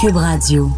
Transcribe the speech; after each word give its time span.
Cube 0.00 0.16
Radio. 0.16 0.70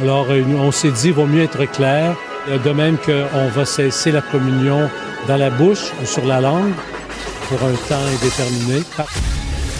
Alors, 0.00 0.26
euh, 0.30 0.44
on 0.58 0.70
s'est 0.70 0.90
dit, 0.90 1.08
il 1.08 1.12
vaut 1.12 1.26
mieux 1.26 1.42
être 1.42 1.64
clair, 1.64 2.14
euh, 2.48 2.58
de 2.58 2.70
même 2.70 2.96
qu'on 2.98 3.48
va 3.48 3.64
cesser 3.64 4.12
la 4.12 4.20
communion 4.20 4.88
dans 5.26 5.36
la 5.36 5.50
bouche 5.50 5.92
ou 6.00 6.06
sur 6.06 6.24
la 6.24 6.40
langue 6.40 6.72
pour 7.48 7.58
un 7.62 7.72
temps 7.88 8.04
indéterminé. 8.14 8.82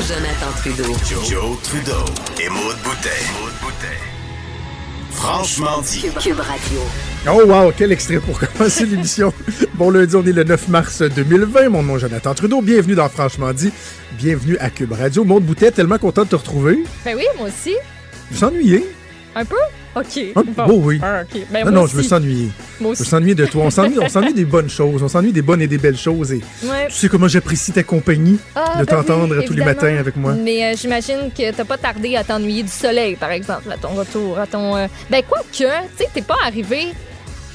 Jonathan 0.00 0.52
Trudeau. 0.56 0.96
Joe, 1.28 1.62
Trudeau 1.62 2.04
et 2.40 2.48
Maude 2.48 2.76
Boutet. 2.82 3.98
Franchement 5.12 5.80
dit. 5.82 6.06
Cube 6.20 6.40
Radio. 6.40 6.80
Oh 7.26 7.42
wow, 7.44 7.72
quel 7.76 7.92
extrait 7.92 8.18
pour 8.20 8.38
commencer 8.56 8.86
l'émission. 8.86 9.32
Bon 9.74 9.90
lundi, 9.90 10.14
on 10.16 10.24
est 10.24 10.32
le 10.32 10.44
9 10.44 10.68
mars 10.68 11.02
2020. 11.02 11.68
Mon 11.68 11.82
nom 11.82 11.96
est 11.96 12.00
Jonathan 12.00 12.32
Trudeau. 12.34 12.62
Bienvenue 12.62 12.94
dans 12.94 13.08
Franchement 13.08 13.52
dit. 13.52 13.70
Bienvenue 14.16 14.56
à 14.58 14.70
Cube 14.70 14.92
Radio. 14.92 15.24
Maude 15.24 15.44
Boutet, 15.44 15.70
tellement 15.70 15.98
content 15.98 16.22
de 16.24 16.28
te 16.28 16.36
retrouver. 16.36 16.78
Ben 17.04 17.16
oui, 17.16 17.24
moi 17.36 17.48
aussi. 17.48 17.74
Vous 18.30 18.44
ennuyez? 18.44 18.86
Un 19.34 19.44
peu? 19.44 19.56
OK. 19.94 20.18
Un 20.36 20.42
Bon. 20.66 20.80
oui. 20.82 20.98
Ah. 21.02 21.22
Ben, 21.50 21.64
non, 21.66 21.72
non, 21.72 21.86
je 21.86 21.92
veux 21.94 22.00
aussi. 22.00 22.08
s'ennuyer. 22.08 22.48
Moi 22.80 22.92
Je 22.94 22.98
veux 22.98 23.02
aussi. 23.02 23.10
s'ennuyer 23.10 23.34
de 23.34 23.44
toi. 23.46 23.64
On 23.66 23.70
s'ennuie, 23.70 23.98
on 24.00 24.08
s'ennuie 24.08 24.32
des 24.34 24.44
bonnes 24.46 24.70
choses. 24.70 25.02
On 25.02 25.08
s'ennuie 25.08 25.32
des 25.32 25.42
bonnes 25.42 25.60
et 25.60 25.66
des 25.66 25.78
belles 25.78 25.98
choses. 25.98 26.32
Et 26.32 26.40
Ouais. 26.64 26.86
tu 26.88 26.94
sais 26.94 27.08
comment 27.08 27.28
j'apprécie 27.28 27.72
ta 27.72 27.82
compagnie 27.82 28.38
Ah, 28.54 28.80
de 28.80 28.84
ben 28.84 28.96
t'entendre 28.96 29.36
oui, 29.38 29.44
tous 29.44 29.52
les 29.52 29.64
matins 29.64 29.96
avec 29.98 30.16
moi. 30.16 30.32
Mais 30.34 30.64
euh, 30.64 30.76
j'imagine 30.80 31.30
que 31.36 31.52
t'as 31.52 31.64
pas 31.64 31.76
tardé 31.76 32.16
à 32.16 32.24
t'ennuyer 32.24 32.62
du 32.62 32.70
soleil, 32.70 33.16
par 33.16 33.30
exemple, 33.32 33.70
à 33.70 33.76
ton 33.76 33.88
retour, 33.90 34.38
à 34.38 34.46
ton... 34.46 34.76
euh, 34.76 34.86
Ben, 35.10 35.22
quoi 35.28 35.40
que, 35.52 35.56
tu 35.58 35.64
sais, 35.98 36.08
t'es 36.14 36.22
pas 36.22 36.36
arrivé 36.46 36.88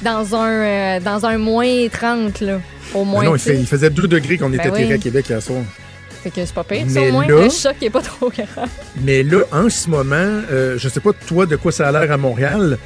dans 0.04 0.36
un, 0.36 0.50
euh, 0.52 1.00
dans 1.00 1.26
un 1.26 1.38
moins 1.38 1.88
30, 1.92 2.42
là, 2.42 2.60
au 2.94 3.04
moins, 3.04 3.22
Mais 3.24 3.30
non, 3.30 3.36
il, 3.36 3.40
fait- 3.40 3.56
il 3.60 3.66
faisait 3.66 3.90
2 3.90 4.08
degrés 4.08 4.38
quand 4.38 4.46
on 4.48 4.50
Ben 4.50 4.60
était 4.60 4.70
oui. 4.70 4.82
tiré 4.82 4.94
à 4.94 4.98
Québec 4.98 5.26
hier 5.30 5.42
soir. 5.42 5.62
Fait 6.24 6.30
que 6.30 6.46
c'est 6.46 6.54
pas 6.54 6.64
pire, 6.64 6.86
Mais 6.88 6.94
ça, 6.94 7.02
au 7.02 7.12
moins. 7.12 7.28
là- 7.28 7.44
Le 7.44 7.50
choc 7.50 7.76
est 7.82 7.90
pas 7.90 8.02
trop 8.02 8.30
grave. 8.30 8.70
Mais 9.04 9.24
là, 9.24 9.40
en 9.52 9.70
ce 9.70 9.90
moment, 9.90 10.16
euh, 10.52 10.76
je 10.78 10.88
sais 10.90 11.00
pas 11.02 11.12
toi 11.28 11.46
de 11.46 11.56
quoi 11.56 11.72
ça 11.72 11.88
a 11.88 11.92
l'air 11.92 12.12
à 12.12 12.18
Montréal. 12.18 12.78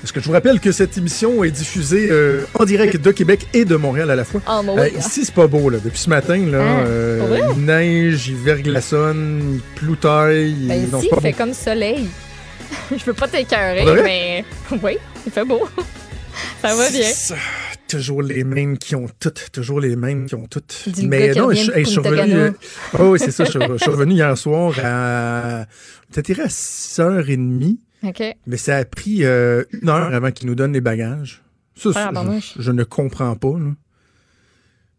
Parce 0.00 0.12
que 0.12 0.20
je 0.20 0.26
vous 0.26 0.32
rappelle 0.32 0.60
que 0.60 0.70
cette 0.70 0.98
émission 0.98 1.42
est 1.44 1.50
diffusée 1.50 2.08
euh, 2.10 2.42
en 2.58 2.64
direct 2.66 2.98
de 2.98 3.10
Québec 3.10 3.46
et 3.54 3.64
de 3.64 3.74
Montréal 3.74 4.10
à 4.10 4.14
la 4.14 4.24
fois. 4.24 4.42
Moi, 4.62 4.74
Euh, 4.78 4.88
oui. 4.92 4.98
ici, 4.98 5.24
c'est 5.24 5.34
pas 5.34 5.46
beau, 5.46 5.70
là. 5.70 5.78
Depuis 5.82 5.98
ce 5.98 6.10
matin, 6.10 6.36
là, 6.36 6.58
Ah, 6.60 6.86
euh, 6.86 7.38
il 7.56 7.64
neige, 7.64 8.28
il 8.28 8.36
verglaçonne, 8.36 9.54
il 9.54 9.60
ploutaille. 9.80 10.50
il- 10.60 10.68
Ben, 10.68 10.82
ici, 10.84 11.08
il 11.10 11.20
fait 11.22 11.30
beau. 11.32 11.36
comme 11.38 11.54
soleil. 11.54 12.06
Je 12.96 13.02
veux 13.02 13.14
pas 13.14 13.28
t'écœurer, 13.28 13.84
mais 14.04 14.44
oui, 14.82 14.98
il 15.26 15.32
fait 15.32 15.44
beau. 15.44 15.66
Ça 16.62 16.74
va 16.74 16.90
bien. 16.90 17.10
Ça. 17.10 17.36
Toujours 17.88 18.22
les 18.22 18.44
mêmes 18.44 18.78
qui 18.78 18.94
ont 18.96 19.06
toutes, 19.20 19.50
toujours 19.52 19.78
les 19.80 19.94
mêmes 19.94 20.26
qui 20.26 20.34
ont 20.34 20.46
toutes. 20.46 20.84
Mais 21.04 21.32
non, 21.34 21.50
je, 21.52 21.70
hey, 21.72 21.84
je 21.84 21.90
suis 21.90 21.98
revenu. 22.00 22.34
Euh, 22.34 22.50
oh, 22.98 23.10
oui, 23.12 23.18
c'est 23.18 23.30
ça. 23.30 23.44
Je, 23.44 23.50
suis- 23.50 23.60
je 23.60 23.76
suis 23.76 23.90
revenu 23.90 24.14
hier 24.14 24.36
soir 24.38 24.72
à. 24.82 25.66
Peut-être 26.12 26.40
à 26.40 26.46
6h30. 26.48 27.76
OK. 28.04 28.22
Mais 28.46 28.56
ça 28.56 28.76
a 28.76 28.84
pris 28.84 29.24
euh, 29.24 29.64
une 29.82 29.88
heure 29.88 30.12
avant 30.14 30.30
qu'ils 30.30 30.46
nous 30.48 30.54
donnent 30.54 30.72
les 30.72 30.80
bagages. 30.80 31.42
Ça, 31.76 31.90
Ah, 31.94 32.10
je- 32.40 32.62
je, 32.62 32.70
ne 32.72 32.84
comprends 32.84 33.34
pas. 33.36 33.58
là. 33.58 33.72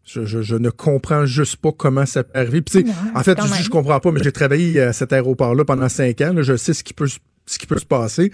Je, 0.04 0.24
je- 0.24 0.42
je 0.42 0.56
ne 0.56 0.70
comprends 0.70 1.26
juste 1.26 1.56
pas 1.56 1.72
comment 1.72 2.06
ça 2.06 2.22
peut 2.22 2.38
arriver. 2.38 2.62
Puis, 2.62 2.84
en 3.14 3.22
fait, 3.22 3.38
je, 3.58 3.62
je 3.64 3.70
comprends 3.70 3.98
pas, 3.98 4.12
mais 4.12 4.22
j'ai 4.22 4.32
travaillé 4.32 4.80
à 4.80 4.92
cet 4.92 5.12
aéroport-là 5.12 5.64
pendant 5.64 5.88
cinq 5.88 6.20
ans. 6.20 6.32
là. 6.32 6.42
je 6.42 6.56
sais 6.56 6.72
ce 6.74 6.84
qui 6.84 6.94
peut, 6.94 7.08
se- 7.08 7.18
ce 7.46 7.58
qui 7.58 7.66
peut 7.66 7.78
se 7.78 7.86
passer. 7.86 8.30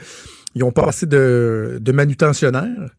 Ils 0.55 0.63
ont 0.65 0.73
pas 0.73 0.87
assez 0.89 1.07
de, 1.07 1.79
de 1.81 1.93
manutentionnaires. 1.93 2.91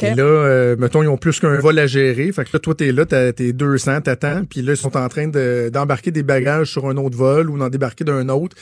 Et 0.00 0.14
là, 0.14 0.22
euh, 0.24 0.76
mettons, 0.78 1.02
ils 1.02 1.08
ont 1.08 1.16
plus 1.16 1.38
qu'un 1.40 1.56
vol 1.58 1.78
à 1.78 1.86
gérer. 1.86 2.30
Fait 2.32 2.44
que 2.44 2.50
là, 2.52 2.58
toi, 2.58 2.74
t'es 2.74 2.92
là, 2.92 3.04
t'as- 3.06 3.32
t'es 3.32 3.52
200, 3.52 4.00
t'attends. 4.02 4.44
Puis 4.44 4.62
là, 4.62 4.72
ils 4.72 4.76
sont 4.76 4.96
en 4.96 5.08
train 5.08 5.28
de- 5.28 5.70
d'embarquer 5.72 6.10
des 6.10 6.22
bagages 6.22 6.70
sur 6.72 6.86
un 6.88 6.96
autre 6.96 7.16
vol 7.16 7.50
ou 7.50 7.58
d'en 7.58 7.68
débarquer 7.68 8.04
d'un 8.04 8.28
autre. 8.28 8.56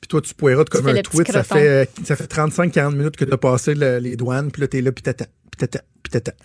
Puis 0.00 0.08
toi, 0.08 0.20
tu 0.20 0.34
poirettes 0.34 0.68
comme 0.68 0.86
un 0.88 0.94
tweet. 1.02 1.30
Ça 1.32 1.42
fait, 1.44 1.88
ça 2.04 2.16
fait 2.16 2.26
35-40 2.26 2.94
minutes 2.94 3.16
que 3.16 3.24
t'as 3.24 3.36
passé 3.38 3.74
le- 3.74 3.98
les 3.98 4.16
douanes. 4.16 4.50
Puis 4.50 4.60
là, 4.62 4.68
t'es 4.68 4.80
là, 4.82 4.92
puis 4.92 5.02
t'attends, 5.02 5.24
puis 5.50 5.58
t'attends, 5.58 5.84
puis 6.02 6.10
t'attends. 6.10 6.36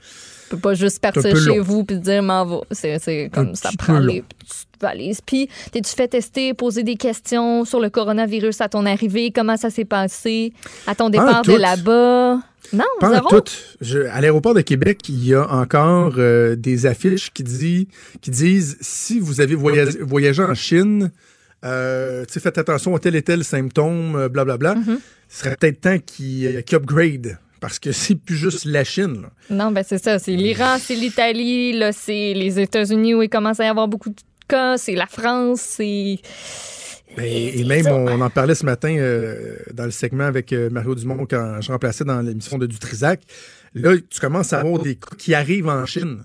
Tu 0.50 0.56
peux 0.56 0.61
pas 0.61 0.73
juste 0.73 1.00
partir 1.00 1.21
chez 1.38 1.57
long. 1.57 1.61
vous 1.61 1.83
puis 1.83 1.97
te 2.00 2.01
dire 2.03 2.23
m'en 2.23 2.44
va. 2.44 2.61
C'est, 2.71 2.95
Un 3.25 3.29
comme 3.29 3.53
ça 3.56 3.69
prend 3.77 4.00
les 4.00 4.23
petites 4.23 4.67
valises. 4.81 5.21
Puis, 5.23 5.47
t'es-tu 5.71 5.94
fait 5.94 6.07
tester, 6.07 6.56
poser 6.56 6.81
des 6.81 6.95
questions 6.95 7.66
sur 7.66 7.79
le 7.79 7.91
coronavirus 7.91 8.61
à 8.61 8.67
ton 8.69 8.85
arrivée? 8.88 9.31
Comment 9.31 9.57
ça 9.57 9.69
s'est 9.69 9.85
passé? 9.85 10.51
À 10.88 10.95
ton 10.95 11.09
départ 11.09 11.44
de 11.44 11.59
là-bas? 11.61 12.39
Non, 12.74 12.84
Pas 13.00 13.14
zéro? 13.14 13.42
tout. 13.42 13.52
Je- 13.81 14.00
à 14.08 14.22
l'aéroport 14.22 14.53
de 14.53 14.62
Québec, 14.62 15.00
il 15.09 15.25
y 15.25 15.34
a 15.34 15.50
encore 15.52 16.14
euh, 16.18 16.56
des 16.56 16.86
affiches 16.86 17.31
qui, 17.34 17.44
dit, 17.44 17.88
qui 18.22 18.31
disent 18.31 18.78
si 18.81 19.20
vous 19.20 19.42
avez 19.42 19.56
voyagé, 19.56 20.00
voyagé 20.02 20.44
en 20.44 20.53
Chine, 20.53 21.12
euh, 21.66 22.25
faites 22.30 22.58
attention 22.58 22.96
à 22.96 23.00
tel 23.00 23.16
et 23.16 23.22
tel 23.22 23.44
symptôme, 23.44 24.16
euh, 24.16 24.30
blablabla. 24.30 24.75
Mm-hmm. 24.75 24.98
Ce 25.30 25.40
serait 25.40 25.56
peut-être 25.56 25.81
temps 25.81 25.98
qu'ils 26.00 26.64
upgrade. 26.74 27.38
Parce 27.59 27.78
que 27.80 27.92
c'est 27.94 28.16
plus 28.16 28.36
juste 28.38 28.66
la 28.66 28.84
Chine. 28.84 29.24
là. 29.24 29.30
Non, 29.50 29.72
ben 29.72 29.84
c'est 29.88 30.02
ça. 30.02 30.18
C'est 30.19 30.31
l'Iran, 30.31 30.78
c'est 30.80 30.96
l'Italie, 30.96 31.74
là, 31.74 31.92
c'est 31.92 32.34
les 32.34 32.59
États-Unis 32.59 33.16
où 33.16 33.22
il 33.22 33.30
commence 33.30 33.59
à 33.59 33.66
y 33.66 33.68
avoir 33.68 33.88
beaucoup 33.88 34.09
de 34.09 34.16
cas, 34.48 34.78
c'est 34.78 34.96
la 34.96 35.08
France, 35.08 35.59
c'est... 35.62 36.18
Ben, 37.18 37.25
et 37.25 37.64
même, 37.66 37.88
on, 37.88 38.08
on 38.08 38.22
en 38.22 38.30
parlait 38.30 38.56
ce 38.56 38.66
matin 38.66 38.96
euh, 38.97 39.56
dans 39.74 39.86
le 39.86 39.92
segment 39.92 40.25
avec 40.25 40.53
euh, 40.53 40.70
Mario 40.70 40.96
Dumont 40.96 41.25
quand 41.30 41.59
je 41.62 41.72
remplaçais 41.72 42.03
dans 42.06 42.22
l'émission 42.22 42.58
de 42.58 42.66
Dutrisac. 42.68 43.22
Là, 43.74 43.96
tu 43.97 44.20
commences 44.20 44.53
à 44.53 44.59
avoir 44.59 44.81
des 44.81 44.96
cas 44.96 45.16
qui 45.18 45.34
arrivent 45.34 45.68
en 45.69 45.86
Chine. 45.86 46.24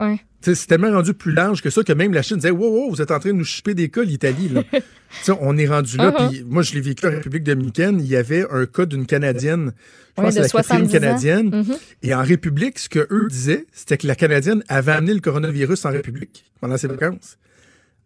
Ouais. 0.00 0.20
C'est 0.42 0.66
tellement 0.66 0.90
rendu 0.92 1.14
plus 1.14 1.32
large 1.32 1.62
que 1.62 1.70
ça 1.70 1.82
que 1.82 1.92
même 1.92 2.12
la 2.12 2.22
Chine 2.22 2.36
disait 2.36 2.50
Wow, 2.50 2.68
wow, 2.70 2.90
vous 2.90 3.00
êtes 3.02 3.10
en 3.10 3.18
train 3.18 3.30
de 3.30 3.36
nous 3.36 3.44
chipper 3.44 3.74
des 3.74 3.88
cas, 3.88 4.02
l'Italie. 4.02 4.48
là. 4.48 4.62
Tu 4.72 5.22
sais, 5.22 5.32
on 5.40 5.56
est 5.56 5.66
rendu 5.68 5.96
là. 5.96 6.12
Puis 6.12 6.44
moi, 6.44 6.62
je 6.62 6.74
l'ai 6.74 6.80
vécu 6.80 7.06
en 7.06 7.10
République 7.10 7.44
dominicaine. 7.44 8.00
Il 8.00 8.06
y 8.08 8.16
avait 8.16 8.44
un 8.50 8.66
cas 8.66 8.84
d'une 8.84 9.06
Canadienne. 9.06 9.72
Je 10.18 10.22
Ouais, 10.22 10.26
pense 10.28 10.34
que 10.34 10.40
la 10.40 10.48
quatrième 10.48 10.88
70 10.88 10.88
ans. 10.88 11.00
Canadienne. 11.00 11.48
Mhm. 11.50 11.76
Et 12.02 12.14
en 12.14 12.22
République, 12.22 12.78
ce 12.80 12.88
que 12.88 13.06
eux 13.10 13.28
disaient, 13.30 13.66
c'était 13.72 13.96
que 13.98 14.06
la 14.08 14.16
Canadienne 14.16 14.62
avait 14.68 14.92
amené 14.92 15.14
le 15.14 15.20
coronavirus 15.20 15.84
en 15.86 15.90
République 15.92 16.44
pendant 16.60 16.76
ses 16.76 16.88
vacances. 16.88 17.38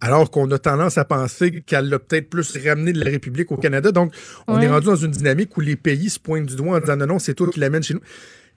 Alors 0.03 0.31
qu'on 0.31 0.51
a 0.51 0.59
tendance 0.59 0.97
à 0.99 1.05
penser 1.05 1.61
qu'elle 1.67 1.89
l'a 1.91 1.99
peut-être 1.99 2.31
plus 2.31 2.57
ramené 2.67 2.93
de 2.93 3.05
la 3.05 3.11
République 3.11 3.53
au 3.53 3.57
Canada. 3.57 3.93
Donc, 3.93 4.15
on 4.49 4.57
Ouais. 4.57 4.65
est 4.65 4.69
rendu 4.69 4.87
dans 4.87 4.97
une 4.97 5.11
dynamique 5.11 5.55
où 5.57 5.61
les 5.61 5.77
pays 5.77 6.09
se 6.09 6.19
pointent 6.19 6.47
du 6.47 6.57
doigt 6.57 6.77
en 6.79 6.81
disant 6.81 6.97
non, 6.97 7.07
non, 7.07 7.19
c'est 7.19 7.35
toi 7.35 7.49
qui 7.53 7.61
l'amène 7.61 7.83
chez 7.83 7.95
nous. 7.95 8.01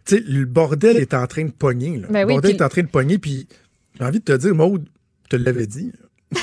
Tu 0.06 0.16
sais, 0.18 0.24
le 0.26 0.46
bordel 0.46 0.98
est 0.98 1.14
en 1.14 1.28
train 1.28 1.44
de 1.46 1.52
pogner. 1.52 1.98
Là. 1.98 2.08
Ben 2.10 2.22
le 2.22 2.26
oui, 2.28 2.34
bordel 2.34 2.52
est 2.56 2.62
en 2.62 2.70
train 2.70 2.82
de 2.84 2.88
pogner. 2.88 3.18
Puis, 3.18 3.48
j'ai 4.00 4.06
envie 4.06 4.20
de 4.20 4.24
te 4.24 4.34
dire, 4.34 4.56
Maude, 4.56 4.86
te 5.30 5.36
l'avais 5.36 5.68
dit. 5.68 5.92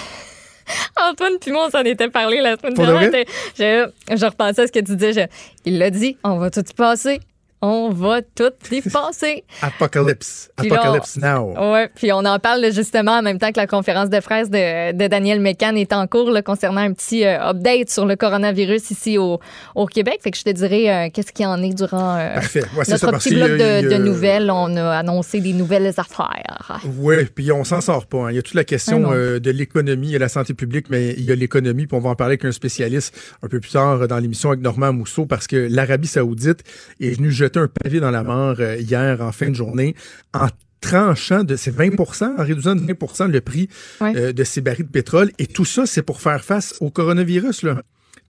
Antoine 0.96 1.34
puis 1.40 1.50
moi, 1.50 1.66
on 1.66 1.70
s'en 1.70 1.82
était 1.82 2.08
parlé 2.10 2.40
la 2.40 2.56
semaine 2.56 2.74
dernière. 2.74 3.10
Je, 3.58 3.90
je 4.16 4.24
repensais 4.26 4.62
à 4.62 4.66
ce 4.66 4.72
que 4.72 4.78
tu 4.80 4.96
disais. 4.96 5.12
Je- 5.14 5.28
il 5.64 5.78
l'a 5.78 5.90
dit, 5.90 6.16
on 6.22 6.38
va 6.38 6.50
tout 6.50 6.60
y 6.68 6.74
passer. 6.74 7.20
On 7.62 7.90
va 7.90 8.22
tout 8.22 8.52
y 8.72 8.80
passer. 8.90 9.44
Apocalypse. 9.60 10.50
Puis 10.56 10.70
Apocalypse 10.72 11.16
now. 11.18 11.52
Ouais, 11.72 11.90
puis 11.94 12.12
on 12.12 12.24
en 12.24 12.38
parle 12.38 12.72
justement 12.72 13.18
en 13.18 13.22
même 13.22 13.38
temps 13.38 13.52
que 13.52 13.58
la 13.60 13.66
conférence 13.66 14.08
de 14.10 14.18
presse 14.20 14.48
de, 14.50 14.92
de 14.92 15.06
Daniel 15.08 15.40
Mécan 15.40 15.74
est 15.76 15.92
en 15.92 16.06
cours 16.06 16.30
là, 16.30 16.42
concernant 16.42 16.80
un 16.80 16.92
petit 16.92 17.24
euh, 17.24 17.38
update 17.50 17.90
sur 17.90 18.06
le 18.06 18.16
coronavirus 18.16 18.90
ici 18.90 19.18
au, 19.18 19.40
au 19.74 19.86
Québec. 19.86 20.20
Fait 20.22 20.30
que 20.30 20.38
je 20.38 20.44
te 20.44 20.50
dirai 20.50 20.90
euh, 20.90 21.08
qu'est-ce 21.12 21.32
qu'il 21.32 21.46
en 21.46 21.62
est 21.62 21.74
durant 21.74 22.16
euh, 22.18 22.34
Parfait. 22.34 22.62
Ouais, 22.76 22.84
notre 22.88 22.96
ça, 22.98 23.12
petit 23.12 23.34
bloc 23.34 23.50
de, 23.50 23.88
de 23.90 23.96
nouvelles. 23.96 24.50
On 24.50 24.74
a 24.76 24.92
annoncé 24.98 25.40
des 25.40 25.52
nouvelles 25.52 25.88
affaires. 25.88 26.80
Oui, 26.98 27.16
puis 27.34 27.52
on 27.52 27.64
s'en 27.64 27.80
sort 27.80 28.06
pas. 28.06 28.18
hein. 28.26 28.30
Il 28.30 28.36
y 28.36 28.38
a 28.38 28.42
toute 28.42 28.54
la 28.54 28.64
question 28.64 29.12
euh, 29.12 29.38
de 29.38 29.50
l'économie 29.50 30.14
et 30.14 30.18
la 30.18 30.28
santé 30.28 30.54
publique, 30.54 30.86
mais 30.88 31.10
il 31.18 31.24
y 31.24 31.32
a 31.32 31.34
l'économie, 31.34 31.86
puis 31.86 31.96
on 31.96 32.00
va 32.00 32.10
en 32.10 32.14
parler 32.14 32.32
avec 32.32 32.44
un 32.44 32.52
spécialiste 32.52 33.14
un 33.42 33.48
peu 33.48 33.60
plus 33.60 33.70
tard 33.72 34.06
dans 34.08 34.18
l'émission 34.18 34.50
avec 34.50 34.62
Normand 34.62 34.92
Mousseau, 34.92 35.26
parce 35.26 35.46
que 35.46 35.68
l'Arabie 35.70 36.08
saoudite 36.08 36.64
est 37.00 37.10
venue 37.10 37.30
jeter 37.30 37.49
un 37.56 37.68
pavé 37.68 38.00
dans 38.00 38.10
la 38.10 38.22
mort 38.22 38.56
euh, 38.60 38.76
hier 38.76 39.20
en 39.20 39.32
fin 39.32 39.48
de 39.48 39.54
journée 39.54 39.94
en 40.34 40.48
tranchant 40.80 41.44
de 41.44 41.56
ces 41.56 41.70
20% 41.70 42.38
en 42.38 42.42
réduisant 42.44 42.74
de 42.74 42.80
20% 42.80 43.30
le 43.30 43.40
prix 43.40 43.68
Ouais. 44.00 44.12
euh, 44.16 44.32
de 44.32 44.44
ces 44.44 44.60
barils 44.62 44.86
de 44.86 44.90
pétrole. 44.90 45.30
Et 45.38 45.46
tout 45.46 45.64
ça, 45.66 45.84
c'est 45.86 46.02
pour 46.02 46.20
faire 46.20 46.42
face 46.44 46.74
au 46.80 46.90
coronavirus. 46.90 47.62
Là. 47.64 47.82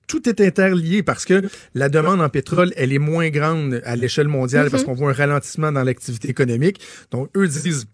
Tout 0.08 0.28
est 0.28 0.42
interlié 0.42 1.02
parce 1.04 1.24
que 1.24 1.42
la 1.76 1.88
demande 1.88 2.20
en 2.20 2.28
pétrole, 2.28 2.74
elle 2.76 2.92
est 2.92 3.00
moins 3.00 3.30
grande 3.30 3.82
à 3.86 3.96
l'échelle 3.96 4.28
mondiale 4.28 4.70
parce 4.70 4.84
qu'on 4.84 4.94
voit 4.94 5.12
un 5.12 5.14
ralentissement 5.14 5.72
dans 5.72 5.84
l'activité 5.84 6.30
économique. 6.30 6.82
Donc, 7.12 7.30
eux 7.38 7.48
disent 7.48 7.86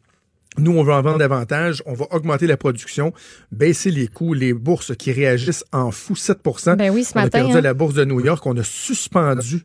Nous, 0.58 0.72
on 0.76 0.84
veut 0.84 0.94
en 0.94 1.04
vendre 1.04 1.20
davantage, 1.20 1.84
on 1.86 1.94
va 1.94 2.08
augmenter 2.10 2.48
la 2.48 2.58
production, 2.58 3.14
baisser 3.52 3.92
les 3.92 4.08
coûts, 4.08 4.34
les 4.34 4.54
bourses 4.54 4.96
qui 4.96 5.12
réagissent 5.12 5.66
en 5.72 5.92
fou 5.92 6.16
7 6.16 6.40
Ben 6.80 6.90
oui, 6.90 7.04
ce 7.04 7.12
On 7.14 7.20
a 7.20 7.24
matin, 7.26 7.40
perdu 7.42 7.58
hein. 7.58 7.62
la 7.62 7.76
bourse 7.76 7.94
de 7.94 8.06
New 8.06 8.22
York, 8.22 8.44
on 8.48 8.58
a 8.58 8.64
suspendu. 8.64 9.64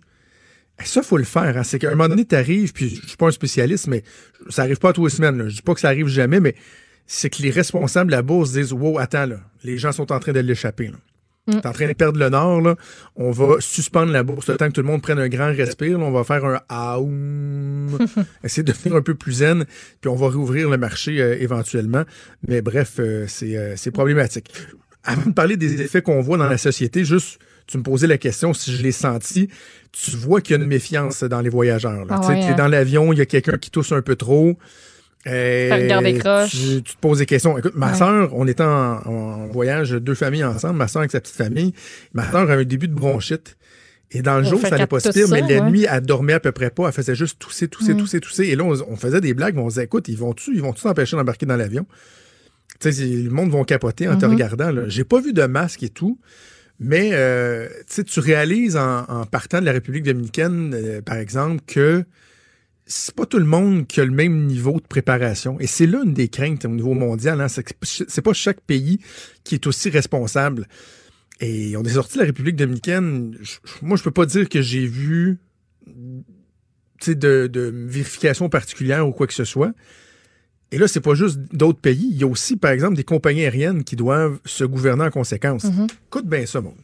Et 0.82 0.86
ça, 0.86 1.02
faut 1.02 1.16
le 1.16 1.24
faire. 1.24 1.56
hein. 1.56 1.62
C'est 1.62 1.78
qu'à 1.78 1.88
un 1.88 1.94
moment 1.94 2.08
donné, 2.08 2.24
tu 2.24 2.34
arrives, 2.34 2.72
puis 2.72 2.88
je 3.02 3.06
suis 3.08 3.16
pas 3.16 3.28
un 3.28 3.30
spécialiste, 3.32 3.86
mais 3.86 4.02
ça 4.48 4.62
arrive 4.62 4.78
pas 4.78 4.90
à 4.90 4.92
tous 4.92 5.04
les 5.04 5.10
semaines. 5.10 5.38
là. 5.38 5.48
Je 5.48 5.54
dis 5.56 5.62
pas 5.62 5.74
que 5.74 5.80
ça 5.80 5.88
arrive 5.88 6.08
jamais, 6.08 6.40
mais 6.40 6.54
c'est 7.06 7.30
que 7.30 7.42
les 7.42 7.50
responsables 7.50 8.10
de 8.10 8.16
la 8.16 8.22
bourse 8.22 8.52
disent 8.52 8.72
Wow, 8.72 8.98
attends, 8.98 9.26
là, 9.26 9.36
les 9.64 9.78
gens 9.78 9.92
sont 9.92 10.10
en 10.12 10.18
train 10.18 10.32
de 10.32 10.40
l'échapper. 10.40 10.90
Mm. 11.46 11.60
T'es 11.60 11.66
en 11.66 11.72
train 11.72 11.88
de 11.88 11.92
perdre 11.92 12.18
le 12.18 12.28
nord, 12.28 12.60
là. 12.60 12.76
On 13.16 13.30
va 13.32 13.56
suspendre 13.60 14.12
la 14.12 14.22
bourse 14.22 14.48
le 14.48 14.56
temps 14.56 14.68
que 14.68 14.72
tout 14.72 14.80
le 14.80 14.86
monde 14.86 15.02
prenne 15.02 15.18
un 15.18 15.28
grand 15.28 15.52
respire. 15.52 15.98
là. 15.98 16.04
On 16.04 16.12
va 16.12 16.24
faire 16.24 16.44
un 16.44 16.60
aoum, 16.68 17.98
essayer 18.44 18.62
de 18.62 18.72
devenir 18.72 18.96
un 18.96 19.02
peu 19.02 19.14
plus 19.14 19.32
zen, 19.32 19.64
puis 20.00 20.08
on 20.08 20.14
va 20.16 20.28
rouvrir 20.28 20.68
le 20.70 20.76
marché 20.78 21.20
euh, 21.20 21.36
éventuellement. 21.40 22.04
Mais 22.46 22.62
bref, 22.62 22.94
euh, 22.98 23.26
c'est 23.28 23.56
euh, 23.56 23.74
c'est 23.76 23.90
problématique. 23.90 24.52
Avant 25.04 25.26
de 25.26 25.34
parler 25.34 25.56
des 25.56 25.82
effets 25.82 26.00
qu'on 26.02 26.20
voit 26.20 26.38
dans 26.38 26.48
la 26.48 26.58
société, 26.58 27.04
juste, 27.04 27.40
tu 27.66 27.78
me 27.78 27.82
posais 27.82 28.06
la 28.06 28.18
question 28.18 28.52
si 28.54 28.72
je 28.74 28.82
l'ai 28.82 28.92
senti. 28.92 29.48
Tu 29.92 30.12
vois 30.12 30.40
qu'il 30.40 30.56
y 30.56 30.58
a 30.58 30.62
une 30.62 30.68
méfiance 30.68 31.22
dans 31.22 31.40
les 31.40 31.50
voyageurs. 31.50 32.04
là. 32.06 32.16
Ah 32.16 32.20
Tu 32.22 32.28
ouais, 32.28 32.40
t'es 32.40 32.46
hein. 32.52 32.54
dans 32.56 32.68
l'avion, 32.68 33.12
il 33.12 33.18
y 33.18 33.22
a 33.22 33.26
quelqu'un 33.26 33.58
qui 33.58 33.70
tousse 33.70 33.92
un 33.92 34.02
peu 34.02 34.16
trop. 34.16 34.56
Euh, 35.26 36.46
tu, 36.48 36.82
tu 36.82 36.94
te 36.94 36.98
poses 37.00 37.18
des 37.18 37.26
questions. 37.26 37.56
Écoute, 37.56 37.74
ma 37.76 37.92
Ouais. 37.92 37.98
soeur, 37.98 38.30
on 38.34 38.46
était 38.48 38.64
en, 38.64 38.96
en 39.06 39.46
voyage, 39.48 39.90
deux 39.92 40.14
familles 40.16 40.44
ensemble, 40.44 40.76
ma 40.76 40.88
soeur 40.88 41.00
avec 41.00 41.12
sa 41.12 41.20
petite 41.20 41.36
famille. 41.36 41.72
Ma 42.12 42.28
soeur 42.30 42.50
a 42.50 42.54
un 42.54 42.64
début 42.64 42.88
de 42.88 42.94
bronchite. 42.94 43.56
Et 44.14 44.20
dans 44.20 44.38
le 44.40 44.46
On 44.46 44.50
jour, 44.50 44.60
ça 44.60 44.70
n'allait 44.70 44.86
pas 44.86 44.98
pire, 45.00 45.28
mais 45.30 45.40
la 45.40 45.46
ouais. 45.46 45.70
nuit, 45.70 45.86
elle 45.88 46.02
dormait 46.02 46.34
à 46.34 46.40
peu 46.40 46.52
près 46.52 46.70
pas. 46.70 46.86
Elle 46.88 46.92
faisait 46.92 47.14
juste 47.14 47.38
tousser, 47.38 47.68
tousser, 47.68 47.94
Mm. 47.94 47.98
tousser, 47.98 48.20
tousser. 48.20 48.44
Et 48.44 48.56
là, 48.56 48.64
on, 48.64 48.74
on 48.90 48.96
faisait 48.96 49.20
des 49.22 49.32
blagues, 49.32 49.54
mais 49.54 49.62
on 49.62 49.70
se 49.70 49.74
disait, 49.76 49.84
écoute, 49.84 50.08
ils 50.08 50.18
vont-tu, 50.18 50.54
ils 50.54 50.60
vont-tu 50.60 50.82
t'empêcher 50.82 51.16
d'embarquer 51.16 51.46
dans 51.46 51.56
l'avion? 51.56 51.86
Tu 52.80 52.92
sais, 52.92 53.04
le 53.06 53.30
monde 53.30 53.50
va 53.52 53.62
capoter 53.64 54.08
en 54.08 54.18
te 54.18 54.26
Mhm. 54.26 54.32
regardant. 54.32 54.72
J'ai 54.88 55.04
pas 55.04 55.20
vu 55.20 55.32
de 55.32 55.44
masque 55.44 55.82
et 55.84 55.88
tout. 55.88 56.18
Mais 56.82 57.10
euh, 57.12 57.68
tu 58.06 58.20
réalises 58.20 58.76
en, 58.76 59.24
partant 59.26 59.60
de 59.60 59.66
la 59.66 59.72
République 59.72 60.04
dominicaine, 60.04 60.74
euh, 60.74 61.00
par 61.00 61.16
exemple, 61.16 61.62
que 61.66 62.04
c'est 62.86 63.14
pas 63.14 63.24
tout 63.24 63.38
le 63.38 63.44
monde 63.44 63.86
qui 63.86 64.00
a 64.00 64.04
le 64.04 64.10
même 64.10 64.46
niveau 64.46 64.80
de 64.80 64.86
préparation. 64.86 65.58
Et 65.60 65.66
c'est 65.66 65.86
là 65.86 66.02
une 66.04 66.12
des 66.12 66.28
craintes 66.28 66.64
au 66.64 66.68
niveau 66.68 66.94
mondial. 66.94 67.40
Hein, 67.40 67.46
c'est 67.48 68.22
pas 68.22 68.32
chaque 68.32 68.60
pays 68.60 68.98
qui 69.44 69.54
est 69.54 69.66
aussi 69.66 69.90
responsable. 69.90 70.66
Et 71.40 71.76
on 71.76 71.84
est 71.84 71.90
sorti 71.90 72.14
de 72.14 72.20
la 72.20 72.26
République 72.26 72.56
dominicaine. 72.56 73.36
moi, 73.80 73.96
je 73.96 74.02
peux 74.02 74.10
pas 74.10 74.26
dire 74.26 74.48
que 74.48 74.60
j'ai 74.60 74.86
vu 74.86 75.38
de, 77.06 77.46
de 77.46 77.72
vérification 77.86 78.48
particulière 78.48 79.06
ou 79.06 79.12
quoi 79.12 79.26
que 79.26 79.34
ce 79.34 79.44
soit. 79.44 79.72
Et 80.72 80.78
là, 80.78 80.88
c'est 80.88 81.00
pas 81.00 81.14
juste 81.14 81.38
d'autres 81.52 81.78
pays. 81.78 82.08
Il 82.10 82.16
y 82.18 82.24
a 82.24 82.26
aussi, 82.26 82.56
par 82.56 82.70
exemple, 82.72 82.96
des 82.96 83.04
compagnies 83.04 83.42
aériennes 83.42 83.84
qui 83.84 83.94
doivent 83.94 84.38
se 84.44 84.64
gouverner 84.64 85.04
en 85.04 85.10
conséquence. 85.10 85.64
Mhm. 85.64 85.86
Écoute 86.08 86.26
bien 86.26 86.44
ça, 86.46 86.60
mon. 86.60 86.74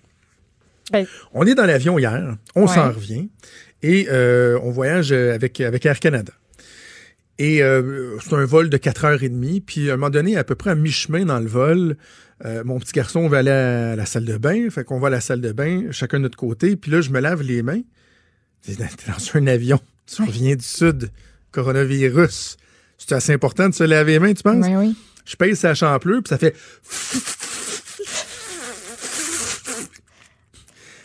Ben- 0.92 1.06
On 1.34 1.46
est 1.46 1.54
dans 1.54 1.66
l'avion 1.66 1.98
hier, 1.98 2.36
on 2.54 2.66
Ouais. 2.66 2.74
s'en 2.74 2.88
revient, 2.92 3.28
et 3.82 4.06
euh, 4.10 4.58
on 4.62 4.70
voyage 4.70 5.10
euh, 5.12 5.34
avec, 5.34 5.60
avec 5.60 5.84
Air 5.86 5.98
Canada. 6.00 6.32
Et 7.38 7.62
euh, 7.62 8.18
c'est 8.20 8.34
un 8.34 8.44
vol 8.44 8.68
de 8.68 8.76
4 8.76 9.04
heures 9.04 9.22
et 9.22 9.28
demie. 9.28 9.60
Puis 9.60 9.90
à 9.90 9.94
un 9.94 9.96
moment 9.96 10.10
donné, 10.10 10.36
à 10.36 10.44
peu 10.44 10.54
près 10.54 10.70
à 10.70 10.74
mi-chemin 10.74 11.24
dans 11.24 11.38
le 11.38 11.46
vol, 11.46 11.96
euh, 12.44 12.64
mon 12.64 12.78
petit 12.80 12.92
garçon 12.92 13.28
va 13.28 13.38
aller 13.38 13.50
à 13.50 13.94
la 13.96 14.06
salle 14.06 14.24
de 14.24 14.36
bain. 14.38 14.68
Fait 14.70 14.82
qu'on 14.84 14.98
va 14.98 15.06
à 15.06 15.10
la 15.10 15.20
salle 15.20 15.40
de 15.40 15.52
bain, 15.52 15.84
chacun 15.92 16.18
de 16.18 16.24
notre 16.24 16.36
côté. 16.38 16.74
Puis 16.76 16.90
là, 16.90 17.00
je 17.00 17.10
me 17.10 17.20
lave 17.20 17.42
les 17.42 17.62
mains. 17.62 17.80
T'es 18.66 18.72
dans 18.74 18.86
un 19.38 19.46
avion. 19.46 19.78
Tu 20.06 20.22
reviens 20.22 20.56
du 20.56 20.64
sud. 20.64 21.10
Coronavirus. 21.52 22.56
C'est 22.98 23.14
assez 23.14 23.32
important 23.32 23.68
de 23.68 23.74
se 23.74 23.84
laver 23.84 24.12
les 24.12 24.18
mains, 24.18 24.34
tu 24.34 24.42
penses? 24.42 24.66
Ben 24.66 24.76
oui. 24.76 24.94
Je 25.24 25.36
pèse 25.36 25.58
sa 25.60 25.74
champlure, 25.74 26.22
puis 26.22 26.28
ça 26.28 26.38
fait. 26.38 26.54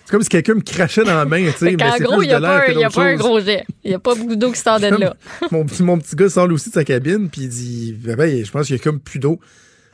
C'est 0.05 0.11
comme 0.11 0.21
si 0.21 0.29
quelqu'un 0.29 0.55
me 0.55 0.61
crachait 0.61 1.03
dans 1.03 1.15
la 1.15 1.25
main, 1.25 1.45
tu 1.45 1.51
sais. 1.51 1.75
C'est 1.77 2.03
gros, 2.03 2.21
il 2.21 2.27
n'y 2.27 2.33
a, 2.33 2.41
pas, 2.41 2.71
y 2.71 2.83
a 2.83 2.89
pas 2.89 3.03
un 3.03 3.15
gros 3.15 3.39
jet. 3.39 3.65
Il 3.83 3.89
n'y 3.89 3.95
a 3.95 3.99
pas 3.99 4.15
beaucoup 4.15 4.35
d'eau 4.35 4.51
qui 4.51 4.59
sort 4.59 4.79
de 4.79 4.87
là. 4.87 5.15
mon, 5.51 5.65
petit, 5.65 5.83
mon 5.83 5.97
petit 5.97 6.15
gars 6.15 6.29
sort 6.29 6.47
lui 6.47 6.55
aussi 6.55 6.69
de 6.69 6.73
sa 6.73 6.83
cabine, 6.83 7.29
puis 7.29 7.43
il 7.43 7.49
dit 7.49 7.95
ben, 7.99 8.15
ben, 8.15 8.45
Je 8.45 8.51
pense 8.51 8.67
qu'il 8.67 8.75
y 8.75 8.79
a 8.79 8.83
comme 8.83 8.99
plus 8.99 9.19
d'eau. 9.19 9.39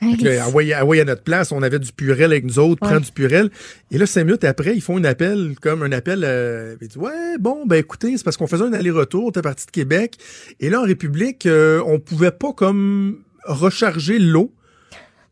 Envoyé, 0.02 0.74
à 0.74 1.06
notre 1.06 1.24
place, 1.24 1.52
on 1.52 1.62
avait 1.62 1.80
du 1.80 1.92
purel 1.92 2.32
avec 2.32 2.46
nous 2.46 2.60
autres, 2.60 2.82
Ouais. 2.82 2.90
prends 2.90 3.00
du 3.00 3.12
purel. 3.12 3.50
Et 3.92 3.98
là, 3.98 4.06
cinq 4.06 4.24
minutes 4.26 4.44
après, 4.44 4.76
ils 4.76 4.82
font 4.82 4.98
un 4.98 5.04
appel, 5.04 5.56
comme 5.62 5.84
un 5.84 5.92
appel. 5.92 6.24
Euh, 6.24 6.76
ils 6.82 6.88
disent 6.88 6.98
Ouais, 6.98 7.38
bon, 7.40 7.66
ben 7.66 7.76
écoutez, 7.78 8.18
c'est 8.18 8.24
parce 8.24 8.38
qu'on 8.38 8.48
faisait 8.48 8.64
un 8.64 8.74
aller-retour, 8.74 9.30
était 9.30 9.42
parti 9.42 9.66
de 9.66 9.72
Québec. 9.72 10.16
Et 10.60 10.70
là, 10.70 10.82
en 10.82 10.86
République, 10.86 11.46
euh, 11.46 11.82
on 11.86 12.00
pouvait 12.00 12.32
pas 12.32 12.54
comme 12.54 13.20
recharger 13.46 14.20
l'eau. 14.20 14.54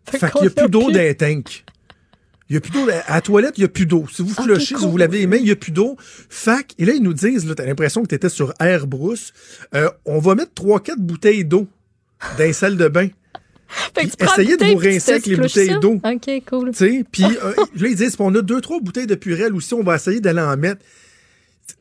Fait, 0.10 0.20
qu'il 0.32 0.42
n'y 0.42 0.48
a 0.48 0.52
plus 0.52 0.70
d'eau 0.70 0.84
dans 0.92 1.00
les 1.00 1.16
tanks. 1.16 1.66
Il 2.50 2.54
n'y 2.54 2.58
a 2.58 2.62
plus 2.62 2.72
d'eau. 2.72 2.88
À 3.08 3.16
la 3.16 3.22
toilette, 3.22 3.58
il 3.58 3.62
n'y 3.62 3.66
a 3.66 3.70
plus 3.70 3.86
d'eau. 3.86 4.06
Si 4.10 4.22
vous 4.22 4.32
Ok, 4.32 4.44
flushez, 4.46 4.76
si 4.78 4.86
vous 4.86 4.96
lavez 4.96 5.20
les 5.20 5.28
mains, 5.28 5.36
il 5.36 5.44
n'y 5.44 5.52
a 5.52 5.56
plus 5.58 5.74
d'eau. 5.74 5.98
Fac, 6.30 6.74
et 6.78 6.86
là, 6.86 6.94
ils 6.94 7.04
nous 7.04 7.14
disent, 7.14 7.46
là, 7.46 7.56
t'as 7.56 7.66
l'impression 7.66 8.02
que 8.04 8.08
tu 8.08 8.16
étais 8.16 8.30
sur 8.30 8.54
Air 8.62 8.88
Brousse. 8.88 9.34
Euh, 9.76 9.90
on 10.06 10.20
va 10.20 10.36
mettre 10.36 10.54
3-4 10.54 10.96
bouteilles 10.98 11.44
d'eau 11.44 11.68
dans 12.38 12.44
les 12.46 12.54
salles 12.54 12.78
de 12.78 12.88
bain. 12.88 13.10
Puis 13.94 14.10
essayez 14.20 14.58
de 14.58 14.66
vous 14.66 14.78
rincer 14.78 15.12
avec 15.12 15.26
les 15.26 15.36
bouteilles 15.36 15.80
d'eau. 15.80 16.00
OK, 16.04 16.44
cool. 16.50 16.72
Tu 16.72 16.78
sais, 16.78 17.06
puis 17.12 17.24
euh, 17.26 17.54
là, 17.80 17.88
ils 17.88 17.96
disent, 17.96 18.16
on 18.20 18.34
a 18.36 18.42
deux, 18.42 18.62
trois 18.62 18.80
bouteilles 18.80 19.08
de 19.08 19.16
purée 19.16 19.48
aussi, 19.48 19.74
on 19.74 19.84
va 19.84 19.96
essayer 19.96 20.20
d'aller 20.20 20.42
en 20.42 20.56
mettre. 20.58 20.82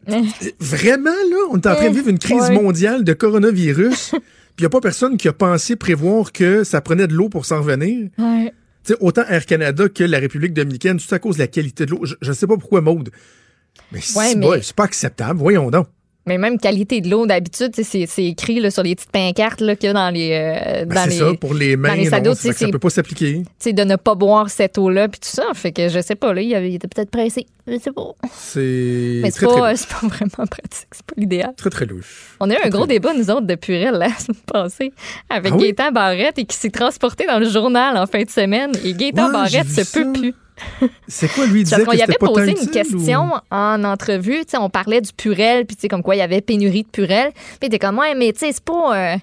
Eh. 0.08 0.22
Vraiment, 0.60 1.10
là, 1.10 1.36
on 1.50 1.56
est 1.56 1.66
en 1.66 1.74
train 1.74 1.88
de 1.90 1.94
vivre 1.94 2.08
une 2.08 2.18
crise 2.18 2.50
mondiale 2.50 3.04
de 3.04 3.12
coronavirus. 3.12 4.10
Puis 4.56 4.62
il 4.62 4.62
n'y 4.62 4.66
a 4.66 4.70
pas 4.70 4.80
personne 4.80 5.16
qui 5.16 5.28
a 5.28 5.32
pensé 5.32 5.76
prévoir 5.76 6.32
que 6.32 6.64
ça 6.64 6.80
prenait 6.80 7.06
de 7.06 7.14
l'eau 7.14 7.28
pour 7.28 7.44
s'en 7.44 7.58
revenir. 7.62 8.08
Ouais. 8.18 8.52
Tu 8.84 8.92
sais, 8.92 8.98
autant 9.00 9.24
Air 9.28 9.44
Canada 9.44 9.88
que 9.88 10.02
la 10.04 10.18
République 10.18 10.54
dominicaine, 10.54 10.98
tout 10.98 11.14
à 11.14 11.18
cause 11.18 11.36
de 11.36 11.40
la 11.42 11.46
qualité 11.46 11.84
de 11.86 11.90
l'eau. 11.90 12.04
Je 12.04 12.28
ne 12.28 12.34
sais 12.34 12.46
pas 12.46 12.56
pourquoi, 12.56 12.80
Maude. 12.80 13.10
Mais 13.92 13.98
Ouais, 13.98 14.02
c'est 14.30 14.36
mais- 14.36 14.46
pas, 14.48 14.62
c'est 14.62 14.74
pas 14.74 14.84
acceptable. 14.84 15.38
Voyons 15.38 15.70
donc. 15.70 15.88
Mais 16.26 16.38
même 16.38 16.58
qualité 16.58 17.00
de 17.00 17.08
l'eau, 17.08 17.24
d'habitude, 17.26 17.72
c'est 17.76 18.24
écrit 18.24 18.58
là, 18.58 18.70
sur 18.72 18.82
les 18.82 18.96
petites 18.96 19.12
pancartes 19.12 19.60
là, 19.60 19.76
qu'il 19.76 19.86
y 19.86 19.90
a 19.90 19.92
dans 19.92 20.10
les. 20.10 20.30
euh, 20.32 20.84
Ben, 20.84 21.04
c'est 21.08 21.18
ça, 21.18 21.30
pour 21.40 21.54
les 21.54 21.76
mains, 21.76 21.94
les 21.94 22.04
non, 22.04 22.10
sados, 22.10 22.34
ça, 22.34 22.52
ça 22.52 22.68
peut 22.68 22.78
pas 22.80 22.90
s'appliquer. 22.90 23.42
tu 23.42 23.48
sais, 23.60 23.72
de 23.72 23.84
ne 23.84 23.94
pas 23.96 24.14
boire 24.16 24.50
cette 24.50 24.76
eau-là, 24.78 25.08
puis 25.08 25.20
tout 25.20 25.28
ça. 25.28 25.44
Fait 25.54 25.70
que 25.72 25.88
je 25.88 26.00
sais 26.00 26.16
pas, 26.16 26.34
là, 26.34 26.40
il, 26.42 26.52
avait- 26.54 26.70
il 26.70 26.74
était 26.74 26.88
peut-être 26.88 27.10
pressé. 27.10 27.46
Je 27.68 27.78
sais 27.78 27.92
pas. 27.92 28.12
C'est 28.32 29.20
Mais 29.22 29.30
c'est 29.30 29.46
pas, 29.46 29.70
louche. 29.70 29.78
c'est 29.78 29.88
pas 29.88 30.06
vraiment 30.06 30.46
pratique. 30.48 30.88
C'est 30.92 31.06
pas 31.06 31.14
l'idéal. 31.16 31.52
très, 31.56 31.70
très 31.70 31.86
louche. 31.86 32.34
On 32.40 32.50
a 32.50 32.54
eu 32.54 32.58
un 32.64 32.68
gros 32.70 32.86
débat, 32.86 33.12
nous 33.14 33.30
autres, 33.30 33.46
de 33.46 33.54
Purel 33.54 33.94
la 33.94 34.08
semaine 34.10 34.40
passée, 34.52 34.92
avec 35.30 35.52
Ah 35.52 35.56
oui? 35.56 35.62
Gaétan 35.62 35.92
Barrette 35.92 36.38
et 36.38 36.44
qui 36.44 36.56
s'est 36.56 36.70
transporté 36.70 37.26
dans 37.26 37.38
le 37.38 37.48
journal 37.48 37.96
en 37.96 38.06
fin 38.06 38.22
de 38.22 38.30
semaine. 38.30 38.72
Et 38.84 38.94
Gaétan 38.94 39.26
Ouais, 39.26 39.32
Barrette 39.32 39.68
se 39.68 39.92
peut 39.92 40.12
plus. 40.12 40.34
C'est 41.08 41.28
quoi, 41.28 41.46
lui, 41.46 41.62
disait 41.64 41.76
Parce 41.76 41.84
qu'on 41.86 41.92
que 41.92 41.96
y 41.98 42.02
avait 42.02 42.14
pas 42.14 42.26
posé 42.28 42.50
une 42.52 42.70
question 42.70 43.26
ou- 43.26 43.32
en 43.50 43.84
entrevue. 43.84 44.40
Tu 44.44 44.52
sais, 44.52 44.56
on 44.58 44.70
parlait 44.70 45.00
du 45.00 45.12
Purel, 45.12 45.66
puis 45.66 45.76
tu 45.76 45.82
sais, 45.82 45.88
comme 45.88 46.02
quoi 46.02 46.14
il 46.14 46.18
y 46.18 46.22
avait 46.22 46.40
pénurie 46.40 46.82
de 46.82 46.88
Purel. 46.88 47.32
Puis 47.60 47.66
était 47.68 47.78
comme, 47.78 47.98
ouais, 47.98 48.14
mais 48.14 48.32
tu 48.32 48.40
sais, 48.40 48.52
c'est 48.52 48.64
pas. 48.64 48.96
euh, 48.96 49.16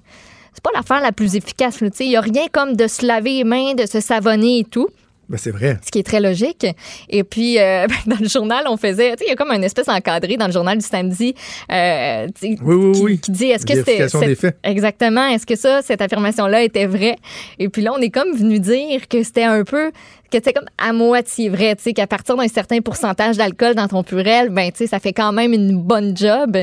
c'est 0.54 0.62
pas 0.63 0.70
l'affaire 0.75 1.02
la 1.02 1.12
plus 1.12 1.36
efficace. 1.36 1.82
là. 1.82 1.90
Tu 1.90 1.98
sais, 1.98 2.06
Il 2.06 2.10
n'y 2.10 2.16
a 2.16 2.22
rien 2.22 2.46
comme 2.52 2.75
de 2.75 2.88
se 2.88 3.06
laver 3.06 3.32
les 3.32 3.44
mains, 3.44 3.74
de 3.74 3.86
se 3.88 4.00
savonner 4.00 4.60
et 4.60 4.63
tout 4.63 4.88
Ben, 5.30 5.38
c'est 5.38 5.51
vrai. 5.51 5.77
ce 5.84 5.89
qui 5.89 6.00
est 6.00 6.03
très 6.03 6.20
logique. 6.20 6.65
Et 7.10 7.24
puis, 7.24 7.60
euh, 7.60 7.88
ben, 8.06 8.15
dans 8.15 8.20
le 8.20 8.27
journal, 8.27 8.65
on 8.68 8.77
faisait, 8.77 9.12
tu 9.12 9.20
sais, 9.20 9.25
il 9.25 9.30
y 9.30 9.32
a 9.32 9.36
comme 9.36 9.51
une 9.51 9.63
espèce 9.63 9.88
encadré 9.88 10.38
dans 10.38 10.48
le 10.48 10.51
journal 10.51 10.77
du 10.77 10.86
samedi 10.86 11.34
euh, 11.72 12.27
Oui, 12.42 12.58
oui, 12.62 12.92
qui, 12.92 13.01
oui. 13.01 13.20
qui 13.20 13.32
dit 13.32 13.46
est-ce 13.46 13.65
que 13.65 13.75
c'était. 13.75 14.08
C'est-. 14.10 14.56
Exactement. 14.63 15.25
Est-ce 15.27 15.46
que 15.46 15.56
ça, 15.56 15.82
cette 15.82 16.01
affirmation-là 16.01 16.63
était 16.63 16.86
vraie? 16.86 17.15
Et 17.60 17.70
puis 17.70 17.82
là, 17.82 17.94
on 17.94 18.01
est 18.01 18.10
comme 18.10 18.36
venu 18.36 18.60
dire 18.60 19.08
que 19.08 19.24
c'était 19.24 19.44
un 19.44 19.63
peu, 19.63 19.92
que 19.92 20.38
c'était 20.38 20.53
comme 20.53 20.70
à 20.77 20.94
moitié 20.94 21.50
vrai, 21.50 21.75
tu 21.75 21.84
sais, 21.84 21.94
qu'à 21.94 22.08
partir 22.08 22.36
d'un 22.36 22.48
certain 22.48 22.80
pourcentage 22.82 23.38
d'alcool 23.38 23.75
dans 23.75 23.88
ton 23.88 24.03
purel, 24.03 24.50
ben, 24.50 24.72
tu 24.72 24.80
sais, 24.80 24.88
ça 24.88 25.00
fait 25.00 25.13
quand 25.13 25.32
même 25.32 25.53
une 25.53 25.77
bonne 25.77 26.15
job. 26.18 26.58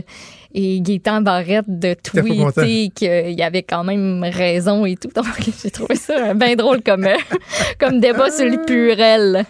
Et 0.52 0.80
Gaétan 0.80 1.21
Barrette 1.21 1.66
de 1.69 1.95
tweeter 1.95 2.90
qu'il 2.90 3.33
y 3.38 3.42
avait 3.42 3.62
quand 3.62 3.85
même 3.85 4.23
raison 4.25 4.85
et 4.85 4.97
tout. 4.97 5.11
Donc, 5.14 5.26
j'ai 5.62 5.71
trouvé 5.71 5.95
ça 5.95 6.35
bien 6.35 6.57
drôle 6.57 6.83
comme, 6.83 7.07
comme 7.78 8.00
débat 8.00 8.30
sur 8.30 8.47
le 8.47 8.64
purel. 8.66 9.45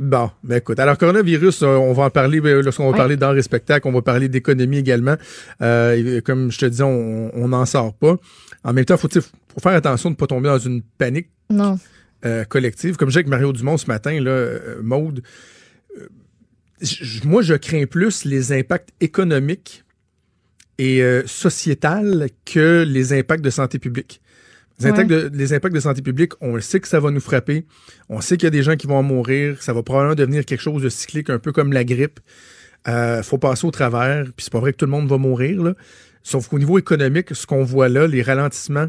Bon, 0.00 0.30
ben 0.42 0.56
écoute, 0.56 0.80
alors 0.80 0.98
coronavirus, 0.98 1.62
euh, 1.62 1.76
on 1.76 1.92
va 1.92 2.04
en 2.04 2.10
parler 2.10 2.40
ben, 2.40 2.60
lorsqu'on 2.60 2.90
va 2.90 2.96
parler 2.96 3.16
d'art 3.16 3.36
et 3.36 3.42
spectacle, 3.42 3.86
on 3.86 3.92
va 3.92 4.02
parler 4.02 4.28
d'économie 4.28 4.78
également. 4.78 5.14
Euh, 5.60 6.20
comme 6.22 6.50
je 6.50 6.58
te 6.58 6.66
disais, 6.66 6.82
on 6.82 7.46
n'en 7.48 7.64
sort 7.66 7.94
pas. 7.94 8.16
En 8.64 8.72
même 8.72 8.84
temps, 8.84 8.96
faut, 8.96 9.08
faut 9.08 9.60
faire 9.60 9.72
attention 9.72 10.10
de 10.10 10.14
ne 10.14 10.16
pas 10.16 10.26
tomber 10.26 10.48
dans 10.48 10.58
une 10.58 10.82
panique 10.82 11.28
Non. 11.50 11.78
euh, 12.24 12.42
collective. 12.44 12.96
Comme 12.96 13.10
j'ai 13.10 13.18
avec 13.18 13.28
Mario 13.28 13.52
Dumont 13.52 13.76
ce 13.76 13.86
matin, 13.86 14.18
là, 14.20 14.30
euh, 14.30 14.80
Maude, 14.82 15.22
moi, 17.24 17.42
je 17.42 17.54
crains 17.54 17.86
plus 17.86 18.24
les 18.24 18.52
impacts 18.52 18.88
économiques 19.00 19.84
et 20.78 21.02
euh, 21.02 21.22
que 22.44 22.82
les 22.82 23.12
impacts 23.12 23.44
de 23.44 23.50
santé 23.50 23.78
publique. 23.78 24.20
Les, 24.78 24.86
Ouais. 24.86 24.92
impacts 24.92 25.10
de, 25.10 25.30
les 25.32 25.52
impacts 25.52 25.74
de 25.74 25.80
santé 25.80 26.02
publique, 26.02 26.32
on 26.40 26.54
le 26.54 26.60
sait 26.60 26.80
que 26.80 26.88
ça 26.88 26.98
va 26.98 27.10
nous 27.10 27.20
frapper. 27.20 27.66
On 28.08 28.20
sait 28.20 28.36
qu'il 28.36 28.44
y 28.44 28.48
a 28.48 28.50
des 28.50 28.62
gens 28.62 28.76
qui 28.76 28.86
vont 28.86 28.96
en 28.96 29.02
mourir. 29.02 29.62
Ça 29.62 29.72
va 29.72 29.82
probablement 29.82 30.14
devenir 30.14 30.44
quelque 30.44 30.60
chose 30.60 30.82
de 30.82 30.88
cyclique, 30.88 31.30
un 31.30 31.38
peu 31.38 31.52
comme 31.52 31.72
la 31.72 31.84
grippe. 31.84 32.20
Euh, 32.88 33.22
faut 33.22 33.38
passer 33.38 33.66
au 33.66 33.70
travers. 33.70 34.24
Puis 34.24 34.44
c'est 34.44 34.52
pas 34.52 34.60
vrai 34.60 34.72
que 34.72 34.78
tout 34.78 34.86
le 34.86 34.90
monde 34.90 35.08
va 35.08 35.18
mourir. 35.18 35.62
Là. 35.62 35.74
Sauf 36.22 36.48
qu'au 36.48 36.58
niveau 36.58 36.78
économique, 36.78 37.34
ce 37.34 37.46
qu'on 37.46 37.64
voit 37.64 37.88
là, 37.88 38.06
les 38.06 38.22
ralentissements 38.22 38.88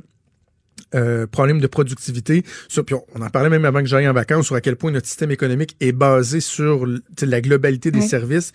euh, 0.95 1.25
problème 1.27 1.59
de 1.59 1.67
productivité. 1.67 2.43
Sur, 2.67 2.85
puis 2.85 2.95
on, 2.95 3.03
on 3.15 3.21
en 3.21 3.29
parlait 3.29 3.49
même 3.49 3.65
avant 3.65 3.79
que 3.81 3.87
j'aille 3.87 4.07
en 4.07 4.13
vacances 4.13 4.45
sur 4.47 4.55
à 4.55 4.61
quel 4.61 4.75
point 4.75 4.91
notre 4.91 5.07
système 5.07 5.31
économique 5.31 5.75
est 5.79 5.91
basé 5.91 6.39
sur 6.39 6.85
la 7.21 7.41
globalité 7.41 7.89
des 7.91 7.99
Oui. 8.01 8.07
services. 8.07 8.51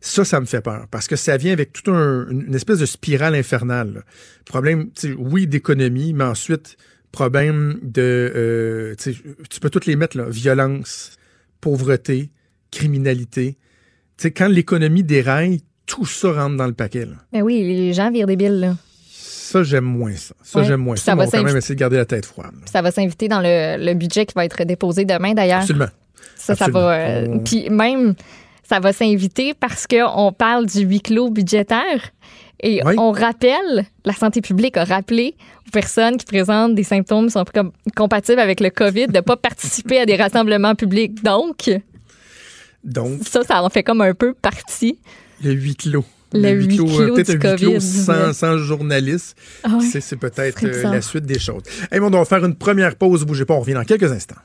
Ça, 0.00 0.24
ça 0.24 0.40
me 0.40 0.46
fait 0.46 0.60
peur 0.62 0.86
parce 0.90 1.06
que 1.06 1.16
ça 1.16 1.36
vient 1.36 1.52
avec 1.52 1.72
toute 1.72 1.88
une 1.88 2.54
espèce 2.54 2.78
de 2.78 2.86
spirale 2.86 3.34
infernale. 3.34 3.92
là. 3.94 4.00
Problème, 4.46 4.90
oui, 5.18 5.46
d'économie, 5.46 6.12
mais 6.14 6.24
ensuite 6.24 6.76
problème 7.12 7.78
de, 7.82 8.32
euh, 8.34 8.94
tu 8.96 9.60
peux 9.60 9.68
toutes 9.68 9.84
les 9.86 9.96
mettre 9.96 10.16
là, 10.16 10.24
violence, 10.30 11.16
pauvreté, 11.60 12.30
criminalité. 12.70 13.58
Tu 14.16 14.22
sais, 14.24 14.30
quand 14.30 14.48
l'économie 14.48 15.02
déraille, 15.04 15.60
tout 15.86 16.06
ça 16.06 16.32
rentre 16.32 16.56
dans 16.56 16.66
le 16.66 16.72
paquet. 16.72 17.04
là. 17.04 17.16
Mais 17.32 17.42
oui, 17.42 17.62
les 17.64 17.92
gens 17.92 18.10
virent 18.10 18.26
débiles, 18.26 18.60
là. 18.60 18.76
Ça, 19.52 19.62
j'aime 19.62 19.84
moins 19.84 20.14
ça. 20.16 20.34
Ça, 20.42 20.58
Ouais. 20.60 20.64
j'aime 20.64 20.80
moins 20.80 20.96
ça. 20.96 21.02
ça 21.04 21.14
va 21.14 21.22
on 21.24 21.26
va 21.26 21.38
quand 21.38 21.44
même 21.44 21.56
essayer 21.56 21.74
de 21.74 21.80
garder 21.80 21.96
la 21.96 22.04
tête 22.06 22.26
froide. 22.26 22.52
Ça 22.70 22.82
va 22.82 22.90
s'inviter 22.90 23.28
dans 23.28 23.40
le, 23.40 23.76
le 23.84 23.94
budget 23.94 24.26
qui 24.26 24.34
va 24.34 24.44
être 24.44 24.62
déposé 24.64 25.04
demain, 25.04 25.34
d'ailleurs. 25.34 25.60
Absolument. 25.60 25.88
Ça, 26.36 26.54
ça 26.56 26.68
va. 26.68 26.92
euh, 26.94 27.26
On- 27.30 27.38
Puis 27.40 27.68
même, 27.70 28.14
ça 28.68 28.80
va 28.80 28.92
s'inviter 28.92 29.54
parce 29.54 29.86
qu'on 29.86 30.32
parle 30.32 30.66
du 30.66 30.80
huis 30.80 31.00
clos 31.00 31.30
budgétaire. 31.30 32.10
Et 32.64 32.80
Oui. 32.84 32.94
on 32.96 33.10
rappelle, 33.12 33.84
la 34.04 34.12
santé 34.12 34.40
publique 34.40 34.76
a 34.76 34.84
rappelé 34.84 35.34
aux 35.66 35.70
personnes 35.72 36.16
qui 36.16 36.24
présentent 36.24 36.74
des 36.76 36.84
symptômes 36.84 37.26
qui 37.26 37.32
sont 37.32 37.44
comme 37.52 37.72
compatibles 37.96 38.38
avec 38.40 38.60
le 38.60 38.70
COVID 38.70 39.08
de 39.08 39.16
ne 39.16 39.20
pas 39.20 39.36
participer 39.48 39.98
à 40.00 40.06
des 40.06 40.16
rassemblements 40.16 40.74
publics. 40.76 41.22
Donc, 41.24 41.68
Donc, 42.84 43.20
ça, 43.28 43.42
ça 43.42 43.62
en 43.62 43.68
fait 43.68 43.82
comme 43.82 44.00
un 44.00 44.14
peu 44.14 44.32
partie. 44.34 44.98
le 45.42 45.52
huis 45.52 45.76
clos. 45.76 46.04
Le 46.34 46.50
huis 46.50 46.76
clos 46.76 46.86
peut-être 47.14 47.30
un 47.30 47.52
huis 47.52 47.56
clos 47.56 47.72
COVID-19. 47.72 47.80
sans, 47.80 48.32
sans 48.32 48.58
journaliste. 48.58 49.36
Ah 49.62 49.76
ouais. 49.76 50.00
C'est, 50.00 50.16
peut-être 50.16 50.64
euh, 50.64 50.82
la 50.82 51.02
suite 51.02 51.26
des 51.26 51.38
choses. 51.38 51.62
Hey, 51.90 52.00
bon, 52.00 52.06
on 52.06 52.10
va 52.18 52.24
faire 52.24 52.44
une 52.44 52.56
première 52.56 52.96
pause. 52.96 53.24
Bougez 53.24 53.44
pas, 53.44 53.54
on 53.54 53.60
revient 53.60 53.74
dans 53.74 53.84
quelques 53.84 54.10
instants. 54.10 54.36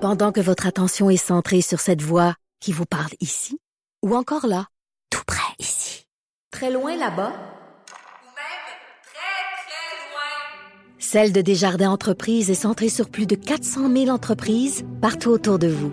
Pendant 0.00 0.30
que 0.30 0.40
votre 0.40 0.66
attention 0.66 1.10
est 1.10 1.16
centrée 1.16 1.62
sur 1.62 1.80
cette 1.80 2.02
voix 2.02 2.34
qui 2.60 2.72
vous 2.72 2.86
parle 2.86 3.10
ici, 3.20 3.58
ou 4.04 4.14
encore 4.14 4.46
là, 4.46 4.66
tout 5.10 5.22
près 5.26 5.42
ici, 5.58 6.06
très 6.52 6.70
loin 6.70 6.92
là-bas, 6.96 7.32
Ou 7.32 8.30
même 8.30 8.66
très, 9.04 9.56
très 9.66 9.96
loin. 10.12 10.98
Celle 10.98 11.32
de 11.32 11.40
Desjardins 11.40 11.90
Entreprises 11.90 12.50
est 12.50 12.54
centrée 12.54 12.88
sur 12.88 13.08
plus 13.08 13.26
de 13.26 13.34
400 13.34 13.90
000 13.92 14.08
entreprises 14.08 14.84
partout 15.00 15.30
autour 15.30 15.58
de 15.58 15.68
vous. 15.68 15.92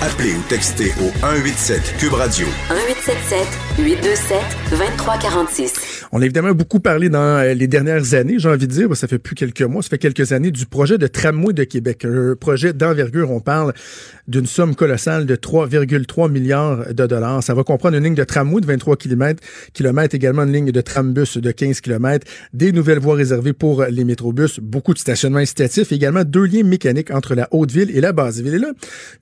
Appelez 0.00 0.32
ou 0.32 0.42
textez 0.48 0.92
au 1.00 1.10
187 1.18 1.96
Cube 1.98 2.12
Radio 2.12 2.46
1877 2.70 3.84
827 3.84 4.38
2346. 4.70 6.06
On 6.12 6.22
a 6.22 6.24
évidemment 6.24 6.52
beaucoup 6.52 6.78
parlé 6.78 7.08
dans 7.08 7.18
euh, 7.18 7.52
les 7.52 7.66
dernières 7.66 8.14
années, 8.14 8.38
j'ai 8.38 8.48
envie 8.48 8.68
de 8.68 8.72
dire, 8.72 8.96
ça 8.96 9.08
fait 9.08 9.18
plus 9.18 9.34
quelques 9.34 9.62
mois, 9.62 9.82
ça 9.82 9.88
fait 9.88 9.98
quelques 9.98 10.30
années, 10.30 10.52
du 10.52 10.66
projet 10.66 10.98
de 10.98 11.08
tramway 11.08 11.52
de 11.52 11.64
Québec. 11.64 12.04
Un 12.04 12.36
projet 12.36 12.72
d'envergure, 12.72 13.32
on 13.32 13.40
parle 13.40 13.72
d'une 14.28 14.46
somme 14.46 14.74
colossale 14.74 15.26
de 15.26 15.34
3,3 15.34 16.30
milliards 16.30 16.92
de 16.92 17.06
dollars. 17.06 17.42
Ça 17.42 17.54
va 17.54 17.64
comprendre 17.64 17.96
une 17.96 18.04
ligne 18.04 18.14
de 18.14 18.24
tramway 18.24 18.60
de 18.60 18.66
23 18.66 18.96
km, 18.96 19.42
également 20.12 20.42
une 20.42 20.52
ligne 20.52 20.70
de 20.70 20.80
trambus 20.80 21.38
de 21.38 21.50
15 21.50 21.80
km, 21.80 22.26
des 22.52 22.72
nouvelles 22.72 22.98
voies 22.98 23.16
réservées 23.16 23.54
pour 23.54 23.84
les 23.84 24.04
métrobus, 24.04 24.60
beaucoup 24.60 24.94
de 24.94 24.98
stationnements 24.98 25.38
incitatifs, 25.38 25.92
également 25.92 26.24
deux 26.24 26.44
liens 26.44 26.62
mécaniques 26.62 27.10
entre 27.10 27.34
la 27.34 27.48
Haute-Ville 27.52 27.90
et 27.96 28.00
la 28.00 28.12
Basse-Ville. 28.12 28.54
Et 28.54 28.58
là, 28.58 28.72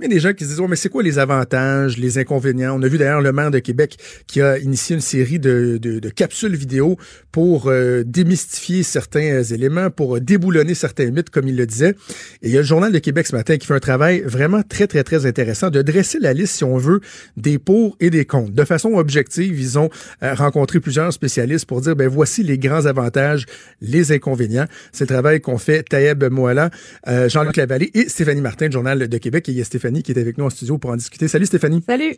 il 0.00 0.02
y 0.02 0.06
a 0.06 0.08
des 0.08 0.20
gens 0.20 0.32
qui 0.32 0.44
se 0.44 0.50
disent, 0.50 0.60
oh, 0.60 0.68
mais 0.68 0.76
c'est 0.76 0.88
quoi 0.88 1.02
les 1.02 1.18
avantages, 1.18 1.96
les 1.96 2.18
inconvénients? 2.18 2.76
On 2.76 2.82
a 2.82 2.88
vu 2.88 2.98
d'ailleurs 2.98 3.22
le 3.22 3.32
maire 3.32 3.50
de 3.50 3.60
Québec 3.60 3.96
qui 4.26 4.42
a 4.42 4.58
initié 4.58 4.94
une 4.94 5.02
série 5.02 5.38
de, 5.38 5.78
de, 5.80 6.00
de 6.00 6.08
capsules 6.08 6.56
vidéo 6.56 6.96
pour 7.30 7.68
euh, 7.68 8.02
démystifier 8.04 8.82
certains 8.82 9.42
éléments, 9.42 9.90
pour 9.90 10.20
déboulonner 10.20 10.74
certains 10.74 11.10
mythes, 11.10 11.30
comme 11.30 11.48
il 11.48 11.56
le 11.56 11.66
disait. 11.66 11.94
Et 12.42 12.48
il 12.48 12.50
y 12.50 12.56
a 12.56 12.60
le 12.60 12.66
Journal 12.66 12.92
de 12.92 12.98
Québec 12.98 13.26
ce 13.26 13.36
matin 13.36 13.56
qui 13.56 13.66
fait 13.66 13.74
un 13.74 13.80
travail 13.80 14.22
vraiment 14.22 14.62
très, 14.62 14.86
très, 14.86 14.95
très 15.04 15.26
intéressant 15.26 15.70
de 15.70 15.82
dresser 15.82 16.18
la 16.18 16.32
liste, 16.32 16.54
si 16.56 16.64
on 16.64 16.76
veut, 16.76 17.00
des 17.36 17.58
pour 17.58 17.96
et 18.00 18.10
des 18.10 18.24
contre. 18.24 18.52
De 18.52 18.64
façon 18.64 18.94
objective, 18.94 19.58
ils 19.58 19.78
ont 19.78 19.90
euh, 20.22 20.34
rencontré 20.34 20.80
plusieurs 20.80 21.12
spécialistes 21.12 21.66
pour 21.66 21.80
dire, 21.80 21.96
ben 21.96 22.08
voici 22.08 22.42
les 22.42 22.58
grands 22.58 22.86
avantages, 22.86 23.46
les 23.80 24.12
inconvénients. 24.12 24.66
C'est 24.92 25.04
le 25.04 25.14
travail 25.14 25.40
qu'ont 25.40 25.58
fait 25.58 25.82
Taïeb 25.82 26.24
Moala, 26.24 26.70
euh, 27.08 27.28
Jean-Luc 27.28 27.56
Lavallée 27.56 27.90
et 27.94 28.08
Stéphanie 28.08 28.40
Martin, 28.40 28.70
Journal 28.70 29.08
de 29.08 29.18
Québec. 29.18 29.48
Et 29.48 29.52
il 29.52 29.58
y 29.58 29.60
a 29.60 29.64
Stéphanie 29.64 30.02
qui 30.02 30.12
est 30.12 30.20
avec 30.20 30.38
nous 30.38 30.44
en 30.44 30.50
studio 30.50 30.78
pour 30.78 30.90
en 30.90 30.96
discuter. 30.96 31.28
Salut 31.28 31.46
Stéphanie. 31.46 31.82
Salut. 31.86 32.16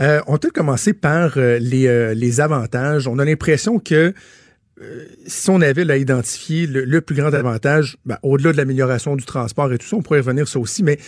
Euh, 0.00 0.20
on 0.26 0.38
peut 0.38 0.50
commencer 0.50 0.92
par 0.92 1.34
euh, 1.36 1.58
les, 1.58 2.14
les 2.14 2.40
avantages. 2.40 3.08
On 3.08 3.18
a 3.18 3.24
l'impression 3.24 3.78
que 3.78 4.14
euh, 4.80 5.04
si 5.26 5.50
on 5.50 5.60
avait 5.60 5.84
là, 5.84 5.96
identifié 5.96 6.66
le, 6.66 6.84
le 6.84 7.00
plus 7.00 7.16
grand 7.16 7.34
avantage, 7.34 7.96
ben, 8.04 8.18
au-delà 8.22 8.52
de 8.52 8.56
l'amélioration 8.56 9.16
du 9.16 9.24
transport 9.24 9.72
et 9.72 9.78
tout 9.78 9.86
ça, 9.86 9.96
on 9.96 10.02
pourrait 10.02 10.20
revenir 10.20 10.46
ça 10.46 10.58
aussi, 10.58 10.82
mais 10.82 10.98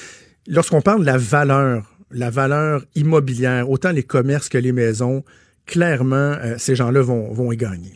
lorsqu'on 0.46 0.80
parle 0.80 1.00
de 1.00 1.06
la 1.06 1.18
valeur, 1.18 1.96
la 2.10 2.30
valeur 2.30 2.84
immobilière, 2.94 3.70
autant 3.70 3.90
les 3.90 4.02
commerces 4.02 4.48
que 4.48 4.58
les 4.58 4.72
maisons, 4.72 5.24
clairement, 5.70 6.16
euh, 6.16 6.56
ces 6.58 6.74
gens-là 6.74 7.00
vont, 7.00 7.32
vont 7.32 7.52
y 7.52 7.56
gagner. 7.56 7.92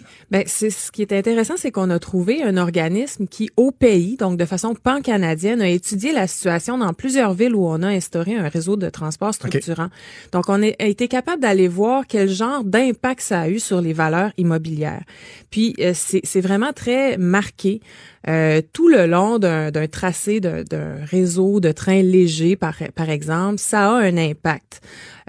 c'est 0.47 0.71
ce 0.71 0.93
qui 0.93 1.03
est 1.03 1.13
intéressant, 1.13 1.55
c'est 1.57 1.73
qu'on 1.73 1.91
a 1.91 1.99
trouvé 1.99 2.43
un 2.43 2.57
organisme 2.57 3.27
qui, 3.27 3.51
au 3.57 3.73
pays, 3.73 4.17
donc 4.17 4.39
de 4.39 4.45
façon 4.45 4.75
pan-canadienne, 4.75 5.61
a 5.61 5.69
étudié 5.69 6.13
la 6.13 6.29
situation 6.29 6.79
dans 6.79 6.93
plusieurs 6.93 7.35
villes 7.35 7.55
où 7.55 7.67
on 7.67 7.83
a 7.83 7.89
instauré 7.89 8.37
un 8.37 8.49
réseau 8.49 8.77
de 8.77 8.89
transport 8.91 9.35
structurant. 9.35 9.89
Donc, 10.31 10.49
on 10.49 10.63
a 10.63 10.69
été 10.79 11.09
capable 11.09 11.43
d'aller 11.43 11.67
voir 11.67 12.05
quel 12.07 12.29
genre 12.29 12.63
d'impact 12.63 13.21
ça 13.21 13.41
a 13.41 13.49
eu 13.49 13.59
sur 13.59 13.81
les 13.81 13.93
valeurs 13.93 14.31
immobilières. 14.39 15.03
Puis, 15.51 15.75
euh, 15.81 15.93
c'est 15.95 16.41
vraiment 16.41 16.73
très 16.73 17.17
marqué. 17.17 17.81
Euh, 18.29 18.63
tout 18.73 18.89
le 18.89 19.07
long 19.07 19.39
d'un 19.39 19.71
tracé 19.87 20.41
d'un 20.41 20.63
d'un 20.63 20.97
réseau 21.05 21.61
de 21.61 21.73
trains 21.73 22.03
légers, 22.03 22.57
par, 22.57 22.77
par 22.95 23.11
exemple, 23.11 23.59
ça 23.59 23.91
a 23.91 24.01
un 24.01 24.17
impact. 24.17 24.81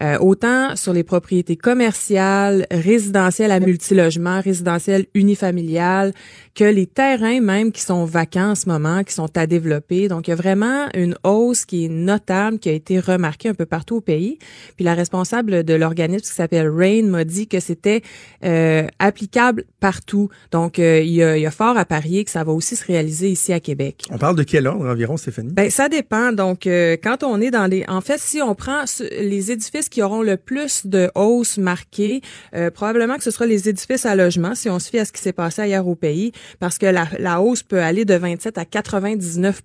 Euh, 0.01 0.17
autant 0.19 0.75
sur 0.75 0.91
les 0.91 1.03
propriétés 1.03 1.55
commerciales, 1.55 2.67
résidentielles 2.69 3.51
à 3.51 3.61
multilogement, 3.61 4.41
résidentielles 4.41 5.05
unifamiliales, 5.13 6.11
que 6.53 6.65
les 6.65 6.85
terrains 6.85 7.39
même 7.39 7.71
qui 7.71 7.81
sont 7.81 8.03
vacants 8.03 8.51
en 8.51 8.55
ce 8.55 8.67
moment, 8.67 9.03
qui 9.03 9.13
sont 9.13 9.37
à 9.37 9.47
développer. 9.47 10.09
Donc, 10.09 10.27
il 10.27 10.31
y 10.31 10.33
a 10.33 10.35
vraiment 10.35 10.87
une 10.95 11.15
hausse 11.23 11.63
qui 11.63 11.85
est 11.85 11.89
notable, 11.89 12.59
qui 12.59 12.67
a 12.67 12.73
été 12.73 12.99
remarquée 12.99 13.47
un 13.47 13.53
peu 13.53 13.65
partout 13.65 13.97
au 13.97 14.01
pays. 14.01 14.37
Puis 14.75 14.83
la 14.83 14.95
responsable 14.95 15.63
de 15.63 15.73
l'organisme 15.73 16.25
qui 16.25 16.33
s'appelle 16.33 16.69
RAIN 16.69 17.03
m'a 17.03 17.23
dit 17.23 17.47
que 17.47 17.61
c'était 17.61 18.01
euh, 18.43 18.87
applicable 18.99 19.63
partout. 19.79 20.29
Donc, 20.51 20.77
euh, 20.77 20.99
il, 21.01 21.11
y 21.11 21.23
a, 21.23 21.37
il 21.37 21.41
y 21.41 21.45
a 21.45 21.51
fort 21.51 21.77
à 21.77 21.85
parier 21.85 22.25
que 22.25 22.31
ça 22.31 22.43
va 22.43 22.51
aussi 22.51 22.75
se 22.75 22.85
réaliser 22.86 23.30
ici 23.30 23.54
à 23.54 23.60
Québec. 23.60 24.06
On 24.10 24.18
parle 24.18 24.36
de 24.36 24.44
quel 24.44 24.68
ordre 24.68 24.88
environ, 24.88 25.18
Stéphanie? 25.18 25.51
Ben 25.54 25.70
ça 25.70 25.89
dépend. 25.89 26.32
Donc 26.32 26.68
euh, 26.68 26.98
quand 27.01 27.24
on 27.24 27.42
est 27.42 27.51
dans 27.51 27.68
les 27.68 27.86
en 27.88 28.01
fait 28.01 28.20
si 28.20 28.42
on 28.42 28.56
prend 28.56 28.84
les 29.12 29.51
édifices 29.51 29.89
qui 29.89 30.01
auront 30.01 30.22
le 30.22 30.38
plus 30.38 30.86
de 30.86 31.12
hausse 31.15 31.58
marquée, 31.58 32.22
euh, 32.56 32.72
probablement 32.72 33.18
que 33.18 33.24
ce 33.24 33.32
sera 33.32 33.46
les 33.46 33.70
édifices 33.70 34.06
à 34.06 34.15
logement 34.15 34.56
si 34.56 34.70
on 34.70 34.80
se 34.80 34.89
fie 34.89 35.00
à 35.00 35.06
ce 35.06 35.12
qui 35.12 35.22
s'est 35.22 35.34
passé 35.34 35.62
ailleurs 35.62 35.88
au 35.88 35.96
pays 35.96 36.32
parce 36.60 36.77
que 36.77 36.86
la, 36.86 37.08
la 37.20 37.42
hausse 37.42 37.63
peut 37.63 37.82
aller 37.82 38.06
de 38.06 38.15
27 38.15 38.58
à 38.58 38.65
99 38.65 39.62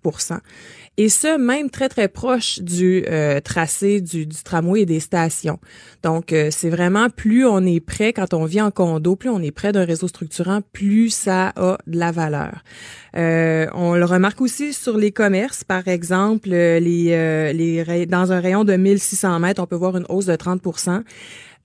et 1.01 1.09
ce, 1.09 1.39
même 1.39 1.71
très, 1.71 1.89
très 1.89 2.09
proche 2.09 2.59
du 2.59 3.07
euh, 3.09 3.41
tracé 3.41 4.03
du, 4.03 4.27
du 4.27 4.43
tramway 4.43 4.83
et 4.83 4.87
des 4.87 5.01
stations. 5.01 5.59
Donc, 6.03 6.31
euh, 6.35 6.51
c'est 6.51 6.69
vraiment 6.69 7.09
plus 7.09 7.47
on 7.47 7.65
est 7.65 7.81
près, 7.81 8.13
quand 8.13 8.35
on 8.35 8.45
vit 8.45 8.61
en 8.61 8.71
condo, 8.71 9.17
plus 9.17 9.31
on 9.31 9.41
est 9.41 9.51
près 9.51 9.73
d'un 9.73 9.87
réseau 9.87 10.09
structurant, 10.09 10.61
plus 10.75 11.09
ça 11.09 11.55
a 11.57 11.79
de 11.87 11.99
la 11.99 12.13
valeur. 12.13 12.63
Euh, 13.17 13.67
on 13.73 13.95
le 13.95 14.05
remarque 14.05 14.43
aussi 14.43 14.75
sur 14.75 14.99
les 14.99 15.11
commerces, 15.11 15.65
par 15.65 15.89
exemple, 15.89 16.51
euh, 16.53 16.79
les, 16.79 17.13
euh, 17.13 17.53
les 17.53 18.05
dans 18.05 18.33
un 18.33 18.41
rayon 18.41 18.65
de 18.65 18.75
1600 18.75 19.41
mètres, 19.41 19.63
on 19.63 19.67
peut 19.67 19.77
voir 19.77 19.97
une 19.97 20.07
hausse 20.11 20.27
de 20.27 20.37
30 20.37 20.61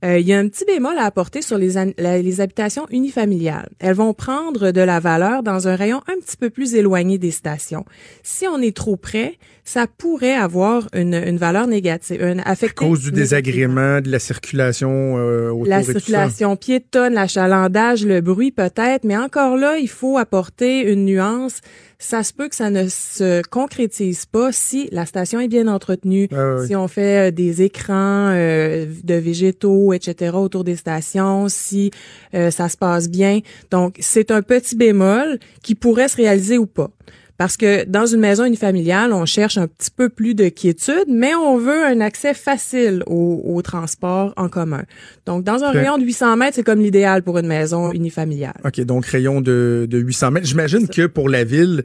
euh, 0.04 0.20
il 0.20 0.28
y 0.28 0.34
a 0.34 0.40
un 0.40 0.48
petit 0.48 0.66
bémol 0.66 0.98
à 0.98 1.06
apporter 1.06 1.42
sur 1.42 1.58
les, 1.58 1.74
la- 1.98 2.18
les 2.22 2.42
habitations 2.42 2.86
unifamiliales. 2.92 3.70
Elles 3.80 3.96
vont 3.96 4.14
prendre 4.14 4.72
de 4.72 4.82
la 4.82 5.00
valeur 5.00 5.42
dans 5.42 5.68
un 5.68 5.75
rayon 5.75 6.02
un 6.08 6.20
petit 6.20 6.38
peu 6.38 6.50
plus 6.50 6.75
éloigné 6.75 7.18
des 7.18 7.32
stations. 7.32 7.86
Si 8.22 8.46
on 8.48 8.60
est 8.62 8.75
trop 8.75 8.98
près, 8.98 9.38
ça 9.64 9.88
pourrait 9.88 10.36
avoir 10.36 10.88
une, 10.94 11.16
une 11.16 11.38
valeur 11.38 11.66
négative, 11.68 12.22
une 12.22 12.42
À 12.42 12.50
affecter 12.50 12.86
cause 12.86 13.02
du 13.02 13.12
désagrément, 13.12 14.02
de 14.02 14.12
la 14.12 14.20
circulation 14.20 15.18
euh, 15.18 15.50
autour 15.50 15.68
La 15.68 15.80
et 15.80 15.86
tout 15.86 15.94
ça. 15.94 16.00
circulation 16.00 16.56
piétonne, 16.56 17.14
l'achalandage, 17.14 18.06
le 18.06 18.22
bruit 18.22 18.52
peut-être, 18.52 19.06
mais 19.06 19.18
encore 19.18 19.58
là, 19.58 19.78
il 19.78 19.90
faut 19.90 20.18
apporter 20.18 20.82
une 20.92 21.06
nuance. 21.06 21.62
Ça 22.06 22.24
se 22.24 22.34
peut 22.34 22.48
que 22.48 22.56
ça 22.56 22.70
ne 22.70 22.88
se 22.88 23.42
concrétise 23.50 24.28
pas 24.28 24.52
si 24.52 24.88
la 24.92 25.08
station 25.08 25.40
est 25.40 25.48
bien 25.48 25.68
entretenue, 25.68 26.30
si 26.68 26.76
on 26.76 26.88
fait 26.88 27.30
euh, 27.30 27.32
des 27.32 27.64
écrans 27.64 28.30
euh, 28.32 28.86
de 29.04 29.16
végétaux, 29.16 29.92
etc. 29.92 30.36
autour 30.36 30.64
des 30.64 30.76
stations, 30.76 31.50
si 31.50 31.90
euh, 32.36 32.52
ça 32.52 32.70
se 32.70 32.78
passe 32.78 33.10
bien. 33.10 33.40
Donc, 33.72 33.96
c'est 34.00 34.30
un 34.30 34.44
petit 34.44 34.76
bémol 34.76 35.40
qui 35.64 35.74
pourrait 35.74 36.08
se 36.08 36.18
réaliser 36.18 36.60
ou 36.60 36.68
pas. 36.68 36.92
Parce 37.38 37.58
que 37.58 37.84
dans 37.86 38.06
une 38.06 38.20
maison 38.20 38.46
unifamiliale, 38.46 39.12
on 39.12 39.25
cherche 39.25 39.58
un 39.58 39.68
petit 39.68 39.92
peu 39.92 40.10
plus 40.10 40.36
de 40.36 40.50
quiétude, 40.50 41.06
mais 41.08 41.36
on 41.36 41.58
veut 41.58 41.84
un 41.84 42.00
accès 42.00 42.34
facile 42.34 43.04
au, 43.08 43.42
au 43.46 43.62
transport 43.62 44.34
en 44.38 44.48
commun. 44.48 44.84
Donc, 45.25 45.44
dans 45.44 45.63
un 45.63 45.72
rayon 45.72 45.98
de 45.98 46.04
800 46.04 46.38
mètres, 46.38 46.56
c'est 46.56 46.63
comme 46.63 46.80
l'idéal 46.80 47.24
pour 47.24 47.38
une 47.38 47.48
maison 47.48 47.92
unifamiliale. 47.92 48.56
OK, 48.63 48.80
donc 48.82 49.06
rayon 49.06 49.42
de, 49.42 49.86
de 49.89 49.98
800 49.98 50.32
mètres. 50.32 50.48
J'imagine 50.48 50.88
que 50.88 51.08
pour 51.08 51.30
la 51.30 51.44
ville, 51.44 51.84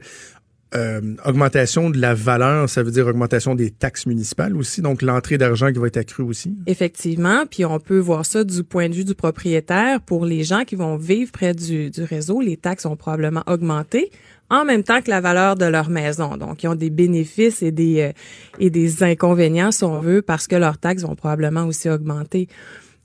euh, 0.73 1.01
augmentation 1.25 1.89
de 1.89 1.99
la 1.99 2.13
valeur, 2.13 2.69
ça 2.69 2.81
veut 2.81 2.91
dire 2.91 3.05
augmentation 3.05 3.55
des 3.55 3.71
taxes 3.71 4.05
municipales 4.05 4.55
aussi, 4.55 4.81
donc 4.81 5.01
l'entrée 5.01 5.37
d'argent 5.37 5.69
qui 5.71 5.79
va 5.79 5.87
être 5.87 5.97
accrue 5.97 6.23
aussi. 6.23 6.55
Effectivement, 6.65 7.45
puis 7.45 7.65
on 7.65 7.77
peut 7.79 7.99
voir 7.99 8.25
ça 8.25 8.45
du 8.45 8.63
point 8.63 8.87
de 8.87 8.95
vue 8.95 9.03
du 9.03 9.13
propriétaire. 9.13 9.99
Pour 9.99 10.25
les 10.25 10.45
gens 10.45 10.63
qui 10.63 10.75
vont 10.75 10.95
vivre 10.95 11.31
près 11.33 11.53
du, 11.53 11.89
du 11.89 12.03
réseau, 12.03 12.39
les 12.39 12.55
taxes 12.55 12.85
ont 12.85 12.95
probablement 12.95 13.43
augmenté 13.47 14.11
en 14.51 14.65
même 14.65 14.83
temps 14.83 15.01
que 15.01 15.09
la 15.09 15.21
valeur 15.21 15.55
de 15.55 15.65
leur 15.65 15.89
maison. 15.89 16.35
Donc, 16.35 16.61
ils 16.61 16.67
ont 16.67 16.75
des 16.75 16.89
bénéfices 16.89 17.63
et 17.63 17.71
des, 17.71 18.01
euh, 18.01 18.11
et 18.59 18.69
des 18.69 19.01
inconvénients, 19.01 19.71
si 19.71 19.85
on 19.85 19.99
veut, 19.99 20.21
parce 20.21 20.45
que 20.45 20.57
leurs 20.57 20.77
taxes 20.77 21.03
vont 21.03 21.15
probablement 21.15 21.65
aussi 21.65 21.89
augmenter. 21.89 22.47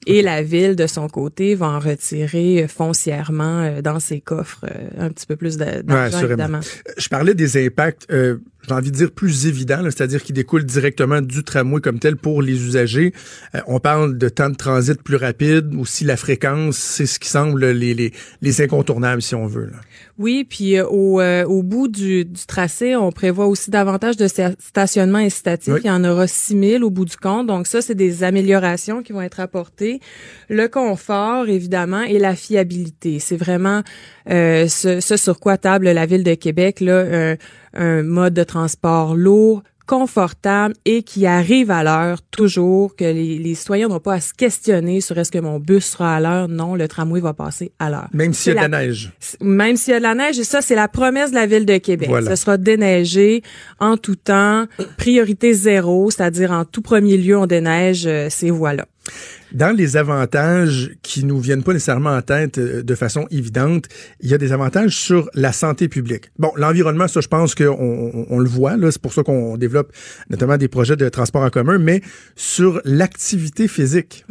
Et 0.08 0.22
la 0.22 0.42
ville, 0.42 0.76
de 0.76 0.86
son 0.86 1.08
côté, 1.08 1.54
va 1.54 1.68
en 1.68 1.78
retirer 1.78 2.66
foncièrement 2.68 3.62
euh, 3.62 3.80
dans 3.80 4.00
ses 4.00 4.20
coffres 4.20 4.64
euh, 4.64 5.06
un 5.06 5.10
petit 5.10 5.26
peu 5.26 5.36
plus 5.36 5.56
d'argent, 5.56 6.20
évidemment. 6.20 6.60
Je 6.98 7.08
parlais 7.08 7.34
des 7.34 7.64
impacts 7.64 8.06
j'ai 8.66 8.74
envie 8.74 8.90
de 8.90 8.96
dire, 8.96 9.10
plus 9.10 9.46
évident, 9.46 9.80
c'est-à-dire 9.84 10.22
qui 10.22 10.32
découle 10.32 10.64
directement 10.64 11.20
du 11.20 11.44
tramway 11.44 11.80
comme 11.80 11.98
tel 11.98 12.16
pour 12.16 12.42
les 12.42 12.54
usagers. 12.54 13.12
Euh, 13.54 13.60
on 13.66 13.78
parle 13.78 14.18
de 14.18 14.28
temps 14.28 14.50
de 14.50 14.56
transit 14.56 15.00
plus 15.02 15.16
rapide, 15.16 15.74
aussi 15.78 16.04
la 16.04 16.16
fréquence, 16.16 16.76
c'est 16.76 17.06
ce 17.06 17.18
qui 17.18 17.28
semble 17.28 17.64
les, 17.70 17.94
les, 17.94 18.12
les 18.42 18.60
incontournables, 18.62 19.22
si 19.22 19.34
on 19.34 19.46
veut. 19.46 19.66
Là. 19.66 19.78
Oui, 20.18 20.46
puis 20.48 20.78
euh, 20.78 20.86
au, 20.86 21.20
euh, 21.20 21.44
au 21.44 21.62
bout 21.62 21.88
du, 21.88 22.24
du, 22.24 22.46
tracé, 22.46 22.96
on 22.96 23.12
prévoit 23.12 23.46
aussi 23.46 23.70
davantage 23.70 24.16
de 24.16 24.26
stationnements 24.26 25.18
incitatifs. 25.18 25.74
Il 25.84 25.86
y 25.86 25.90
en 25.90 26.04
aura 26.04 26.26
6 26.26 26.58
000 26.58 26.84
au 26.84 26.90
bout 26.90 27.04
du 27.04 27.16
compte. 27.16 27.46
Donc 27.46 27.66
ça, 27.66 27.82
c'est 27.82 27.94
des 27.94 28.24
améliorations 28.24 29.02
qui 29.02 29.12
vont 29.12 29.20
être 29.20 29.40
apportées. 29.40 30.00
Le 30.48 30.68
confort, 30.68 31.48
évidemment, 31.48 32.02
et 32.02 32.18
la 32.18 32.34
fiabilité. 32.34 33.18
C'est 33.18 33.36
vraiment 33.36 33.82
ce, 34.26 34.98
ce, 35.00 35.16
sur 35.16 35.38
quoi 35.38 35.58
table 35.58 35.90
la 35.90 36.06
Ville 36.06 36.24
de 36.24 36.34
Québec, 36.34 36.80
là, 36.80 37.36
un 37.76 38.02
mode 38.02 38.34
de 38.34 38.44
transport 38.44 39.14
lourd, 39.14 39.62
confortable 39.86 40.74
et 40.84 41.02
qui 41.02 41.26
arrive 41.26 41.70
à 41.70 41.82
l'heure 41.84 42.20
toujours, 42.22 42.96
que 42.96 43.04
les, 43.04 43.38
les 43.38 43.54
citoyens 43.54 43.88
n'ont 43.88 44.00
pas 44.00 44.14
à 44.14 44.20
se 44.20 44.34
questionner 44.34 45.00
sur 45.00 45.16
est-ce 45.16 45.30
que 45.30 45.38
mon 45.38 45.58
bus 45.58 45.84
sera 45.84 46.16
à 46.16 46.20
l'heure. 46.20 46.48
Non, 46.48 46.74
le 46.74 46.88
tramway 46.88 47.20
va 47.20 47.32
passer 47.32 47.72
à 47.78 47.88
l'heure. 47.88 48.08
Même 48.12 48.34
s'il 48.34 48.54
y 48.54 48.58
a 48.58 48.66
de 48.66 48.72
la, 48.72 48.80
neige. 48.80 49.12
Même 49.40 49.76
s'il 49.76 49.92
y 49.92 49.94
a 49.94 49.98
de 49.98 50.02
la 50.02 50.14
neige, 50.14 50.38
et 50.38 50.44
ça, 50.44 50.60
c'est 50.60 50.74
la 50.74 50.88
promesse 50.88 51.30
de 51.30 51.36
la 51.36 51.46
Ville 51.46 51.66
de 51.66 51.78
Québec. 51.78 52.10
Ce 52.28 52.36
sera 52.36 52.56
déneigé 52.56 53.42
en 53.78 53.96
tout 53.96 54.16
temps, 54.16 54.66
priorité 54.96 55.54
zéro, 55.54 56.10
c'est-à-dire 56.10 56.50
en 56.50 56.64
tout 56.64 56.82
premier 56.82 57.16
lieu, 57.16 57.38
on 57.38 57.46
déneige 57.46 58.06
euh, 58.06 58.28
ces 58.28 58.50
voies-là. 58.50 58.86
Dans 59.52 59.74
les 59.74 59.96
avantages 59.96 60.90
qui 61.02 61.24
nous 61.24 61.38
viennent 61.38 61.62
pas 61.62 61.72
nécessairement 61.72 62.16
en 62.16 62.22
tête 62.22 62.58
euh, 62.58 62.82
de 62.82 62.94
façon 62.94 63.26
évidente, 63.30 63.86
il 64.20 64.28
y 64.28 64.34
a 64.34 64.38
des 64.38 64.52
avantages 64.52 64.96
sur 64.96 65.30
la 65.34 65.52
santé 65.52 65.88
publique. 65.88 66.30
Bon, 66.38 66.52
l'environnement, 66.56 67.08
ça, 67.08 67.20
je 67.20 67.28
pense 67.28 67.54
qu'on 67.54 68.26
on, 68.28 68.38
le 68.38 68.48
voit. 68.48 68.76
Là, 68.76 68.90
c'est 68.90 69.00
pour 69.00 69.12
ça 69.12 69.22
qu'on 69.22 69.56
développe 69.56 69.92
notamment 70.30 70.56
des 70.56 70.68
projets 70.68 70.96
de 70.96 71.08
transport 71.08 71.42
en 71.42 71.50
commun, 71.50 71.78
mais 71.78 72.02
sur 72.34 72.80
l'activité 72.84 73.68
physique. 73.68 74.24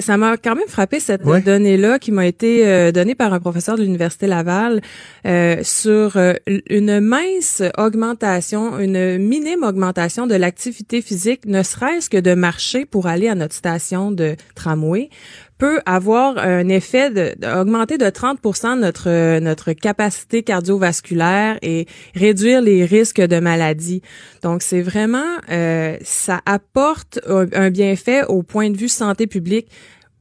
Ça 0.00 0.16
m'a 0.16 0.36
quand 0.36 0.54
même 0.54 0.68
frappé 0.68 1.00
cette 1.00 1.22
donnée-là 1.22 1.98
qui 1.98 2.12
m'a 2.12 2.26
été 2.26 2.66
euh, 2.66 2.92
donnée 2.92 3.14
par 3.14 3.32
un 3.32 3.40
professeur 3.40 3.76
de 3.76 3.82
l'université 3.82 4.26
Laval 4.26 4.80
euh, 5.26 5.58
sur 5.62 6.16
euh, 6.16 6.34
une 6.70 7.00
mince 7.00 7.62
augmentation, 7.76 8.78
une 8.78 9.18
minime 9.18 9.62
augmentation 9.62 10.26
de 10.26 10.34
l'activité 10.34 11.02
physique, 11.02 11.46
ne 11.46 11.62
serait-ce 11.62 12.08
que 12.08 12.18
de 12.18 12.34
marcher 12.34 12.86
pour 12.86 13.06
aller 13.06 13.28
à 13.28 13.34
notre 13.34 13.54
station 13.54 14.10
de 14.10 14.36
tramway 14.54 15.10
peut 15.58 15.80
avoir 15.86 16.38
un 16.38 16.68
effet 16.68 17.10
d'augmenter 17.36 17.98
de, 17.98 18.04
de 18.04 18.10
30 18.10 18.38
notre 18.76 19.38
notre 19.38 19.72
capacité 19.72 20.42
cardiovasculaire 20.42 21.58
et 21.62 21.86
réduire 22.14 22.60
les 22.60 22.84
risques 22.84 23.20
de 23.20 23.38
maladie. 23.40 24.02
Donc 24.42 24.62
c'est 24.62 24.82
vraiment 24.82 25.38
euh, 25.50 25.96
ça 26.02 26.40
apporte 26.46 27.20
un, 27.26 27.70
bienfait 27.70 28.24
au 28.24 28.42
point 28.42 28.70
de 28.70 28.76
vue 28.76 28.88
santé 28.88 29.26
publique 29.26 29.68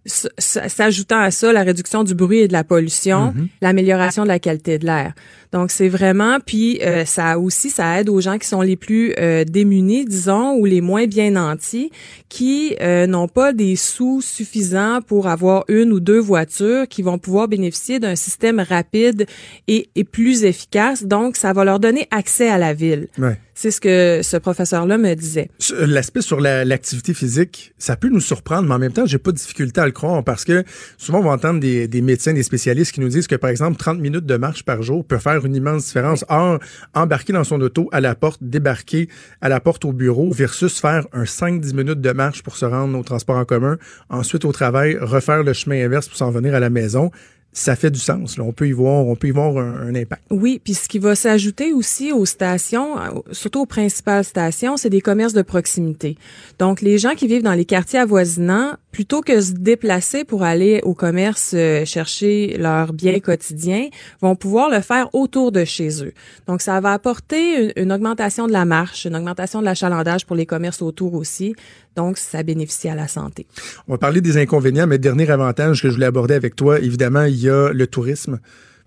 s'ajoutant 0.06 1.20
à 1.20 1.32
ça 1.32 1.54
la 1.54 1.64
réduction 1.64 2.04
du 2.04 2.14
bruit 2.14 2.40
et 2.40 2.48
de 2.48 2.54
la 2.54 2.64
pollution, 2.64 3.28
mm-hmm. 3.28 3.48
l'amélioration 3.62 4.24
de 4.24 4.28
la 4.28 4.40
qualité 4.40 4.78
de 4.78 4.86
l'air. 4.86 5.14
Donc 5.54 5.72
c'est 5.72 5.88
vraiment 5.88 6.40
puis 6.46 6.82
euh, 6.82 7.06
ça 7.06 7.38
aussi 7.40 7.70
ça 7.70 8.00
aide 8.00 8.10
aux 8.10 8.20
gens 8.20 8.38
qui 8.38 8.48
sont 8.48 8.62
les 8.62 8.76
plus 8.76 9.14
euh, 9.20 9.46
démunis 9.46 10.04
disons 10.04 10.56
ou 10.56 10.66
les 10.66 10.82
moins 10.82 11.06
bien 11.06 11.32
nantis 11.32 11.92
qui 12.28 12.76
euh, 12.82 13.06
n'ont 13.06 13.28
pas 13.28 13.54
des 13.54 13.76
sous 13.76 14.20
suffisants 14.22 15.00
pour 15.06 15.28
avoir 15.28 15.64
une 15.68 15.94
ou 15.94 16.00
deux 16.00 16.20
voitures 16.20 16.88
qui 16.88 17.04
vont 17.04 17.20
pouvoir 17.20 17.48
bénéficier 17.48 18.00
d'un 18.00 18.16
système 18.16 18.60
rapide 18.60 19.28
et, 19.68 19.90
et, 19.96 20.04
plus 20.04 20.44
efficace. 20.44 21.04
Donc 21.04 21.38
ça 21.38 21.54
va 21.54 21.64
leur 21.64 21.80
donner 21.80 22.08
accès 22.12 22.50
à 22.50 22.58
la 22.58 22.74
ville. 22.74 23.08
Ouais. 23.18 23.38
C'est 23.56 23.72
ce 23.72 23.80
que 23.80 24.22
ce 24.24 24.38
professeur-là 24.38 24.98
me 24.98 25.14
disait. 25.14 25.50
L'aspect 25.80 26.22
sur 26.22 26.42
l'activité 26.42 27.14
physique, 27.14 27.74
ça 27.78 27.96
peut 27.96 28.10
nous 28.10 28.20
surprendre, 28.20 28.68
mais 28.68 28.76
en 28.76 28.80
même 28.80 28.92
temps, 28.92 29.06
j'ai 29.06 29.20
pas 29.20 29.32
de 29.32 29.38
difficulté 29.38 29.80
à 29.80 29.86
le 29.86 29.92
croire 29.92 30.24
parce 30.24 30.44
que 30.44 30.64
souvent 30.98 31.20
on 31.20 31.24
va 31.24 31.32
entendre 31.32 31.60
des, 31.60 31.88
des 31.88 32.02
médecins, 32.02 32.34
des 32.34 32.44
spécialistes 32.44 32.92
qui 32.92 33.00
nous 33.00 33.10
disent 33.10 33.28
que 33.28 33.36
par 33.36 33.50
exemple 33.50 33.78
30 33.78 34.00
minutes 34.00 34.26
de 34.26 34.38
marche 34.38 34.64
par 34.64 34.82
jour 34.82 35.06
peut 35.06 35.18
faire 35.18 35.46
une 35.46 35.56
immense 35.56 35.86
différence. 35.86 36.26
Or, 36.30 36.60
embarquer 36.94 37.34
dans 37.34 37.44
son 37.44 37.62
auto 37.62 37.90
à 37.92 38.02
la 38.02 38.16
porte, 38.16 38.44
débarquer 38.44 39.08
à 39.42 39.50
la 39.50 39.60
porte 39.60 39.86
au 39.86 39.94
bureau 39.94 40.32
versus 40.32 40.80
faire 40.80 41.06
un 41.14 41.24
5-10 41.24 41.76
minutes 41.76 42.02
de 42.02 42.12
marche 42.12 42.44
pour 42.44 42.58
se 42.58 42.66
rendre 42.66 42.98
au 42.98 43.04
transport 43.04 43.38
en 43.38 43.46
commun, 43.46 43.78
ensuite 44.10 44.46
au 44.46 44.52
travail, 44.52 44.98
refaire 45.00 45.44
le 45.44 45.54
chemin 45.54 45.86
inverse 45.86 46.08
pour 46.08 46.18
s'en 46.18 46.32
venir 46.32 46.56
à 46.56 46.60
la 46.60 46.70
maison 46.70 47.12
ça 47.54 47.76
fait 47.76 47.92
du 47.92 48.00
sens. 48.00 48.38
Là. 48.38 48.44
On 48.44 48.52
peut 48.52 48.68
y 48.68 48.72
voir, 48.72 49.06
on 49.06 49.16
peut 49.16 49.28
y 49.28 49.32
voir 49.32 49.58
un, 49.58 49.94
impact. 49.94 50.24
Oui, 50.32 50.60
puis 50.64 50.74
ce 50.74 50.90
qui 50.90 50.98
va 50.98 51.14
s'ajouter 51.16 51.72
aussi 51.72 52.12
aux 52.12 52.26
stations, 52.26 52.96
surtout 53.32 53.62
aux 53.62 53.66
principales 53.66 54.24
stations, 54.24 54.76
c'est 54.76 54.90
des 54.90 55.02
commerces 55.02 55.34
de 55.34 55.44
proximité. 55.44 56.18
Donc, 56.58 56.82
les 56.82 56.98
gens 56.98 57.14
qui 57.16 57.28
vivent 57.28 57.44
dans 57.44 57.54
les 57.54 57.66
quartiers 57.66 58.00
avoisinants, 58.00 58.74
plutôt 58.92 59.22
que 59.22 59.40
se 59.40 59.52
déplacer 59.52 60.24
pour 60.24 60.44
aller 60.44 60.82
au 60.84 60.94
commerce 60.94 61.54
euh, 61.54 61.86
chercher 61.86 62.58
leurs 62.58 62.94
biens 62.94 63.20
quotidiens, 63.20 63.88
vont 64.22 64.36
pouvoir 64.36 64.70
le 64.70 64.82
faire 64.82 65.10
autour 65.14 65.52
de 65.52 65.64
chez 65.64 66.04
eux. 66.04 66.14
Donc, 66.48 66.62
ça 66.62 66.80
va 66.80 66.94
apporter 66.94 67.72
une, 67.76 67.84
une 67.84 67.92
augmentation 67.92 68.48
de 68.48 68.52
la 68.52 68.66
marche, 68.66 69.06
une 69.06 69.16
augmentation 69.16 69.62
de 69.62 69.66
l'achalandage 69.66 70.26
pour 70.26 70.36
les 70.36 70.46
commerces 70.46 70.82
autour 70.82 71.14
aussi. 71.14 71.56
Donc, 71.96 72.18
ça 72.18 72.42
bénéficie 72.42 72.90
à 72.90 72.96
la 72.96 73.08
santé. 73.08 73.46
On 73.88 73.94
va 73.94 73.98
parler 73.98 74.22
des 74.22 74.38
inconvénients, 74.38 74.88
mais 74.88 74.98
dernier 74.98 75.30
avantage 75.30 75.82
que 75.82 75.90
je 75.90 75.94
voulais 75.94 76.08
aborder 76.08 76.34
avec 76.34 76.56
toi, 76.56 76.80
évidemment, 76.80 77.24
il 77.24 77.43
y 77.44 77.50
a 77.50 77.72
le 77.72 77.88
tourisme 77.88 78.40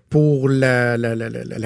pour 0.09 0.47
la, 0.47 0.97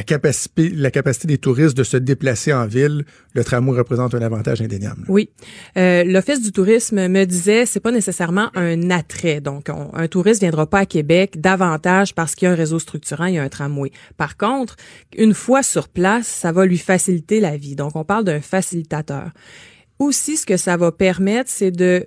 capacité 0.04 1.28
des 1.28 1.38
touristes 1.38 1.78
de 1.78 1.84
se 1.84 1.98
déplacer 1.98 2.52
en 2.52 2.66
ville, 2.66 3.06
le 3.34 3.44
tramway 3.44 3.78
représente 3.78 4.16
un 4.16 4.22
avantage 4.22 4.62
indéniable. 4.62 5.04
Oui, 5.08 5.30
euh, 5.78 6.04
l'office 6.04 6.42
du 6.42 6.52
tourisme 6.52 7.08
me 7.08 7.26
disait 7.26 7.66
c'est 7.68 7.80
pas 7.80 7.92
nécessairement 7.92 8.50
un 8.56 8.90
attrait. 8.90 9.42
Donc, 9.42 9.70
un 9.70 10.08
touriste 10.08 10.42
viendra 10.42 10.66
pas 10.66 10.80
à 10.80 10.86
Québec 10.86 11.40
davantage 11.40 12.16
parce 12.16 12.34
qu'il 12.34 12.48
y 12.48 12.50
a 12.50 12.54
un 12.54 12.56
réseau 12.56 12.80
structurant, 12.80 13.26
il 13.26 13.36
y 13.36 13.38
a 13.38 13.44
un 13.44 13.50
tramway. 13.50 13.92
Par 14.18 14.38
contre, 14.38 14.76
une 15.16 15.36
fois 15.36 15.62
sur 15.62 15.88
place, 15.88 16.26
ça 16.26 16.52
va 16.52 16.66
lui 16.66 16.80
faciliter 16.80 17.40
la 17.42 17.58
vie. 17.58 17.76
Donc, 17.76 17.96
on 17.96 18.04
parle 18.04 18.24
d'un 18.24 18.42
facilitateur. 18.42 19.30
Aussi, 20.00 20.38
ce 20.38 20.48
que 20.48 20.58
ça 20.58 20.78
va 20.78 20.92
permettre, 20.92 21.52
c'est 21.52 21.70
de 21.70 22.06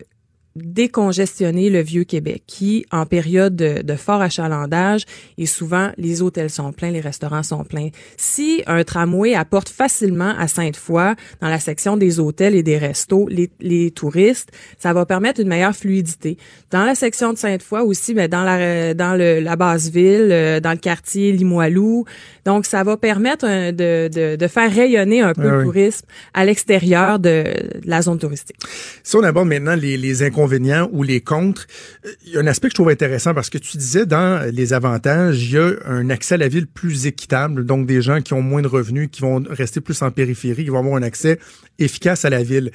décongestionner 0.56 1.68
le 1.68 1.80
vieux 1.80 2.04
Québec 2.04 2.44
qui, 2.46 2.86
en 2.92 3.06
période 3.06 3.56
de, 3.56 3.96
fort 3.96 4.22
achalandage, 4.22 5.04
et 5.36 5.46
souvent 5.46 5.90
les 5.98 6.22
hôtels 6.22 6.50
sont 6.50 6.72
pleins, 6.72 6.90
les 6.90 7.00
restaurants 7.00 7.42
sont 7.42 7.64
pleins. 7.64 7.88
Si 8.16 8.62
un 8.66 8.84
tramway 8.84 9.34
apporte 9.34 9.68
facilement 9.68 10.34
à 10.38 10.46
Sainte-Foy, 10.46 11.14
dans 11.40 11.48
la 11.48 11.58
section 11.58 11.96
des 11.96 12.20
hôtels 12.20 12.54
et 12.54 12.62
des 12.62 12.78
restos, 12.78 13.26
les, 13.28 13.50
les, 13.60 13.90
touristes, 13.90 14.50
ça 14.78 14.92
va 14.92 15.06
permettre 15.06 15.40
une 15.40 15.48
meilleure 15.48 15.74
fluidité. 15.74 16.38
Dans 16.70 16.84
la 16.84 16.94
section 16.94 17.32
de 17.32 17.38
Sainte-Foy 17.38 17.82
aussi, 17.82 18.14
mais 18.14 18.28
dans 18.28 18.44
la 18.44 18.94
dans 18.94 19.16
le, 19.16 19.40
la 19.40 19.56
basse 19.56 19.90
ville, 19.90 20.28
euh, 20.30 20.60
dans 20.60 20.72
le 20.72 20.78
quartier 20.78 21.32
Limoilou, 21.32 22.04
donc 22.44 22.66
ça 22.66 22.82
va 22.84 22.96
permettre 22.96 23.46
de, 23.46 24.08
de, 24.08 24.36
de 24.36 24.46
faire 24.46 24.72
rayonner 24.72 25.20
un 25.20 25.34
peu 25.34 25.48
ah 25.48 25.56
le 25.56 25.64
tourisme 25.64 26.06
à 26.32 26.44
l'extérieur 26.44 27.18
de, 27.18 27.44
la 27.84 28.02
zone 28.02 28.18
touristique. 28.18 28.56
Si 29.02 29.16
on 29.16 29.22
aborde 29.22 29.48
maintenant 29.48 29.74
les, 29.74 29.96
les 29.96 30.22
inconvénients 30.22 30.43
ou 30.92 31.02
les 31.02 31.20
contre. 31.20 31.66
Euh, 32.04 32.10
il 32.26 32.32
y 32.32 32.36
a 32.36 32.40
un 32.40 32.46
aspect 32.46 32.68
que 32.68 32.72
je 32.72 32.76
trouve 32.76 32.90
intéressant 32.90 33.34
parce 33.34 33.50
que 33.50 33.58
tu 33.58 33.76
disais 33.76 34.06
dans 34.06 34.50
les 34.52 34.72
avantages, 34.72 35.42
il 35.42 35.52
y 35.52 35.58
a 35.58 35.72
un 35.86 36.10
accès 36.10 36.34
à 36.34 36.38
la 36.38 36.48
ville 36.48 36.66
plus 36.66 37.06
équitable, 37.06 37.64
donc 37.64 37.86
des 37.86 38.02
gens 38.02 38.20
qui 38.20 38.34
ont 38.34 38.42
moins 38.42 38.62
de 38.62 38.68
revenus, 38.68 39.08
qui 39.10 39.20
vont 39.20 39.42
rester 39.48 39.80
plus 39.80 40.00
en 40.02 40.10
périphérie, 40.10 40.64
qui 40.64 40.70
vont 40.70 40.78
avoir 40.78 40.96
un 40.96 41.02
accès 41.02 41.38
efficace 41.78 42.24
à 42.24 42.30
la 42.30 42.42
ville. 42.42 42.70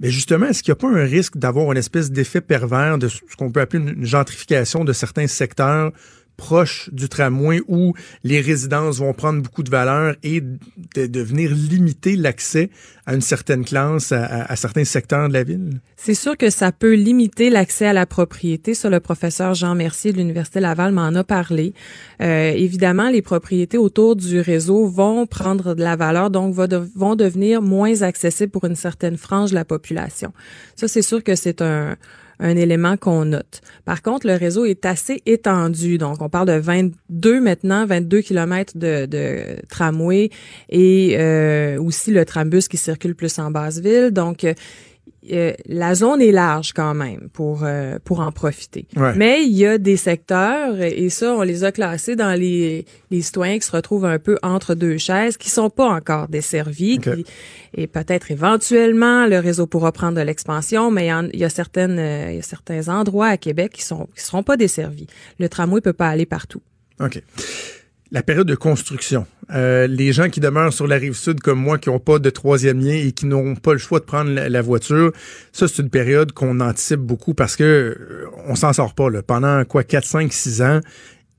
Mais 0.00 0.10
justement, 0.10 0.46
est-ce 0.46 0.62
qu'il 0.62 0.72
n'y 0.72 0.78
a 0.78 0.80
pas 0.80 0.88
un 0.88 1.04
risque 1.04 1.36
d'avoir 1.36 1.70
une 1.70 1.78
espèce 1.78 2.10
d'effet 2.10 2.40
pervers 2.40 2.98
de 2.98 3.08
ce 3.08 3.20
qu'on 3.38 3.52
peut 3.52 3.60
appeler 3.60 3.84
une 3.92 4.04
gentrification 4.04 4.84
de 4.84 4.92
certains 4.92 5.28
secteurs 5.28 5.92
proche 6.42 6.90
du 6.92 7.08
tramway 7.08 7.60
où 7.68 7.94
les 8.24 8.40
résidences 8.40 8.98
vont 8.98 9.12
prendre 9.12 9.40
beaucoup 9.42 9.62
de 9.62 9.70
valeur 9.70 10.16
et 10.24 10.40
de, 10.40 11.20
venir 11.20 11.54
limiter 11.54 12.16
l'accès 12.16 12.68
à 13.06 13.14
une 13.14 13.20
certaine 13.20 13.64
classe, 13.64 14.10
à, 14.10 14.56
certains 14.56 14.84
secteurs 14.84 15.28
de 15.28 15.34
la 15.34 15.44
ville? 15.44 15.80
C'est 15.96 16.14
sûr 16.14 16.36
que 16.36 16.50
ça 16.50 16.72
peut 16.72 16.94
limiter 16.94 17.48
l'accès 17.48 17.86
à 17.86 17.92
la 17.92 18.06
propriété. 18.06 18.74
Ça, 18.74 18.90
le 18.90 18.98
professeur 18.98 19.54
Jean 19.54 19.76
Mercier 19.76 20.10
de 20.10 20.16
l'Université 20.16 20.58
Laval 20.58 20.90
m'en 20.90 21.14
a 21.14 21.22
parlé. 21.22 21.74
Euh, 22.20 22.50
évidemment, 22.50 23.08
les 23.08 23.22
propriétés 23.22 23.78
autour 23.78 24.16
du 24.16 24.40
réseau 24.40 24.88
vont 24.88 25.26
prendre 25.26 25.74
de 25.74 25.82
la 25.82 25.94
valeur, 25.94 26.30
donc 26.30 26.56
vont 26.56 27.14
devenir 27.14 27.62
moins 27.62 28.02
accessibles 28.02 28.50
pour 28.50 28.64
une 28.64 28.74
certaine 28.74 29.16
frange 29.16 29.50
de 29.50 29.54
la 29.54 29.64
population. 29.64 30.32
Ça, 30.74 30.88
c'est 30.88 31.02
sûr 31.02 31.22
que 31.22 31.36
c'est 31.36 31.62
un 31.62 31.96
un 32.42 32.56
élément 32.56 32.96
qu'on 32.96 33.24
note. 33.24 33.60
Par 33.84 34.02
contre, 34.02 34.26
le 34.26 34.34
réseau 34.34 34.64
est 34.64 34.84
assez 34.84 35.22
étendu. 35.24 35.96
Donc, 35.96 36.20
on 36.20 36.28
parle 36.28 36.48
de 36.48 36.58
22 36.58 37.40
maintenant, 37.40 37.86
22 37.86 38.20
kilomètres 38.20 38.76
de, 38.76 39.56
tramway 39.68 40.30
et 40.68 41.16
euh, 41.18 41.80
aussi 41.80 42.10
le 42.10 42.24
trambus 42.24 42.68
qui 42.68 42.76
circule 42.76 43.14
plus 43.14 43.38
en 43.38 43.50
basse 43.50 43.78
ville. 43.78 44.10
Donc, 44.10 44.44
euh, 45.30 45.52
la 45.66 45.94
zone 45.94 46.20
est 46.20 46.32
large 46.32 46.72
quand 46.72 46.94
même 46.94 47.28
pour 47.32 47.60
euh, 47.62 47.98
pour 48.04 48.18
en 48.18 48.32
profiter. 48.32 48.88
Mais 49.14 49.44
il 49.44 49.52
y 49.52 49.64
a 49.64 49.78
des 49.78 49.96
secteurs 49.96 50.80
et 50.80 51.08
ça 51.10 51.34
on 51.34 51.42
les 51.42 51.62
a 51.62 51.70
classés 51.70 52.16
dans 52.16 52.36
les 52.36 52.86
les 53.12 53.22
citoyens 53.22 53.58
qui 53.60 53.66
se 53.66 53.70
retrouvent 53.70 54.04
un 54.04 54.18
peu 54.18 54.36
entre 54.42 54.74
deux 54.74 54.98
chaises 54.98 55.36
qui 55.36 55.48
sont 55.48 55.70
pas 55.70 55.86
encore 55.86 56.26
desservis 56.26 56.98
et 57.74 57.86
peut-être 57.86 58.32
éventuellement 58.32 59.26
le 59.26 59.38
réseau 59.38 59.68
pourra 59.68 59.92
prendre 59.92 60.16
de 60.16 60.22
l'expansion 60.22 60.90
mais 60.90 61.08
il 61.32 61.38
y, 61.38 61.44
a 61.44 61.48
certaines 61.48 62.00
euh, 62.00 62.30
il 62.30 62.36
y 62.36 62.40
a 62.40 62.42
certains 62.42 62.88
endroits 62.88 63.28
à 63.28 63.36
Québec 63.36 63.72
qui 63.74 63.82
sont 63.82 64.08
qui 64.16 64.24
seront 64.24 64.42
pas 64.42 64.56
desservis. 64.56 65.06
Le 65.38 65.48
tramway 65.48 65.80
peut 65.80 65.92
pas 65.92 66.08
aller 66.08 66.26
partout. 66.26 66.62
OK 66.98 67.22
la 68.12 68.22
période 68.22 68.46
de 68.46 68.54
construction. 68.54 69.26
Euh, 69.54 69.86
les 69.86 70.12
gens 70.12 70.28
qui 70.28 70.38
demeurent 70.38 70.72
sur 70.72 70.86
la 70.86 70.96
rive 70.96 71.14
sud 71.14 71.40
comme 71.40 71.58
moi, 71.58 71.78
qui 71.78 71.88
n'ont 71.88 71.98
pas 71.98 72.18
de 72.18 72.30
troisième 72.30 72.78
lien 72.78 72.94
et 72.94 73.12
qui 73.12 73.24
n'ont 73.24 73.56
pas 73.56 73.72
le 73.72 73.78
choix 73.78 74.00
de 74.00 74.04
prendre 74.04 74.30
la, 74.30 74.62
voiture, 74.62 75.12
ça 75.50 75.66
c'est 75.66 75.82
une 75.82 75.88
période 75.88 76.32
qu'on 76.32 76.60
anticipe 76.60 77.00
beaucoup 77.00 77.32
parce 77.32 77.56
que 77.56 77.64
euh, 77.64 78.26
on 78.46 78.54
s'en 78.54 78.72
sort 78.74 78.94
pas. 78.94 79.08
Là. 79.08 79.22
Pendant 79.22 79.64
quoi 79.64 79.82
4, 79.82 80.04
5, 80.04 80.32
6 80.32 80.62
ans, 80.62 80.80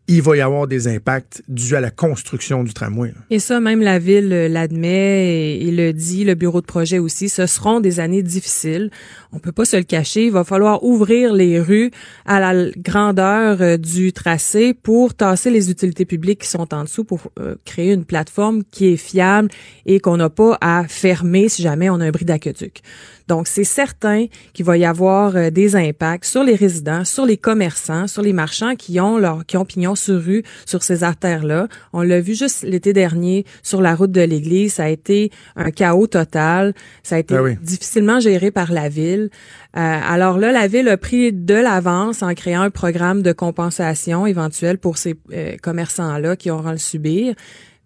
il 0.08 0.22
va 0.22 0.36
y 0.36 0.42
avoir 0.42 0.68
des 0.68 0.88
impacts 0.90 1.42
dus 1.48 1.76
à 1.76 1.80
la 1.80 1.90
construction 1.90 2.64
du 2.64 2.74
tramway. 2.74 3.14
Et 3.30 3.40
ça, 3.40 3.62
même 3.62 3.82
la 3.82 4.00
ville 4.00 4.28
l'admet 4.28 5.58
et, 5.58 5.72
le 5.72 5.94
dit, 5.94 6.26
le 6.26 6.36
bureau 6.36 6.60
de 6.60 6.66
projet 6.66 7.00
aussi, 7.00 7.30
ce 7.30 7.46
seront 7.46 7.80
des 7.80 8.02
années 8.02 8.22
difficiles. 8.22 8.92
On 9.32 9.40
peut 9.40 9.54
pas 9.54 9.64
se 9.64 9.78
le 9.78 9.84
cacher. 9.84 10.26
Il 10.26 10.32
va 10.32 10.44
falloir 10.44 10.84
ouvrir 10.84 11.34
les 11.34 11.60
rues 11.60 11.92
à 12.26 12.42
la 12.42 12.70
grandeur 12.78 13.62
euh, 13.62 13.78
du 13.78 14.12
tracé 14.12 14.74
pour 14.74 15.14
tasser 15.14 15.50
les 15.50 15.72
utilités 15.72 16.06
publiques 16.06 16.42
qui 16.42 16.50
sont 16.50 16.74
en 16.74 16.84
dessous 16.84 17.06
pour 17.06 17.32
euh, 17.40 17.56
créer 17.64 17.94
une 17.94 18.06
plateforme 18.06 18.64
qui 18.72 18.88
est 18.88 18.98
fiable 18.98 19.50
et 19.86 20.02
qu'on 20.02 20.18
n'a 20.18 20.30
pas 20.30 20.58
à 20.60 20.86
fermer 20.88 21.48
si 21.48 21.62
jamais 21.62 21.90
on 21.90 22.02
a 22.02 22.06
un 22.06 22.12
bris 22.12 22.26
d'aqueduc. 22.26 22.82
Donc, 23.28 23.48
c'est 23.48 23.64
certain 23.64 24.26
qu'il 24.54 24.66
va 24.66 24.78
y 24.78 24.86
avoir 24.86 25.36
euh, 25.36 25.50
des 25.50 25.76
impacts 25.76 26.26
sur 26.26 26.44
les 26.44 26.56
résidents, 26.56 27.06
sur 27.06 27.26
les 27.26 27.38
commerçants, 27.38 28.08
sur 28.08 28.22
les 28.22 28.34
marchands 28.34 28.76
qui 28.76 29.00
ont 29.00 29.18
leur, 29.18 29.46
qui 29.46 29.56
ont 29.56 29.66
pignon 29.66 29.93
sur 29.96 30.22
rue 30.22 30.44
sur 30.66 30.84
ces 30.84 31.04
artères-là. 31.04 31.68
On 31.94 32.02
l'a 32.02 32.22
vu 32.22 32.36
juste 32.36 32.64
l'été 32.64 32.94
dernier 32.94 33.46
sur 33.62 33.82
la 33.82 33.96
route 33.96 34.12
de 34.12 34.22
l'église. 34.22 34.74
Ça 34.74 34.86
a 34.86 34.90
été 34.90 35.32
un 35.56 35.72
chaos 35.72 36.08
total. 36.08 36.74
Ça 37.04 37.16
a 37.16 37.20
été 37.20 37.36
ah 37.36 37.44
difficilement 37.62 38.20
géré 38.20 38.52
par 38.52 38.72
la 38.72 38.90
ville. 38.90 39.30
Euh, 39.76 39.80
alors 39.80 40.38
là, 40.38 40.52
la 40.52 40.68
ville 40.68 40.88
a 40.90 40.98
pris 40.98 41.34
de 41.34 41.56
l'avance 41.56 42.22
en 42.22 42.34
créant 42.34 42.62
un 42.62 42.70
programme 42.70 43.22
de 43.22 43.32
compensation 43.32 44.26
éventuelle 44.26 44.78
pour 44.78 44.98
ces 44.98 45.16
euh, 45.34 45.56
commerçants-là 45.62 46.36
qui 46.36 46.52
auront 46.52 46.72
le 46.72 46.78
subir 46.78 47.36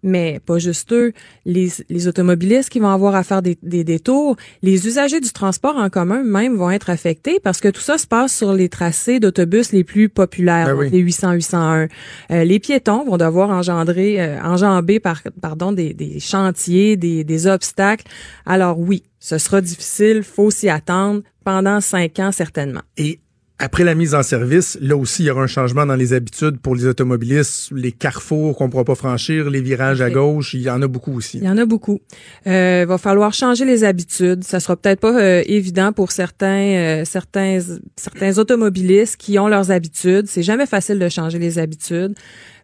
mais 0.02 0.40
pas 0.44 0.58
juste 0.58 0.92
eux, 0.92 1.12
les, 1.44 1.68
les 1.88 2.08
automobilistes 2.08 2.70
qui 2.70 2.78
vont 2.78 2.90
avoir 2.90 3.14
à 3.14 3.22
faire 3.22 3.42
des, 3.42 3.58
des, 3.62 3.84
détours, 3.84 4.36
les 4.62 4.86
usagers 4.86 5.20
du 5.20 5.32
transport 5.32 5.76
en 5.76 5.90
commun 5.90 6.22
même 6.22 6.56
vont 6.56 6.70
être 6.70 6.90
affectés 6.90 7.40
parce 7.40 7.60
que 7.60 7.68
tout 7.68 7.80
ça 7.80 7.98
se 7.98 8.06
passe 8.06 8.36
sur 8.36 8.52
les 8.52 8.68
tracés 8.68 9.20
d'autobus 9.20 9.72
les 9.72 9.84
plus 9.84 10.08
populaires, 10.08 10.76
ben 10.76 10.90
les 10.90 10.98
800, 10.98 11.32
801. 11.32 11.88
Euh, 12.30 12.44
les 12.44 12.58
piétons 12.58 13.04
vont 13.04 13.16
devoir 13.16 13.50
engendrer, 13.50 14.20
euh, 14.20 14.40
enjamber 14.42 15.00
par, 15.00 15.22
pardon, 15.40 15.72
des, 15.72 15.94
des 15.94 16.20
chantiers, 16.20 16.96
des, 16.96 17.24
des 17.24 17.46
obstacles. 17.46 18.04
Alors 18.46 18.78
oui, 18.78 19.02
ce 19.18 19.38
sera 19.38 19.60
difficile, 19.60 20.22
faut 20.22 20.50
s'y 20.50 20.68
attendre 20.68 21.22
pendant 21.44 21.80
cinq 21.80 22.18
ans 22.18 22.32
certainement. 22.32 22.82
Et 22.96 23.20
après 23.60 23.82
la 23.82 23.96
mise 23.96 24.14
en 24.14 24.22
service, 24.22 24.78
là 24.80 24.96
aussi, 24.96 25.24
il 25.24 25.26
y 25.26 25.30
aura 25.30 25.42
un 25.42 25.48
changement 25.48 25.84
dans 25.84 25.96
les 25.96 26.12
habitudes 26.12 26.58
pour 26.60 26.76
les 26.76 26.86
automobilistes, 26.86 27.70
les 27.72 27.90
carrefours 27.90 28.56
qu'on 28.56 28.66
ne 28.66 28.70
pourra 28.70 28.84
pas 28.84 28.94
franchir, 28.94 29.50
les 29.50 29.60
virages 29.60 30.00
à 30.00 30.10
gauche, 30.10 30.54
il 30.54 30.62
y 30.62 30.70
en 30.70 30.80
a 30.80 30.86
beaucoup 30.86 31.16
aussi. 31.16 31.38
Il 31.38 31.44
y 31.44 31.48
en 31.48 31.58
a 31.58 31.66
beaucoup. 31.66 32.00
Euh, 32.46 32.86
va 32.88 32.98
falloir 32.98 33.34
changer 33.34 33.64
les 33.64 33.82
habitudes. 33.82 34.44
Ça 34.44 34.60
sera 34.60 34.76
peut-être 34.76 35.00
pas 35.00 35.20
euh, 35.20 35.42
évident 35.46 35.92
pour 35.92 36.12
certains, 36.12 36.46
euh, 36.46 37.04
certains, 37.04 37.58
certains 37.96 38.38
automobilistes 38.38 39.16
qui 39.16 39.40
ont 39.40 39.48
leurs 39.48 39.72
habitudes. 39.72 40.26
C'est 40.28 40.44
jamais 40.44 40.66
facile 40.66 41.00
de 41.00 41.08
changer 41.08 41.40
les 41.40 41.58
habitudes. 41.58 42.14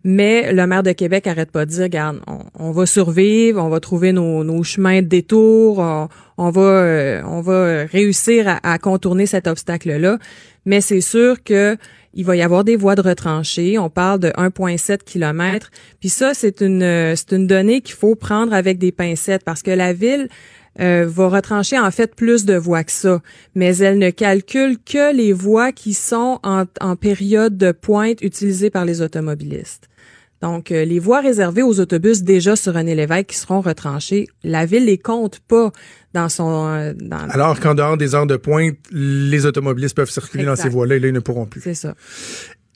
Mais 0.04 0.52
le 0.52 0.66
maire 0.66 0.82
de 0.82 0.92
Québec 0.92 1.26
arrête 1.26 1.50
pas 1.50 1.64
de 1.64 1.70
dire, 1.70 1.84
regarde, 1.84 2.20
on, 2.58 2.70
va 2.72 2.84
survivre, 2.84 3.62
on 3.62 3.70
va 3.70 3.80
trouver 3.80 4.12
nos, 4.12 4.44
nos 4.44 4.62
chemins 4.62 5.00
de 5.00 5.06
détour, 5.06 5.78
on, 6.36 6.50
va, 6.50 6.60
euh, 6.60 7.22
on 7.24 7.40
va 7.40 7.84
réussir 7.84 8.46
à, 8.48 8.60
à 8.62 8.78
contourner 8.78 9.24
cet 9.24 9.46
obstacle-là 9.46 10.18
mais 10.64 10.80
c'est 10.80 11.00
sûr 11.00 11.42
que 11.42 11.76
il 12.16 12.24
va 12.24 12.36
y 12.36 12.42
avoir 12.42 12.62
des 12.62 12.76
voies 12.76 12.94
de 12.94 13.00
retranchées. 13.00 13.76
On 13.76 13.90
parle 13.90 14.20
de 14.20 14.28
1,7 14.28 14.98
km. 15.04 15.70
Puis 15.98 16.08
ça, 16.08 16.32
c'est 16.32 16.60
une, 16.60 17.16
c'est 17.16 17.32
une 17.32 17.48
donnée 17.48 17.80
qu'il 17.80 17.96
faut 17.96 18.14
prendre 18.14 18.52
avec 18.52 18.78
des 18.78 18.92
pincettes 18.92 19.42
parce 19.44 19.62
que 19.62 19.72
la 19.72 19.92
ville 19.92 20.28
euh, 20.78 21.06
va 21.08 21.28
retrancher 21.28 21.76
en 21.76 21.90
fait 21.90 22.14
plus 22.14 22.44
de 22.44 22.54
voies 22.54 22.84
que 22.84 22.92
ça, 22.92 23.20
mais 23.56 23.76
elle 23.78 23.98
ne 23.98 24.10
calcule 24.10 24.78
que 24.78 25.14
les 25.14 25.32
voies 25.32 25.72
qui 25.72 25.92
sont 25.92 26.38
en, 26.44 26.64
en 26.80 26.94
période 26.94 27.56
de 27.56 27.72
pointe 27.72 28.22
utilisées 28.22 28.70
par 28.70 28.84
les 28.84 29.02
automobilistes. 29.02 29.88
Donc, 30.44 30.72
euh, 30.72 30.84
les 30.84 30.98
voies 30.98 31.22
réservées 31.22 31.62
aux 31.62 31.80
autobus 31.80 32.22
déjà 32.22 32.54
sur 32.54 32.76
un 32.76 32.82
Lévesque 32.82 33.28
qui 33.28 33.36
seront 33.38 33.62
retranchées, 33.62 34.28
la 34.42 34.66
ville 34.66 34.84
les 34.84 34.98
compte 34.98 35.40
pas 35.40 35.72
dans 36.12 36.28
son... 36.28 36.66
Euh, 36.66 36.92
dans 36.94 37.26
Alors 37.30 37.58
qu'en 37.60 37.74
dehors 37.74 37.96
des 37.96 38.14
heures 38.14 38.26
de 38.26 38.36
pointe, 38.36 38.76
les 38.92 39.46
automobilistes 39.46 39.96
peuvent 39.96 40.10
circuler 40.10 40.44
dans 40.44 40.54
ces 40.54 40.68
voies-là 40.68 40.96
et 40.96 41.00
là, 41.00 41.08
ils 41.08 41.14
ne 41.14 41.20
pourront 41.20 41.46
plus. 41.46 41.62
C'est 41.62 41.72
ça 41.72 41.94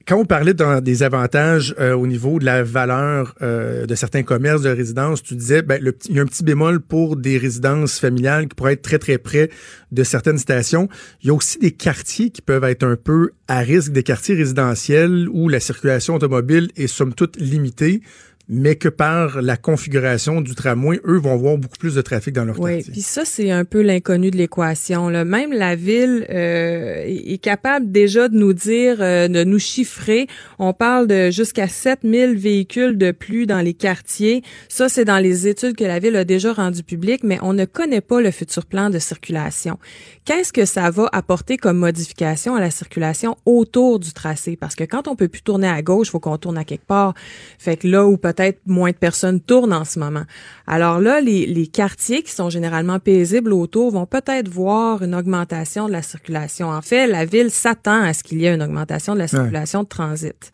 quand 0.08 0.16
on 0.16 0.24
parlait 0.24 0.54
des 0.54 1.02
avantages 1.02 1.74
euh, 1.78 1.94
au 1.94 2.06
niveau 2.06 2.38
de 2.38 2.46
la 2.46 2.62
valeur 2.62 3.34
euh, 3.42 3.84
de 3.84 3.94
certains 3.94 4.22
commerces 4.22 4.62
de 4.62 4.70
résidence, 4.70 5.22
tu 5.22 5.34
disais 5.34 5.60
ben, 5.60 5.78
il 6.08 6.16
y 6.16 6.18
a 6.18 6.22
un 6.22 6.26
petit 6.26 6.42
bémol 6.42 6.80
pour 6.80 7.16
des 7.16 7.36
résidences 7.36 7.98
familiales 7.98 8.48
qui 8.48 8.54
pourraient 8.54 8.72
être 8.72 8.82
très 8.82 8.98
très 8.98 9.18
près 9.18 9.50
de 9.92 10.02
certaines 10.02 10.38
stations. 10.38 10.88
Il 11.20 11.26
y 11.26 11.30
a 11.30 11.34
aussi 11.34 11.58
des 11.58 11.72
quartiers 11.72 12.30
qui 12.30 12.40
peuvent 12.40 12.64
être 12.64 12.84
un 12.84 12.96
peu 12.96 13.32
à 13.48 13.58
risque, 13.58 13.92
des 13.92 14.02
quartiers 14.02 14.34
résidentiels 14.34 15.28
où 15.30 15.50
la 15.50 15.60
circulation 15.60 16.14
automobile 16.14 16.70
est 16.76 16.86
somme 16.86 17.12
toute 17.12 17.36
limitée 17.38 18.00
mais 18.48 18.76
que 18.76 18.88
par 18.88 19.42
la 19.42 19.58
configuration 19.58 20.40
du 20.40 20.54
tramway, 20.54 21.00
eux 21.04 21.18
vont 21.18 21.36
voir 21.36 21.58
beaucoup 21.58 21.76
plus 21.76 21.94
de 21.94 22.00
trafic 22.00 22.32
dans 22.32 22.46
leur 22.46 22.58
oui, 22.58 22.82
Puis 22.82 23.02
ça, 23.02 23.26
c'est 23.26 23.50
un 23.50 23.66
peu 23.66 23.82
l'inconnu 23.82 24.30
de 24.30 24.38
l'équation. 24.38 25.08
Même 25.10 25.52
la 25.52 25.76
ville 25.76 26.26
euh, 26.30 27.04
est 27.06 27.42
capable 27.42 27.92
déjà 27.92 28.28
de 28.28 28.36
nous 28.36 28.54
dire, 28.54 28.96
euh, 29.00 29.28
de 29.28 29.44
nous 29.44 29.58
chiffrer. 29.58 30.28
On 30.58 30.72
parle 30.72 31.06
de 31.06 31.30
jusqu'à 31.30 31.68
7000 31.68 32.36
véhicules 32.36 32.96
de 32.96 33.10
plus 33.10 33.46
dans 33.46 33.60
les 33.60 33.74
quartiers. 33.74 34.42
Ça, 34.68 34.88
c'est 34.88 35.04
dans 35.04 35.18
les 35.18 35.46
études 35.46 35.76
que 35.76 35.84
la 35.84 35.98
ville 35.98 36.16
a 36.16 36.24
déjà 36.24 36.54
rendues 36.54 36.82
publiques, 36.82 37.24
mais 37.24 37.38
on 37.42 37.52
ne 37.52 37.66
connaît 37.66 38.00
pas 38.00 38.22
le 38.22 38.30
futur 38.30 38.64
plan 38.64 38.88
de 38.88 38.98
circulation. 38.98 39.78
Qu'est-ce 40.24 40.54
que 40.54 40.64
ça 40.64 40.90
va 40.90 41.08
apporter 41.12 41.58
comme 41.58 41.78
modification 41.78 42.54
à 42.54 42.60
la 42.60 42.70
circulation 42.70 43.36
autour 43.44 43.98
du 43.98 44.12
tracé? 44.12 44.56
Parce 44.56 44.74
que 44.74 44.84
quand 44.84 45.06
on 45.06 45.16
peut 45.16 45.28
plus 45.28 45.42
tourner 45.42 45.68
à 45.68 45.82
gauche, 45.82 46.08
il 46.08 46.10
faut 46.12 46.20
qu'on 46.20 46.38
tourne 46.38 46.56
à 46.56 46.64
quelque 46.64 46.86
part. 46.86 47.12
Fait 47.58 47.76
que 47.76 47.86
là 47.86 48.06
où 48.06 48.16
peut 48.16 48.37
peut-être 48.38 48.60
moins 48.66 48.90
de 48.90 48.96
personnes 48.96 49.40
tournent 49.40 49.72
en 49.72 49.84
ce 49.84 49.98
moment. 49.98 50.24
Alors 50.66 51.00
là, 51.00 51.20
les, 51.20 51.46
les 51.46 51.66
quartiers 51.66 52.22
qui 52.22 52.32
sont 52.32 52.50
généralement 52.50 52.98
paisibles 52.98 53.52
autour 53.52 53.90
vont 53.90 54.06
peut-être 54.06 54.48
voir 54.48 55.02
une 55.02 55.14
augmentation 55.14 55.88
de 55.88 55.92
la 55.92 56.02
circulation. 56.02 56.68
En 56.68 56.82
fait, 56.82 57.06
la 57.06 57.24
ville 57.24 57.50
s'attend 57.50 58.02
à 58.02 58.12
ce 58.12 58.22
qu'il 58.22 58.40
y 58.40 58.46
ait 58.46 58.54
une 58.54 58.62
augmentation 58.62 59.14
de 59.14 59.18
la 59.18 59.28
circulation 59.28 59.82
de 59.82 59.88
transit. 59.88 60.52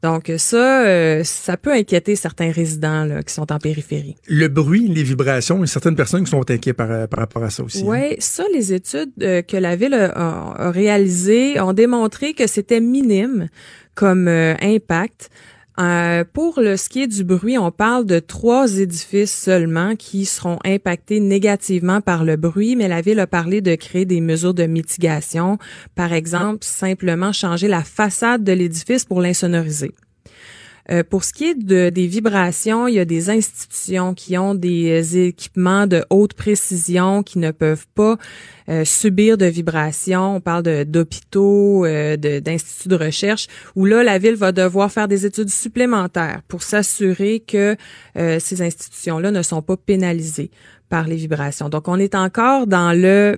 Donc 0.00 0.30
ça, 0.36 0.86
euh, 0.86 1.24
ça 1.24 1.56
peut 1.56 1.72
inquiéter 1.72 2.14
certains 2.14 2.52
résidents 2.52 3.04
là, 3.04 3.24
qui 3.24 3.34
sont 3.34 3.50
en 3.52 3.58
périphérie. 3.58 4.14
Le 4.28 4.46
bruit, 4.46 4.86
les 4.86 5.02
vibrations, 5.02 5.66
certaines 5.66 5.96
personnes 5.96 6.22
qui 6.22 6.30
sont 6.30 6.48
inquiètes 6.48 6.76
par, 6.76 7.08
par 7.08 7.18
rapport 7.18 7.42
à 7.42 7.50
ça 7.50 7.64
aussi. 7.64 7.82
Oui, 7.84 7.98
hein. 7.98 8.14
ça, 8.20 8.44
les 8.54 8.72
études 8.72 9.10
euh, 9.22 9.42
que 9.42 9.56
la 9.56 9.74
ville 9.74 9.94
a, 9.94 10.12
a 10.14 10.70
réalisées 10.70 11.58
ont 11.60 11.72
démontré 11.72 12.32
que 12.34 12.46
c'était 12.46 12.80
minime 12.80 13.48
comme 13.96 14.28
euh, 14.28 14.54
impact. 14.62 15.30
Euh, 15.78 16.24
pour 16.32 16.60
le 16.60 16.76
ce 16.76 16.88
qui 16.88 17.02
est 17.02 17.06
du 17.06 17.22
bruit, 17.22 17.56
on 17.56 17.70
parle 17.70 18.04
de 18.04 18.18
trois 18.18 18.78
édifices 18.78 19.34
seulement 19.34 19.94
qui 19.94 20.24
seront 20.24 20.58
impactés 20.64 21.20
négativement 21.20 22.00
par 22.00 22.24
le 22.24 22.36
bruit, 22.36 22.74
mais 22.74 22.88
la 22.88 23.00
ville 23.00 23.20
a 23.20 23.28
parlé 23.28 23.60
de 23.60 23.76
créer 23.76 24.04
des 24.04 24.20
mesures 24.20 24.54
de 24.54 24.64
mitigation, 24.64 25.56
par 25.94 26.12
exemple 26.12 26.64
simplement 26.64 27.32
changer 27.32 27.68
la 27.68 27.84
façade 27.84 28.42
de 28.42 28.52
l'édifice 28.52 29.04
pour 29.04 29.20
l'insonoriser. 29.20 29.92
Euh, 30.90 31.02
pour 31.02 31.24
ce 31.24 31.32
qui 31.32 31.44
est 31.44 31.54
de, 31.54 31.90
des 31.90 32.06
vibrations, 32.06 32.88
il 32.88 32.94
y 32.94 32.98
a 32.98 33.04
des 33.04 33.30
institutions 33.30 34.14
qui 34.14 34.38
ont 34.38 34.54
des 34.54 35.18
équipements 35.18 35.86
de 35.86 36.04
haute 36.10 36.34
précision 36.34 37.22
qui 37.22 37.38
ne 37.38 37.50
peuvent 37.50 37.86
pas 37.94 38.16
euh, 38.68 38.84
subir 38.84 39.38
de 39.38 39.46
vibrations. 39.46 40.36
On 40.36 40.40
parle 40.40 40.62
de, 40.62 40.84
d'hôpitaux, 40.84 41.84
euh, 41.84 42.16
de, 42.16 42.38
d'instituts 42.38 42.88
de 42.88 42.96
recherche, 42.96 43.46
où 43.76 43.84
là, 43.84 44.02
la 44.02 44.18
ville 44.18 44.34
va 44.34 44.52
devoir 44.52 44.90
faire 44.90 45.08
des 45.08 45.24
études 45.24 45.50
supplémentaires 45.50 46.42
pour 46.48 46.62
s'assurer 46.62 47.40
que 47.40 47.76
euh, 48.16 48.38
ces 48.40 48.62
institutions-là 48.62 49.30
ne 49.30 49.42
sont 49.42 49.62
pas 49.62 49.76
pénalisées 49.76 50.50
par 50.88 51.06
les 51.06 51.16
vibrations. 51.16 51.68
Donc, 51.68 51.88
on 51.88 51.98
est 51.98 52.14
encore 52.14 52.66
dans 52.66 52.92
le 52.92 53.36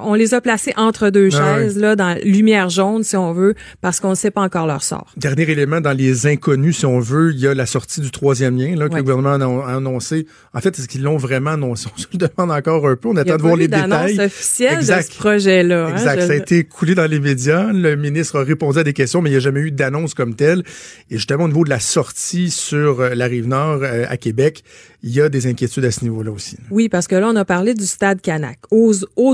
on 0.00 0.14
les 0.14 0.34
a 0.34 0.40
placés 0.40 0.72
entre 0.76 1.10
deux 1.10 1.28
Ah 1.34 1.58
chaises, 1.58 1.78
là, 1.78 1.96
dans 1.96 2.16
lumière 2.24 2.68
jaune, 2.68 3.02
si 3.04 3.16
on 3.16 3.32
veut, 3.32 3.54
parce 3.80 4.00
qu'on 4.00 4.10
ne 4.10 4.14
sait 4.14 4.30
pas 4.30 4.42
encore 4.42 4.66
leur 4.66 4.82
sort. 4.82 5.12
Dernier 5.16 5.42
élément, 5.50 5.80
dans 5.80 5.96
les 5.96 6.26
inconnus, 6.26 6.78
si 6.78 6.86
on 6.86 7.00
veut, 7.00 7.32
il 7.32 7.40
y 7.40 7.46
a 7.46 7.54
la 7.54 7.66
sortie 7.66 8.00
du 8.00 8.10
troisième 8.10 8.56
lien 8.56 8.74
là, 8.76 8.88
que 8.88 8.94
le 8.96 9.02
gouvernement 9.02 9.62
a 9.64 9.74
annoncé. 9.76 10.26
En 10.54 10.60
fait, 10.60 10.78
est-ce 10.78 10.88
qu'ils 10.88 11.02
l'ont 11.02 11.16
vraiment 11.16 11.50
annoncé? 11.52 11.88
On 11.94 11.98
se 12.00 12.06
le 12.12 12.18
demande 12.18 12.50
encore 12.50 12.86
un 12.88 12.96
peu. 12.96 13.08
On 13.08 13.16
attend 13.16 13.36
de 13.36 13.42
voir 13.42 13.56
les 13.56 13.68
d'annonce 13.68 14.06
détails. 14.10 14.26
officielle 14.26 14.74
Exact. 14.74 15.08
de 15.08 15.12
ce 15.12 15.18
projet-là. 15.18 15.86
hein, 15.86 15.92
Exact. 15.92 16.20
je- 16.20 16.26
Ça 16.26 16.32
a 16.32 16.36
été 16.36 16.64
coulé 16.64 16.94
dans 16.94 17.06
les 17.10 17.20
médias. 17.20 17.72
Le 17.72 17.96
ministre 17.96 18.38
a 18.40 18.44
répondu 18.44 18.78
à 18.78 18.84
des 18.84 18.92
questions, 18.92 19.22
mais 19.22 19.30
il 19.30 19.32
n'y 19.32 19.36
a 19.38 19.40
jamais 19.40 19.60
eu 19.60 19.70
d'annonce 19.70 20.14
comme 20.14 20.34
telle. 20.34 20.62
Et 21.10 21.16
justement, 21.16 21.44
au 21.44 21.48
niveau 21.48 21.64
de 21.64 21.70
la 21.70 21.80
sortie 21.80 22.50
sur 22.50 23.00
euh, 23.00 23.14
la 23.14 23.26
rive 23.26 23.46
nord 23.48 23.80
euh, 23.82 24.04
à 24.08 24.16
Québec, 24.16 24.62
il 25.02 25.10
y 25.10 25.20
a 25.20 25.28
des 25.28 25.46
inquiétudes 25.48 25.84
à 25.84 25.90
ce 25.90 26.02
niveau-là 26.04 26.30
aussi. 26.30 26.56
Oui, 26.70 26.88
parce 26.88 27.08
que 27.08 27.16
là, 27.16 27.28
on 27.28 27.36
a 27.36 27.44
parlé 27.44 27.74
du 27.74 27.86
stade 27.86 28.20
Canac. 28.20 28.58
Aux, 28.70 28.92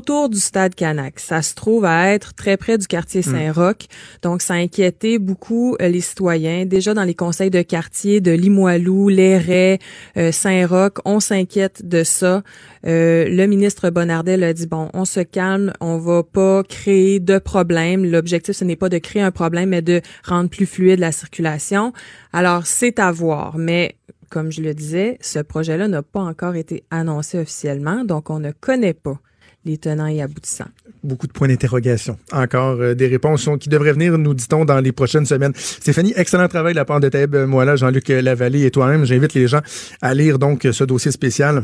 autour 0.09 0.31
du 0.31 0.41
stade 0.41 0.75
Canac, 0.75 1.21
ça 1.21 1.43
se 1.43 1.55
trouve 1.55 1.85
à 1.85 2.15
être 2.15 2.33
très 2.33 2.57
près 2.57 2.79
du 2.79 2.87
quartier 2.87 3.21
Saint-Roch. 3.21 3.89
Donc, 4.23 4.41
ça 4.41 4.55
a 4.55 4.57
inquiété 4.57 5.19
beaucoup 5.19 5.77
euh, 5.83 5.89
les 5.89 6.01
citoyens. 6.01 6.65
Déjà 6.65 6.95
dans 6.95 7.05
les 7.05 7.15
conseils 7.15 7.51
de 7.51 7.61
quartier 7.61 8.23
de 8.23 8.31
Limoilou, 8.31 9.11
Léret, 9.11 9.79
euh, 10.17 10.33
Saint-Roch, 10.33 10.95
on 11.05 11.21
s'inquiète 11.21 11.87
de 11.87 12.05
ça. 12.05 12.43
Euh, 12.87 13.29
le 13.29 13.47
ministre 13.47 13.91
Bonnardel 13.91 14.45
a 14.45 14.55
dit, 14.55 14.67
bon, 14.67 14.89
on 14.95 15.05
se 15.05 15.21
calme, 15.21 15.75
on 15.81 15.99
va 15.99 16.23
pas 16.23 16.63
créer 16.63 17.21
de 17.21 17.39
problème. 17.39 18.11
L'objectif, 18.11 18.57
ce 18.57 18.65
n'est 18.65 18.77
pas 18.77 18.89
de 18.89 18.97
créer 18.97 19.21
un 19.21 19.31
problème, 19.31 19.71
mais 19.71 19.83
de 19.83 20.01
rendre 20.25 20.49
plus 20.49 20.65
fluide 20.65 21.01
la 21.01 21.13
circulation. 21.13 21.93
Alors, 22.33 22.67
c'est 22.67 22.99
à 22.99 23.13
voir. 23.13 23.59
Mais 23.59 23.97
comme 24.31 24.51
je 24.53 24.63
le 24.63 24.73
disais, 24.73 25.19
ce 25.21 25.41
projet-là 25.41 25.87
n'a 25.87 26.03
pas 26.03 26.21
encore 26.21 26.55
été 26.55 26.85
annoncé 26.91 27.39
officiellement, 27.39 28.05
donc 28.05 28.31
on 28.31 28.41
ne 28.41 28.53
connaît 28.53 28.95
pas 28.95 29.19
les 29.65 29.79
tenants 29.79 30.07
et 30.07 30.23
aboutissants. 30.23 30.69
Beaucoup 31.03 31.27
de 31.27 31.33
points 31.33 31.49
d'interrogation. 31.49 32.19
Encore 32.33 32.81
euh, 32.81 32.95
des 32.95 33.07
réponses 33.07 33.49
qui 33.61 33.69
devraient 33.69 33.93
venir, 33.93 34.17
nous 34.19 34.35
dit-on, 34.35 34.65
dans 34.65 34.81
les 34.81 34.93
prochaines 34.93 35.27
semaines. 35.27 35.53
Stéphanie, 35.55 36.13
excellent 36.17 36.49
travail 36.49 36.75
de 36.75 36.79
la 36.79 36.85
part 36.85 37.01
de 37.01 37.09
Taïb 37.09 37.35
Moala, 37.35 37.77
Jean-Luc 37.77 38.09
Lavallée 38.09 38.65
et 38.65 38.71
toi-même. 38.71 39.05
J'invite 39.05 39.35
les 39.35 39.47
gens 39.47 39.61
à 40.01 40.15
lire 40.15 40.39
donc 40.39 40.67
ce 40.71 40.85
dossier 40.85 41.11
spécial 41.11 41.63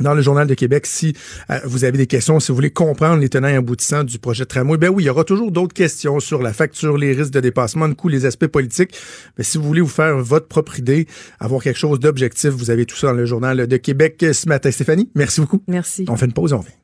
dans 0.00 0.14
le 0.14 0.22
Journal 0.22 0.46
de 0.46 0.54
Québec, 0.54 0.86
si 0.86 1.14
euh, 1.50 1.60
vous 1.64 1.84
avez 1.84 1.98
des 1.98 2.06
questions, 2.06 2.40
si 2.40 2.50
vous 2.50 2.56
voulez 2.56 2.70
comprendre 2.70 3.20
les 3.20 3.28
tenants 3.28 3.48
et 3.48 3.54
aboutissants 3.54 4.04
du 4.04 4.18
projet 4.18 4.44
de 4.44 4.48
tramway, 4.48 4.76
ben 4.76 4.88
oui, 4.88 5.04
il 5.04 5.06
y 5.06 5.10
aura 5.10 5.24
toujours 5.24 5.52
d'autres 5.52 5.74
questions 5.74 6.20
sur 6.20 6.42
la 6.42 6.52
facture, 6.52 6.98
les 6.98 7.12
risques 7.12 7.32
de 7.32 7.40
dépassement 7.40 7.88
de 7.88 7.94
coûts, 7.94 8.08
les 8.08 8.26
aspects 8.26 8.46
politiques. 8.46 8.94
Mais 9.38 9.44
si 9.44 9.58
vous 9.58 9.64
voulez 9.64 9.80
vous 9.80 9.86
faire 9.86 10.16
votre 10.18 10.48
propre 10.48 10.78
idée, 10.78 11.06
avoir 11.38 11.62
quelque 11.62 11.78
chose 11.78 12.00
d'objectif, 12.00 12.50
vous 12.50 12.70
avez 12.70 12.86
tout 12.86 12.96
ça 12.96 13.08
dans 13.08 13.12
le 13.12 13.26
Journal 13.26 13.66
de 13.66 13.76
Québec 13.76 14.24
ce 14.32 14.48
matin. 14.48 14.70
Stéphanie, 14.70 15.10
merci 15.14 15.40
beaucoup. 15.40 15.62
Merci. 15.68 16.04
On 16.08 16.16
fait 16.16 16.26
une 16.26 16.32
pause, 16.32 16.52
on 16.52 16.58
revient. 16.58 16.83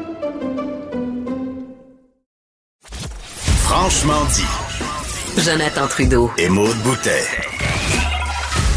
Franchement 3.73 4.25
dit. 4.35 5.41
Jonathan 5.41 5.87
Trudeau. 5.87 6.29
Et 6.37 6.49
Maude 6.49 6.75
Boutet. 6.83 7.23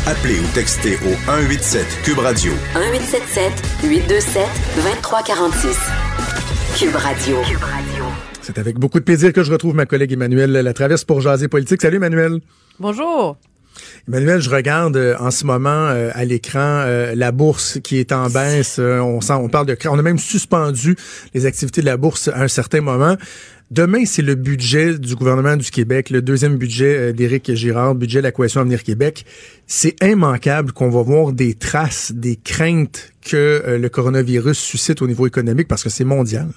Appelez 0.07 0.39
ou 0.39 0.47
textez 0.55 0.95
au 0.99 1.15
187 1.27 1.85
Cube 2.05 2.19
Radio 2.19 2.53
1877 2.77 3.53
827 3.83 4.47
2346. 4.77 5.79
Cube 6.79 6.95
Radio. 6.95 7.37
Cube 7.43 7.59
Radio. 7.61 8.05
C'est 8.41 8.57
avec 8.57 8.79
beaucoup 8.79 9.01
de 9.01 9.05
plaisir 9.05 9.33
que 9.33 9.43
je 9.43 9.51
retrouve 9.51 9.75
ma 9.75 9.85
collègue 9.85 10.13
Emmanuel 10.13 10.53
Latraverse 10.53 11.03
pour 11.03 11.21
Jaser 11.21 11.49
Politique. 11.49 11.83
Salut 11.83 11.97
Emmanuel. 11.97 12.39
Bonjour. 12.79 13.37
Emmanuel, 14.07 14.41
je 14.41 14.51
regarde 14.51 14.97
euh, 14.97 15.17
en 15.19 15.33
ce 15.33 15.45
moment 15.45 15.89
euh, 15.89 16.11
à 16.15 16.25
l'écran 16.25 16.61
euh, 16.87 17.15
la 17.17 17.33
bourse 17.33 17.81
qui 17.83 17.99
est 17.99 18.13
en 18.13 18.29
baisse. 18.29 18.77
Euh, 18.79 19.01
on, 19.01 19.21
sent, 19.21 19.33
on 19.33 19.49
parle 19.49 19.67
de 19.67 19.77
on 19.89 19.99
a 19.99 20.03
même 20.03 20.19
suspendu 20.19 20.97
les 21.35 21.47
activités 21.47 21.81
de 21.81 21.87
la 21.87 21.97
bourse 21.97 22.29
à 22.29 22.43
un 22.43 22.49
certain 22.49 22.81
moment. 22.81 23.17
Demain, 23.75 24.05
c'est 24.07 24.23
le 24.23 24.37
budget 24.37 25.01
du 25.01 25.17
gouvernement 25.17 25.57
du 25.57 25.69
Québec, 25.69 26.11
le 26.11 26.23
deuxième 26.23 26.59
budget 26.59 26.97
euh, 26.97 27.13
d'Éric 27.13 27.53
Girard, 27.57 27.97
budget 27.97 28.21
de 28.21 28.23
la 28.23 28.31
Coalition 28.31 28.61
Avenir 28.61 28.85
Québec. 28.85 29.25
C'est 29.67 30.01
immanquable 30.01 30.71
qu'on 30.71 30.91
va 30.91 31.03
voir 31.03 31.33
des 31.33 31.55
traces, 31.55 32.13
des 32.13 32.37
craintes 32.37 33.11
que 33.21 33.37
euh, 33.37 33.77
le 33.77 33.89
coronavirus 33.89 34.57
suscite 34.57 35.03
au 35.03 35.09
niveau 35.09 35.27
économique 35.27 35.67
parce 35.67 35.83
que 35.83 35.91
c'est 35.91 36.05
mondial. 36.05 36.51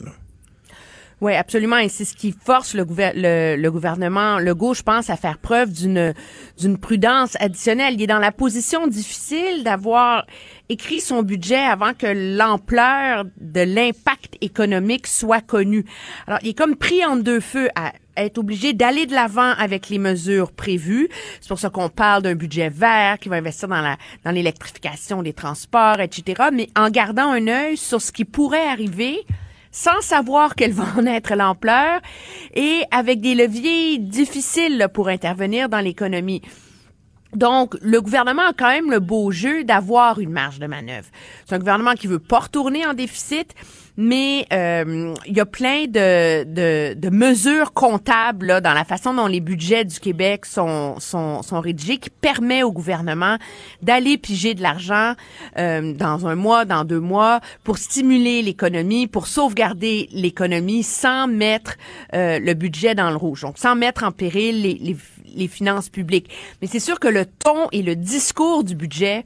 Oui, 1.20 1.34
absolument. 1.34 1.80
Et 1.80 1.90
c'est 1.90 2.06
ce 2.06 2.16
qui 2.16 2.36
force 2.40 2.76
le, 2.76 2.86
le, 2.88 3.56
le 3.60 3.72
gouvernement 3.72 4.38
je 4.38 4.84
pense, 4.84 5.10
à 5.10 5.16
faire 5.16 5.40
preuve 5.40 5.72
d'une 5.74 6.78
prudence 6.78 7.36
additionnelle. 7.40 7.96
Il 7.96 8.04
est 8.04 8.08
dans 8.08 8.20
la 8.20 8.32
position 8.32 8.86
difficile 8.86 9.64
d'avoir 9.64 10.28
écrit 10.70 11.00
son 11.00 11.24
budget 11.24 11.58
avant 11.58 11.94
que 11.94 12.08
l'ampleur 12.38 13.26
de 13.40 13.62
l'impact 13.62 14.36
économique 14.42 15.08
soit 15.08 15.42
connue. 15.42 15.86
Alors, 16.28 16.40
il 16.44 16.50
est 16.50 16.58
comme 16.58 16.76
pris 16.76 17.06
en 17.06 17.16
deux 17.16 17.40
feux 17.40 17.70
à 17.76 17.94
être 18.18 18.38
obligé 18.40 18.74
d'aller 18.74 19.06
de 19.06 19.14
l'avant 19.14 19.52
avec 19.58 19.90
les 19.90 20.00
mesures 20.00 20.52
prévues. 20.52 21.08
C'est 21.40 21.48
pour 21.48 21.60
ça 21.60 21.70
qu'on 21.70 21.90
parle 21.90 22.24
d'un 22.24 22.36
budget 22.36 22.70
vert 22.70 23.20
qui 23.20 23.30
va 23.30 23.38
investir 23.38 23.68
dans 23.68 23.82
la 23.82 23.98
dans 24.26 24.32
l'électrification 24.32 25.22
des 25.24 25.34
transports, 25.34 26.00
etc. 26.00 26.50
Mais 26.52 26.70
en 26.76 26.90
gardant 26.90 27.30
un 27.30 27.48
œil 27.48 27.78
sur 27.78 28.02
ce 28.02 28.12
qui 28.12 28.26
pourrait 28.26 28.68
arriver 28.68 29.26
sans 29.72 30.02
savoir 30.02 30.56
quelle 30.56 30.74
va 30.74 30.86
en 30.98 31.06
être 31.06 31.36
l'ampleur 31.36 32.02
et 32.56 32.82
avec 32.92 33.22
des 33.22 33.36
leviers 33.36 34.00
difficiles 34.00 34.88
pour 34.94 35.08
intervenir 35.08 35.70
dans 35.70 35.80
l'économie. 35.80 36.42
Donc, 37.36 37.76
le 37.82 38.02
gouvernement 38.02 38.48
a 38.50 38.54
quand 38.54 38.70
même 38.70 38.92
le 38.92 39.00
beau 39.00 39.32
jeu 39.32 39.64
d'avoir 39.64 40.20
une 40.20 40.32
marge 40.32 40.60
de 40.60 40.68
manœuvre. 40.68 41.08
C'est 41.46 41.56
un 41.56 41.60
gouvernement 41.60 41.94
qui 41.94 42.08
veut 42.08 42.20
pas 42.20 42.40
retourner 42.40 42.86
en 42.86 42.94
déficit, 42.94 43.54
mais 43.98 44.46
euh, 44.54 45.16
il 45.26 45.36
y 45.36 45.40
a 45.40 45.46
plein 45.46 45.86
de, 45.88 47.10
mesures 47.10 47.74
comptables 47.74 48.46
là, 48.46 48.62
dans 48.62 48.74
la 48.74 48.86
façon 48.86 49.14
dont 49.14 49.26
les 49.26 49.40
budgets 49.40 49.86
du 49.86 50.00
Québec 50.00 50.46
sont, 50.46 51.00
sont, 51.00 51.42
rédigés 51.60 51.98
qui 51.98 52.12
permet 52.12 52.62
au 52.62 52.72
gouvernement 52.72 53.38
d'aller 53.82 54.20
piger 54.20 54.54
de 54.54 54.62
l'argent 54.62 55.14
euh, 55.58 55.94
dans 55.94 56.28
un 56.28 56.36
mois, 56.36 56.66
dans 56.66 56.86
deux 56.86 57.00
mois, 57.00 57.42
pour 57.64 57.80
stimuler 57.80 58.44
l'économie, 58.44 59.08
pour 59.08 59.26
sauvegarder 59.26 60.08
l'économie 60.12 60.84
sans 60.84 61.28
mettre 61.28 61.76
euh, 62.14 62.38
le 62.40 62.54
budget 62.54 62.94
dans 62.94 63.10
le 63.10 63.16
rouge, 63.16 63.42
donc 63.42 63.58
sans 63.58 63.76
mettre 63.76 64.04
en 64.04 64.12
péril 64.12 64.62
les, 64.62 64.96
les 65.38 65.48
finances 65.48 65.90
publiques. 65.90 66.30
Mais 66.62 66.68
c'est 66.68 66.80
sûr 66.80 67.00
que 67.00 67.08
le 67.08 67.26
ton 67.26 67.70
et 67.72 67.82
le 67.82 67.96
discours 67.96 68.64
du 68.64 68.76
budget 68.76 69.24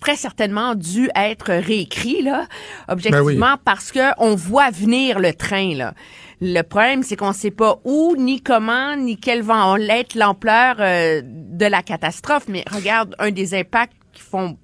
très 0.00 0.16
certainement 0.16 0.74
dû 0.74 1.10
être 1.14 1.52
réécrit 1.52 2.22
là, 2.22 2.46
objectivement, 2.88 3.56
parce 3.64 3.92
que 3.92 4.12
on 4.18 4.34
voit 4.34 4.70
venir 4.70 5.18
le 5.18 5.32
train 5.32 5.74
là. 5.74 5.94
Le 6.40 6.62
problème, 6.62 7.02
c'est 7.02 7.16
qu'on 7.16 7.34
sait 7.34 7.50
pas 7.50 7.80
où, 7.84 8.14
ni 8.16 8.40
comment, 8.40 8.96
ni 8.96 9.18
quelle 9.18 9.42
va 9.42 9.76
être 9.90 10.14
l'ampleur 10.14 10.76
euh, 10.78 11.20
de 11.22 11.66
la 11.66 11.82
catastrophe. 11.82 12.44
Mais 12.48 12.64
regarde, 12.70 13.14
un 13.18 13.30
des 13.30 13.54
impacts 13.54 13.92
qui 14.14 14.22
font, 14.22 14.56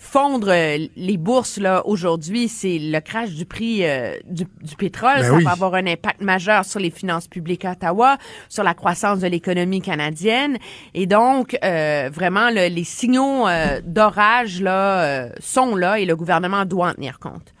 fondre 0.00 0.48
euh, 0.48 0.86
les 0.96 1.16
bourses 1.18 1.58
là 1.58 1.84
aujourd'hui, 1.84 2.48
c'est 2.48 2.78
le 2.78 3.00
crash 3.00 3.30
du 3.30 3.44
prix 3.44 3.84
euh, 3.84 4.16
du, 4.24 4.46
pétrole. 4.78 5.16
Ben 5.16 5.24
ça 5.24 5.34
oui. 5.34 5.44
va 5.44 5.50
avoir 5.50 5.74
un 5.74 5.86
impact 5.86 6.22
majeur 6.22 6.64
sur 6.64 6.78
les 6.80 6.90
finances 6.90 7.26
publiques 7.26 7.64
à 7.64 7.72
Ottawa, 7.72 8.16
sur 8.48 8.62
la 8.62 8.74
croissance 8.74 9.18
de 9.18 9.26
l'économie 9.26 9.82
canadienne. 9.82 10.56
Et 10.94 11.06
donc, 11.06 11.58
euh, 11.64 12.08
vraiment, 12.12 12.48
le- 12.50 12.68
les 12.68 12.84
signaux 12.84 13.46
euh, 13.48 13.80
d'orage 13.84 14.62
là 14.62 15.28
sont 15.40 15.74
là 15.74 15.98
et 15.98 16.04
le 16.06 16.14
gouvernement 16.14 16.64
doit 16.64 16.90
en 16.90 16.94
tenir 16.94 17.18
compte. 17.18 17.52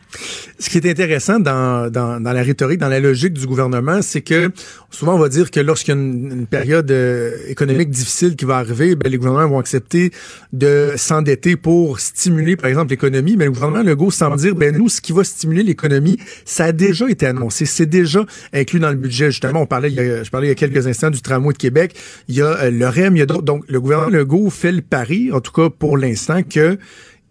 Ce 0.58 0.70
qui 0.70 0.78
est 0.78 0.90
intéressant 0.90 1.38
dans, 1.38 1.90
la 1.92 2.42
rhétorique, 2.42 2.78
dans 2.80 2.88
la 2.88 3.00
logique 3.00 3.34
du 3.34 3.46
gouvernement, 3.46 4.02
c'est 4.02 4.22
que 4.22 4.50
souvent 4.90 5.14
on 5.14 5.18
va 5.18 5.28
dire 5.28 5.50
que 5.50 5.60
lorsqu'il 5.60 5.94
y 5.94 5.98
a 5.98 6.00
une, 6.00 6.46
période 6.46 6.90
euh, 6.90 7.36
économique 7.48 7.90
difficile 7.90 8.34
qui 8.34 8.44
va 8.44 8.56
arriver, 8.56 8.96
ben, 8.96 9.10
les 9.10 9.18
gouvernements 9.18 9.48
vont 9.48 9.58
accepter 9.58 10.10
de 10.52 10.92
s'endetter 10.96 11.56
pour 11.56 12.00
stimuler, 12.00 12.56
par 12.56 12.70
exemple, 12.70 12.90
l'économie. 12.90 13.36
Mais 13.36 13.44
le 13.44 13.52
gouvernement 13.52 13.82
Legault 13.82 14.10
semble 14.10 14.38
dire, 14.38 14.54
ben 14.54 14.76
nous, 14.76 14.88
ce 14.88 15.00
qui 15.00 15.12
va 15.12 15.24
stimuler 15.24 15.62
l'économie, 15.62 16.18
ça 16.44 16.66
a 16.66 16.72
déjà 16.72 17.08
été 17.08 17.26
annoncé, 17.26 17.66
c'est 17.66 17.86
déjà 17.86 18.24
inclus 18.52 18.80
dans 18.80 18.90
le 18.90 18.96
budget. 18.96 19.30
Justement, 19.30 19.62
on 19.62 19.66
parlait, 19.66 19.90
je 19.90 20.30
parlais 20.30 20.46
il 20.46 20.50
y 20.50 20.52
a 20.52 20.56
quelques 20.56 20.86
instants 20.86 21.10
du 21.10 21.20
tramway 21.20 21.52
de 21.52 21.58
Québec. 21.58 21.94
Il 22.28 22.34
y 22.34 22.42
a 22.42 22.46
euh, 22.46 22.70
le 22.70 22.88
REM, 22.88 23.16
il 23.16 23.20
y 23.20 23.22
a 23.22 23.26
d'autres. 23.26 23.42
Donc, 23.42 23.64
le 23.68 23.80
gouvernement 23.80 24.10
Legault 24.10 24.50
fait 24.50 24.72
le 24.72 24.82
pari, 24.82 25.30
en 25.32 25.40
tout 25.40 25.52
cas 25.52 25.68
pour 25.70 25.98
l'instant, 25.98 26.42
que 26.42 26.78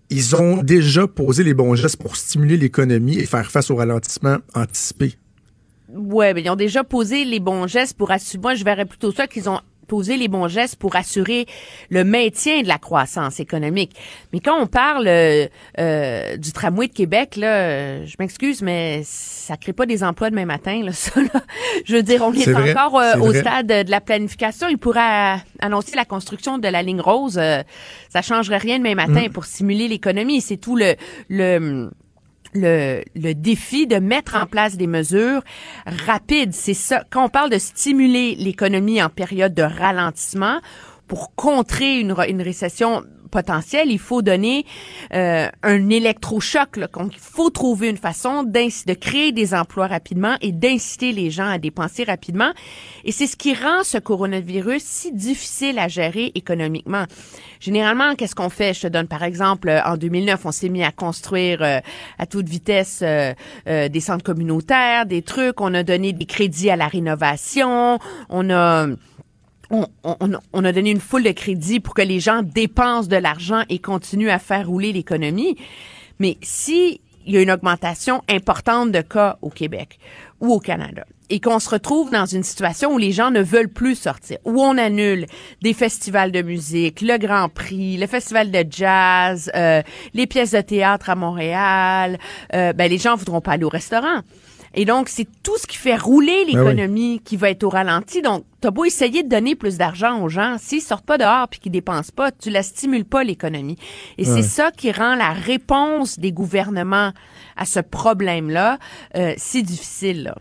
ils 0.09 0.35
ont 0.35 0.63
déjà 0.63 1.07
posé 1.07 1.43
les 1.43 1.53
bons 1.53 1.75
gestes 1.75 1.97
pour 1.97 2.15
stimuler 2.15 2.57
l'économie 2.57 3.17
et 3.17 3.25
faire 3.25 3.51
face 3.51 3.69
au 3.69 3.75
ralentissement 3.75 4.37
anticipé. 4.53 5.15
Ouais, 5.89 6.33
mais 6.33 6.41
ils 6.43 6.49
ont 6.49 6.55
déjà 6.55 6.83
posé 6.83 7.25
les 7.25 7.39
bons 7.39 7.67
gestes 7.67 7.97
pour 7.97 8.11
assurer. 8.11 8.41
Moi, 8.41 8.55
je 8.55 8.63
verrais 8.63 8.85
plutôt 8.85 9.11
ça 9.11 9.27
qu'ils 9.27 9.49
ont 9.49 9.59
posé 9.87 10.17
les 10.17 10.27
bons 10.27 10.47
gestes 10.47 10.75
pour 10.75 10.95
assurer 10.95 11.45
le 11.89 12.03
maintien 12.03 12.61
de 12.61 12.67
la 12.67 12.77
croissance 12.77 13.39
économique. 13.39 13.95
Mais 14.33 14.39
quand 14.39 14.61
on 14.61 14.67
parle 14.67 15.07
euh, 15.07 15.47
euh, 15.79 16.37
du 16.37 16.51
tramway 16.51 16.87
de 16.87 16.93
Québec, 16.93 17.35
là, 17.35 18.05
je 18.05 18.15
m'excuse, 18.19 18.61
mais 18.61 19.01
ça 19.03 19.57
crée 19.57 19.73
pas 19.73 19.85
des 19.85 20.03
emplois 20.03 20.29
demain 20.29 20.45
matin, 20.45 20.81
là, 20.83 20.91
ça. 20.93 21.19
Là. 21.21 21.41
Je 21.85 21.95
veux 21.95 22.03
dire, 22.03 22.21
on 22.23 22.33
est, 22.33 22.49
vrai, 22.49 22.71
encore 22.71 22.99
euh, 22.99 23.15
au 23.17 23.27
vrai. 23.27 23.41
stade 23.41 23.67
de 23.67 23.91
la 23.91 24.01
planification. 24.01 24.67
Il 24.67 24.77
pourrait 24.77 25.35
euh, 25.35 25.37
annoncer 25.59 25.95
la 25.95 26.05
construction 26.05 26.57
de 26.57 26.67
la 26.67 26.81
ligne 26.81 27.01
rose. 27.01 27.39
ça 28.09 28.21
changerait 28.21 28.57
rien 28.57 28.77
demain 28.77 28.95
matin 28.95 29.07
Mm. 29.27 29.31
pour 29.31 29.45
stimuler 29.45 29.87
l'économie. 29.87 30.41
C'est 30.41 30.57
tout 30.57 30.75
le 30.75 30.95
le 31.29 31.89
le, 32.53 33.03
le 33.15 33.33
défi 33.33 33.87
de 33.87 33.97
mettre 33.97 34.35
en 34.35 34.45
place 34.45 34.77
des 34.77 34.87
mesures 34.87 35.43
rapides. 35.85 36.53
C'est 36.53 36.73
ça. 36.73 37.03
Quand 37.09 37.25
on 37.25 37.29
parle 37.29 37.49
de 37.49 37.57
stimuler 37.57 38.35
l'économie 38.35 39.01
en 39.01 39.09
période 39.09 39.53
de 39.53 39.63
ralentissement 39.63 40.59
pour 41.07 41.33
contrer 41.35 41.99
une, 41.99 42.15
une 42.27 42.41
récession 42.41 43.03
il 43.85 43.99
faut 43.99 44.21
donner 44.21 44.65
euh, 45.13 45.47
un 45.63 45.89
électrochoc. 45.89 46.79
Donc, 46.79 47.13
il 47.13 47.19
faut 47.19 47.49
trouver 47.49 47.89
une 47.89 47.97
façon 47.97 48.43
de 48.43 48.93
créer 48.93 49.31
des 49.31 49.53
emplois 49.53 49.87
rapidement 49.87 50.35
et 50.41 50.51
d'inciter 50.51 51.11
les 51.11 51.29
gens 51.29 51.47
à 51.47 51.57
dépenser 51.57 52.03
rapidement. 52.03 52.51
Et 53.03 53.11
c'est 53.11 53.27
ce 53.27 53.35
qui 53.35 53.53
rend 53.53 53.83
ce 53.83 53.97
coronavirus 53.97 54.83
si 54.83 55.11
difficile 55.11 55.79
à 55.79 55.87
gérer 55.87 56.31
économiquement. 56.35 57.05
Généralement, 57.59 58.15
qu'est-ce 58.15 58.35
qu'on 58.35 58.49
fait? 58.49 58.73
Je 58.73 58.81
te 58.81 58.87
donne 58.87 59.07
par 59.07 59.23
exemple, 59.23 59.69
euh, 59.69 59.81
en 59.83 59.97
2009, 59.97 60.45
on 60.45 60.51
s'est 60.51 60.69
mis 60.69 60.83
à 60.83 60.91
construire 60.91 61.61
euh, 61.61 61.79
à 62.19 62.25
toute 62.25 62.47
vitesse 62.47 63.03
des 63.65 63.99
centres 63.99 64.23
communautaires, 64.23 65.05
des 65.05 65.21
trucs. 65.21 65.61
On 65.61 65.73
a 65.73 65.83
donné 65.83 66.13
des 66.13 66.25
crédits 66.25 66.69
à 66.69 66.75
la 66.75 66.87
rénovation. 66.87 67.99
On 68.29 68.49
a 68.49 68.87
on, 69.69 69.85
on, 70.03 70.17
on 70.53 70.65
a 70.65 70.71
donné 70.71 70.91
une 70.91 70.99
foule 70.99 71.23
de 71.23 71.31
crédits 71.31 71.79
pour 71.79 71.93
que 71.93 72.01
les 72.01 72.19
gens 72.19 72.41
dépensent 72.43 73.09
de 73.09 73.17
l'argent 73.17 73.63
et 73.69 73.79
continuent 73.79 74.29
à 74.29 74.39
faire 74.39 74.67
rouler 74.67 74.93
l'économie. 74.93 75.57
Mais 76.19 76.37
si 76.41 77.01
il 77.27 77.33
y 77.33 77.37
a 77.37 77.41
une 77.41 77.51
augmentation 77.51 78.23
importante 78.29 78.91
de 78.91 79.01
cas 79.01 79.37
au 79.41 79.49
Québec 79.49 79.99
ou 80.39 80.53
au 80.53 80.59
Canada 80.59 81.03
et 81.29 81.41
qu'on 81.41 81.59
se 81.59 81.69
retrouve 81.69 82.09
dans 82.09 82.25
une 82.25 82.43
situation 82.43 82.93
où 82.93 82.97
les 82.97 83.11
gens 83.11 83.31
ne 83.31 83.41
veulent 83.41 83.67
plus 83.67 83.95
sortir, 83.95 84.37
où 84.45 84.61
on 84.61 84.77
annule 84.77 85.25
des 85.61 85.73
festivals 85.73 86.31
de 86.31 86.41
musique, 86.41 87.01
le 87.01 87.17
Grand 87.17 87.49
Prix, 87.49 87.97
le 87.97 88.07
festival 88.07 88.49
de 88.49 88.63
jazz, 88.69 89.51
euh, 89.53 89.81
les 90.13 90.25
pièces 90.25 90.51
de 90.51 90.61
théâtre 90.61 91.09
à 91.09 91.15
Montréal, 91.15 92.17
euh, 92.55 92.71
ben 92.71 92.89
les 92.89 92.97
gens 92.97 93.17
voudront 93.17 93.41
pas 93.41 93.51
aller 93.51 93.65
au 93.65 93.69
restaurant. 93.69 94.21
Et 94.73 94.85
donc, 94.85 95.09
c'est 95.09 95.27
tout 95.43 95.57
ce 95.57 95.67
qui 95.67 95.77
fait 95.77 95.95
rouler 95.95 96.45
Ben 96.45 96.47
oui. 96.47 96.53
l'économie 96.53 97.21
qui 97.23 97.37
va 97.37 97.49
être 97.49 97.63
au 97.63 97.69
ralenti. 97.69 98.21
Donc, 98.21 98.45
t'as 98.61 98.71
beau 98.71 98.85
essayer 98.85 99.23
de 99.23 99.29
donner 99.29 99.55
plus 99.55 99.77
d'argent 99.77 100.21
aux 100.21 100.29
gens, 100.29 100.57
s'ils 100.59 100.81
sortent 100.81 101.05
pas 101.05 101.17
dehors 101.17 101.47
puis 101.47 101.59
qu'ils 101.59 101.71
dépensent 101.71 102.11
pas, 102.15 102.31
tu 102.31 102.49
la 102.49 102.63
stimules 102.63 103.05
pas 103.05 103.23
l'économie. 103.23 103.77
Et 104.17 104.25
c'est 104.25 104.43
ça 104.43 104.71
qui 104.71 104.91
rend 104.91 105.15
la 105.15 105.33
réponse 105.33 106.19
des 106.19 106.31
gouvernements 106.31 107.11
à 107.55 107.65
ce 107.65 107.79
problème-là 107.79 108.77
euh, 109.15 109.33
si 109.37 109.63
difficile. 109.63 110.23
Là. 110.23 110.35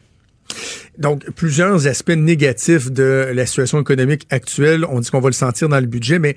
Donc, 0.99 1.31
plusieurs 1.33 1.87
aspects 1.87 2.11
négatifs 2.11 2.91
de 2.91 3.31
la 3.35 3.47
situation 3.47 3.81
économique 3.81 4.27
actuelle. 4.31 4.85
On 4.89 5.01
dit 5.01 5.11
qu'on 5.11 5.21
va 5.21 5.29
le 5.29 5.35
sentir 5.35 5.69
dans 5.69 5.81
le 5.81 5.87
budget, 5.87 6.19
mais 6.19 6.37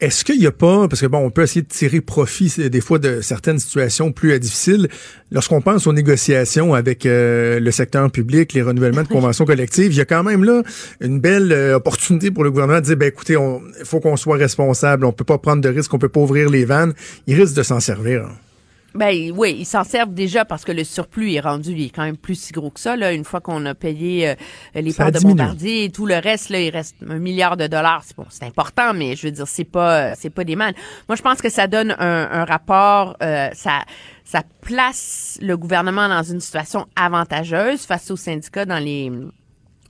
est-ce 0.00 0.24
qu'il 0.24 0.38
n'y 0.38 0.46
a 0.46 0.52
pas, 0.52 0.88
parce 0.88 1.00
que 1.00 1.06
bon, 1.06 1.18
on 1.18 1.30
peut 1.30 1.42
essayer 1.42 1.62
de 1.62 1.68
tirer 1.68 2.02
profit 2.02 2.52
des 2.68 2.80
fois 2.82 2.98
de 2.98 3.22
certaines 3.22 3.58
situations 3.58 4.12
plus 4.12 4.32
euh, 4.32 4.38
difficiles, 4.38 4.88
lorsqu'on 5.32 5.62
pense 5.62 5.86
aux 5.86 5.92
négociations 5.94 6.74
avec 6.74 7.06
euh, 7.06 7.58
le 7.60 7.70
secteur 7.70 8.10
public, 8.10 8.52
les 8.52 8.60
renouvellements 8.60 9.04
de 9.04 9.08
conventions 9.08 9.46
collectives, 9.46 9.92
il 9.92 9.96
y 9.96 10.02
a 10.02 10.04
quand 10.04 10.22
même 10.22 10.44
là 10.44 10.62
une 11.00 11.18
belle 11.18 11.50
euh, 11.50 11.76
opportunité 11.76 12.30
pour 12.30 12.44
le 12.44 12.50
gouvernement 12.50 12.80
de 12.80 12.84
dire, 12.84 12.96
ben 12.96 13.08
écoutez, 13.08 13.34
il 13.34 13.84
faut 13.84 14.00
qu'on 14.00 14.16
soit 14.16 14.36
responsable, 14.36 15.06
on 15.06 15.12
peut 15.12 15.24
pas 15.24 15.38
prendre 15.38 15.62
de 15.62 15.68
risques, 15.68 15.92
on 15.94 15.98
peut 15.98 16.10
pas 16.10 16.20
ouvrir 16.20 16.50
les 16.50 16.66
vannes. 16.66 16.92
Il 17.26 17.40
risque 17.40 17.54
de 17.54 17.62
s'en 17.62 17.80
servir. 17.80 18.24
hein. 18.24 18.36
Ben 18.96 19.30
oui, 19.36 19.56
ils 19.58 19.66
s'en 19.66 19.84
servent 19.84 20.14
déjà 20.14 20.44
parce 20.44 20.64
que 20.64 20.72
le 20.72 20.82
surplus 20.82 21.34
est 21.34 21.40
rendu, 21.40 21.72
il 21.72 21.86
est 21.86 21.90
quand 21.90 22.04
même 22.04 22.16
plus 22.16 22.34
si 22.34 22.52
gros 22.52 22.70
que 22.70 22.80
ça. 22.80 22.96
Là, 22.96 23.12
une 23.12 23.24
fois 23.24 23.40
qu'on 23.40 23.64
a 23.66 23.74
payé 23.74 24.30
euh, 24.30 24.34
les 24.74 24.92
parts 24.92 25.12
de. 25.12 25.20
Bombardier 25.20 25.84
et 25.84 25.90
tout 25.90 26.06
le 26.06 26.16
reste, 26.16 26.50
là, 26.50 26.60
il 26.60 26.70
reste 26.70 26.96
un 27.06 27.18
milliard 27.18 27.56
de 27.56 27.66
dollars. 27.66 28.02
C'est 28.04 28.16
bon, 28.16 28.26
c'est 28.30 28.44
important, 28.44 28.94
mais 28.94 29.16
je 29.16 29.26
veux 29.26 29.32
dire, 29.32 29.46
c'est 29.46 29.64
pas, 29.64 30.10
euh, 30.10 30.14
c'est 30.16 30.30
pas 30.30 30.44
des 30.44 30.56
man. 30.56 30.72
Moi, 31.08 31.16
je 31.16 31.22
pense 31.22 31.42
que 31.42 31.48
ça 31.50 31.66
donne 31.66 31.94
un, 31.98 32.28
un 32.30 32.44
rapport, 32.44 33.16
euh, 33.22 33.48
ça, 33.52 33.82
ça 34.24 34.42
place 34.62 35.38
le 35.42 35.56
gouvernement 35.56 36.08
dans 36.08 36.22
une 36.22 36.40
situation 36.40 36.86
avantageuse 36.96 37.82
face 37.82 38.10
aux 38.10 38.16
syndicats 38.16 38.64
dans 38.64 38.78
les 38.78 39.12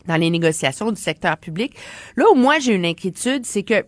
dans 0.07 0.16
les 0.16 0.31
négociations 0.31 0.92
du 0.92 1.01
secteur 1.01 1.37
public. 1.37 1.75
Là 2.16 2.27
où 2.33 2.35
moi 2.35 2.59
j'ai 2.59 2.75
une 2.75 2.85
inquiétude, 2.85 3.45
c'est 3.45 3.62
que 3.64 3.85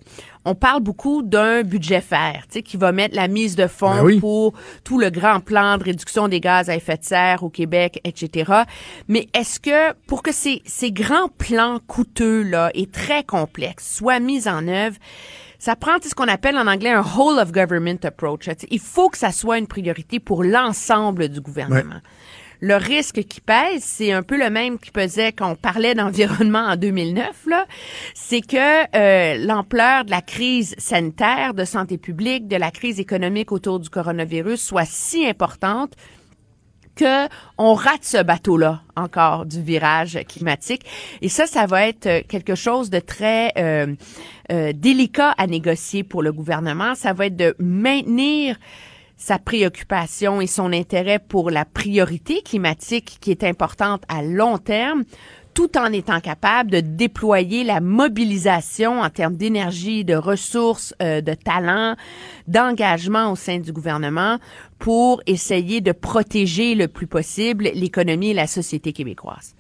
on 0.48 0.54
parle 0.54 0.82
beaucoup 0.82 1.22
d'un 1.22 1.62
budget 1.62 2.00
fer, 2.00 2.44
tu 2.48 2.54
sais, 2.54 2.62
qui 2.62 2.78
va 2.78 2.90
mettre 2.90 3.14
la 3.14 3.28
mise 3.28 3.54
de 3.54 3.66
fonds 3.66 3.96
Ben 3.96 4.02
oui. 4.02 4.18
pour 4.18 4.54
tout 4.82 4.98
le 4.98 5.11
grand 5.11 5.40
plan 5.40 5.76
de 5.76 5.84
réduction 5.84 6.26
des 6.26 6.40
gaz 6.40 6.70
à 6.70 6.76
effet 6.76 6.96
de 6.96 7.04
serre 7.04 7.42
au 7.42 7.50
Québec, 7.50 8.00
etc. 8.04 8.52
Mais 9.08 9.28
est-ce 9.34 9.61
que 9.61 9.92
pour 10.06 10.22
que 10.22 10.32
ces, 10.32 10.62
ces 10.64 10.90
grands 10.90 11.28
plans 11.28 11.80
coûteux 11.87 12.42
là 12.42 12.70
et 12.72 12.87
très 12.87 13.24
complexes 13.24 13.96
soient 13.96 14.20
mis 14.20 14.48
en 14.48 14.66
œuvre, 14.68 14.96
ça 15.58 15.76
prend 15.76 15.96
ce 16.02 16.14
qu'on 16.14 16.28
appelle 16.28 16.56
en 16.56 16.66
anglais 16.66 16.92
un 16.92 17.02
whole 17.02 17.38
of 17.38 17.52
government 17.52 17.98
approach. 18.04 18.48
Il 18.70 18.80
faut 18.80 19.11
que 19.11 19.18
ça 19.18 19.32
soit 19.32 19.58
une 19.58 19.66
priorité 19.66 20.20
pour 20.20 20.44
l'ensemble 20.44 21.28
du 21.28 21.40
gouvernement 21.40 22.00
le 22.61 22.77
risque 22.77 23.23
qui 23.25 23.40
pèse, 23.40 23.83
c'est 23.83 24.12
un 24.12 24.23
peu 24.23 24.38
le 24.38 24.51
même 24.51 24.79
qui 24.79 24.90
pesait 24.90 25.33
quand 25.33 25.53
on 25.53 25.55
parlait 25.55 25.94
d'environnement 25.94 26.66
en 26.66 26.77
2009. 26.77 27.47
Là, 27.47 27.66
c'est 28.14 28.40
que 28.40 28.97
euh, 28.97 29.37
l'ampleur 29.44 30.05
de 30.05 30.11
la 30.11 30.23
crise 30.23 30.75
sanitaire, 30.79 31.55
de 31.55 31.64
santé 31.64 31.99
publique, 31.99 32.49
de 32.49 32.57
la 32.57 32.71
crise 32.71 33.01
économique 33.01 33.53
autour 33.53 33.81
du 33.81 33.88
coronavirus 33.88 34.61
soit 34.61 34.87
si 34.87 35.27
importante 35.27 35.94
que 36.99 37.29
on 37.57 37.75
rate 37.75 38.03
ce 38.03 38.23
bateau-là 38.23 38.83
encore 38.97 39.47
du 39.47 39.62
virage 39.62 40.18
climatique. 40.29 40.85
Et 41.23 41.29
ça, 41.29 41.47
ça 41.47 41.66
va 41.66 41.87
être 41.87 42.07
euh, 42.07 42.21
quelque 42.29 42.55
chose 42.55 42.90
de 42.90 42.99
très 42.99 43.53
euh, 43.57 43.94
euh, 44.51 44.73
délicat 44.75 45.31
à 45.38 45.47
négocier 45.47 46.03
pour 46.03 46.23
le 46.23 46.33
gouvernement. 46.33 46.94
Ça 46.94 47.12
va 47.12 47.27
être 47.27 47.37
de 47.37 47.55
maintenir 47.61 48.57
sa 49.18 49.38
préoccupation 49.38 50.40
et 50.40 50.46
son 50.46 50.72
intérêt 50.72 51.18
pour 51.18 51.50
la 51.50 51.64
priorité 51.64 52.40
climatique 52.40 53.18
qui 53.20 53.31
est 53.33 53.44
importante 53.44 54.04
à 54.09 54.22
long 54.22 54.57
terme, 54.59 55.04
tout 55.54 55.76
en 55.76 55.92
étant 55.92 56.20
capable 56.20 56.70
de 56.70 56.81
déployer 56.81 57.64
la 57.64 57.81
mobilisation 57.81 59.00
en 59.00 59.11
termes 59.11 59.37
d'énergie, 59.37 60.04
de 60.04 60.14
ressources, 60.14 60.94
euh, 61.02 61.20
de 61.20 61.35
talent, 61.35 61.96
d'engagement 62.46 63.33
au 63.33 63.37
sein 63.37 63.59
du 63.59 63.72
gouvernement 63.72 64.38
pour 64.78 65.20
essayer 65.26 65.81
de 65.81 65.90
protéger 65.90 66.76
le 66.76 66.87
plus 66.87 67.09
possible 67.09 67.70
l'économie 67.74 68.31
et 68.31 68.35
la 68.35 68.46
société 68.46 68.92
québécoise. 68.92 69.57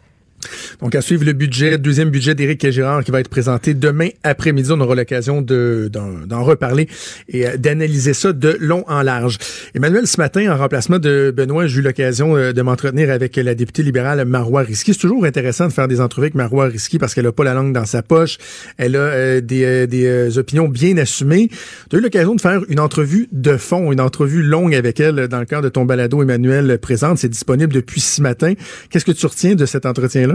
Donc, 0.80 0.94
à 0.94 1.00
suivre 1.00 1.24
le 1.24 1.32
budget, 1.32 1.78
deuxième 1.78 2.10
budget 2.10 2.34
d'Éric 2.34 2.70
Gérard 2.70 3.04
qui 3.04 3.10
va 3.10 3.20
être 3.20 3.28
présenté 3.28 3.74
demain 3.74 4.08
après-midi. 4.22 4.70
On 4.72 4.80
aura 4.80 4.94
l'occasion 4.94 5.42
de, 5.42 5.90
d'en, 5.92 6.42
reparler 6.44 6.88
et 7.28 7.46
euh, 7.46 7.56
d'analyser 7.56 8.14
ça 8.14 8.32
de 8.32 8.56
long 8.60 8.84
en 8.86 9.02
large. 9.02 9.38
Emmanuel, 9.74 10.06
ce 10.06 10.18
matin, 10.18 10.52
en 10.52 10.56
remplacement 10.56 10.98
de 10.98 11.32
Benoît, 11.36 11.66
j'ai 11.66 11.80
eu 11.80 11.82
l'occasion 11.82 12.36
euh, 12.36 12.52
de 12.52 12.62
m'entretenir 12.62 13.10
avec 13.10 13.36
la 13.36 13.54
députée 13.54 13.82
libérale 13.82 14.24
Marois 14.24 14.62
Risky. 14.62 14.94
C'est 14.94 15.00
toujours 15.00 15.24
intéressant 15.24 15.66
de 15.66 15.72
faire 15.72 15.88
des 15.88 16.00
entrevues 16.00 16.26
avec 16.26 16.34
Marois 16.34 16.66
Risky 16.66 16.98
parce 16.98 17.14
qu'elle 17.14 17.26
a 17.26 17.32
pas 17.32 17.44
la 17.44 17.54
langue 17.54 17.72
dans 17.72 17.86
sa 17.86 18.02
poche. 18.02 18.38
Elle 18.76 18.96
a 18.96 19.00
euh, 19.00 19.40
des, 19.40 19.86
des 19.86 20.38
opinions 20.38 20.68
bien 20.68 20.96
assumées. 20.96 21.48
Tu 21.90 21.96
as 21.96 21.98
eu 21.98 22.02
l'occasion 22.02 22.34
de 22.34 22.40
faire 22.40 22.62
une 22.68 22.80
entrevue 22.80 23.28
de 23.32 23.56
fond, 23.56 23.92
une 23.92 24.00
entrevue 24.00 24.42
longue 24.42 24.74
avec 24.74 25.00
elle 25.00 25.28
dans 25.28 25.40
le 25.40 25.46
cadre 25.46 25.64
de 25.64 25.68
ton 25.68 25.84
balado, 25.84 26.22
Emmanuel 26.22 26.78
Présente. 26.78 27.18
C'est 27.18 27.28
disponible 27.28 27.72
depuis 27.72 28.00
ce 28.00 28.22
matin. 28.22 28.54
Qu'est-ce 28.90 29.04
que 29.04 29.12
tu 29.12 29.26
retiens 29.26 29.54
de 29.54 29.66
cet 29.66 29.86
entretien-là? 29.86 30.27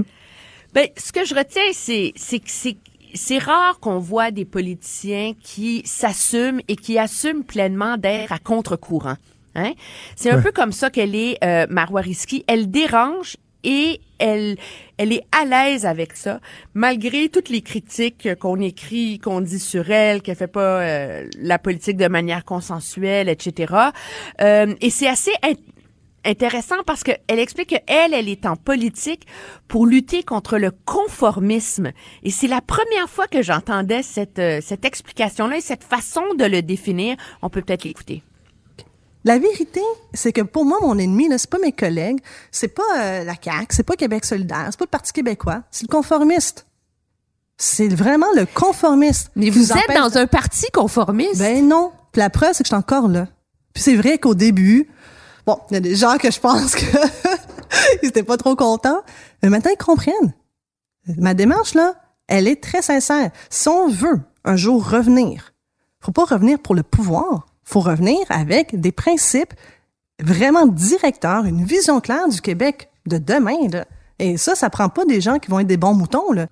Ben, 0.74 0.88
ce 0.98 1.12
que 1.12 1.26
je 1.26 1.36
retiens, 1.36 1.72
c'est, 1.74 2.14
c'est 2.16 2.40
que 2.40 2.50
c'est 2.50 2.78
c'est 3.16 3.38
rare 3.38 3.80
qu'on 3.80 4.00
voit 4.00 4.32
des 4.32 4.46
politiciens 4.46 5.34
qui 5.42 5.84
s'assument 5.86 6.62
et 6.68 6.76
qui 6.76 6.98
assument 6.98 7.44
pleinement 7.44 7.98
d'être 7.98 8.32
à 8.32 8.40
contre-courant. 8.40 9.18
Hein? 9.56 9.74
C'est 10.16 10.32
un 10.32 10.42
peu 10.42 10.52
comme 10.52 10.72
ça 10.72 10.90
qu'elle 10.90 11.16
est, 11.16 11.38
euh, 11.44 11.68
Marois 11.70 12.02
Risky. 12.02 12.44
Elle 12.48 12.72
dérange 12.72 13.38
et 13.64 14.02
elle, 14.20 14.58
elle 14.98 15.14
est 15.14 15.24
à 15.32 15.46
l'aise 15.46 15.86
avec 15.86 16.16
ça, 16.16 16.40
malgré 16.74 17.30
toutes 17.30 17.50
les 17.50 17.62
critiques 17.62 18.28
qu'on 18.40 18.60
écrit, 18.60 19.20
qu'on 19.20 19.42
dit 19.42 19.60
sur 19.60 19.90
elle, 19.90 20.22
qu'elle 20.22 20.36
fait 20.36 20.48
pas 20.48 20.82
euh, 20.82 21.30
la 21.40 21.60
politique 21.60 21.98
de 21.98 22.08
manière 22.08 22.44
consensuelle, 22.44 23.30
etc. 23.30 23.74
Euh, 24.42 24.74
et 24.82 24.90
c'est 24.90 25.08
assez 25.08 25.32
intéressant 26.26 26.76
parce 26.86 27.04
qu'elle 27.04 27.40
explique 27.40 27.70
qu'elle, 27.70 28.14
elle 28.14 28.30
est 28.30 28.46
en 28.46 28.56
politique 28.56 29.28
pour 29.68 29.86
lutter 29.86 30.24
contre 30.24 30.58
le 30.58 30.72
conformisme. 30.72 31.92
Et 32.24 32.32
c'est 32.32 32.48
la 32.48 32.62
première 32.62 33.10
fois 33.10 33.28
que 33.28 33.42
j'entendais 33.42 34.04
cette, 34.04 34.40
euh, 34.40 34.60
cette 34.62 34.86
explication-là 34.86 35.58
et 35.58 35.62
cette 35.62 35.84
façon 35.84 36.24
de 36.38 36.46
le 36.46 36.62
définir. 36.62 37.16
On 37.42 37.50
peut 37.50 37.62
peut-être 37.62 37.84
l'écouter. 37.84 38.24
La 39.26 39.40
vérité, 39.40 39.82
c'est 40.14 40.34
que 40.34 40.42
pour 40.42 40.66
moi, 40.66 40.80
mon 40.82 40.98
ennemi, 40.98 41.30
là, 41.30 41.38
c'est 41.38 41.50
pas 41.50 41.60
mes 41.60 41.72
collègues, 41.72 42.20
c'est 42.52 42.68
pas 42.68 42.84
euh, 42.98 43.24
la 43.24 43.36
CAQ, 43.42 43.68
c'est 43.70 43.84
pas 43.84 43.96
Québec 43.96 44.26
solidaire, 44.26 44.68
c'est 44.70 44.80
pas 44.80 44.86
le 44.86 44.90
Parti 44.90 45.14
québécois, 45.14 45.64
c'est 45.72 45.88
le 45.88 45.92
conformiste. 45.92 46.68
C'est 47.58 47.88
vraiment 47.88 48.28
le 48.36 48.46
conformiste. 48.46 49.32
Mais 49.36 49.50
vous, 49.50 49.72
êtes 49.72 49.96
dans 49.96 50.18
un 50.18 50.28
parti 50.28 50.66
conformiste? 50.74 51.38
Ben 51.38 51.66
non. 51.66 51.92
Puis 52.12 52.20
la 52.20 52.30
preuve, 52.30 52.54
c'est 52.54 52.64
que 52.64 52.68
je 52.68 52.74
suis 52.74 52.76
encore 52.76 53.08
là. 53.08 53.28
Puis 53.74 53.84
c'est 53.84 53.96
vrai 53.96 54.18
qu'au 54.18 54.36
début, 54.36 54.90
Bon, 55.46 55.60
il 55.70 55.74
y 55.74 55.78
a 55.78 55.80
des 55.80 55.96
gens 55.96 56.18
que 56.18 56.32
je 56.32 56.40
pense 56.40 56.76
que 56.76 56.86
ils 58.04 58.10
étaient 58.10 58.24
pas 58.24 58.38
trop 58.38 58.56
contents, 58.56 59.02
mais 59.42 59.50
maintenant 59.50 59.72
ils 59.72 59.84
comprennent. 59.84 60.34
Ma 61.18 61.34
démarche 61.34 61.74
là, 61.74 61.96
elle 62.28 62.48
est 62.48 62.62
très 62.62 62.82
sincère. 62.82 63.32
Si 63.50 63.68
on 63.68 63.90
veut 63.90 64.22
un 64.46 64.56
jour 64.56 64.88
revenir, 64.88 65.54
faut 66.00 66.12
pas 66.12 66.26
revenir 66.26 66.60
pour 66.60 66.76
le 66.76 66.84
pouvoir, 66.84 67.48
faut 67.64 67.82
revenir 67.82 68.20
avec 68.30 68.80
des 68.80 68.92
principes 68.92 69.54
vraiment 70.22 70.66
directeurs, 70.66 71.46
une 71.46 71.66
vision 71.66 72.00
claire 72.00 72.30
du 72.30 72.42
Québec 72.42 72.90
de 73.06 73.18
demain 73.18 73.68
là. 73.72 73.86
Et 74.20 74.38
ça, 74.38 74.56
ça 74.56 74.70
prend 74.70 74.90
pas 74.90 75.06
des 75.06 75.20
gens 75.20 75.40
qui 75.40 75.50
vont 75.50 75.60
être 75.60 75.68
des 75.68 75.78
bons 75.78 75.94
moutons 75.94 76.32
là. 76.32 76.48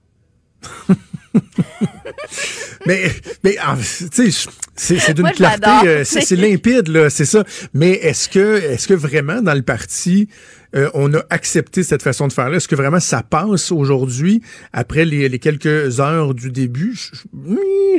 mais, 2.86 3.04
mais 3.44 3.56
ah, 3.62 3.78
tu 4.14 4.32
sais, 4.32 4.48
c'est 4.76 5.14
d'une 5.14 5.32
clarté, 5.32 5.88
euh, 5.88 6.04
c'est 6.04 6.36
limpide, 6.36 6.88
là, 6.88 7.10
c'est 7.10 7.26
ça. 7.26 7.44
Mais 7.74 7.92
est-ce 7.92 8.30
que, 8.30 8.62
est-ce 8.62 8.88
que 8.88 8.94
vraiment 8.94 9.42
dans 9.42 9.54
le 9.54 9.62
parti, 9.62 10.28
euh, 10.76 10.90
on 10.94 11.14
a 11.14 11.22
accepté 11.30 11.84
cette 11.84 12.02
façon 12.02 12.28
de 12.28 12.34
faire-là? 12.34 12.58
Est-ce 12.58 12.68
que 12.68 12.76
vraiment 12.76 13.00
ça 13.00 13.24
passe 13.24 13.72
aujourd'hui, 13.72 14.42
après 14.74 15.06
les, 15.06 15.30
les, 15.30 15.40
quelques 15.40 16.00
heures 16.00 16.34
du 16.34 16.52
début? 16.52 16.98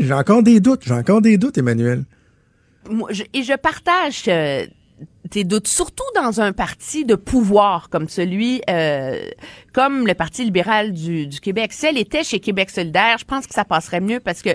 J'ai 0.00 0.12
encore 0.12 0.42
des 0.42 0.60
doutes, 0.60 0.82
j'ai 0.86 0.94
encore 0.94 1.22
des 1.22 1.38
doutes, 1.38 1.58
Emmanuel. 1.58 2.04
Moi, 2.90 3.10
et 3.32 3.42
je 3.42 3.56
partage 3.56 4.24
euh, 4.28 4.66
tes 5.32 5.44
doutes, 5.44 5.66
surtout 5.66 6.04
dans 6.14 6.42
un 6.42 6.52
parti 6.52 7.06
de 7.06 7.14
pouvoir 7.14 7.88
comme 7.88 8.08
celui, 8.08 8.60
euh, 8.68 9.18
comme 9.72 10.06
le 10.06 10.12
Parti 10.12 10.44
libéral 10.44 10.92
du, 10.92 11.26
du 11.26 11.40
Québec. 11.40 11.72
Si 11.72 11.86
elle 11.86 11.96
était 11.96 12.22
chez 12.22 12.38
Québec 12.38 12.68
solidaire, 12.68 13.16
je 13.18 13.24
pense 13.24 13.46
que 13.46 13.54
ça 13.54 13.64
passerait 13.64 14.00
mieux 14.00 14.20
parce 14.20 14.42
que 14.42 14.50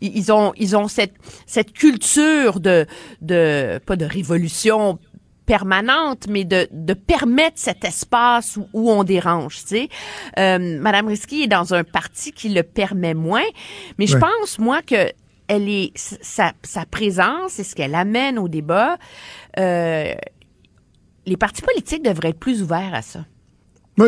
ils 0.00 0.32
ont 0.32 0.52
ils 0.56 0.76
ont 0.76 0.86
cette 0.86 1.14
cette 1.46 1.72
culture 1.72 2.60
de 2.60 2.86
de 3.20 3.80
pas 3.84 3.96
de 3.96 4.04
révolution 4.04 5.00
permanente, 5.46 6.28
mais 6.28 6.44
de, 6.44 6.68
de 6.70 6.94
permettre 6.94 7.58
cet 7.58 7.84
espace 7.84 8.56
où, 8.56 8.68
où 8.72 8.88
on 8.88 9.02
dérange. 9.02 9.56
Tu 9.62 9.66
sais, 9.66 9.88
euh, 10.38 10.78
Madame 10.80 11.08
Risky 11.08 11.42
est 11.42 11.48
dans 11.48 11.74
un 11.74 11.82
parti 11.82 12.30
qui 12.30 12.50
le 12.50 12.62
permet 12.62 13.14
moins, 13.14 13.48
mais 13.98 14.06
je 14.06 14.16
pense 14.16 14.60
moi 14.60 14.80
que 14.80 15.10
elle 15.50 15.68
est 15.68 15.90
sa, 15.96 16.52
sa 16.62 16.86
présence 16.86 17.58
et 17.58 17.64
ce 17.64 17.74
qu'elle 17.74 17.96
amène 17.96 18.38
au 18.38 18.46
débat. 18.46 18.98
Euh, 19.58 20.14
les 21.26 21.36
partis 21.36 21.62
politiques 21.62 22.02
devraient 22.02 22.30
être 22.30 22.38
plus 22.38 22.62
ouverts 22.62 22.94
à 22.94 23.02
ça. 23.02 23.24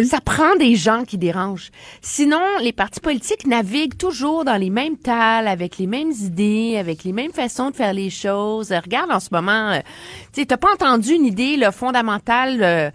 Ça 0.05 0.23
prend 0.23 0.57
des 0.57 0.75
gens 0.75 1.05
qui 1.05 1.19
dérangent. 1.19 1.71
Sinon, 2.01 2.41
les 2.63 2.73
partis 2.73 3.01
politiques 3.01 3.47
naviguent 3.47 3.97
toujours 3.97 4.43
dans 4.43 4.57
les 4.57 4.71
mêmes 4.71 4.97
tales, 4.97 5.47
avec 5.47 5.77
les 5.77 5.87
mêmes 5.87 6.13
idées, 6.13 6.79
avec 6.79 7.05
les 7.05 7.13
mêmes 7.13 7.33
façons 7.33 7.69
de 7.71 7.77
faire 7.77 7.93
les 7.93 8.09
choses. 8.09 8.73
Regarde 8.73 9.11
en 9.11 9.21
ce 9.21 9.29
moment, 9.33 9.73
euh, 9.73 9.81
tu 10.33 10.47
n'as 10.49 10.57
pas 10.57 10.73
entendu 10.73 11.13
une 11.13 11.27
idée 11.27 11.57
là, 11.57 11.73
fondamentale 11.73 12.63
euh, 12.63 12.91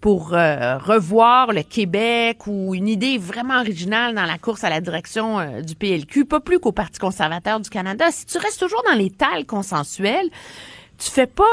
pour 0.00 0.32
euh, 0.32 0.78
revoir 0.78 1.52
le 1.52 1.62
Québec 1.62 2.46
ou 2.46 2.74
une 2.74 2.88
idée 2.88 3.18
vraiment 3.18 3.58
originale 3.58 4.14
dans 4.14 4.24
la 4.24 4.38
course 4.38 4.62
à 4.64 4.70
la 4.70 4.80
direction 4.80 5.40
euh, 5.40 5.60
du 5.60 5.74
PLQ, 5.74 6.24
pas 6.24 6.40
plus 6.40 6.60
qu'au 6.60 6.72
Parti 6.72 6.98
conservateur 6.98 7.58
du 7.60 7.68
Canada. 7.68 8.06
Si 8.10 8.26
tu 8.26 8.38
restes 8.38 8.60
toujours 8.60 8.82
dans 8.88 8.96
les 8.96 9.10
tales 9.10 9.44
consensuelles, 9.44 10.30
tu 10.98 11.10
fais 11.10 11.26
pas 11.26 11.52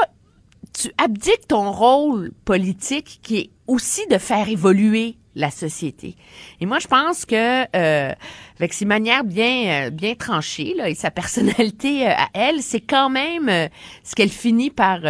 tu 0.76 0.92
abdiques 0.98 1.48
ton 1.48 1.72
rôle 1.72 2.32
politique 2.44 3.20
qui 3.22 3.38
est 3.38 3.50
aussi 3.66 4.06
de 4.08 4.18
faire 4.18 4.48
évoluer 4.48 5.16
la 5.34 5.50
société. 5.50 6.16
Et 6.60 6.66
moi, 6.66 6.78
je 6.78 6.86
pense 6.86 7.24
que 7.26 7.62
euh, 7.76 8.12
avec 8.58 8.72
ses 8.72 8.84
manières 8.84 9.24
bien 9.24 9.90
bien 9.90 10.14
tranchées 10.14 10.74
là, 10.76 10.88
et 10.88 10.94
sa 10.94 11.10
personnalité 11.10 12.06
à 12.06 12.28
elle, 12.32 12.62
c'est 12.62 12.80
quand 12.80 13.10
même 13.10 13.68
ce 14.02 14.14
qu'elle 14.14 14.30
finit 14.30 14.70
par 14.70 15.00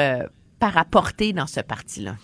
par 0.59 0.77
apporter 0.79 1.33
dans 1.33 1.47
ce 1.47 1.61
parti-là. 1.61 2.17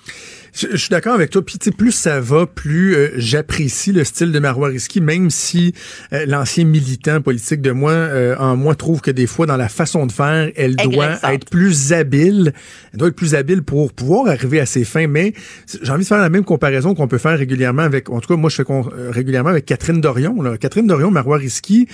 Je, 0.52 0.76
suis 0.76 0.90
d'accord 0.90 1.14
avec 1.14 1.30
toi. 1.30 1.42
Puis 1.42 1.58
plus 1.70 1.92
ça 1.92 2.20
va, 2.20 2.46
plus 2.46 2.94
euh, 2.94 3.08
j'apprécie 3.16 3.90
le 3.90 4.04
style 4.04 4.32
de 4.32 4.38
Marois 4.38 4.68
Risky, 4.68 5.00
même 5.00 5.30
si 5.30 5.72
euh, 6.12 6.26
l'ancien 6.26 6.64
militant 6.64 7.22
politique 7.22 7.62
de 7.62 7.70
moi 7.70 7.92
euh, 7.92 8.36
en 8.36 8.54
moi 8.54 8.74
trouve 8.74 9.00
que 9.00 9.10
des 9.10 9.26
fois 9.26 9.46
dans 9.46 9.56
la 9.56 9.70
façon 9.70 10.04
de 10.04 10.12
faire, 10.12 10.50
elle 10.56 10.76
doit 10.76 11.18
être 11.32 11.48
plus 11.48 11.94
habile. 11.94 12.52
Elle 12.92 12.98
doit 12.98 13.08
être 13.08 13.16
plus 13.16 13.34
habile 13.34 13.62
pour 13.62 13.94
pouvoir 13.94 14.28
arriver 14.28 14.60
à 14.60 14.66
ses 14.66 14.84
fins. 14.84 15.06
Mais 15.06 15.32
j'ai 15.82 15.90
envie 15.90 16.02
de 16.02 16.08
faire 16.08 16.18
la 16.18 16.28
même 16.28 16.44
comparaison 16.44 16.94
qu'on 16.94 17.08
peut 17.08 17.18
faire 17.18 17.38
régulièrement 17.38 17.82
avec. 17.82 18.10
En 18.10 18.20
tout 18.20 18.28
cas, 18.28 18.36
moi 18.38 18.50
je 18.50 18.56
fais 18.56 18.64
régulièrement 19.10 19.50
avec 19.50 19.64
Catherine 19.64 20.02
Dorion. 20.02 20.42
Là. 20.42 20.58
Catherine 20.58 20.86
Dorion, 20.86 21.10
Marois 21.10 21.38
Risky, 21.38 21.88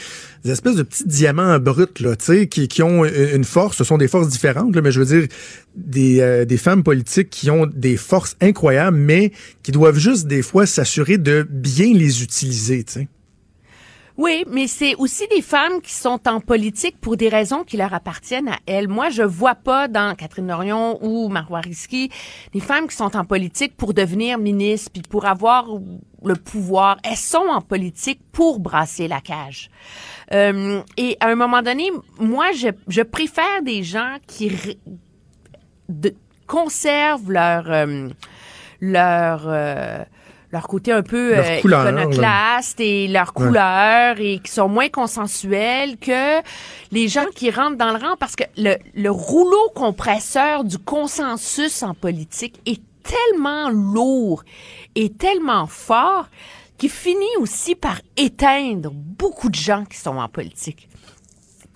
des 0.44 0.50
espèces 0.50 0.76
de 0.76 0.82
petits 0.82 1.06
diamants 1.06 1.58
bruts 1.60 1.86
là, 2.00 2.16
tu 2.16 2.24
sais, 2.24 2.46
qui, 2.48 2.66
qui 2.66 2.82
ont 2.82 3.04
une 3.04 3.44
force. 3.44 3.76
Ce 3.76 3.84
sont 3.84 3.98
des 3.98 4.08
forces 4.08 4.28
différentes, 4.28 4.74
là, 4.74 4.82
mais 4.82 4.90
je 4.90 5.00
veux 5.00 5.06
dire 5.06 5.28
des, 5.76 6.44
des 6.44 6.56
femmes 6.56 6.82
politiques 6.82 7.30
qui 7.30 7.50
ont 7.50 7.66
des 7.66 7.96
forces 7.96 8.36
incroyables, 8.48 8.96
mais 8.96 9.32
qui 9.62 9.72
doivent 9.72 9.98
juste 9.98 10.26
des 10.26 10.42
fois 10.42 10.66
s'assurer 10.66 11.18
de 11.18 11.46
bien 11.48 11.92
les 11.92 12.22
utiliser. 12.22 12.84
Oui, 14.18 14.44
mais 14.48 14.66
c'est 14.66 14.96
aussi 14.96 15.28
des 15.28 15.42
femmes 15.42 15.80
qui 15.80 15.92
sont 15.92 16.18
en 16.26 16.40
politique 16.40 17.00
pour 17.00 17.16
des 17.16 17.28
raisons 17.28 17.62
qui 17.62 17.76
leur 17.76 17.94
appartiennent 17.94 18.48
à 18.48 18.58
elles. 18.66 18.88
Moi, 18.88 19.10
je 19.10 19.22
vois 19.22 19.54
pas 19.54 19.86
dans 19.86 20.16
Catherine 20.16 20.48
Dorion 20.48 20.98
ou 21.02 21.28
Marois 21.28 21.60
Risky 21.60 22.10
des 22.52 22.58
femmes 22.58 22.88
qui 22.88 22.96
sont 22.96 23.16
en 23.16 23.24
politique 23.24 23.76
pour 23.76 23.94
devenir 23.94 24.36
ministre 24.38 24.90
puis 24.92 25.02
pour 25.02 25.24
avoir 25.26 25.66
le 26.24 26.34
pouvoir. 26.34 26.98
Elles 27.04 27.16
sont 27.16 27.46
en 27.48 27.60
politique 27.60 28.20
pour 28.32 28.58
brasser 28.58 29.06
la 29.06 29.20
cage. 29.20 29.70
Euh, 30.34 30.82
et 30.96 31.16
à 31.20 31.28
un 31.28 31.36
moment 31.36 31.62
donné, 31.62 31.88
moi, 32.18 32.50
je, 32.50 32.70
je 32.88 33.02
préfère 33.02 33.62
des 33.62 33.84
gens 33.84 34.16
qui 34.26 34.50
conservent 36.48 37.30
leur 37.30 37.70
euh, 37.70 38.08
leur 38.80 39.42
euh, 39.46 40.04
leur 40.50 40.66
côté 40.66 40.92
un 40.92 41.02
peu 41.02 41.36
euh, 41.36 41.58
iconoclaste 41.58 42.80
et 42.80 43.06
leur 43.08 43.34
couleur 43.34 44.18
et 44.18 44.38
qui 44.38 44.50
sont 44.50 44.68
moins 44.68 44.88
consensuels 44.88 45.98
que 45.98 46.40
les 46.90 47.08
gens 47.08 47.26
qui 47.34 47.50
rentrent 47.50 47.76
dans 47.76 47.90
le 47.90 47.98
rang. 47.98 48.16
Parce 48.18 48.34
que 48.34 48.44
le, 48.56 48.76
le 48.94 49.10
rouleau 49.10 49.70
compresseur 49.74 50.64
du 50.64 50.78
consensus 50.78 51.82
en 51.82 51.94
politique 51.94 52.60
est 52.64 52.80
tellement 53.02 53.68
lourd 53.68 54.42
et 54.94 55.10
tellement 55.10 55.66
fort 55.66 56.28
qu'il 56.78 56.90
finit 56.90 57.36
aussi 57.40 57.74
par 57.74 58.00
éteindre 58.16 58.90
beaucoup 58.92 59.50
de 59.50 59.54
gens 59.54 59.84
qui 59.84 59.98
sont 59.98 60.16
en 60.16 60.28
politique 60.28 60.88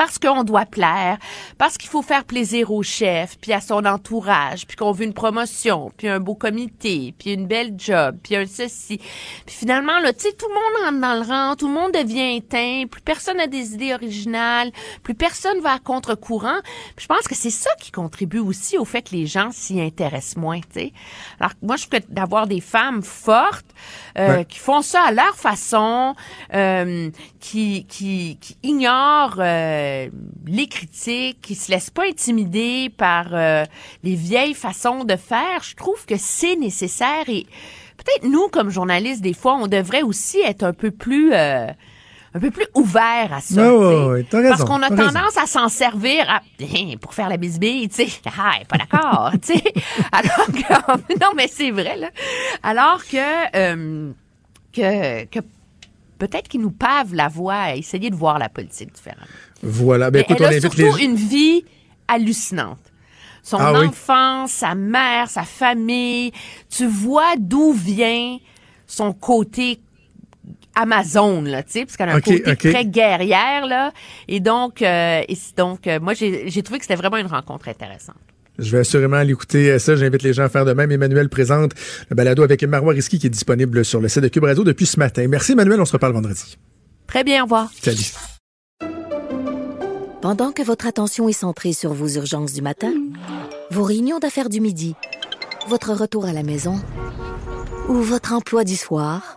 parce 0.03 0.19
qu'on 0.19 0.43
doit 0.43 0.67
plaire, 0.67 1.17
parce 1.59 1.79
qu'il 1.79 1.89
faut 1.89 2.03
faire 2.03 2.25
plaisir 2.25 2.73
au 2.73 2.83
chef, 2.83 3.39
puis 3.41 3.53
à 3.53 3.61
son 3.61 3.85
entourage, 3.85 4.67
puis 4.67 4.77
qu'on 4.77 4.91
veut 4.91 5.05
une 5.05 5.15
promotion, 5.15 5.93
puis 5.97 6.09
un 6.09 6.19
beau 6.19 6.35
comité, 6.35 7.15
puis 7.17 7.35
une 7.35 7.47
belle 7.47 7.75
job, 7.79 8.19
puis 8.21 8.35
un 8.35 8.45
ceci. 8.45 8.99
Puis 9.47 9.55
finalement, 9.55 10.01
là, 10.01 10.13
tu 10.13 10.23
sais, 10.23 10.33
tout 10.33 10.49
le 10.49 10.55
monde 10.55 10.89
entre 10.89 11.01
dans 11.01 11.15
le 11.23 11.29
rang, 11.29 11.55
tout 11.55 11.69
le 11.69 11.75
monde 11.75 11.93
devient 11.93 12.35
éteint, 12.35 12.87
plus 12.91 13.01
personne 13.01 13.37
n'a 13.37 13.47
des 13.47 13.75
idées 13.75 13.95
originales, 13.95 14.73
plus 15.05 15.15
personne 15.15 15.61
va 15.61 15.75
à 15.75 15.79
contre-courant. 15.79 16.59
Je 16.99 17.07
pense 17.07 17.29
que 17.29 17.37
c'est 17.37 17.51
ça 17.51 17.71
qui 17.79 17.93
contribue 17.93 18.41
aussi 18.41 18.79
au 18.79 18.85
fait 18.85 19.03
que 19.03 19.15
les 19.15 19.27
gens 19.27 19.53
s'y 19.53 19.81
intéressent 19.81 20.37
moins, 20.37 20.59
tu 20.63 20.81
sais. 20.81 20.93
Alors, 21.39 21.53
moi, 21.63 21.77
je 21.77 21.87
trouve 21.87 22.01
d'avoir 22.09 22.49
des 22.49 22.61
femmes 22.61 23.05
fortes, 23.05 23.71
euh, 24.19 24.37
Ouais. 24.39 24.45
qui 24.45 24.59
font 24.59 24.83
ça 24.83 25.03
à 25.03 25.13
leur 25.13 25.35
façon, 25.37 26.15
euh, 26.55 27.11
qui, 27.41 27.85
qui, 27.87 28.39
qui 28.41 28.57
ignorent 28.63 29.37
euh, 29.39 30.09
les 30.47 30.67
critiques, 30.67 31.41
qui 31.41 31.55
se 31.55 31.71
laissent 31.71 31.91
pas 31.91 32.07
intimider 32.07 32.91
par 32.91 33.29
euh, 33.33 33.65
les 34.03 34.15
vieilles 34.15 34.55
façons 34.55 35.05
de 35.05 35.17
faire. 35.17 35.63
Je 35.63 35.75
trouve 35.77 36.05
que 36.07 36.17
c'est 36.17 36.57
nécessaire 36.57 37.29
et 37.29 37.47
peut-être 37.97 38.25
nous, 38.25 38.49
comme 38.49 38.71
journalistes, 38.71 39.23
des 39.23 39.35
fois, 39.35 39.55
on 39.55 39.67
devrait 39.67 40.03
aussi 40.03 40.41
être 40.41 40.63
un 40.65 40.73
peu 40.73 40.91
plus... 40.91 41.33
un 42.35 42.41
peu 42.41 42.51
plus 42.51 42.67
ouvert 42.75 43.33
à 43.33 43.41
ça. 43.41 43.63
T'as 44.31 44.49
Parce 44.49 44.65
qu'on 44.65 44.83
a 44.83 44.89
raison. 44.89 45.09
tendance 45.09 45.37
à 45.37 45.47
s'en 45.47 45.69
servir 45.69 46.25
à- 46.31 46.41
pour 47.01 47.13
faire 47.15 47.29
la 47.29 47.37
bisbille, 47.37 47.89
tu 47.89 48.07
sais. 48.07 48.09
Ah, 48.27 48.53
pas 48.69 48.79
d'accord, 48.79 49.33
tu 49.43 49.53
sais. 49.55 49.63
Alors 50.11 50.47
que, 50.47 51.19
non, 51.21 51.29
mais 51.37 51.49
c'est 51.49 51.71
vrai, 51.71 51.97
là. 51.97 52.11
Alors 52.63 53.05
que, 53.05 53.57
euh, 53.57 54.13
que, 54.73 55.25
que 55.27 55.41
peut-être 56.19 56.49
qu'ils 56.49 56.63
nous 56.63 56.71
pavent 56.71 57.15
la 57.15 57.29
voie 57.29 57.55
à 57.55 57.75
essayer 57.75 58.09
de 58.11 58.17
voir 58.17 58.39
la 58.39 58.49
politique 58.49 58.93
différemment. 58.95 59.27
Voilà. 59.63 60.11
Ben, 60.11 60.19
Mais 60.29 60.35
écoute, 60.35 60.41
elle 60.41 60.55
on 60.55 60.57
a 60.57 60.61
surtout 60.61 60.97
les 60.97 61.05
une 61.05 61.17
vie 61.17 61.65
hallucinante. 62.09 62.79
Son 63.45 63.59
Ah 63.59 63.73
oui. 63.81 63.87
enfance, 63.89 64.53
sa 64.53 64.75
mère, 64.75 65.29
sa 65.29 65.43
famille. 65.43 66.33
Tu 66.71 66.87
vois 66.87 67.35
d'où 67.39 67.73
vient 67.73 68.39
son 68.87 69.13
côté 69.13 69.81
Amazon, 70.75 71.43
là, 71.43 71.63
tu 71.63 71.73
sais, 71.73 71.85
parce 71.85 71.97
qu'elle 71.97 72.09
a 72.09 72.15
un 72.15 72.21
côté 72.21 72.43
très 72.57 72.85
guerrière, 72.85 73.67
là. 73.67 73.93
Et 74.29 74.41
donc, 74.41 74.83
euh, 74.83 75.23
et 75.29 75.37
donc 75.57 75.87
euh, 75.87 76.01
moi, 76.01 76.15
j'ai 76.15 76.49
j'ai 76.49 76.63
trouvé 76.63 76.79
que 76.79 76.85
c'était 76.85 76.97
vraiment 76.97 77.19
une 77.19 77.27
rencontre 77.27 77.69
intéressante. 77.69 78.17
Je 78.59 78.71
vais 78.71 78.79
assurément 78.79 79.17
aller 79.17 79.33
écouter 79.33 79.79
ça. 79.79 79.97
J'invite 79.97 80.23
les 80.23 80.33
gens 80.33 80.45
à 80.45 80.49
faire 80.49 80.65
de 80.65 80.73
même. 80.73 80.91
Emmanuel 80.91 81.29
présente 81.29 81.73
le 82.11 82.17
balado 82.17 82.43
avec 82.43 82.63
Marois 82.65 82.93
Risky 82.93 83.19
qui 83.19 83.27
est 83.27 83.31
disponible 83.31 83.85
sur 83.85 84.01
le 84.01 84.09
site 84.09 84.23
de 84.23 84.29
Cube 84.29 84.45
Radio 84.45 84.63
depuis 84.63 84.87
ce 84.87 84.99
matin. 84.99 85.27
Merci 85.29 85.53
Emmanuel, 85.53 85.81
on 85.81 85.85
se 85.87 85.93
reparle 85.93 86.13
vendredi. 86.13 86.59
Très 87.07 87.25
bien, 87.25 87.41
au 87.41 87.45
revoir. 87.45 87.71
Salut. 87.83 88.13
Pendant 90.23 90.53
que 90.53 90.63
votre 90.63 90.87
attention 90.87 91.29
est 91.29 91.33
centrée 91.33 91.73
sur 91.73 91.93
vos 91.93 92.09
urgences 92.09 92.53
du 92.53 92.63
matin, 92.63 92.93
vos 93.71 93.83
réunions 93.83 94.19
d'affaires 94.21 94.49
du 94.49 94.61
midi, 94.61 94.95
votre 95.69 95.93
retour 95.93 96.27
à 96.27 96.33
la 96.33 96.43
maison 96.43 96.81
ou 97.89 97.95
votre 97.95 98.33
emploi 98.33 98.63
du 98.65 98.77
soir, 98.77 99.37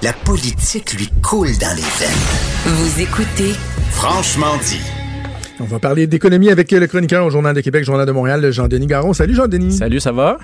La 0.00 0.12
politique 0.12 0.92
lui 0.92 1.08
coule 1.22 1.48
dans 1.58 1.74
les 1.74 1.82
veines. 1.82 2.66
Vous 2.66 3.00
écoutez 3.00 3.52
Franchement 3.90 4.56
dit. 4.64 4.80
On 5.58 5.64
va 5.64 5.80
parler 5.80 6.06
d'économie 6.06 6.50
avec 6.50 6.70
le 6.70 6.86
chroniqueur 6.86 7.26
au 7.26 7.30
Journal 7.30 7.52
de 7.52 7.60
Québec, 7.60 7.82
Journal 7.84 8.06
de 8.06 8.12
Montréal, 8.12 8.48
Jean-Denis 8.52 8.86
Garon. 8.86 9.12
Salut 9.12 9.34
Jean-Denis. 9.34 9.72
Salut, 9.72 9.98
ça 9.98 10.12
va? 10.12 10.38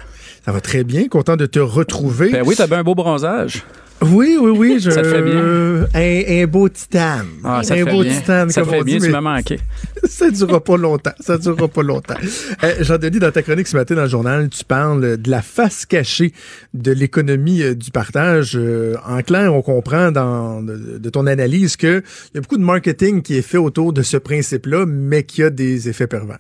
Ça 0.45 0.51
va 0.51 0.61
très 0.61 0.83
bien, 0.83 1.07
content 1.07 1.37
de 1.37 1.47
te 1.47 1.61
retrouver. 1.61 2.31
Ben 2.31 2.43
oui, 2.45 2.57
t'as 2.57 2.67
bien 2.67 2.79
un 2.79 2.83
beau 2.83 2.97
bronzage. 2.97 3.63
Oui, 4.13 4.37
oui, 4.41 4.51
oui. 4.57 4.77
Je... 4.81 4.91
Ça 4.91 5.03
te 5.03 5.09
fait 5.09 5.23
bien? 5.23 5.87
Un, 5.95 6.43
un 6.43 6.47
beau 6.47 6.69
titane. 6.69 7.27
Ah, 7.43 7.63
ça 7.63 7.75
un 7.75 7.85
beau 7.85 8.03
bien. 8.03 8.13
titane, 8.15 8.51
ça 8.51 8.63
comme 8.63 8.71
fait 8.71 8.81
on 8.81 8.85
bien, 8.85 8.99
dit. 8.99 9.05
tu 9.07 9.11
m'as 9.11 9.21
manqué. 9.21 9.59
ça 10.05 10.31
durera 10.31 10.63
pas 10.63 10.77
longtemps. 10.77 11.13
Ça 11.21 11.39
durera 11.39 11.69
pas 11.69 11.83
longtemps. 11.83 12.15
Euh, 12.63 12.75
Jean-Denis, 12.81 13.19
dans 13.19 13.31
ta 13.31 13.43
chronique 13.43 13.67
ce 13.67 13.77
matin 13.77 13.95
dans 13.95 14.03
le 14.03 14.09
journal, 14.09 14.49
tu 14.49 14.65
parles 14.65 15.17
de 15.17 15.31
la 15.31 15.43
face 15.43 15.87
cachée 15.87 16.33
de 16.75 16.93
l'économie 16.93 17.63
euh, 17.63 17.75
du 17.75 17.91
partage. 17.91 18.57
Euh, 18.57 18.95
en 19.07 19.23
clair, 19.23 19.55
on 19.55 19.63
comprend 19.63 20.11
dans, 20.13 20.63
de, 20.63 20.99
de 20.99 21.11
ton 21.11 21.27
analyse 21.27 21.77
qu'il 21.77 22.03
y 22.35 22.39
a 22.39 22.41
beaucoup 22.41 22.59
de 22.59 22.65
marketing 22.65 23.23
qui 23.23 23.37
est 23.37 23.43
fait 23.43 23.59
autour 23.59 23.93
de 23.93 24.03
ce 24.03 24.17
principe-là, 24.17 24.85
mais 24.87 25.23
qui 25.23 25.43
a 25.43 25.51
des 25.51 25.89
effets 25.89 26.07
pervers. 26.07 26.39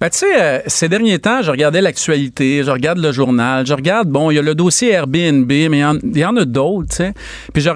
Ben, 0.00 0.08
tu 0.08 0.18
sais, 0.20 0.26
euh, 0.40 0.58
ces 0.66 0.88
derniers 0.88 1.18
temps, 1.18 1.42
je 1.42 1.50
regardais 1.50 1.82
l'actualité, 1.82 2.62
je 2.64 2.70
regarde 2.70 2.98
le 2.98 3.12
journal, 3.12 3.66
je 3.66 3.74
regarde, 3.74 4.08
bon, 4.08 4.30
il 4.30 4.36
y 4.36 4.38
a 4.38 4.42
le 4.42 4.54
dossier 4.54 4.92
Airbnb, 4.92 5.46
mais 5.46 5.82
il 6.02 6.16
y 6.18 6.24
en- 6.24 6.36
a 6.36 6.44
d'autres, 6.46 6.88
tu 6.88 6.96
sais. 6.96 7.12
Puis 7.52 7.60
je, 7.62 7.68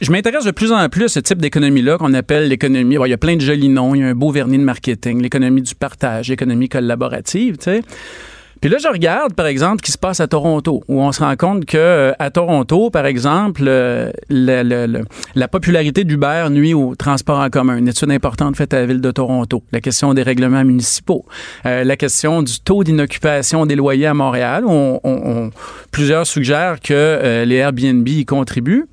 je 0.00 0.12
m'intéresse 0.12 0.44
de 0.44 0.52
plus 0.52 0.70
en 0.70 0.88
plus 0.88 1.06
à 1.06 1.08
ce 1.08 1.18
type 1.20 1.38
d'économie-là 1.38 1.98
qu'on 1.98 2.14
appelle 2.14 2.48
l'économie. 2.48 2.96
il 3.04 3.10
y 3.10 3.12
a 3.12 3.18
plein 3.18 3.34
de 3.34 3.40
jolis 3.40 3.68
noms, 3.68 3.94
il 3.96 4.02
y 4.02 4.04
a 4.04 4.06
un 4.06 4.14
beau 4.14 4.30
vernis 4.30 4.58
de 4.58 4.62
marketing, 4.62 5.20
l'économie 5.20 5.62
du 5.62 5.74
partage, 5.74 6.28
l'économie 6.28 6.68
collaborative, 6.68 7.56
tu 7.56 7.64
sais. 7.64 7.80
Puis 8.64 8.72
là, 8.72 8.78
je 8.82 8.88
regarde, 8.88 9.34
par 9.34 9.44
exemple, 9.44 9.80
ce 9.80 9.82
qui 9.82 9.92
se 9.92 9.98
passe 9.98 10.20
à 10.20 10.26
Toronto, 10.26 10.82
où 10.88 11.02
on 11.02 11.12
se 11.12 11.22
rend 11.22 11.36
compte 11.36 11.66
que 11.66 11.76
euh, 11.76 12.12
à 12.18 12.30
Toronto, 12.30 12.88
par 12.88 13.04
exemple, 13.04 13.64
euh, 13.66 14.10
la 14.30 15.48
popularité 15.48 16.04
d'Uber 16.04 16.46
nuit 16.48 16.72
au 16.72 16.94
transport 16.94 17.40
en 17.40 17.50
commun. 17.50 17.76
Une 17.76 17.88
étude 17.88 18.10
importante 18.10 18.56
faite 18.56 18.72
à 18.72 18.80
la 18.80 18.86
ville 18.86 19.02
de 19.02 19.10
Toronto. 19.10 19.62
La 19.70 19.82
question 19.82 20.14
des 20.14 20.22
règlements 20.22 20.64
municipaux. 20.64 21.26
Euh, 21.66 21.84
la 21.84 21.96
question 21.98 22.40
du 22.40 22.58
taux 22.58 22.84
d'inoccupation 22.84 23.66
des 23.66 23.76
loyers 23.76 24.06
à 24.06 24.14
Montréal. 24.14 24.64
On, 24.66 25.50
plusieurs 25.90 26.26
suggèrent 26.26 26.80
que 26.80 27.44
les 27.44 27.56
Airbnb 27.56 28.08
y 28.08 28.24
contribuent. 28.24 28.86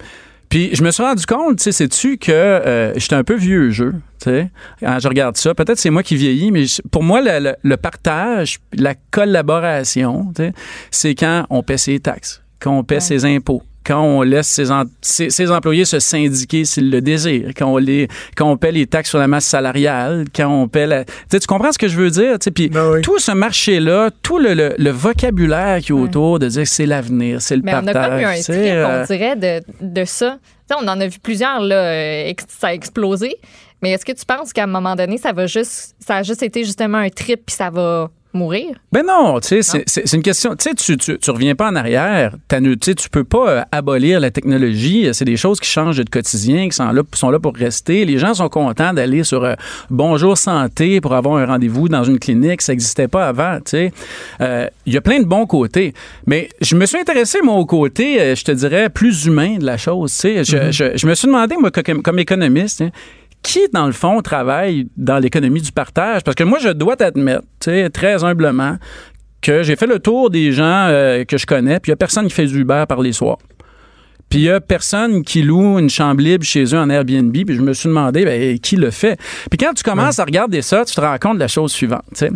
Puis 0.52 0.70
je 0.76 0.84
me 0.84 0.92
suis 0.92 1.02
rendu 1.02 1.26
compte, 1.26 1.58
tu 1.58 1.64
sais, 1.64 1.72
sais-tu 1.72 2.18
que 2.18 2.32
euh, 2.32 2.94
j'étais 2.98 3.16
un 3.16 3.24
peu 3.24 3.36
vieux 3.36 3.72
jeu, 3.72 3.94
tu 4.22 4.26
sais, 4.30 4.52
quand 4.82 5.00
je 5.00 5.08
regarde 5.08 5.38
ça. 5.38 5.56
Peut-être 5.56 5.80
c'est 5.80 5.90
moi 5.90 6.04
qui 6.04 6.16
vieillis, 6.18 6.52
mais 6.52 6.66
je- 6.66 6.82
pour 6.92 7.02
moi, 7.04 7.22
le, 7.22 7.40
le- 7.40 7.56
le 7.64 7.78
partage, 7.78 8.60
la 8.74 8.94
collaboration, 9.12 10.28
tu 10.36 10.44
sais, 10.44 10.54
c'est 10.92 11.16
quand 11.16 11.46
on 11.50 11.64
paie 11.64 11.78
ses 11.78 12.00
taxes, 12.00 12.44
quand 12.60 12.78
on 12.78 12.84
paie 12.84 13.00
ses 13.00 13.26
impôts, 13.26 13.64
quand 13.86 14.02
on 14.02 14.22
laisse 14.22 14.48
ses, 14.48 14.70
en- 14.72 14.84
ses- 15.02 15.30
ses 15.30 15.52
employés 15.52 15.86
se 15.86 16.00
syndiquer 16.00 16.66
s'ils 16.66 16.90
le 16.92 17.02
désirent, 17.02 17.50
quand 17.58 17.68
on, 17.74 17.78
les, 17.78 18.08
quand 18.36 18.50
on 18.50 18.58
paie 18.58 18.72
les 18.72 18.86
taxes 18.88 19.10
sur 19.10 19.20
la 19.20 19.28
masse 19.28 19.46
salariale, 19.46 20.26
quand 20.36 20.48
on 20.48 20.68
paie 20.68 20.86
la... 20.88 21.04
Tu 21.06 21.12
sais, 21.32 21.40
tu 21.40 21.48
comprends 21.48 21.72
ce 21.72 21.78
que 21.80 21.88
je 21.88 21.98
veux 21.98 22.10
dire? 22.10 22.38
tu 22.40 22.46
sais, 22.46 22.52
Puis 22.52 22.70
Ben 22.70 23.02
tout 23.02 23.20
ce 23.20 23.32
marché-là, 23.32 24.10
tout 24.22 24.38
le, 24.40 24.54
le- 24.54 24.76
le 24.78 24.90
vocabulaire 24.92 25.80
qui 25.80 25.92
est 25.92 25.96
autour 25.96 26.40
de 26.40 26.48
dire 26.48 26.64
que 26.64 26.70
c'est 26.70 26.86
l'avenir, 26.86 27.42
c'est 27.42 27.56
le 27.56 27.62
Mais 27.64 27.74
on 27.74 27.88
a 27.88 27.94
comme 27.94 28.20
eu 28.20 28.24
un 28.24 28.34
trip, 28.42 28.48
euh, 28.56 29.02
on 29.04 29.06
dirait, 29.06 29.36
de, 29.36 29.62
de 29.82 30.06
ça. 30.06 30.38
Tu 30.70 30.76
sais, 30.76 30.82
on 30.84 30.88
en 30.88 31.00
a 31.00 31.08
vu 31.08 31.20
plusieurs, 31.20 31.60
là, 31.62 31.76
euh, 31.76 32.34
ça 32.48 32.68
a 32.68 32.74
explosé. 32.74 33.36
Mais 33.82 33.92
est-ce 33.92 34.06
que 34.06 34.12
tu 34.12 34.26
penses 34.26 34.54
qu'à 34.54 34.64
un 34.64 34.68
moment 34.68 34.96
donné, 34.96 35.18
ça 35.18 35.32
va 35.34 35.48
juste, 35.48 35.96
ça 36.06 36.18
a 36.18 36.24
juste 36.24 36.44
été 36.44 36.64
justement 36.64 37.00
un 37.00 37.10
trip 37.10 37.42
puis 37.48 37.56
ça 37.56 37.72
va 37.72 38.10
mourir? 38.34 38.76
Ben 38.92 39.04
non, 39.06 39.40
tu 39.40 39.62
sais, 39.62 39.84
c'est- 39.86 40.14
une 40.14 40.22
question. 40.22 40.56
Tu 40.56 40.70
sais, 40.70 40.76
tu, 40.76 40.98
tu, 40.98 41.18
tu 41.20 41.32
reviens 41.32 41.56
pas 41.56 41.70
en 41.70 41.76
arrière. 41.76 42.36
Tu 42.50 42.58
sais, 42.84 42.96
tu 42.96 43.10
peux 43.10 43.24
pas 43.24 43.50
euh, 43.50 43.62
abolir 43.72 44.20
la 44.20 44.32
technologie. 44.32 45.08
C'est 45.14 45.26
des 45.26 45.38
choses 45.38 45.60
qui 45.60 45.70
changent 45.70 45.98
de 45.98 46.10
quotidien, 46.10 46.68
qui 46.70 46.76
sont 46.76 46.92
là, 46.92 47.02
sont 47.14 47.30
là 47.30 47.40
pour 47.40 47.56
rester. 47.56 48.06
Les 48.06 48.18
gens 48.18 48.34
sont 48.34 48.50
contents 48.50 48.94
d'aller 48.94 49.24
sur 49.24 49.44
euh, 49.44 49.56
Bonjour 49.90 50.38
Santé 50.38 51.02
pour 51.02 51.14
avoir 51.14 51.38
un 51.38 51.46
rendez-vous 51.46 51.90
dans 51.90 52.04
une 52.04 52.20
clinique. 52.20 52.62
Ça 52.62 52.74
n'existait 52.74 53.08
pas 53.08 53.28
avant, 53.28 53.58
tu 53.58 53.62
sais. 53.72 53.92
Euh, 54.42 54.68
Il 54.86 54.94
y 54.94 54.98
a 54.98 55.02
plein 55.02 55.20
de 55.20 55.26
bons 55.26 55.46
côtés. 55.46 55.94
Mais 56.26 56.50
je 56.62 56.76
me 56.76 56.86
suis 56.86 56.98
intéressé, 56.98 57.40
moi, 57.44 57.56
au 57.56 57.66
côté, 57.66 58.22
euh, 58.22 58.36
je 58.36 58.44
te 58.44 58.52
dirais, 58.52 58.90
plus 58.90 59.26
humain 59.26 59.58
de 59.58 59.66
la 59.66 59.78
chose, 59.78 60.12
tu 60.14 60.20
sais. 60.20 60.44
Je, 60.44 60.72
je, 60.72 60.98
je 60.98 61.08
me 61.08 61.14
suis 61.16 61.28
demandé, 61.28 61.56
moi, 61.60 61.72
co- 61.72 61.82
comme, 61.84 62.02
comme 62.02 62.20
économiste, 62.20 62.82
hein, 62.82 62.90
qui, 63.44 63.62
dans 63.74 63.86
le 63.86 63.92
fond, 63.92 64.22
travaille 64.22 64.88
dans 64.98 65.18
l'économie 65.18 65.62
du 65.62 65.72
partage? 65.72 66.24
Parce 66.24 66.36
que 66.36 66.44
moi, 66.44 66.60
je 66.60 66.70
dois 66.70 66.96
t'admettre, 66.96 67.44
très 67.60 68.24
humblement, 68.24 68.78
que 69.42 69.64
j'ai 69.64 69.76
fait 69.76 69.88
le 69.88 70.00
tour 70.00 70.30
des 70.30 70.52
gens 70.52 70.88
euh, 70.90 71.24
que 71.26 71.38
je 71.38 71.46
connais, 71.46 71.80
puis 71.80 71.90
il 71.90 71.94
n'y 71.94 71.96
a 71.96 71.98
personne 71.98 72.28
qui 72.28 72.34
fait 72.34 72.46
du 72.46 72.62
Uber 72.62 72.86
par 72.88 73.02
les 73.02 73.12
soirs. 73.12 73.40
Puis 74.30 74.40
il 74.40 74.44
n'y 74.44 74.50
a 74.50 74.62
personne 74.62 75.24
qui 75.24 75.42
loue 75.42 75.78
une 75.78 75.90
chambre 75.90 76.22
libre 76.22 76.46
chez 76.46 76.64
eux 76.64 76.78
en 76.78 76.90
Airbnb, 76.90 77.34
puis 77.34 77.56
je 77.56 77.62
me 77.62 77.74
suis 77.74 77.90
demandé, 77.90 78.24
ben, 78.24 78.58
qui 78.60 78.78
le 78.78 78.90
fait? 78.90 79.20
Puis 79.50 79.58
quand 79.58 79.74
tu 79.74 79.84
commences 79.84 80.20
à 80.20 80.24
regarder 80.24 80.62
ça, 80.62 80.86
tu 80.86 80.96
te 80.96 81.02
rends 81.02 81.18
compte 81.18 81.36
de 81.36 81.40
la 81.40 81.50
chose 81.50 81.72
suivante, 81.72 82.06
tu 82.12 82.20
sais. 82.20 82.30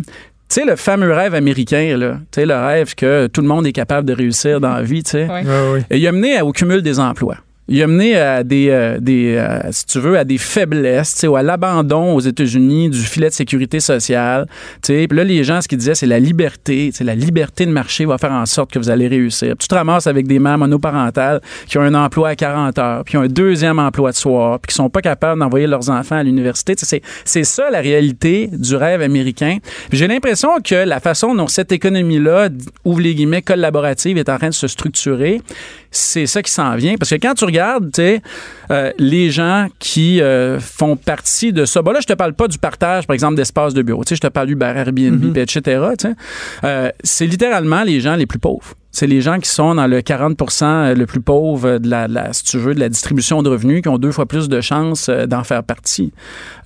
Tu 0.48 0.60
sais, 0.60 0.64
le 0.64 0.76
fameux 0.76 1.12
rêve 1.12 1.34
américain, 1.34 1.96
là, 1.96 2.18
tu 2.30 2.40
sais, 2.40 2.46
le 2.46 2.54
rêve 2.54 2.94
que 2.94 3.26
tout 3.28 3.40
le 3.40 3.48
monde 3.48 3.66
est 3.66 3.72
capable 3.72 4.06
de 4.06 4.12
réussir 4.12 4.60
dans 4.60 4.74
la 4.74 4.82
vie, 4.82 5.02
tu 5.02 5.12
sais. 5.12 5.26
Et 5.90 5.98
il 5.98 6.06
a 6.06 6.12
mené 6.12 6.40
au 6.42 6.52
cumul 6.52 6.82
des 6.82 7.00
emplois. 7.00 7.38
Il 7.68 7.82
a 7.82 7.86
mené 7.88 8.16
à 8.16 8.44
des, 8.44 8.68
euh, 8.70 8.98
des 9.00 9.34
euh, 9.36 9.58
si 9.72 9.86
tu 9.86 9.98
veux, 9.98 10.16
à 10.16 10.24
des 10.24 10.38
faiblesses, 10.38 11.24
ou 11.28 11.34
à 11.34 11.42
l'abandon 11.42 12.14
aux 12.14 12.20
États-Unis 12.20 12.90
du 12.90 13.00
filet 13.00 13.28
de 13.28 13.34
sécurité 13.34 13.80
sociale. 13.80 14.46
Puis 14.82 15.06
là, 15.10 15.24
les 15.24 15.42
gens, 15.42 15.60
ce 15.60 15.66
qu'ils 15.66 15.78
disaient, 15.78 15.96
c'est 15.96 16.06
la 16.06 16.20
liberté. 16.20 16.92
La 17.00 17.16
liberté 17.16 17.66
de 17.66 17.72
marché 17.72 18.04
va 18.04 18.18
faire 18.18 18.32
en 18.32 18.46
sorte 18.46 18.70
que 18.70 18.78
vous 18.78 18.88
allez 18.88 19.08
réussir. 19.08 19.54
Tu 19.58 19.66
te 19.66 19.74
ramasses 19.74 20.06
avec 20.06 20.28
des 20.28 20.38
mères 20.38 20.58
monoparentales 20.58 21.40
qui 21.66 21.76
ont 21.78 21.82
un 21.82 21.94
emploi 21.94 22.30
à 22.30 22.36
40 22.36 22.78
heures, 22.78 23.04
puis 23.04 23.16
ont 23.16 23.22
un 23.22 23.28
deuxième 23.28 23.80
emploi 23.80 24.12
de 24.12 24.16
soir, 24.16 24.60
puis 24.60 24.68
qui 24.68 24.74
sont 24.74 24.88
pas 24.88 25.02
capables 25.02 25.40
d'envoyer 25.40 25.66
leurs 25.66 25.90
enfants 25.90 26.16
à 26.16 26.22
l'université. 26.22 26.74
C'est 27.24 27.44
ça 27.44 27.68
la 27.70 27.80
réalité 27.80 28.48
du 28.52 28.76
rêve 28.76 29.02
américain. 29.02 29.58
J'ai 29.90 30.06
l'impression 30.06 30.60
que 30.62 30.74
la 30.74 31.00
façon 31.00 31.34
dont 31.34 31.48
cette 31.48 31.72
économie-là, 31.72 32.48
ouvre 32.84 33.00
les 33.00 33.14
guillemets, 33.14 33.42
collaborative, 33.42 34.18
est 34.18 34.28
en 34.28 34.38
train 34.38 34.48
de 34.48 34.54
se 34.54 34.68
structurer, 34.68 35.40
c'est 35.90 36.26
ça 36.26 36.42
qui 36.42 36.50
s'en 36.50 36.74
vient. 36.76 36.96
Parce 36.96 37.10
que 37.10 37.16
quand 37.16 37.34
tu 37.34 37.44
regardes, 37.44 37.90
tu 37.92 38.02
sais, 38.02 38.22
euh, 38.70 38.92
les 38.98 39.30
gens 39.30 39.68
qui 39.78 40.20
euh, 40.20 40.58
font 40.60 40.96
partie 40.96 41.52
de 41.52 41.64
ça, 41.64 41.82
bon 41.82 41.92
là, 41.92 42.00
je 42.00 42.06
te 42.06 42.12
parle 42.12 42.34
pas 42.34 42.48
du 42.48 42.58
partage, 42.58 43.06
par 43.06 43.14
exemple, 43.14 43.36
d'espace 43.36 43.74
de 43.74 43.82
bureau. 43.82 44.04
Tu 44.04 44.10
sais, 44.10 44.16
je 44.16 44.20
te 44.20 44.26
parle 44.26 44.48
d'Uber, 44.48 44.72
Airbnb, 44.76 45.32
puis 45.32 45.42
etc. 45.42 45.60
tu 45.98 46.08
sais. 46.08 46.14
Euh, 46.64 46.90
c'est 47.02 47.26
littéralement 47.26 47.82
les 47.82 48.00
gens 48.00 48.16
les 48.16 48.26
plus 48.26 48.38
pauvres. 48.38 48.74
C'est 48.98 49.06
les 49.06 49.20
gens 49.20 49.38
qui 49.40 49.50
sont 49.50 49.74
dans 49.74 49.86
le 49.86 50.00
40% 50.00 50.94
le 50.94 51.04
plus 51.04 51.20
pauvre 51.20 51.76
de 51.76 51.90
la, 51.90 52.32
si 52.32 52.44
tu 52.44 52.56
veux, 52.56 52.74
de 52.74 52.80
la 52.80 52.88
distribution 52.88 53.42
de 53.42 53.50
revenus, 53.50 53.82
qui 53.82 53.88
ont 53.90 53.98
deux 53.98 54.10
fois 54.10 54.24
plus 54.24 54.48
de 54.48 54.62
chances 54.62 55.10
euh, 55.10 55.26
d'en 55.26 55.44
faire 55.44 55.62
partie. 55.62 56.14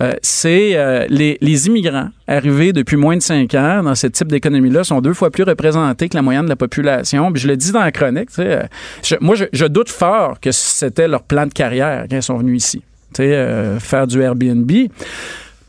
Euh, 0.00 0.12
c'est 0.22 0.76
euh, 0.76 1.06
les, 1.08 1.38
les 1.40 1.66
immigrants 1.66 2.10
arrivés 2.28 2.72
depuis 2.72 2.96
moins 2.96 3.16
de 3.16 3.22
cinq 3.22 3.54
ans 3.56 3.82
dans 3.82 3.96
ce 3.96 4.06
type 4.06 4.28
d'économie-là 4.28 4.84
sont 4.84 5.00
deux 5.00 5.12
fois 5.12 5.30
plus 5.32 5.42
représentés 5.42 6.08
que 6.08 6.14
la 6.16 6.22
moyenne 6.22 6.44
de 6.44 6.50
la 6.50 6.54
population. 6.54 7.32
Puis 7.32 7.42
je 7.42 7.48
le 7.48 7.56
dis 7.56 7.72
dans 7.72 7.80
la 7.80 7.90
chronique, 7.90 8.28
euh, 8.38 8.62
je- 9.02 9.16
moi, 9.20 9.34
je, 9.34 9.46
je 9.52 9.66
doute 9.66 9.88
fort 9.88 10.38
que 10.38 10.52
c'était 10.52 11.08
leur 11.08 11.24
plan 11.24 11.46
de 11.46 11.52
carrière 11.52 12.06
quand 12.08 12.14
ils 12.16 12.22
sont 12.22 12.38
venus 12.38 12.64
ici. 12.64 12.82
Euh, 13.18 13.80
faire 13.80 14.06
du 14.06 14.22
Airbnb. 14.22 14.70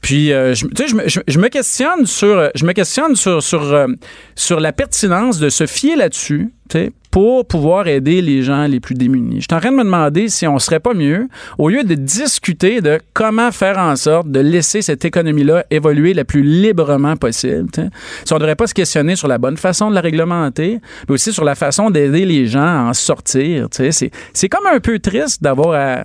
Puis, 0.02 0.34
euh, 0.34 0.54
je, 0.56 0.66
tu 0.66 0.72
sais, 0.78 0.88
je, 0.88 0.96
me- 0.96 1.08
je- 1.08 1.20
je 1.28 1.38
me 1.40 1.48
questionne 1.50 2.06
sur, 2.06 2.28
euh, 2.38 2.50
je 2.56 2.66
me 2.66 2.74
questionne 2.74 3.16
sur, 3.16 3.42
sur, 3.44 3.62
euh, 3.72 3.88
sur 4.36 4.60
la 4.60 4.74
pertinence 4.74 5.38
de 5.40 5.50
se 5.50 5.68
fier 5.68 5.96
là-dessus, 5.96 6.50
tu 6.70 6.78
sais, 6.80 6.92
pour 7.12 7.46
pouvoir 7.46 7.88
aider 7.88 8.22
les 8.22 8.42
gens 8.42 8.66
les 8.68 8.80
plus 8.80 8.96
démunis. 8.96 9.42
Je 9.42 9.46
suis 9.50 9.56
en 9.56 9.60
train 9.60 9.72
de 9.72 9.76
me 9.78 9.84
demander 9.84 10.30
si 10.30 10.48
on 10.48 10.58
serait 10.60 10.80
pas 10.80 10.94
mieux, 10.94 11.28
au 11.58 11.70
lieu 11.70 11.84
de 11.84 11.94
discuter 11.94 12.82
de 12.82 13.00
comment 13.14 13.52
faire 13.52 13.78
en 13.78 13.96
sorte 13.96 14.32
de 14.32 14.40
laisser 14.40 14.82
cette 14.82 15.04
économie-là 15.06 15.66
évoluer 15.70 16.14
le 16.14 16.24
plus 16.24 16.42
librement 16.42 17.16
possible, 17.18 17.70
tu 17.72 17.82
sais, 17.82 17.90
si 18.26 18.34
on 18.34 18.38
devrait 18.40 18.56
pas 18.56 18.68
se 18.68 18.74
questionner 18.74 19.16
sur 19.16 19.28
la 19.28 19.38
bonne 19.38 19.58
façon 19.58 19.90
de 19.90 19.96
la 19.96 20.02
réglementer, 20.02 20.80
mais 21.08 21.14
aussi 21.14 21.32
sur 21.34 21.44
la 21.44 21.54
façon 21.56 21.90
d'aider 21.92 22.26
les 22.26 22.48
gens 22.48 22.62
à 22.66 22.82
en 22.90 22.94
sortir. 22.94 23.70
tu 23.70 23.78
sais. 23.78 23.92
C'est, 23.92 24.12
c'est 24.34 24.50
comme 24.50 24.66
un 24.66 24.80
peu 24.80 24.98
triste 25.00 25.44
d'avoir 25.44 25.74
à 25.74 26.04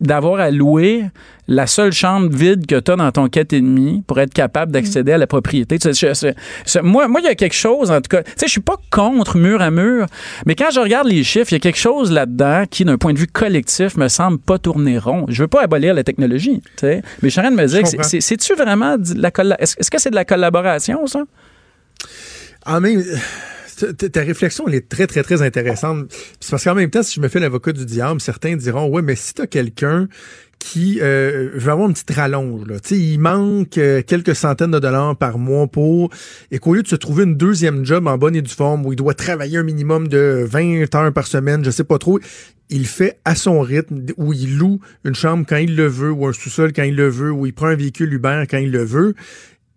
d'avoir 0.00 0.40
à 0.40 0.50
louer 0.50 1.04
la 1.48 1.66
seule 1.66 1.92
chambre 1.92 2.28
vide 2.34 2.66
que 2.66 2.78
tu 2.80 2.90
as 2.90 2.96
dans 2.96 3.10
ton 3.12 3.26
4,5 3.28 4.02
pour 4.04 4.18
être 4.20 4.34
capable 4.34 4.72
d'accéder 4.72 5.12
à 5.12 5.18
la 5.18 5.26
propriété. 5.26 5.78
Tu 5.78 5.92
sais, 5.94 6.14
je- 6.14 6.26
je- 6.28 6.32
je- 6.70 6.78
moi, 6.80 7.08
moi, 7.08 7.20
il 7.20 7.24
y 7.24 7.28
a 7.28 7.34
quelque 7.34 7.54
chose, 7.54 7.90
en 7.90 7.96
tout 8.00 8.08
cas, 8.10 8.22
tu 8.22 8.32
sais, 8.36 8.46
je 8.46 8.50
suis 8.52 8.60
pas 8.60 8.76
contre 8.90 9.38
mur 9.38 9.62
à 9.62 9.70
mur, 9.70 10.06
mais 10.44 10.54
quand 10.54 10.70
je 10.70 10.80
regarde 10.80 11.06
les 11.08 11.22
chiffres, 11.24 11.52
il 11.52 11.54
y 11.54 11.56
a 11.56 11.60
quelque 11.60 11.78
chose 11.78 12.10
là-dedans 12.12 12.64
qui, 12.68 12.84
d'un 12.84 12.98
point 12.98 13.12
de 13.14 13.18
vue 13.18 13.26
collectif, 13.28 13.96
me 13.96 14.08
semble 14.08 14.38
pas 14.38 14.58
tourner 14.58 14.98
rond. 14.98 15.24
Je 15.28 15.42
veux 15.42 15.48
pas 15.48 15.62
abolir 15.62 15.94
la 15.94 16.04
technologie, 16.04 16.60
tu 16.62 16.70
sais, 16.80 17.02
mais 17.22 17.28
je 17.28 17.30
suis 17.30 17.40
en 17.40 17.44
train 17.44 17.52
de 17.52 17.56
me 17.56 17.66
dire, 17.66 17.82
c'est-tu 18.20 18.54
vraiment 18.54 18.98
de 18.98 19.14
la 19.20 19.30
est-ce 19.60 19.76
est-ce 19.78 19.90
que 19.90 19.98
c'est 20.00 20.10
de 20.10 20.14
la 20.16 20.24
collaboration, 20.24 21.06
ça? 21.06 21.22
En 22.66 22.80
même, 22.80 23.02
ta- 23.76 24.20
réflexion, 24.22 24.64
elle 24.68 24.74
est 24.74 24.88
très, 24.88 25.06
très, 25.06 25.22
très 25.22 25.42
intéressante. 25.42 26.06
C'est 26.40 26.50
parce 26.50 26.64
qu'en 26.64 26.74
même 26.74 26.90
temps, 26.90 27.02
si 27.02 27.14
je 27.16 27.20
me 27.20 27.28
fais 27.28 27.40
l'avocat 27.40 27.72
du 27.72 27.84
diable, 27.84 28.20
certains 28.20 28.56
diront, 28.56 28.88
ouais, 28.88 29.02
mais 29.02 29.16
si 29.16 29.34
t'as 29.34 29.46
quelqu'un 29.46 30.08
qui 30.58 30.98
euh, 31.00 31.50
veut 31.54 31.70
avoir 31.70 31.86
une 31.88 31.92
petite 31.92 32.10
rallonge, 32.10 32.66
là, 32.66 32.76
il 32.90 33.18
manque 33.18 33.78
euh, 33.78 34.02
quelques 34.02 34.34
centaines 34.34 34.70
de 34.70 34.78
dollars 34.78 35.16
par 35.16 35.38
mois 35.38 35.66
pour, 35.66 36.10
et 36.50 36.58
qu'au 36.58 36.74
lieu 36.74 36.82
de 36.82 36.88
se 36.88 36.96
trouver 36.96 37.24
une 37.24 37.36
deuxième 37.36 37.84
job 37.84 38.06
en 38.06 38.18
bonne 38.18 38.34
et 38.34 38.42
due 38.42 38.50
forme, 38.50 38.84
où 38.86 38.92
il 38.92 38.96
doit 38.96 39.14
travailler 39.14 39.58
un 39.58 39.62
minimum 39.62 40.08
de 40.08 40.44
20 40.48 40.94
heures 40.94 41.12
par 41.12 41.26
semaine, 41.26 41.64
je 41.64 41.70
sais 41.70 41.84
pas 41.84 41.98
trop, 41.98 42.18
il 42.68 42.86
fait 42.86 43.18
à 43.24 43.34
son 43.36 43.60
rythme, 43.60 44.06
où 44.16 44.32
il 44.32 44.56
loue 44.56 44.80
une 45.04 45.14
chambre 45.14 45.44
quand 45.48 45.56
il 45.56 45.76
le 45.76 45.86
veut, 45.86 46.10
ou 46.10 46.26
un 46.26 46.32
sous-sol 46.32 46.72
quand 46.72 46.82
il 46.82 46.96
le 46.96 47.08
veut, 47.08 47.30
ou 47.30 47.46
il 47.46 47.52
prend 47.52 47.66
un 47.66 47.76
véhicule 47.76 48.12
Uber 48.12 48.44
quand 48.50 48.58
il 48.58 48.72
le 48.72 48.82
veut. 48.84 49.14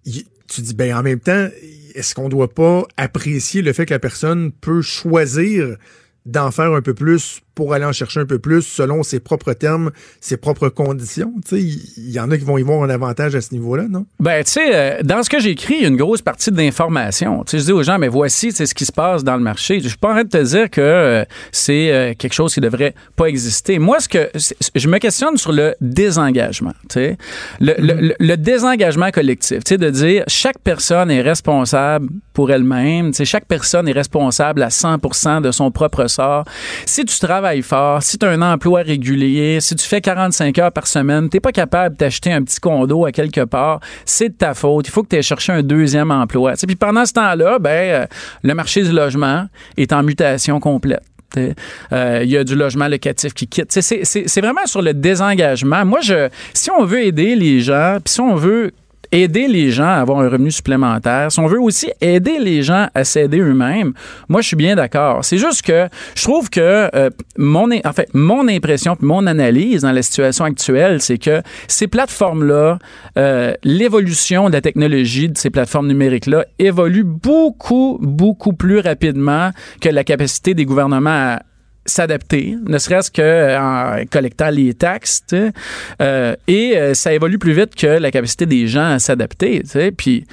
Tu 0.05 0.61
dis, 0.61 0.73
ben 0.73 0.95
en 0.95 1.03
même 1.03 1.19
temps, 1.19 1.49
est-ce 1.95 2.15
qu'on 2.15 2.29
doit 2.29 2.53
pas 2.53 2.85
apprécier 2.97 3.61
le 3.61 3.73
fait 3.73 3.85
que 3.85 3.93
la 3.93 3.99
personne 3.99 4.51
peut 4.51 4.81
choisir 4.81 5.77
d'en 6.25 6.51
faire 6.51 6.73
un 6.73 6.81
peu 6.81 6.93
plus 6.93 7.41
pour 7.59 7.73
aller 7.73 7.83
en 7.83 7.91
chercher 7.91 8.21
un 8.21 8.25
peu 8.25 8.39
plus 8.39 8.61
selon 8.61 9.03
ses 9.03 9.19
propres 9.19 9.51
termes, 9.51 9.91
ses 10.21 10.37
propres 10.37 10.69
conditions? 10.69 11.33
Tu 11.45 11.57
sais, 11.57 11.61
il 11.97 12.09
y, 12.11 12.19
en 12.21 12.31
a 12.31 12.37
qui 12.37 12.45
vont 12.45 12.57
y 12.57 12.61
voir 12.61 12.83
un 12.83 12.89
avantage 12.89 13.35
à 13.35 13.41
ce 13.41 13.53
niveau-là, 13.53 13.87
non? 13.89 14.05
Ben, 14.21 14.41
tu 14.45 14.51
sais, 14.51 14.69
euh, 14.73 15.03
dans 15.03 15.23
ce 15.23 15.29
que 15.29 15.39
j'écris, 15.41 15.75
il 15.79 15.81
y 15.81 15.85
a 15.85 15.89
une 15.89 15.97
grosse 15.97 16.21
partie 16.21 16.51
d'information. 16.51 17.43
Tu 17.43 17.51
sais, 17.51 17.59
je 17.59 17.65
dis 17.65 17.71
aux 17.73 17.83
gens, 17.83 17.99
mais 17.99 18.07
voici 18.07 18.53
ce 18.53 18.73
qui 18.73 18.85
se 18.85 18.93
passe 18.93 19.25
dans 19.25 19.35
le 19.35 19.43
marché. 19.43 19.81
Je 19.81 19.89
suis 19.89 19.97
pas 19.97 20.09
en 20.11 20.13
train 20.13 20.23
de 20.23 20.29
te 20.29 20.41
dire 20.41 20.69
que 20.69 20.79
euh, 20.79 21.25
c'est 21.51 21.91
euh, 21.91 22.13
quelque 22.17 22.31
chose 22.33 22.53
qui 22.53 22.61
devrait 22.61 22.93
pas 23.17 23.25
exister. 23.25 23.77
Moi, 23.77 23.99
ce 23.99 24.07
que 24.07 24.29
je 24.75 24.87
me 24.87 24.97
questionne 24.99 25.35
sur 25.35 25.51
le 25.51 25.75
désengagement. 25.81 26.73
Tu 26.83 26.93
sais, 26.93 27.17
le, 27.59 27.73
le- 27.77 27.93
le- 28.07 28.15
le 28.17 28.37
désengagement 28.37 29.11
collectif. 29.11 29.65
Tu 29.65 29.71
sais, 29.73 29.77
de 29.77 29.89
dire 29.89 30.23
chaque 30.27 30.59
personne 30.63 31.11
est 31.11 31.21
responsable 31.21 32.07
pour 32.33 32.51
elle-même. 32.51 33.07
Tu 33.11 33.17
sais, 33.17 33.25
chaque 33.25 33.45
personne 33.45 33.87
est 33.89 33.91
responsable 33.93 34.63
à 34.63 34.69
100% 34.69 35.41
de 35.41 35.51
son 35.51 35.71
propre 35.71 36.07
sort. 36.07 36.45
Si 36.85 37.03
tu 37.03 37.19
travailles 37.19 37.48
fort, 37.61 38.01
si 38.03 38.17
tu 38.17 38.25
as 38.25 38.29
un 38.29 38.41
emploi 38.41 38.81
régulier, 38.81 39.59
si 39.61 39.75
tu 39.75 39.85
fais 39.85 40.01
45 40.01 40.57
heures 40.59 40.71
par 40.71 40.87
semaine, 40.87 41.29
t'es 41.29 41.39
pas 41.39 41.51
capable 41.51 41.95
d'acheter 41.97 42.31
un 42.31 42.43
petit 42.43 42.59
condo 42.59 43.05
à 43.05 43.11
quelque 43.11 43.45
part, 43.45 43.79
c'est 44.05 44.29
de 44.29 44.33
ta 44.33 44.53
faute. 44.53 44.87
Il 44.87 44.91
faut 44.91 45.03
que 45.03 45.09
tu 45.09 45.15
aies 45.15 45.21
cherché 45.21 45.51
un 45.51 45.63
deuxième 45.63 46.11
emploi. 46.11 46.53
Puis 46.65 46.75
pendant 46.75 47.05
ce 47.05 47.13
temps-là, 47.13 47.59
ben, 47.59 47.69
euh, 47.69 48.05
le 48.43 48.53
marché 48.53 48.83
du 48.83 48.91
logement 48.91 49.47
est 49.77 49.93
en 49.93 50.03
mutation 50.03 50.59
complète. 50.59 51.03
Euh, 51.37 52.21
Il 52.23 52.29
y 52.29 52.37
a 52.37 52.43
du 52.43 52.55
logement 52.55 52.87
locatif 52.87 53.33
qui 53.33 53.47
quitte. 53.47 53.71
C'est 53.71 54.41
vraiment 54.41 54.65
sur 54.65 54.81
le 54.81 54.93
désengagement. 54.93 55.85
Moi, 55.85 55.99
je, 56.01 56.29
si 56.53 56.71
on 56.71 56.85
veut 56.85 57.03
aider 57.03 57.35
les 57.35 57.59
gens, 57.59 57.97
puis 58.03 58.13
si 58.13 58.21
on 58.21 58.35
veut 58.35 58.71
aider 59.11 59.47
les 59.47 59.71
gens 59.71 59.87
à 59.87 59.95
avoir 59.95 60.19
un 60.19 60.29
revenu 60.29 60.51
supplémentaire, 60.51 61.31
si 61.31 61.39
on 61.39 61.47
veut 61.47 61.61
aussi 61.61 61.91
aider 62.01 62.39
les 62.39 62.63
gens 62.63 62.87
à 62.93 63.03
s'aider 63.03 63.39
eux-mêmes, 63.39 63.93
moi, 64.27 64.41
je 64.41 64.47
suis 64.47 64.55
bien 64.55 64.75
d'accord. 64.75 65.25
C'est 65.25 65.37
juste 65.37 65.63
que 65.63 65.87
je 66.15 66.23
trouve 66.23 66.49
que 66.49 66.89
euh, 66.95 67.09
mon, 67.37 67.69
en 67.71 67.93
fait, 67.93 68.09
mon 68.13 68.47
impression 68.47 68.95
puis 68.95 69.07
mon 69.07 69.25
analyse 69.27 69.81
dans 69.81 69.91
la 69.91 70.01
situation 70.01 70.45
actuelle, 70.45 71.01
c'est 71.01 71.17
que 71.17 71.41
ces 71.67 71.87
plateformes-là, 71.87 72.79
euh, 73.17 73.53
l'évolution 73.63 74.47
de 74.47 74.53
la 74.53 74.61
technologie 74.61 75.29
de 75.29 75.37
ces 75.37 75.49
plateformes 75.49 75.87
numériques-là 75.87 76.45
évolue 76.59 77.03
beaucoup, 77.03 77.97
beaucoup 78.01 78.53
plus 78.53 78.79
rapidement 78.79 79.51
que 79.81 79.89
la 79.89 80.03
capacité 80.03 80.53
des 80.53 80.65
gouvernements 80.65 81.09
à 81.09 81.39
s'adapter, 81.89 82.55
ne 82.65 82.77
serait-ce 82.77 83.11
que 83.11 83.21
euh, 83.21 84.05
collectant 84.11 84.49
les 84.49 84.73
taxes. 84.73 85.23
Euh, 86.01 86.35
et 86.47 86.77
euh, 86.77 86.93
ça 86.93 87.13
évolue 87.13 87.37
plus 87.39 87.53
vite 87.53 87.75
que 87.75 87.87
la 87.87 88.11
capacité 88.11 88.45
des 88.45 88.67
gens 88.67 88.91
à 88.93 88.99
s'adapter. 88.99 89.63
Puis 89.97 90.25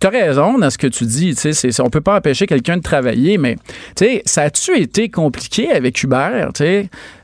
tu 0.00 0.06
as 0.08 0.10
raison 0.10 0.58
dans 0.58 0.68
ce 0.68 0.76
que 0.76 0.86
tu 0.88 1.04
dis, 1.04 1.34
c'est- 1.34 1.80
on 1.80 1.88
peut 1.88 2.02
pas 2.02 2.16
empêcher 2.18 2.46
quelqu'un 2.46 2.76
de 2.76 2.82
travailler, 2.82 3.38
mais 3.38 3.56
ça 4.26 4.42
a-tu 4.42 4.76
été 4.78 5.08
compliqué 5.08 5.70
avec 5.70 6.02
Uber, 6.02 6.48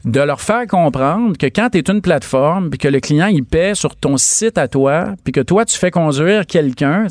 de 0.05 0.21
leur 0.21 0.41
faire 0.41 0.67
comprendre 0.67 1.37
que 1.37 1.47
quand 1.47 1.69
tu 1.71 1.79
es 1.79 1.83
une 1.83 2.01
plateforme, 2.01 2.71
puis 2.71 2.79
que 2.79 2.89
le 2.89 3.01
client 3.01 3.27
il 3.27 3.45
paie 3.45 3.75
sur 3.75 3.97
ton 3.97 4.17
site 4.17 4.57
à 4.57 4.67
toi, 4.67 5.09
puis 5.25 5.33
que 5.33 5.41
toi 5.43 5.67
tu 5.67 5.77
fais 5.77 5.91
conduire 5.91 6.47
quelqu'un, 6.47 7.07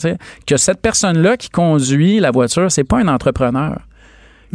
que 0.47 0.57
cette 0.57 0.81
personne-là 0.81 1.37
qui 1.37 1.49
conduit 1.49 2.19
la 2.19 2.31
voiture, 2.31 2.71
c'est 2.71 2.83
pas 2.83 2.97
un 2.97 3.07
entrepreneur. 3.07 3.79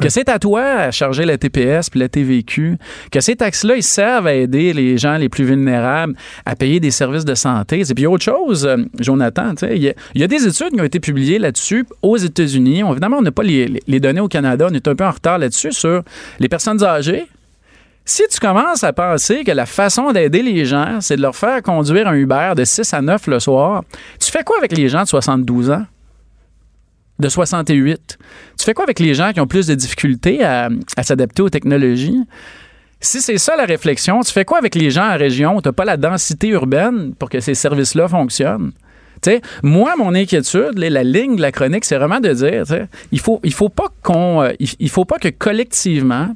Que 0.00 0.08
c'est 0.08 0.28
à 0.28 0.38
toi 0.40 0.62
à 0.62 0.90
charger 0.90 1.24
la 1.24 1.38
TPS 1.38 1.88
puis 1.88 2.00
la 2.00 2.08
TVQ. 2.08 2.78
Que 3.12 3.20
ces 3.20 3.36
taxes-là, 3.36 3.76
ils 3.76 3.82
servent 3.82 4.26
à 4.26 4.34
aider 4.34 4.72
les 4.72 4.98
gens 4.98 5.16
les 5.16 5.28
plus 5.28 5.44
vulnérables 5.44 6.14
à 6.44 6.56
payer 6.56 6.80
des 6.80 6.90
services 6.90 7.24
de 7.24 7.34
santé. 7.36 7.80
Et 7.88 7.94
puis 7.94 8.06
autre 8.06 8.24
chose, 8.24 8.66
euh, 8.66 8.78
Jonathan, 8.98 9.54
il 9.70 9.82
y, 9.82 9.88
a- 9.90 9.94
il 10.14 10.20
y 10.20 10.24
a 10.24 10.26
des 10.26 10.46
études 10.48 10.70
qui 10.72 10.80
ont 10.80 10.84
été 10.84 10.98
publiées 11.00 11.38
là-dessus 11.38 11.86
aux 12.02 12.16
États-Unis. 12.16 12.82
Évidemment, 12.90 13.18
on 13.18 13.22
n'a 13.22 13.30
pas 13.32 13.44
les- 13.44 13.80
les 13.86 14.00
données 14.00 14.20
au 14.20 14.28
Canada. 14.28 14.66
On 14.70 14.74
est 14.74 14.88
un 14.88 14.94
peu 14.96 15.04
en 15.04 15.10
retard 15.12 15.38
là-dessus 15.38 15.72
sur 15.72 16.02
les 16.40 16.48
personnes 16.48 16.82
âgées. 16.82 17.26
Si 18.04 18.22
tu 18.30 18.38
commences 18.38 18.84
à 18.84 18.92
penser 18.92 19.44
que 19.44 19.52
la 19.52 19.64
façon 19.64 20.12
d'aider 20.12 20.42
les 20.42 20.66
gens, 20.66 20.98
c'est 21.00 21.16
de 21.16 21.22
leur 21.22 21.34
faire 21.36 21.62
conduire 21.62 22.06
un 22.08 22.14
Uber 22.14 22.52
de 22.56 22.64
6 22.64 22.92
à 22.92 23.00
9 23.00 23.28
le 23.28 23.40
soir, 23.40 23.82
tu 24.20 24.30
fais 24.30 24.42
quoi 24.44 24.58
avec 24.58 24.76
les 24.76 24.88
gens 24.90 25.04
de 25.04 25.08
72 25.08 25.70
ans? 25.70 25.84
De 27.18 27.28
68. 27.28 28.18
Tu 28.58 28.64
fais 28.64 28.74
quoi 28.74 28.84
avec 28.84 28.98
les 28.98 29.14
gens 29.14 29.32
qui 29.32 29.40
ont 29.40 29.46
plus 29.46 29.66
de 29.66 29.74
difficultés 29.74 30.44
à, 30.44 30.68
s'adapter 31.02 31.42
aux 31.42 31.50
technologies? 31.50 32.20
Si 33.00 33.20
c'est 33.20 33.38
ça 33.38 33.56
la 33.56 33.64
réflexion, 33.64 34.20
tu 34.22 34.32
fais 34.32 34.44
quoi 34.44 34.58
avec 34.58 34.74
les 34.74 34.90
gens 34.90 35.10
en 35.10 35.16
région? 35.16 35.56
Où 35.56 35.62
tu 35.62 35.68
n'as 35.68 35.72
pas 35.72 35.84
la 35.84 35.96
densité 35.96 36.48
urbaine 36.48 37.14
pour 37.18 37.28
que 37.28 37.40
ces 37.40 37.54
services-là 37.54 38.08
fonctionnent? 38.08 38.72
Moi, 39.62 39.94
mon 39.96 40.14
inquiétude, 40.14 40.78
la 40.78 41.02
ligne 41.02 41.36
de 41.36 41.42
la 41.42 41.52
chronique, 41.52 41.84
c'est 41.84 41.96
vraiment 41.96 42.20
de 42.20 42.32
dire, 42.32 42.64
il 43.12 43.20
faut, 43.20 43.38
pas 43.68 43.88
euh, 44.10 44.52
faut 44.88 45.04
pas 45.04 45.18
que 45.18 45.28
collectivement, 45.28 46.34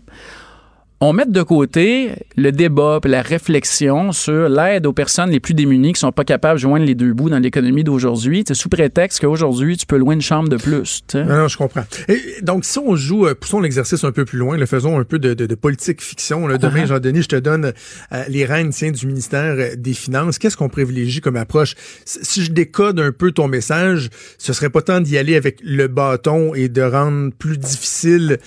on 1.01 1.13
met 1.13 1.27
de 1.27 1.43
côté 1.43 2.11
le 2.37 2.51
débat 2.51 2.99
et 3.05 3.09
la 3.09 3.23
réflexion 3.23 4.11
sur 4.13 4.49
l'aide 4.49 4.85
aux 4.85 4.93
personnes 4.93 5.31
les 5.31 5.39
plus 5.39 5.55
démunies 5.55 5.93
qui 5.93 6.01
sont 6.01 6.11
pas 6.11 6.25
capables 6.25 6.59
de 6.59 6.63
joindre 6.63 6.85
les 6.85 6.97
deux 6.97 7.13
bouts 7.13 7.31
dans 7.31 7.39
l'économie 7.39 7.85
d'aujourd'hui, 7.85 8.45
sous 8.51 8.69
prétexte 8.69 9.21
qu'aujourd'hui, 9.21 9.77
tu 9.77 9.87
peux 9.87 9.97
louer 9.97 10.15
une 10.15 10.21
chambre 10.21 10.49
de 10.49 10.57
plus. 10.57 11.05
Non, 11.15 11.25
non, 11.25 11.49
je 11.49 11.57
comprends. 11.57 11.85
Et 12.09 12.43
donc, 12.43 12.65
si 12.65 12.79
on 12.79 12.97
joue, 12.97 13.27
euh, 13.27 13.35
poussons 13.35 13.61
l'exercice 13.61 14.03
un 14.03 14.11
peu 14.11 14.25
plus 14.25 14.39
loin, 14.39 14.57
le 14.57 14.67
faisons 14.67 14.99
un 14.99 15.05
peu 15.05 15.19
de, 15.19 15.35
de, 15.35 15.47
de 15.47 15.55
politique 15.55 16.03
fiction. 16.03 16.47
Là. 16.49 16.59
Demain. 16.59 16.87
Jean-Denis, 16.87 17.23
je 17.23 17.29
te 17.29 17.37
donne 17.37 17.73
euh, 18.13 18.25
les 18.29 18.45
rênes 18.45 18.71
tiens, 18.71 18.91
du 18.91 19.07
ministère 19.07 19.55
euh, 19.59 19.77
des 19.77 19.95
Finances. 19.95 20.39
Qu'est-ce 20.39 20.57
qu'on 20.57 20.69
privilégie 20.69 21.21
comme 21.21 21.37
approche? 21.37 21.75
Si 22.05 22.39
si 22.39 22.45
je 22.45 22.53
décode 22.53 23.01
un 23.01 23.13
peu 23.13 23.33
ton 23.33 23.49
message, 23.49 24.11
ce 24.39 24.53
serait 24.53 24.71
pas 24.71 24.83
tant 24.83 25.01
d'y 25.01 25.19
aller 25.19 25.37
avec 25.37 25.59
le 25.63 25.89
bâton 25.89 26.55
et 26.55 26.69
de 26.69 26.83
rendre 26.83 27.33
plus 27.33 27.59
difficile 27.59 28.39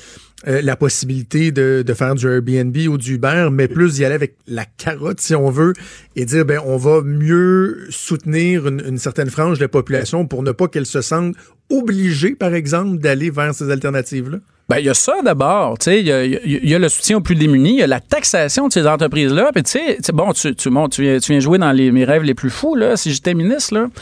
euh, 0.48 0.62
la 0.62 0.76
possibilité 0.76 1.52
de, 1.52 1.84
de 1.86 1.94
faire 1.94 2.16
du 2.16 2.28
Airbnb 2.28 2.76
ou 2.89 2.98
du 2.98 3.16
Uber, 3.16 3.50
mais 3.52 3.68
plus 3.68 3.96
d'y 3.96 4.06
aller 4.06 4.16
avec 4.16 4.36
la 4.48 4.66
carotte, 4.66 5.22
si 5.22 5.36
on 5.36 5.50
veut, 5.50 5.74
et 6.16 6.26
dire, 6.26 6.46
ben, 6.46 6.60
on 6.66 6.78
va 6.78 7.02
mieux 7.02 7.86
soutenir 7.89 8.68
une, 8.68 8.82
une 8.88 8.98
certaine 8.98 9.30
frange 9.30 9.60
de 9.60 9.64
la 9.64 9.70
population 9.70 10.26
pour 10.26 10.44
ne 10.44 10.52
pas 10.52 10.68
qu'elle 10.68 10.86
se 10.86 11.02
sente 11.02 11.36
obligée, 11.70 12.36
par 12.36 12.54
exemple, 12.54 12.98
d'aller 12.98 13.30
vers 13.30 13.54
ces 13.54 13.70
alternatives-là? 13.70 14.39
Ben, 14.70 14.80
il 14.80 14.86
y 14.86 14.89
a 14.89 14.94
ça 14.94 15.22
d'abord, 15.24 15.78
tu 15.78 15.86
sais, 15.86 16.00
il 16.00 16.08
y 16.08 16.12
a, 16.14 16.24
y 16.24 16.80
le 16.80 16.89
soutien 16.89 17.18
aux 17.18 17.22
plus 17.22 17.36
démunis, 17.36 17.74
il 17.74 17.80
y 17.80 17.84
a 17.84 17.88
la 17.88 18.00
taxation 18.00 18.68
de 18.68 18.74
ces 18.74 18.88
entreprises-là, 18.88 19.52
puis 19.54 19.64
tu 19.64 19.72
sais, 19.72 19.98
tu 19.98 20.04
sais, 20.04 20.12
bon, 20.14 20.32
tu, 20.32 20.56
tu, 20.56 20.70
bon, 20.70 20.88
tu, 20.88 21.02
viens, 21.02 21.20
tu 21.20 21.34
viens 21.34 21.42
jouer 21.42 21.58
dans 21.58 21.72
les, 21.72 21.92
mes 21.92 22.06
rêves 22.06 22.24
les 22.24 22.34
plus 22.34 22.50
fous, 22.50 22.76
là, 22.76 22.96
si 22.96 23.12
j'étais 23.12 23.34
ministre, 23.34 23.74
là. 23.74 23.88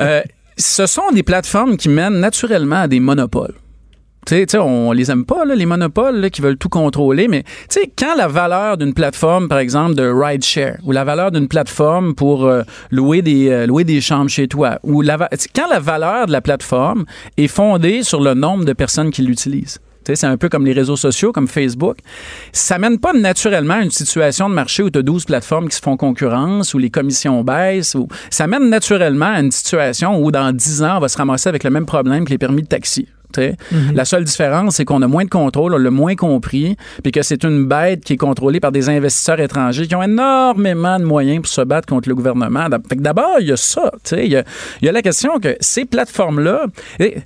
Euh, 0.00 0.22
ce 0.56 0.86
sont 0.86 1.10
des 1.12 1.24
plateformes 1.24 1.76
qui 1.76 1.88
mènent 1.88 2.20
naturellement 2.20 2.82
à 2.82 2.88
des 2.88 3.00
monopoles. 3.00 3.54
On 4.54 4.92
les 4.92 5.10
aime 5.10 5.24
pas, 5.24 5.44
là, 5.44 5.54
les 5.54 5.66
monopoles 5.66 6.16
là, 6.16 6.30
qui 6.30 6.40
veulent 6.40 6.56
tout 6.56 6.68
contrôler, 6.68 7.28
mais 7.28 7.42
tu 7.42 7.80
sais, 7.80 7.92
quand 7.96 8.14
la 8.16 8.28
valeur 8.28 8.76
d'une 8.76 8.94
plateforme, 8.94 9.48
par 9.48 9.58
exemple, 9.58 9.94
de 9.94 10.08
rideshare, 10.08 10.76
ou 10.84 10.92
la 10.92 11.04
valeur 11.04 11.30
d'une 11.30 11.48
plateforme 11.48 12.14
pour 12.14 12.46
euh, 12.46 12.62
louer, 12.90 13.22
des, 13.22 13.48
euh, 13.50 13.66
louer 13.66 13.84
des 13.84 14.00
chambres 14.00 14.30
chez 14.30 14.48
toi, 14.48 14.78
ou 14.82 15.02
la, 15.02 15.28
quand 15.54 15.68
la 15.68 15.80
valeur 15.80 16.26
de 16.26 16.32
la 16.32 16.40
plateforme 16.40 17.04
est 17.36 17.48
fondée 17.48 18.02
sur 18.02 18.20
le 18.20 18.34
nombre 18.34 18.64
de 18.64 18.72
personnes 18.72 19.10
qui 19.10 19.22
l'utilisent, 19.22 19.80
c'est 20.14 20.26
un 20.26 20.36
peu 20.36 20.50
comme 20.50 20.66
les 20.66 20.72
réseaux 20.72 20.96
sociaux, 20.96 21.32
comme 21.32 21.48
Facebook. 21.48 21.96
Ça 22.52 22.78
mène 22.78 22.98
pas 22.98 23.14
naturellement 23.14 23.74
à 23.74 23.82
une 23.82 23.90
situation 23.90 24.50
de 24.50 24.54
marché 24.54 24.82
où 24.82 24.90
tu 24.90 24.98
as 24.98 25.02
12 25.02 25.24
plateformes 25.24 25.68
qui 25.68 25.76
se 25.76 25.80
font 25.80 25.96
concurrence, 25.96 26.74
où 26.74 26.78
les 26.78 26.90
commissions 26.90 27.42
baissent. 27.42 27.94
Ou... 27.94 28.08
Ça 28.28 28.46
mène 28.46 28.68
naturellement 28.68 29.32
à 29.34 29.40
une 29.40 29.50
situation 29.50 30.22
où 30.22 30.30
dans 30.30 30.54
10 30.54 30.82
ans, 30.82 30.96
on 30.98 31.00
va 31.00 31.08
se 31.08 31.16
ramasser 31.16 31.48
avec 31.48 31.64
le 31.64 31.70
même 31.70 31.86
problème 31.86 32.24
que 32.24 32.30
les 32.30 32.38
permis 32.38 32.62
de 32.62 32.68
taxi. 32.68 33.08
Sais. 33.34 33.56
La 33.94 34.04
seule 34.04 34.24
différence, 34.24 34.76
c'est 34.76 34.84
qu'on 34.84 35.02
a 35.02 35.08
moins 35.08 35.24
de 35.24 35.30
contrôle, 35.30 35.74
on 35.74 35.78
l'a 35.78 35.90
moins 35.90 36.14
compris, 36.14 36.76
puis 37.02 37.12
que 37.12 37.22
c'est 37.22 37.44
une 37.44 37.66
bête 37.66 38.04
qui 38.04 38.14
est 38.14 38.16
contrôlée 38.16 38.60
par 38.60 38.72
des 38.72 38.88
investisseurs 38.88 39.40
étrangers 39.40 39.86
qui 39.86 39.94
ont 39.94 40.02
énormément 40.02 40.98
de 40.98 41.04
moyens 41.04 41.42
pour 41.42 41.52
se 41.52 41.60
battre 41.62 41.88
contre 41.88 42.08
le 42.08 42.14
gouvernement. 42.14 42.66
Fait 42.88 42.96
que 42.96 43.02
D'abord, 43.02 43.36
il 43.40 43.48
y 43.48 43.52
a 43.52 43.56
ça. 43.56 43.92
Il 44.12 44.32
y 44.32 44.36
a, 44.36 44.44
il 44.80 44.86
y 44.86 44.88
a 44.88 44.92
la 44.92 45.02
question 45.02 45.38
que 45.38 45.56
ces 45.60 45.84
plateformes-là, 45.84 46.66
et 46.98 47.16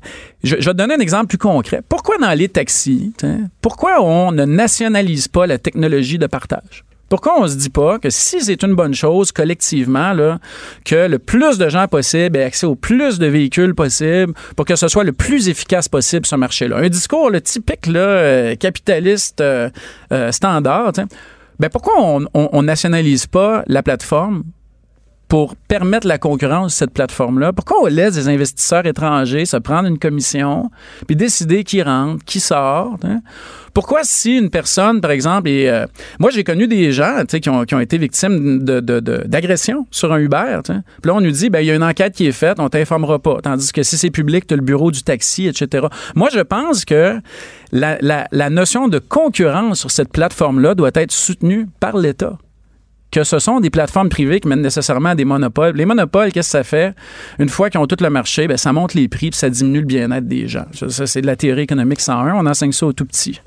je, 0.43 0.57
je 0.59 0.65
vais 0.65 0.73
te 0.73 0.77
donner 0.77 0.95
un 0.95 1.01
exemple 1.01 1.27
plus 1.29 1.39
concret. 1.39 1.83
Pourquoi 1.89 2.17
dans 2.19 2.33
les 2.33 2.49
taxis, 2.49 3.13
pourquoi 3.61 4.03
on 4.03 4.33
ne 4.33 4.45
nationalise 4.45 5.29
pas 5.29 5.47
la 5.47 5.59
technologie 5.59 6.19
de 6.19 6.27
partage? 6.27 6.85
Pourquoi 7.09 7.41
on 7.41 7.49
se 7.49 7.57
dit 7.57 7.71
pas 7.71 7.99
que 7.99 8.11
si 8.11 8.41
c'est 8.41 8.63
une 8.63 8.75
bonne 8.75 8.95
chose 8.95 9.33
collectivement, 9.33 10.13
là, 10.13 10.39
que 10.85 11.07
le 11.09 11.19
plus 11.19 11.59
de 11.59 11.69
gens 11.69 11.89
possible 11.89 12.37
aient 12.37 12.45
accès 12.45 12.67
au 12.67 12.75
plus 12.75 13.19
de 13.19 13.27
véhicules 13.27 13.75
possible 13.75 14.35
pour 14.57 14.67
que 14.67 14.77
ce 14.77 14.89
soit 14.89 15.05
le 15.05 15.13
plus 15.13 15.49
efficace 15.49 15.89
possible 15.89 16.27
ce 16.27 16.37
marché-là? 16.37 16.77
Un 16.79 16.89
discours 16.89 17.31
typique 17.43 17.87
là, 17.87 18.01
euh, 18.01 18.55
capitaliste 18.57 19.41
euh, 19.41 19.71
euh, 20.13 20.33
standard. 20.33 20.93
Ben 21.59 21.69
pourquoi 21.71 21.95
on, 21.99 22.25
on, 22.35 22.49
on 22.53 22.63
nationalise 22.63 23.27
pas 23.27 23.65
la 23.67 23.83
plateforme 23.83 24.45
pour 25.29 25.57
permettre 25.57 26.07
la 26.07 26.17
concurrence 26.19 26.73
de 26.73 26.79
cette 26.79 26.93
plateforme-là? 26.93 27.53
Pourquoi 27.53 27.83
on 27.83 27.87
laisse 27.87 28.15
des 28.15 28.29
investisseurs 28.29 28.87
étrangers 28.87 29.45
se 29.45 29.59
prendre 29.59 29.87
une 29.89 29.99
commission 29.99 30.71
puis 31.07 31.17
décider 31.17 31.65
qui 31.65 31.83
rentre, 31.83 32.25
qui 32.25 32.41
sort? 32.41 32.97
hein? 33.05 33.21
Pourquoi 33.75 34.01
si 34.03 34.37
une 34.39 34.51
personne, 34.51 35.01
par 35.01 35.11
exemple, 35.13 35.49
et 35.49 35.69
euh, 35.69 35.87
moi 36.19 36.31
j'ai 36.31 36.43
connu 36.43 36.67
des 36.67 36.91
gens 36.91 37.23
qui 37.29 37.49
ont, 37.49 37.65
qui 37.65 37.75
ont 37.75 37.81
été 37.81 37.97
victimes 37.99 38.65
de- 38.65 38.81
de- 38.81 38.99
de- 39.01 39.23
d'agression 39.27 39.87
sur 39.91 40.13
un 40.13 40.19
Uber, 40.19 40.61
puis 40.65 40.75
là 41.05 41.15
on 41.15 41.21
nous 41.21 41.31
dit, 41.31 41.49
ben 41.51 41.61
il 41.61 41.67
y 41.67 41.71
a 41.71 41.75
une 41.77 41.85
enquête 41.85 42.15
qui 42.15 42.27
est 42.27 42.33
faite, 42.33 42.59
on 42.59 42.69
t'informera 42.69 43.19
pas. 43.21 43.37
Tandis 43.43 43.71
que 43.71 43.83
si 43.83 43.97
c'est 43.99 44.11
public, 44.11 44.47
tu 44.47 44.55
as 44.55 44.57
le 44.57 44.63
bureau 44.65 44.91
du 44.91 45.03
taxi, 45.03 45.47
etc. 45.47 45.87
Moi 46.17 46.29
je 46.33 46.41
pense 46.41 46.85
que 46.87 47.21
la, 47.71 47.99
la- 48.01 48.27
la 48.33 48.51
notion 48.51 48.89
de 48.89 48.99
concurrence 48.99 49.79
sur 49.81 49.91
cette 49.91 50.11
plateforme-là 50.11 50.75
doit 50.75 50.91
être 50.95 51.13
soutenue 51.13 51.69
par 51.79 51.99
l'État 51.99 52.39
que 53.11 53.25
ce 53.25 53.39
sont 53.39 53.61
des 53.61 53.71
plateformes 53.71 54.09
privées 54.09 54.41
qui 54.41 54.49
mènent 54.49 54.61
nécessairement 54.61 55.11
à 55.11 55.15
des 55.15 55.25
monopoles. 55.25 55.77
Les 55.77 55.87
monopoles, 55.87 56.33
qu'est-ce 56.33 56.49
que 56.49 56.59
ça 56.59 56.65
fait? 56.65 56.95
Une 57.39 57.49
fois 57.49 57.71
qu'ils 57.71 57.81
ont 57.81 57.87
tout 57.87 57.97
le 58.01 58.11
marché, 58.11 58.47
ben, 58.47 58.57
ça 58.57 58.73
monte 58.73 58.95
les 58.95 59.09
prix 59.09 59.31
puis 59.31 59.39
ça 59.39 59.51
diminue 59.51 59.81
le 59.81 59.87
bien-être 59.87 60.27
des 60.27 60.49
gens. 60.49 60.67
C'est 60.73 61.23
de 61.23 61.27
la 61.27 61.37
théorie 61.37 61.63
économique 61.63 62.01
101. 62.01 62.35
On 62.35 62.47
enseigne 62.47 62.73
ça 62.73 62.87
au 62.87 62.93
tout 62.93 63.07
petit. 63.07 63.41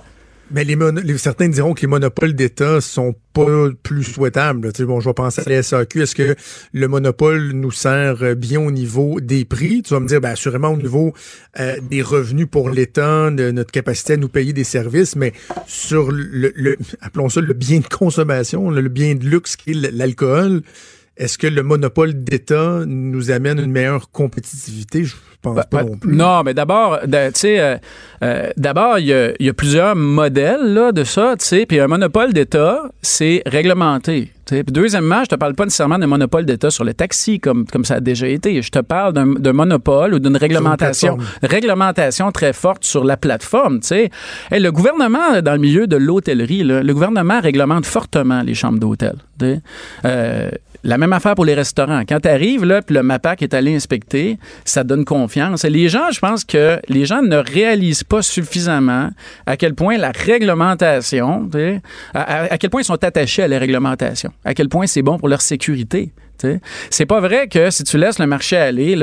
Mais 0.53 0.63
les, 0.63 0.75
les- 1.03 1.17
certains 1.17 1.47
diront 1.49 1.73
que 1.73 1.81
les 1.81 1.87
monopoles 1.87 2.33
d'État 2.33 2.81
sont 2.81 3.15
pas 3.33 3.69
plus 3.83 4.03
souhaitables. 4.03 4.73
Tu 4.73 4.79
sais, 4.79 4.85
bon, 4.85 4.99
je 4.99 5.07
vais 5.09 5.13
penser 5.13 5.41
à 5.45 5.49
la 5.49 5.63
SAQ. 5.63 6.01
Est-ce 6.01 6.15
que 6.15 6.35
le 6.73 6.87
monopole 6.87 7.51
nous 7.53 7.71
sert 7.71 8.21
euh, 8.23 8.35
bien 8.35 8.59
au 8.59 8.71
niveau 8.71 9.21
des 9.21 9.45
prix? 9.45 9.81
Tu 9.81 9.93
vas 9.93 9.99
me 10.01 10.07
dire, 10.07 10.19
ben, 10.19 10.31
assurément 10.31 10.69
au 10.73 10.77
niveau 10.77 11.13
euh, 11.59 11.75
des 11.89 12.01
revenus 12.01 12.47
pour 12.51 12.69
l'État, 12.69 13.31
de 13.31 13.51
notre 13.51 13.71
capacité 13.71 14.13
à 14.13 14.17
nous 14.17 14.27
payer 14.29 14.51
des 14.53 14.63
services, 14.65 15.15
mais 15.15 15.31
sur 15.67 16.11
le, 16.11 16.51
le- 16.55 16.77
appelons 17.01 17.29
ça 17.29 17.39
le 17.41 17.53
bien 17.53 17.79
de 17.79 17.87
consommation, 17.87 18.69
le, 18.69 18.81
bien 18.89 19.15
de 19.15 19.25
luxe 19.25 19.55
qui 19.55 19.71
est 19.71 19.91
l'alcool, 19.91 20.61
est-ce 21.17 21.37
que 21.37 21.47
le 21.47 21.63
monopole 21.63 22.13
d'État 22.23 22.83
nous 22.85 23.31
amène 23.31 23.59
une 23.59 23.71
meilleure 23.71 24.11
compétitivité? 24.11 25.05
Pense 25.41 25.65
pas 25.65 25.83
ben, 25.83 25.89
non 25.89 25.97
plus. 25.97 26.15
Non, 26.15 26.43
mais 26.43 26.53
d'abord, 26.53 26.99
tu 27.01 27.09
sais, 27.33 27.59
euh, 27.59 27.77
euh, 28.23 28.49
d'abord, 28.57 28.99
il 28.99 29.07
y 29.07 29.43
y 29.43 29.49
a 29.49 29.53
plusieurs 29.53 29.95
modèles 29.95 30.73
là, 30.73 30.91
de 30.91 31.03
ça, 31.03 31.35
tu 31.37 31.45
sais. 31.45 31.65
Puis 31.65 31.79
un 31.79 31.87
monopole 31.87 32.33
d'État, 32.33 32.83
c'est 33.01 33.41
réglementé. 33.45 34.31
Puis 34.51 34.73
deuxièmement, 34.73 35.23
je 35.23 35.29
te 35.29 35.35
parle 35.35 35.55
pas 35.55 35.63
nécessairement 35.63 35.97
d'un 35.97 36.07
monopole 36.07 36.45
d'État 36.45 36.69
sur 36.69 36.83
le 36.83 36.93
taxi, 36.93 37.39
comme, 37.39 37.65
comme 37.65 37.85
ça 37.85 37.95
a 37.95 37.99
déjà 37.99 38.27
été. 38.27 38.61
Je 38.61 38.69
te 38.69 38.79
parle 38.79 39.13
d'un 39.13 39.53
monopole 39.53 40.13
ou 40.13 40.19
d'une 40.19 40.37
réglementation, 40.37 41.17
réglementation 41.41 42.31
très 42.31 42.53
forte 42.53 42.83
sur 42.83 43.03
la 43.03 43.17
plateforme. 43.17 43.79
Tu 43.79 43.87
sais. 43.87 44.09
Hey, 44.51 44.61
le 44.61 44.71
gouvernement, 44.71 45.41
dans 45.41 45.53
le 45.53 45.59
milieu 45.59 45.87
de 45.87 45.97
l'hôtellerie, 45.97 46.63
le 46.63 46.93
gouvernement 46.93 47.39
réglemente 47.39 47.85
fortement 47.85 48.41
les 48.41 48.53
chambres 48.53 48.79
d'hôtel. 48.79 49.15
Euh, 50.05 50.49
la 50.83 50.97
même 50.97 51.13
affaire 51.13 51.35
pour 51.35 51.45
les 51.45 51.53
restaurants. 51.53 52.01
Quand 52.09 52.21
tu 52.21 52.27
arrives, 52.27 52.65
là, 52.65 52.81
puis 52.81 52.95
le 52.95 53.03
MAPAC 53.03 53.43
est 53.43 53.53
allé 53.53 53.75
inspecter, 53.75 54.39
ça 54.65 54.83
donne 54.83 55.05
confiance. 55.05 55.63
Et 55.63 55.69
les 55.69 55.89
gens, 55.89 56.09
je 56.11 56.19
pense 56.19 56.43
que 56.43 56.79
les 56.87 57.05
gens 57.05 57.21
ne 57.21 57.37
réalisent 57.37 58.03
pas 58.03 58.23
suffisamment 58.23 59.09
à 59.45 59.57
quel 59.57 59.75
point 59.75 59.97
la 59.97 60.11
réglementation, 60.11 61.47
à 62.15 62.57
quel 62.57 62.69
point 62.71 62.81
ils 62.81 62.85
sont 62.85 63.03
attachés 63.03 63.43
à 63.43 63.47
la 63.47 63.59
réglementation, 63.59 64.31
à 64.45 64.53
quel 64.53 64.69
point 64.69 64.87
c'est 64.87 65.01
bon 65.01 65.17
pour 65.17 65.27
leur 65.27 65.41
sécurité. 65.41 66.13
C'est 66.89 67.05
pas 67.05 67.19
vrai 67.19 67.47
que 67.47 67.69
si 67.69 67.83
tu 67.83 67.97
laisses 67.97 68.19
le 68.19 68.27
marché 68.27 68.57
aller, 68.57 68.97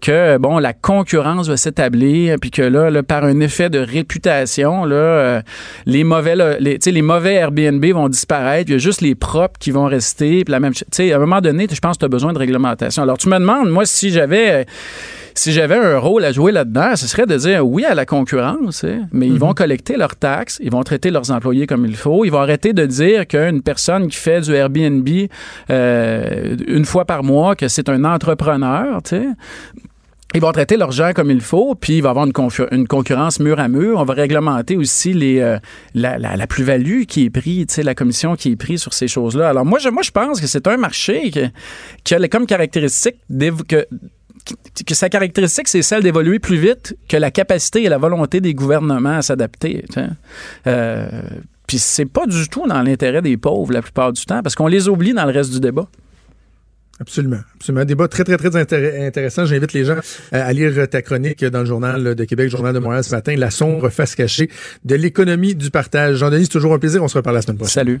que 0.00 0.38
bon, 0.38 0.58
la 0.58 0.72
concurrence 0.72 1.48
va 1.48 1.56
s'établir, 1.56 2.36
puis 2.40 2.50
que 2.50 2.62
là, 2.62 3.02
par 3.02 3.24
un 3.24 3.40
effet 3.40 3.70
de 3.70 3.78
réputation, 3.78 4.84
euh, 4.86 5.40
les 5.86 6.04
mauvais, 6.04 6.34
les, 6.58 7.02
mauvais 7.02 7.34
Airbnb 7.34 7.84
vont 7.86 8.08
disparaître, 8.08 8.70
il 8.70 8.72
y 8.72 8.76
a 8.76 8.78
juste 8.78 9.00
les 9.00 9.14
propres 9.14 9.58
qui 9.58 9.70
vont 9.70 9.86
rester, 9.86 10.44
à 10.48 10.56
un 10.56 11.18
moment 11.18 11.40
donné, 11.40 11.66
je 11.70 11.80
pense 11.80 11.96
que 11.96 12.00
tu 12.00 12.04
as 12.06 12.08
besoin 12.08 12.32
de 12.32 12.38
réglementation. 12.38 13.02
Alors 13.02 13.18
tu 13.18 13.28
me 13.28 13.38
demandes, 13.38 13.70
moi, 13.70 13.84
si 13.86 14.10
j'avais 14.10 14.50
euh, 14.50 14.64
si 15.38 15.52
j'avais 15.52 15.76
un 15.76 15.98
rôle 15.98 16.24
à 16.24 16.32
jouer 16.32 16.50
là-dedans, 16.50 16.96
ce 16.96 17.06
serait 17.06 17.26
de 17.26 17.36
dire 17.36 17.66
oui 17.66 17.84
à 17.84 17.94
la 17.94 18.06
concurrence, 18.06 18.84
hein, 18.84 19.02
mais 19.12 19.26
ils 19.28 19.38
vont 19.38 19.52
collecter 19.54 19.96
leurs 19.96 20.16
taxes, 20.16 20.58
ils 20.62 20.70
vont 20.72 20.82
traiter 20.82 21.10
leurs 21.10 21.30
employés 21.30 21.66
comme 21.66 21.84
il 21.86 21.94
faut, 21.96 22.24
ils 22.24 22.30
vont 22.30 22.40
arrêter 22.40 22.72
de 22.72 22.86
dire 22.86 23.26
qu'une 23.26 23.62
personne 23.62 24.08
qui 24.08 24.16
fait 24.16 24.40
du 24.40 24.54
Airbnb 24.54 25.08
euh, 25.70 26.56
une 26.66 26.84
fois 26.84 27.04
par 27.04 27.22
mois, 27.22 27.54
que 27.54 27.68
c'est 27.68 27.88
un 27.88 28.04
entrepreneur, 28.04 29.02
tu 29.02 29.10
sais. 29.10 29.26
Ils 30.34 30.40
vont 30.40 30.52
traiter 30.52 30.76
leurs 30.76 30.90
gens 30.90 31.12
comme 31.14 31.30
il 31.30 31.40
faut, 31.40 31.74
puis 31.74 31.98
il 31.98 32.02
va 32.02 32.08
y 32.08 32.10
avoir 32.10 32.26
une, 32.26 32.86
concurrence 32.88 33.40
mur 33.40 33.58
à 33.58 33.68
mur. 33.68 34.00
On 34.00 34.04
va 34.04 34.12
réglementer 34.12 34.76
aussi 34.76 35.14
les, 35.14 35.38
euh, 35.40 35.58
la, 35.94 36.18
la- 36.18 36.36
la 36.36 36.46
plus-value 36.46 37.04
qui 37.04 37.24
est 37.26 37.30
prise, 37.30 37.66
la 37.82 37.94
commission 37.94 38.34
qui 38.36 38.50
est 38.52 38.56
prise 38.56 38.82
sur 38.82 38.92
ces 38.92 39.08
choses-là. 39.08 39.48
Alors 39.48 39.64
moi, 39.64 39.78
je, 39.78 39.88
moi, 39.88 40.02
je 40.02 40.10
pense 40.10 40.40
que 40.40 40.46
c'est 40.46 40.66
un 40.66 40.76
marché 40.76 41.30
que- 41.30 41.46
qui 42.04 42.14
a 42.14 42.28
comme 42.28 42.44
caractéristique 42.44 43.16
que, 43.30 43.62
qui- 43.62 43.86
que 44.86 44.94
sa 44.94 45.08
caractéristique, 45.08 45.68
c'est 45.68 45.82
celle 45.82 46.02
d'évoluer 46.02 46.38
plus 46.38 46.58
vite 46.58 46.96
que 47.08 47.16
la 47.16 47.30
capacité 47.30 47.84
et 47.84 47.88
la 47.88 47.98
volonté 47.98 48.40
des 48.40 48.54
gouvernements 48.54 49.18
à 49.18 49.22
s'adapter. 49.22 49.84
Euh, 50.66 51.06
puis 51.66 51.78
c'est 51.78 52.06
pas 52.06 52.26
du 52.26 52.48
tout 52.48 52.66
dans 52.66 52.82
l'intérêt 52.82 53.22
des 53.22 53.36
pauvres 53.36 53.72
la 53.72 53.82
plupart 53.82 54.12
du 54.12 54.24
temps, 54.24 54.42
parce 54.42 54.54
qu'on 54.54 54.68
les 54.68 54.88
oublie 54.88 55.12
dans 55.12 55.24
le 55.24 55.32
reste 55.32 55.52
du 55.52 55.60
débat. 55.60 55.88
Absolument. 56.98 57.40
Absolument. 57.56 57.82
Un 57.82 57.84
débat 57.84 58.08
très, 58.08 58.24
très, 58.24 58.38
très 58.38 58.56
intéressant. 58.56 59.44
J'invite 59.44 59.72
les 59.74 59.84
gens 59.84 59.96
à 60.32 60.52
lire 60.52 60.88
ta 60.88 61.02
chronique 61.02 61.44
dans 61.44 61.60
le 61.60 61.66
Journal 61.66 62.14
de 62.14 62.24
Québec, 62.24 62.48
Journal 62.48 62.72
de 62.72 62.78
Montréal 62.78 63.04
ce 63.04 63.14
matin, 63.14 63.34
La 63.36 63.50
sombre 63.50 63.90
face 63.90 64.14
cachée 64.14 64.48
de 64.84 64.94
l'économie 64.94 65.54
du 65.54 65.70
partage. 65.70 66.16
Jean-Denis, 66.16 66.44
c'est 66.44 66.52
toujours 66.52 66.72
un 66.72 66.78
plaisir. 66.78 67.02
On 67.02 67.08
se 67.08 67.18
reparle 67.18 67.36
la 67.36 67.42
semaine 67.42 67.58
prochaine. 67.58 67.84
Salut. 67.84 68.00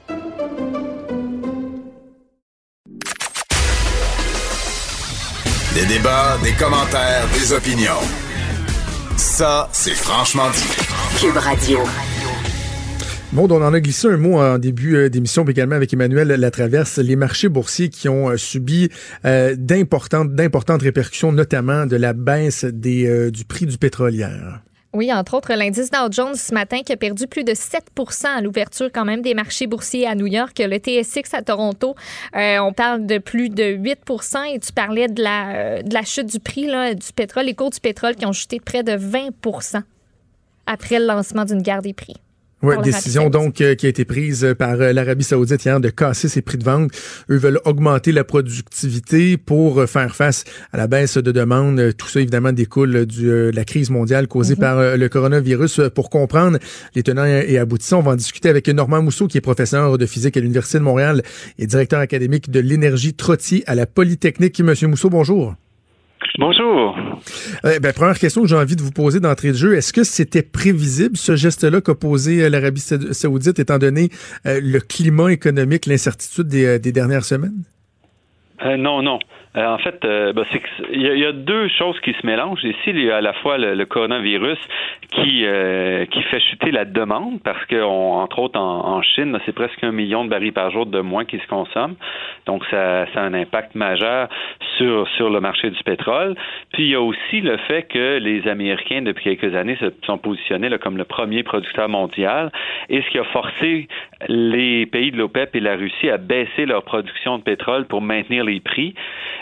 Des 5.73 5.85
débats, 5.85 6.37
des 6.43 6.51
commentaires, 6.51 7.25
des 7.33 7.53
opinions. 7.53 8.01
Ça, 9.15 9.69
c'est 9.71 9.95
franchement 9.95 10.49
dit. 10.49 11.17
Cube 11.17 11.37
Radio. 11.37 11.79
Bon, 13.31 13.47
on 13.49 13.61
en 13.61 13.73
a 13.73 13.79
glissé 13.79 14.09
un 14.09 14.17
mot 14.17 14.37
en 14.37 14.57
début 14.57 14.97
euh, 14.97 15.09
d'émission, 15.09 15.45
puis 15.45 15.53
également 15.53 15.77
avec 15.77 15.93
Emmanuel 15.93 16.27
Latraverse, 16.27 16.97
les 16.97 17.15
marchés 17.15 17.47
boursiers 17.47 17.87
qui 17.87 18.09
ont 18.09 18.31
euh, 18.31 18.35
subi 18.35 18.89
euh, 19.23 19.55
d'importantes, 19.57 20.35
d'importantes 20.35 20.81
répercussions, 20.81 21.31
notamment 21.31 21.85
de 21.85 21.95
la 21.95 22.11
baisse 22.11 22.65
des, 22.65 23.31
du 23.31 23.45
prix 23.45 23.65
du 23.65 23.77
pétrole 23.77 24.13
hier. 24.13 24.61
Oui, 24.93 25.11
entre 25.13 25.35
autres, 25.35 25.53
l'indice 25.53 25.89
Dow 25.89 26.11
Jones 26.11 26.35
ce 26.35 26.53
matin 26.53 26.81
qui 26.85 26.91
a 26.91 26.97
perdu 26.97 27.25
plus 27.25 27.45
de 27.45 27.53
7% 27.53 28.25
à 28.25 28.41
l'ouverture 28.41 28.89
quand 28.93 29.05
même 29.05 29.21
des 29.21 29.33
marchés 29.33 29.65
boursiers 29.65 30.05
à 30.05 30.15
New 30.15 30.27
York. 30.27 30.57
Le 30.59 30.77
TSX 30.77 31.33
à 31.33 31.41
Toronto, 31.41 31.95
on 32.33 32.73
parle 32.73 33.05
de 33.05 33.17
plus 33.17 33.47
de 33.49 33.63
8% 33.63 34.53
et 34.53 34.59
tu 34.59 34.73
parlais 34.73 35.07
de 35.07 35.23
la, 35.23 35.81
la 35.81 36.03
chute 36.03 36.27
du 36.27 36.39
prix 36.39 36.67
du 36.67 37.13
pétrole, 37.15 37.45
les 37.45 37.55
cours 37.55 37.69
du 37.69 37.79
pétrole 37.79 38.15
qui 38.15 38.25
ont 38.25 38.33
chuté 38.33 38.57
de 38.57 38.63
près 38.63 38.83
de 38.83 38.91
20% 38.91 39.81
après 40.65 40.99
le 40.99 41.05
lancement 41.05 41.45
d'une 41.45 41.61
guerre 41.61 41.81
des 41.81 41.93
prix. 41.93 42.17
Oui, 42.63 42.75
décision 42.83 43.31
donc 43.31 43.59
euh, 43.59 43.73
qui 43.73 43.87
a 43.87 43.89
été 43.89 44.05
prise 44.05 44.53
par 44.57 44.79
euh, 44.79 44.93
l'Arabie 44.93 45.23
saoudite 45.23 45.65
hier 45.65 45.79
de 45.79 45.89
casser 45.89 46.29
ses 46.29 46.43
prix 46.43 46.59
de 46.59 46.63
vente. 46.63 46.91
Eux 47.31 47.37
veulent 47.37 47.59
augmenter 47.65 48.11
la 48.11 48.23
productivité 48.23 49.37
pour 49.37 49.79
euh, 49.79 49.87
faire 49.87 50.15
face 50.15 50.43
à 50.71 50.77
la 50.77 50.85
baisse 50.85 51.17
de 51.17 51.31
demande. 51.31 51.93
Tout 51.97 52.07
ça, 52.07 52.19
évidemment, 52.19 52.51
découle 52.51 53.07
de 53.07 53.51
la 53.51 53.65
crise 53.65 53.89
mondiale 53.89 54.27
causée 54.27 54.53
mhm. 54.53 54.59
par 54.59 54.97
le 54.97 55.09
coronavirus. 55.09 55.81
Pour 55.95 56.11
comprendre 56.11 56.59
les 56.93 57.01
tenants 57.01 57.25
et 57.25 57.57
aboutissants, 57.57 57.99
on 57.99 58.03
va 58.03 58.11
en 58.11 58.15
discuter 58.15 58.49
avec 58.49 58.67
Normand 58.69 59.01
Mousseau, 59.01 59.27
qui 59.27 59.39
est 59.39 59.41
professeur 59.41 59.97
de 59.97 60.05
physique 60.05 60.37
à 60.37 60.39
l'Université 60.39 60.77
de 60.77 60.83
Montréal 60.83 61.23
et 61.57 61.65
directeur 61.65 61.99
académique 61.99 62.51
de 62.51 62.59
l'énergie 62.59 63.15
Trottier 63.15 63.63
à 63.65 63.73
la 63.73 63.87
Polytechnique. 63.87 64.59
Monsieur 64.59 64.87
Mousseau, 64.87 65.09
bonjour. 65.09 65.55
Bonjour. 66.37 66.97
Euh, 67.65 67.79
ben, 67.79 67.91
première 67.93 68.17
question 68.17 68.41
que 68.41 68.47
j'ai 68.47 68.55
envie 68.55 68.75
de 68.75 68.81
vous 68.81 68.91
poser 68.91 69.19
d'entrée 69.19 69.49
de 69.49 69.53
jeu, 69.53 69.75
est-ce 69.75 69.91
que 69.91 70.03
c'était 70.03 70.41
prévisible 70.41 71.17
ce 71.17 71.35
geste-là 71.35 71.81
qu'a 71.81 71.95
posé 71.95 72.43
euh, 72.43 72.49
l'Arabie 72.49 72.79
saoudite 72.79 73.59
étant 73.59 73.77
donné 73.77 74.09
euh, 74.45 74.59
le 74.61 74.79
climat 74.79 75.31
économique, 75.31 75.85
l'incertitude 75.85 76.47
des, 76.47 76.79
des, 76.79 76.91
dernières 76.91 77.25
semaines? 77.25 77.63
non, 78.63 79.01
non. 79.01 79.19
Euh, 79.57 79.65
en 79.65 79.77
fait, 79.79 80.05
euh, 80.05 80.31
ben, 80.31 80.45
il 80.93 81.01
y, 81.01 81.25
a 81.25 81.33
deux 81.33 81.67
choses 81.67 81.99
qui 81.99 82.13
se 82.13 82.25
mélangent. 82.25 82.63
Ici, 82.63 82.77
il 82.87 83.03
y 83.03 83.11
a 83.11 83.17
à 83.17 83.21
la 83.21 83.33
fois 83.33 83.57
le, 83.57 83.85
coronavirus 83.85 84.57
qui 85.11 85.45
euh, 85.45 86.05
qui 86.05 86.21
fait 86.23 86.39
chuter 86.39 86.71
la 86.71 86.85
demande 86.85 87.41
parce 87.43 87.65
que, 87.65 87.81
entre 87.83 88.39
autres, 88.39 88.57
en, 88.57 89.01
Chine, 89.01 89.37
c'est 89.45 89.53
presque 89.53 89.83
un 89.83 89.91
million 89.91 90.23
de 90.23 90.29
barils 90.29 90.53
par 90.53 90.71
jour 90.71 90.85
de 90.85 91.01
moins 91.01 91.25
qui 91.25 91.37
se 91.37 91.47
consomment. 91.47 91.95
Donc, 92.45 92.63
ça, 92.71 93.05
ça 93.13 93.21
a 93.21 93.23
un 93.23 93.33
impact 93.33 93.75
majeur 93.75 94.29
sur 94.77 95.07
sur 95.17 95.29
le 95.29 95.41
marché 95.41 95.69
du 95.69 95.83
pétrole. 95.83 96.35
Puis, 96.71 96.83
il 96.83 96.89
y 96.89 96.95
a 96.95 97.01
aussi 97.01 97.41
le 97.41 97.57
fait 97.57 97.83
que 97.83 98.19
les 98.19 98.47
Américains, 98.47 99.01
depuis 99.01 99.35
quelques 99.35 99.53
années, 99.53 99.75
se 99.81 99.91
sont 100.05 100.17
positionnés 100.17 100.69
là, 100.69 100.77
comme 100.77 100.97
le 100.97 101.03
premier 101.03 101.43
producteur 101.43 101.89
mondial, 101.89 102.51
et 102.87 103.01
ce 103.01 103.09
qui 103.09 103.19
a 103.19 103.25
forcé 103.25 103.89
les 104.29 104.85
pays 104.85 105.11
de 105.11 105.17
l'OPEP 105.17 105.57
et 105.57 105.59
la 105.59 105.75
Russie 105.75 106.09
à 106.09 106.17
baisser 106.17 106.65
leur 106.65 106.83
production 106.83 107.37
de 107.37 107.43
pétrole 107.43 107.85
pour 107.85 108.01
maintenir 108.01 108.45
les 108.45 108.61
prix. 108.61 108.93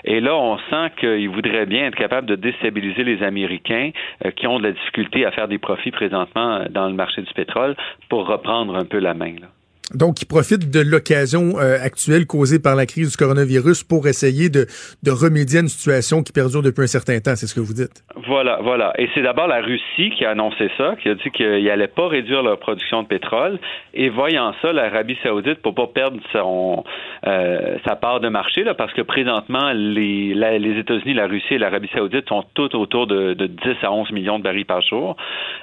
Et 0.03 0.19
là, 0.19 0.35
on 0.35 0.57
sent 0.57 0.91
qu'ils 0.99 1.29
voudraient 1.29 1.65
bien 1.65 1.87
être 1.87 1.95
capables 1.95 2.27
de 2.27 2.35
déstabiliser 2.35 3.03
les 3.03 3.23
Américains 3.23 3.91
euh, 4.25 4.31
qui 4.31 4.47
ont 4.47 4.59
de 4.59 4.63
la 4.63 4.71
difficulté 4.71 5.25
à 5.25 5.31
faire 5.31 5.47
des 5.47 5.57
profits 5.57 5.91
présentement 5.91 6.55
euh, 6.55 6.65
dans 6.69 6.87
le 6.87 6.93
marché 6.93 7.21
du 7.21 7.33
pétrole 7.33 7.75
pour 8.09 8.27
reprendre 8.27 8.75
un 8.75 8.85
peu 8.85 8.99
la 8.99 9.13
main. 9.13 9.35
Là. 9.39 9.47
Donc, 9.93 10.21
ils 10.21 10.25
profitent 10.27 10.69
de 10.69 10.81
l'occasion 10.81 11.57
euh, 11.57 11.77
actuelle 11.81 12.27
causée 12.27 12.59
par 12.59 12.75
la 12.75 12.85
crise 12.85 13.11
du 13.11 13.17
coronavirus 13.17 13.83
pour 13.83 14.07
essayer 14.07 14.49
de, 14.49 14.67
de, 15.03 15.11
remédier 15.11 15.59
à 15.59 15.61
une 15.61 15.67
situation 15.67 16.21
qui 16.21 16.31
perdure 16.31 16.61
depuis 16.61 16.83
un 16.83 16.87
certain 16.87 17.19
temps, 17.19 17.35
c'est 17.35 17.47
ce 17.47 17.55
que 17.55 17.59
vous 17.59 17.73
dites? 17.73 18.03
Voilà, 18.27 18.59
voilà. 18.61 18.93
Et 18.99 19.09
c'est 19.15 19.21
d'abord 19.21 19.47
la 19.47 19.61
Russie 19.61 20.11
qui 20.15 20.25
a 20.25 20.31
annoncé 20.31 20.69
ça, 20.77 20.95
qui 21.01 21.09
a 21.09 21.15
dit 21.15 21.31
qu'il 21.31 21.63
n'allait 21.63 21.87
pas 21.87 22.07
réduire 22.07 22.43
leur 22.43 22.59
production 22.59 23.01
de 23.01 23.07
pétrole. 23.07 23.59
Et 23.95 24.09
voyant 24.09 24.53
ça, 24.61 24.71
l'Arabie 24.73 25.17
saoudite, 25.23 25.61
pour 25.61 25.73
pas 25.73 25.87
perdre 25.87 26.19
son, 26.31 26.83
euh, 27.25 27.77
sa 27.87 27.95
part 27.95 28.19
de 28.19 28.29
marché, 28.29 28.63
là, 28.63 28.75
parce 28.75 28.93
que 28.93 29.01
présentement, 29.01 29.71
les, 29.73 30.35
les 30.35 30.79
États-Unis, 30.79 31.15
la 31.15 31.27
Russie 31.27 31.55
et 31.55 31.57
l'Arabie 31.57 31.89
saoudite 31.93 32.29
sont 32.29 32.45
toutes 32.53 32.75
autour 32.75 33.07
de, 33.07 33.33
de, 33.33 33.47
10 33.47 33.57
à 33.81 33.91
11 33.91 34.11
millions 34.11 34.37
de 34.37 34.43
barils 34.43 34.65
par 34.65 34.81
jour. 34.81 35.17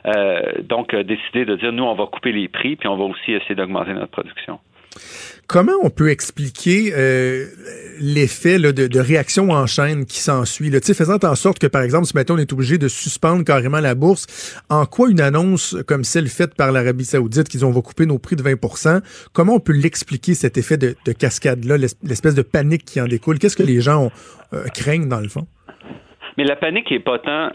Euh, 0.06 0.40
donc, 0.64 0.94
décider 0.94 1.44
de 1.44 1.54
dire, 1.54 1.72
nous, 1.72 1.84
on 1.84 1.94
va 1.94 2.06
couper 2.06 2.32
les 2.32 2.48
prix, 2.48 2.74
puis 2.74 2.88
on 2.88 2.96
va 2.96 3.04
aussi 3.04 3.32
essayer 3.32 3.54
d'augmenter 3.54 3.92
notre 3.92 4.15
Comment 5.46 5.74
on 5.82 5.90
peut 5.90 6.10
expliquer 6.10 6.92
euh, 6.96 7.46
l'effet 8.00 8.58
de, 8.58 8.72
de, 8.72 9.00
réaction 9.00 9.50
en 9.50 9.66
chaîne 9.66 10.04
qui 10.04 10.18
s'ensuit, 10.18 10.72
faisant 10.80 11.18
en 11.22 11.34
sorte 11.36 11.60
que, 11.60 11.68
par 11.68 11.82
exemple, 11.82 12.06
si 12.06 12.16
maintenant 12.16 12.34
on 12.34 12.38
est 12.38 12.52
obligé 12.52 12.78
de 12.78 12.88
suspendre 12.88 13.44
carrément 13.44 13.78
la 13.78 13.94
bourse, 13.94 14.26
en 14.70 14.86
quoi 14.86 15.08
une 15.08 15.20
annonce 15.20 15.76
comme 15.86 16.02
celle 16.02 16.28
faite 16.28 16.54
par 16.54 16.72
l'Arabie 16.72 17.04
saoudite, 17.04 17.48
qu'ils 17.48 17.64
ont 17.64 17.70
va 17.70 17.80
couper 17.80 18.06
nos 18.06 18.18
prix 18.18 18.34
de 18.34 18.42
20% 18.42 19.02
comment 19.32 19.54
on 19.54 19.60
peut 19.60 19.72
l'expliquer, 19.72 20.34
cet 20.34 20.58
effet 20.58 20.78
de, 20.78 20.96
cascade-là, 21.12 21.76
l'espèce 22.02 22.34
de 22.34 22.42
panique 22.42 22.84
qui 22.84 23.00
en 23.00 23.06
découle? 23.06 23.38
Qu'est-ce 23.38 23.56
que 23.56 23.62
les 23.62 23.80
gens 23.80 24.10
euh, 24.52 24.64
craignent 24.74 25.08
dans 25.08 25.20
le 25.20 25.28
fond? 25.28 25.46
Mais 26.36 26.44
la 26.44 26.56
panique 26.56 26.90
n'est 26.90 27.00
pas 27.00 27.18
tant 27.18 27.50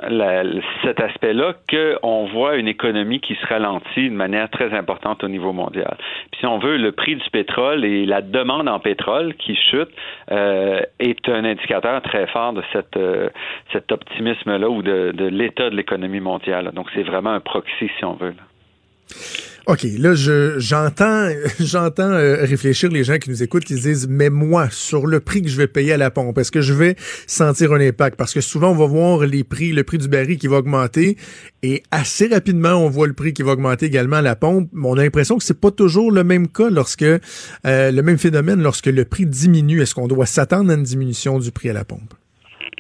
cet 0.84 1.00
aspect-là 1.00 1.54
qu'on 1.70 2.26
voit 2.28 2.56
une 2.56 2.68
économie 2.68 3.20
qui 3.20 3.36
se 3.36 3.46
ralentit 3.46 4.10
de 4.10 4.16
manière 4.16 4.50
très 4.50 4.74
importante 4.74 5.24
au 5.24 5.28
niveau 5.28 5.54
mondial. 5.54 5.98
Puis 6.32 6.40
si 6.40 6.46
on 6.46 6.58
veut, 6.58 6.78
le 6.78 6.92
prix 6.92 7.16
du 7.16 7.30
pétrole 7.30 7.86
et 7.86 8.06
la 8.06 8.22
demande 8.22 8.68
en 8.68 8.80
pétrole 8.80 9.36
qui 9.36 9.56
chute 9.56 9.90
euh, 10.32 10.82
est 11.00 11.30
un 11.30 11.46
indicateur 11.46 12.02
très 12.02 12.28
fort 12.28 12.54
de 12.54 12.64
cette, 12.74 12.98
euh, 12.98 13.30
cet 13.72 13.92
optimisme-là 13.92 14.70
ou 14.70 14.82
de, 14.82 15.12
de 15.12 15.26
l'état 15.26 15.70
de 15.70 15.76
l'économie 15.76 16.20
mondiale. 16.20 16.72
Donc 16.74 16.88
c'est 16.96 17.04
vraiment 17.04 17.32
un 17.32 17.40
proxy, 17.40 17.90
si 17.98 18.06
on 18.06 18.14
veut. 18.14 18.34
OK, 19.68 19.84
là, 20.00 20.16
je, 20.16 20.58
j'entends, 20.58 21.28
j'entends 21.60 22.12
euh, 22.12 22.38
réfléchir 22.42 22.90
les 22.90 23.04
gens 23.04 23.18
qui 23.18 23.30
nous 23.30 23.44
écoutent, 23.44 23.64
qui 23.64 23.78
se 23.78 23.88
disent, 23.88 24.08
mais 24.10 24.32
moi, 24.32 24.70
sur 24.72 25.06
le 25.06 25.20
prix 25.20 25.44
que 25.44 25.50
je 25.50 25.58
vais 25.58 25.68
payer 25.68 25.94
à 25.94 25.98
la 25.98 26.10
pompe, 26.10 26.38
est-ce 26.40 26.52
que 26.52 26.62
je 26.62 26.74
vais 26.74 26.96
sentir 27.28 27.72
un 27.72 27.80
impact? 27.80 28.18
Parce 28.18 28.34
que 28.34 28.42
souvent, 28.42 28.72
on 28.72 28.76
va 28.76 28.88
voir 28.88 29.20
les 29.20 29.44
prix, 29.44 29.72
le 29.72 29.84
prix 29.84 30.00
du 30.00 30.08
baril 30.08 30.40
qui 30.40 30.48
va 30.48 30.58
augmenter 30.58 31.16
et 31.62 31.84
assez 31.92 32.28
rapidement, 32.28 32.74
on 32.74 32.90
voit 32.90 33.06
le 33.06 33.14
prix 33.14 33.34
qui 33.34 33.44
va 33.44 33.52
augmenter 33.52 33.86
également 33.86 34.18
à 34.18 34.22
la 34.24 34.36
pompe. 34.36 34.68
On 34.84 34.98
a 34.98 35.04
l'impression 35.04 35.38
que 35.38 35.44
c'est 35.44 35.62
pas 35.62 35.72
toujours 35.72 36.12
le 36.12 36.24
même 36.24 36.48
cas 36.48 36.70
lorsque, 36.72 37.04
euh, 37.04 37.20
le 37.66 38.02
même 38.02 38.18
phénomène 38.18 38.64
lorsque 38.64 38.88
le 38.88 39.06
prix 39.06 39.28
diminue. 39.28 39.82
Est-ce 39.82 39.94
qu'on 39.94 40.08
doit 40.08 40.26
s'attendre 40.26 40.72
à 40.72 40.74
une 40.74 40.84
diminution 40.84 41.38
du 41.38 41.52
prix 41.52 41.70
à 41.70 41.74
la 41.74 41.86
pompe? 41.86 42.14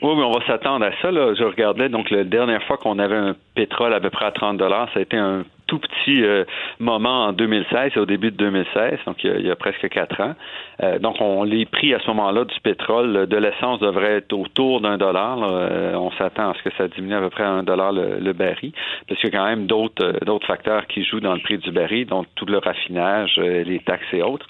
Oui, 0.02 0.16
mais 0.16 0.24
on 0.24 0.32
va 0.32 0.44
s'attendre 0.48 0.84
à 0.84 0.92
ça. 1.00 1.12
Là. 1.12 1.36
Je 1.38 1.44
regardais, 1.44 1.90
donc, 1.90 2.10
la 2.10 2.24
dernière 2.24 2.64
fois 2.64 2.78
qu'on 2.78 2.98
avait 2.98 3.16
un 3.16 3.36
pétrole 3.54 3.94
à 3.94 4.00
peu 4.00 4.10
près 4.10 4.26
à 4.26 4.32
30 4.32 4.60
ça 4.60 4.88
a 4.96 5.00
été 5.00 5.16
un 5.16 5.46
tout 5.72 5.80
petit 5.80 6.22
euh, 6.22 6.44
moment 6.80 7.28
en 7.28 7.32
2016, 7.32 7.96
au 7.96 8.06
début 8.06 8.30
de 8.32 8.36
2016, 8.36 9.00
donc 9.06 9.24
il 9.24 9.48
y 9.48 9.50
a, 9.50 9.56
presque 9.56 9.88
quatre 9.88 10.20
ans. 10.20 10.36
Euh, 10.84 11.00
donc, 11.00 11.16
on, 11.22 11.44
les 11.44 11.66
prix 11.66 11.94
à 11.94 12.00
ce 12.00 12.08
moment-là 12.08 12.44
du 12.44 12.60
pétrole, 12.60 13.26
de 13.26 13.38
l'essence 13.38 13.80
devraient 13.80 14.18
être 14.18 14.34
autour 14.34 14.82
d'un 14.82 14.98
dollar. 14.98 15.38
Euh, 15.42 15.94
on 15.94 16.12
s'attend 16.12 16.50
à 16.50 16.54
ce 16.56 16.64
que 16.64 16.76
ça 16.78 16.90
diminue 16.90 17.16
à 17.16 17.22
peu 17.22 17.30
près 17.30 17.44
à 17.44 17.52
un 17.52 17.64
dollar 17.64 17.94
le, 17.94 18.34
baril, 18.34 18.74
parce 19.08 19.22
qu'il 19.22 19.32
y 19.32 19.36
a 19.36 19.40
quand 19.40 19.46
même 19.46 19.66
d'autres 19.66 20.26
d'autres 20.26 20.46
facteurs 20.46 20.88
qui 20.88 21.06
jouent 21.06 21.22
dans 21.22 21.36
le 21.36 21.40
prix 21.40 21.58
du 21.58 21.72
baril, 21.72 22.06
donc 22.06 22.28
tout 22.36 22.46
le 22.46 22.58
raffinage, 22.58 23.38
les 23.38 23.80
taxes 23.80 24.14
et 24.14 24.22
autres. 24.22 24.48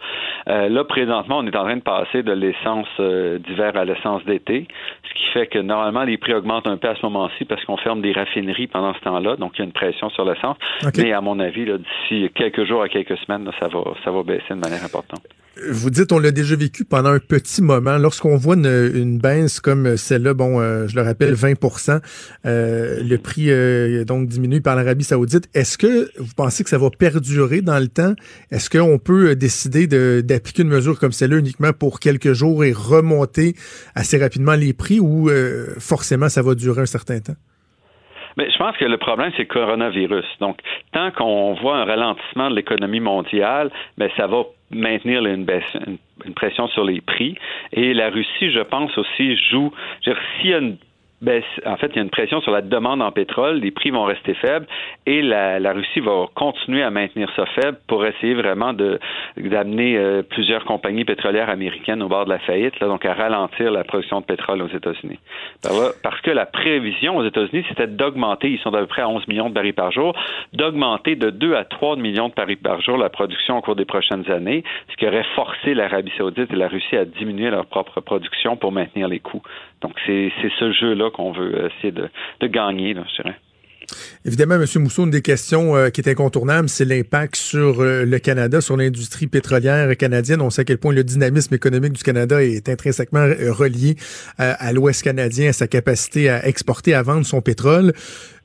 là, 0.47 0.83
présentement, 0.85 1.39
on 1.39 1.45
est 1.45 1.55
en 1.55 1.63
train 1.63 1.77
de 1.77 1.81
passer 1.81 2.23
de 2.23 2.31
l'essence 2.31 2.87
d'hiver 2.99 3.75
à 3.75 3.85
l'essence 3.85 4.23
d'été, 4.25 4.67
ce 5.09 5.13
qui 5.13 5.25
fait 5.33 5.47
que 5.47 5.59
normalement 5.59 6.03
les 6.03 6.17
prix 6.17 6.33
augmentent 6.33 6.67
un 6.67 6.77
peu 6.77 6.89
à 6.89 6.95
ce 6.95 7.05
moment-ci 7.05 7.45
parce 7.45 7.63
qu'on 7.65 7.77
ferme 7.77 8.01
des 8.01 8.13
raffineries 8.13 8.67
pendant 8.67 8.93
ce 8.93 8.99
temps-là, 9.01 9.35
donc 9.35 9.53
il 9.55 9.59
y 9.59 9.61
a 9.61 9.65
une 9.65 9.73
pression 9.73 10.09
sur 10.09 10.25
l'essence 10.25 10.57
à 11.13 11.21
mon 11.21 11.39
avis, 11.39 11.65
d'ici 11.65 12.29
quelques 12.35 12.65
jours 12.65 12.81
à 12.81 12.89
quelques 12.89 13.17
semaines, 13.17 13.49
ça, 13.59 13.67
va, 13.67 14.23
baisser 14.23 14.53
de 14.53 14.55
manière 14.55 14.83
importante. 14.83 15.21
Vous 15.69 15.89
dites, 15.89 16.11
on 16.13 16.19
l'a 16.19 16.31
déjà 16.31 16.55
vécu 16.55 16.85
pendant 16.85 17.09
un 17.09 17.19
petit 17.19 17.61
moment. 17.61 17.97
Lorsqu'on 17.97 18.37
voit 18.37 18.55
une, 18.55 19.19
baisse 19.19 19.59
comme 19.59 19.97
celle-là, 19.97 20.33
bon, 20.33 20.59
euh, 20.59 20.87
je 20.87 20.95
le 20.95 21.01
rappelle, 21.01 21.33
20% 21.33 21.99
euh, 22.45 23.03
le 23.03 23.17
prix 23.17 23.49
euh, 23.49 24.05
donc 24.05 24.27
diminue 24.27 24.61
par 24.61 24.75
l'Arabie 24.75 25.03
saoudite. 25.03 25.49
Est-ce 25.53 25.77
que 25.77 26.09
vous 26.17 26.33
pensez 26.35 26.63
que 26.63 26.69
ça 26.69 26.77
va 26.77 26.89
perdurer 26.89 27.61
dans 27.61 27.79
le 27.79 27.89
temps? 27.89 28.13
Est-ce 28.49 28.69
qu'on 28.69 28.97
peut 28.97 29.35
décider 29.35 29.87
d'appliquer 30.21 30.63
une 30.63 30.69
mesure 30.69 30.97
comme 30.97 31.11
celle-là 31.11 31.37
uniquement 31.37 31.73
pour 31.73 31.99
quelques 31.99 32.31
jours 32.31 32.63
et 32.63 32.71
remonter 32.71 33.55
assez 33.93 34.17
rapidement 34.17 34.55
les 34.55 34.73
prix 34.73 34.99
ou 34.99 35.29
forcément 35.79 36.29
ça 36.29 36.41
va 36.41 36.55
durer 36.55 36.81
un 36.81 36.85
certain 36.85 37.19
temps? 37.19 37.35
Mais 38.37 38.49
je 38.49 38.57
pense 38.57 38.75
que 38.77 38.85
le 38.85 38.97
problème, 38.97 39.31
c'est 39.35 39.43
le 39.43 39.53
coronavirus. 39.53 40.25
Donc, 40.39 40.59
tant 40.91 41.11
qu'on 41.11 41.53
voit 41.53 41.77
un 41.77 41.85
ralentissement 41.85 42.49
de 42.49 42.55
l'économie 42.55 42.99
mondiale, 42.99 43.71
mais 43.97 44.07
ben, 44.07 44.13
ça 44.17 44.27
va 44.27 44.43
maintenir 44.71 45.25
une, 45.25 45.45
baisse, 45.45 45.63
une, 46.25 46.33
pression 46.33 46.67
sur 46.69 46.85
les 46.85 47.01
prix. 47.01 47.35
Et 47.73 47.93
la 47.93 48.09
Russie, 48.09 48.51
je 48.51 48.61
pense 48.61 48.97
aussi, 48.97 49.35
joue. 49.35 49.71
S'il 50.03 50.49
y 50.49 50.53
a 50.53 50.59
une 50.59 50.77
ben, 51.21 51.43
en 51.65 51.77
fait, 51.77 51.87
il 51.91 51.97
y 51.97 51.99
a 51.99 52.01
une 52.01 52.09
pression 52.09 52.41
sur 52.41 52.51
la 52.51 52.61
demande 52.61 53.01
en 53.01 53.11
pétrole, 53.11 53.57
les 53.57 53.71
prix 53.71 53.91
vont 53.91 54.05
rester 54.05 54.33
faibles 54.33 54.65
et 55.05 55.21
la, 55.21 55.71
Russie 55.71 55.99
va 55.99 56.25
continuer 56.33 56.81
à 56.81 56.89
maintenir 56.89 57.29
ça 57.35 57.45
faible 57.45 57.77
pour 57.87 58.05
essayer 58.05 58.33
vraiment 58.33 58.73
d'amener 58.73 59.97
euh, 59.97 60.23
plusieurs 60.23 60.65
compagnies 60.65 61.05
pétrolières 61.05 61.49
américaines 61.49 62.01
au 62.01 62.07
bord 62.07 62.25
de 62.25 62.31
la 62.31 62.39
faillite, 62.39 62.79
là, 62.79 62.87
donc 62.87 63.05
à 63.05 63.13
ralentir 63.13 63.71
la 63.71 63.83
production 63.83 64.19
de 64.19 64.25
pétrole 64.25 64.61
aux 64.61 64.67
États-Unis. 64.67 65.19
Parce 65.61 66.19
que 66.21 66.31
la 66.31 66.45
prévision 66.45 67.17
aux 67.17 67.25
États-Unis, 67.25 67.63
c'était 67.69 67.87
d'augmenter, 67.87 68.49
ils 68.49 68.59
sont 68.59 68.73
à 68.73 68.79
peu 68.79 68.87
près 68.87 69.03
à 69.03 69.09
11 69.09 69.27
millions 69.27 69.49
de 69.49 69.53
barils 69.53 69.73
par 69.73 69.91
jour, 69.91 70.15
d'augmenter 70.53 71.15
de 71.15 71.29
2 71.29 71.55
à 71.55 71.65
3 71.65 71.97
millions 71.97 72.29
de 72.29 72.33
barils 72.33 72.57
par 72.57 72.81
jour 72.81 72.97
la 72.97 73.09
production 73.09 73.59
au 73.59 73.61
cours 73.61 73.75
des 73.75 73.85
prochaines 73.85 74.29
années, 74.31 74.63
ce 74.89 74.95
qui 74.97 75.07
aurait 75.07 75.25
forcé 75.35 75.73
l'Arabie 75.73 76.11
saoudite 76.17 76.51
et 76.51 76.55
la 76.55 76.67
Russie 76.67 76.97
à 76.97 77.05
diminuer 77.05 77.51
leur 77.51 77.67
propre 77.67 78.01
production 78.01 78.57
pour 78.57 78.71
maintenir 78.71 79.07
les 79.07 79.19
coûts. 79.19 79.41
Donc, 79.81 79.93
c'est 80.05 80.31
ce 80.59 80.71
jeu-là 80.71 81.09
qu'on 81.11 81.31
veut 81.31 81.65
essayer 81.65 81.91
de, 81.91 82.09
de 82.39 82.47
gagner, 82.47 82.93
là, 82.93 83.03
je 83.09 83.23
dirais. 83.23 83.37
Évidemment, 84.25 84.55
M. 84.55 84.65
Mousseau, 84.75 85.03
une 85.03 85.11
des 85.11 85.21
questions 85.21 85.75
euh, 85.75 85.89
qui 85.89 86.01
est 86.01 86.09
incontournable, 86.09 86.69
c'est 86.69 86.85
l'impact 86.85 87.35
sur 87.35 87.81
euh, 87.81 88.05
le 88.05 88.19
Canada, 88.19 88.61
sur 88.61 88.77
l'industrie 88.77 89.27
pétrolière 89.27 89.95
canadienne. 89.97 90.41
On 90.41 90.49
sait 90.49 90.61
à 90.61 90.65
quel 90.65 90.77
point 90.77 90.93
le 90.93 91.03
dynamisme 91.03 91.53
économique 91.55 91.93
du 91.93 92.03
Canada 92.03 92.43
est 92.43 92.69
intrinsèquement 92.69 93.19
euh, 93.19 93.51
relié 93.51 93.95
à 94.37 94.71
l'Ouest 94.73 95.03
canadien, 95.03 95.49
à 95.49 95.53
sa 95.53 95.67
capacité 95.67 96.29
à 96.29 96.47
exporter, 96.47 96.93
à 96.93 97.03
vendre 97.03 97.25
son 97.25 97.41
pétrole. 97.41 97.93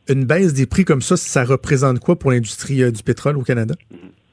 Une 0.09 0.25
baisse 0.25 0.53
des 0.53 0.67
prix 0.67 0.85
comme 0.85 1.03
ça, 1.03 1.17
ça 1.17 1.45
représente 1.45 2.01
quoi 2.01 2.19
pour 2.19 2.31
l'industrie 2.31 2.91
du 2.91 3.03
pétrole 3.03 3.37
au 3.37 3.43
Canada? 3.43 3.75
Mm-hmm. 3.93 4.26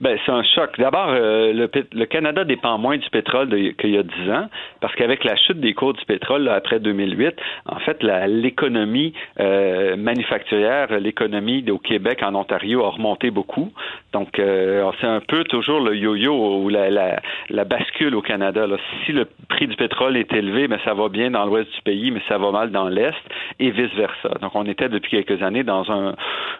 Ben, 0.00 0.18
c'est 0.26 0.32
un 0.32 0.42
choc. 0.42 0.78
D'abord, 0.78 1.08
euh, 1.08 1.54
le, 1.54 1.70
le, 1.92 2.04
Canada 2.04 2.44
dépend 2.44 2.76
moins 2.76 2.98
du 2.98 3.08
pétrole 3.08 3.48
qu'il 3.78 3.90
y 3.90 3.96
a 3.96 4.02
dix 4.02 4.30
ans, 4.30 4.48
parce 4.80 4.94
qu'avec 4.94 5.24
la 5.24 5.36
chute 5.36 5.58
des 5.58 5.72
cours 5.72 5.94
du 5.94 6.04
pétrole 6.04 6.48
après 6.48 6.80
2008, 6.80 7.34
en 7.64 7.78
fait, 7.78 8.02
l'économie 8.02 9.14
euh, 9.40 9.96
manufacturière, 9.96 10.98
l'économie 11.00 11.64
au 11.70 11.78
Québec, 11.78 12.22
en 12.22 12.34
Ontario, 12.34 12.84
a 12.84 12.90
remonté 12.90 13.30
beaucoup. 13.30 13.72
Donc, 14.12 14.38
euh, 14.38 14.90
c'est 15.00 15.06
un 15.06 15.20
peu 15.20 15.44
toujours 15.44 15.80
le 15.80 15.96
yo-yo 15.96 16.62
ou 16.62 16.68
la, 16.68 17.64
bascule 17.64 18.14
au 18.14 18.22
Canada. 18.22 18.66
Si 19.06 19.12
le 19.12 19.26
prix 19.48 19.66
du 19.66 19.76
pétrole 19.76 20.18
est 20.18 20.32
élevé, 20.34 20.68
mais 20.68 20.78
ça 20.84 20.92
va 20.92 21.08
bien 21.08 21.30
dans 21.30 21.46
l'ouest 21.46 21.72
du 21.74 21.80
pays, 21.82 22.10
mais 22.10 22.20
ça 22.28 22.36
va 22.36 22.50
mal 22.50 22.70
dans 22.70 22.88
l'est, 22.88 23.14
et 23.58 23.70
vice-versa. 23.70 24.28
Donc, 24.42 24.54
on 24.54 24.66
était 24.66 24.90
depuis 24.90 25.22
quelques 25.22 25.42
années 25.42 25.64
dans 25.64 25.90
un, 25.90 26.14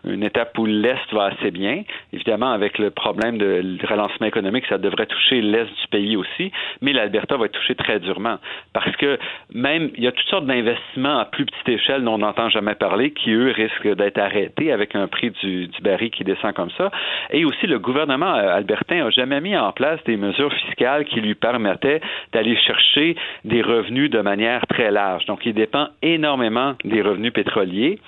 une 0.05 0.23
étape 0.23 0.57
où 0.59 0.65
l'est 0.65 1.13
va 1.13 1.27
assez 1.27 1.51
bien, 1.51 1.83
évidemment 2.15 2.51
avec 2.51 2.79
le 2.79 2.91
problème 2.91 3.26
de 3.33 3.79
relancement 3.87 4.27
économique, 4.27 4.65
ça 4.69 4.79
devrait 4.79 5.07
toucher 5.07 5.41
l'Est 5.41 5.67
du 5.67 5.89
pays 5.91 6.17
aussi, 6.17 6.53
mais 6.81 6.93
l'Alberta 6.93 7.37
va 7.37 7.47
être 7.47 7.53
touché 7.53 7.75
très 7.75 8.01
durement 8.01 8.39
parce 8.73 8.95
que 8.97 9.19
même, 9.53 9.91
il 9.97 10.05
y 10.05 10.07
a 10.07 10.13
toutes 10.13 10.29
sortes 10.29 10.47
d'investissements 10.47 11.19
à 11.19 11.25
plus 11.25 11.47
petite 11.47 11.69
échelle 11.69 12.05
dont 12.05 12.15
on 12.15 12.19
n'entend 12.19 12.49
jamais 12.49 12.75
parler 12.75 13.13
qui, 13.13 13.33
eux, 13.33 13.51
risquent 13.51 13.95
d'être 13.95 14.19
arrêtés 14.19 14.73
avec 14.73 14.95
un 14.95 15.07
prix 15.09 15.31
du, 15.43 15.69
du 15.69 15.83
baril 15.83 16.11
qui 16.11 16.25
descend 16.25 16.53
comme 16.55 16.71
ça. 16.77 16.91
Et 17.31 17.45
aussi, 17.45 17.67
le 17.67 17.79
gouvernement 17.79 18.35
euh, 18.35 18.57
albertain 18.57 19.05
n'a 19.05 19.11
jamais 19.11 19.41
mis 19.41 19.57
en 19.57 19.73
place 19.73 20.01
des 20.05 20.17
mesures 20.17 20.53
fiscales 20.53 21.05
qui 21.05 21.21
lui 21.21 21.35
permettaient 21.35 22.01
d'aller 22.33 22.57
chercher 22.57 23.17
des 23.45 23.63
revenus 23.63 24.11
de 24.11 24.21
manière 24.21 24.67
très 24.67 24.91
large. 24.91 25.25
Donc, 25.27 25.45
il 25.47 25.55
dépend 25.55 25.89
énormément 26.03 26.75
des 26.85 27.03
revenus 27.03 27.33
pétroliers 27.33 27.99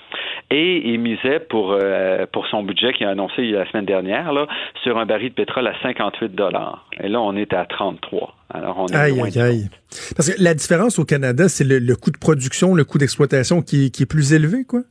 et 0.50 0.88
il 0.88 0.98
misait 1.00 1.40
pour, 1.40 1.72
euh, 1.72 2.26
pour 2.32 2.46
son 2.46 2.62
budget 2.62 2.92
qu'il 2.92 3.06
a 3.06 3.10
annoncé 3.10 3.42
la 3.50 3.66
semaine 3.66 3.84
dernière 3.84 4.32
là, 4.32 4.46
sur 4.82 4.98
un 4.98 5.06
baril 5.09 5.30
de 5.30 5.34
pétrole 5.34 5.66
à 5.66 5.72
58 5.82 6.34
dollars. 6.34 6.86
Et 7.00 7.09
là, 7.09 7.20
on 7.20 7.34
est 7.34 7.52
à 7.52 7.64
33. 7.64 8.36
Alors, 8.50 8.78
on 8.78 8.86
est 8.86 8.94
aïe, 8.94 9.20
aïe, 9.20 9.40
aïe. 9.40 9.70
Parce 10.16 10.30
que 10.30 10.40
la 10.40 10.54
différence 10.54 10.98
au 10.98 11.04
Canada, 11.04 11.48
c'est 11.48 11.64
le, 11.64 11.96
coût 11.96 12.11
de 12.11 12.18
production, 12.18 12.74
le 12.74 12.84
coût 12.84 12.98
d'exploitation 12.98 13.62
qui, 13.62 13.90
qui 13.90 14.04
est 14.04 14.06
plus 14.06 14.32
élevé, 14.32 14.64
quoi? 14.64 14.82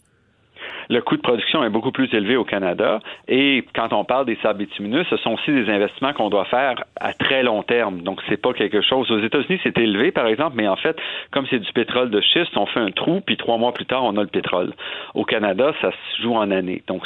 Le 0.90 1.02
coût 1.02 1.18
de 1.18 1.22
production 1.22 1.64
est 1.64 1.70
beaucoup 1.70 1.92
plus 1.92 2.14
élevé 2.14 2.38
au 2.38 2.44
Canada. 2.44 3.00
Et 3.28 3.66
quand 3.76 3.94
on 3.94 4.04
parle 4.04 4.26
des 4.26 4.38
sables 4.42 4.60
bitumineux, 4.60 5.04
ce 5.10 5.18
sont 5.18 5.34
aussi 5.34 5.52
des 5.52 5.70
investissements 5.70 6.14
qu'on 6.14 6.30
doit 6.30 6.46
faire 6.46 6.84
à 7.00 7.14
très 7.14 7.44
long 7.44 7.64
terme. 7.64 8.02
Donc, 8.02 8.22
c'est 8.30 8.42
pas 8.42 8.54
quelque 8.54 8.82
chose. 8.82 9.10
Aux 9.12 9.20
États-Unis, 9.20 9.60
c'est 9.64 9.78
élevé, 9.78 10.12
par 10.12 10.28
exemple, 10.28 10.56
mais 10.56 10.68
en 10.68 10.76
fait, 10.76 10.98
comme 11.32 11.46
c'est 11.50 11.60
du 11.60 11.72
pétrole 11.74 12.10
de 12.10 12.22
schiste, 12.22 12.56
on 12.56 12.66
fait 12.66 12.80
un 12.80 12.92
trou, 12.92 13.22
puis 13.22 13.38
trois 13.38 13.58
mois 13.58 13.74
plus 13.74 13.86
tard, 13.86 14.04
on 14.04 14.16
a 14.18 14.22
le 14.22 14.28
pétrole. 14.28 14.74
Au 15.14 15.26
Canada, 15.26 15.74
ça 15.82 15.92
se 15.92 16.22
joue 16.22 16.34
en 16.34 16.52
années. 16.52 16.84
Donc, 16.88 17.04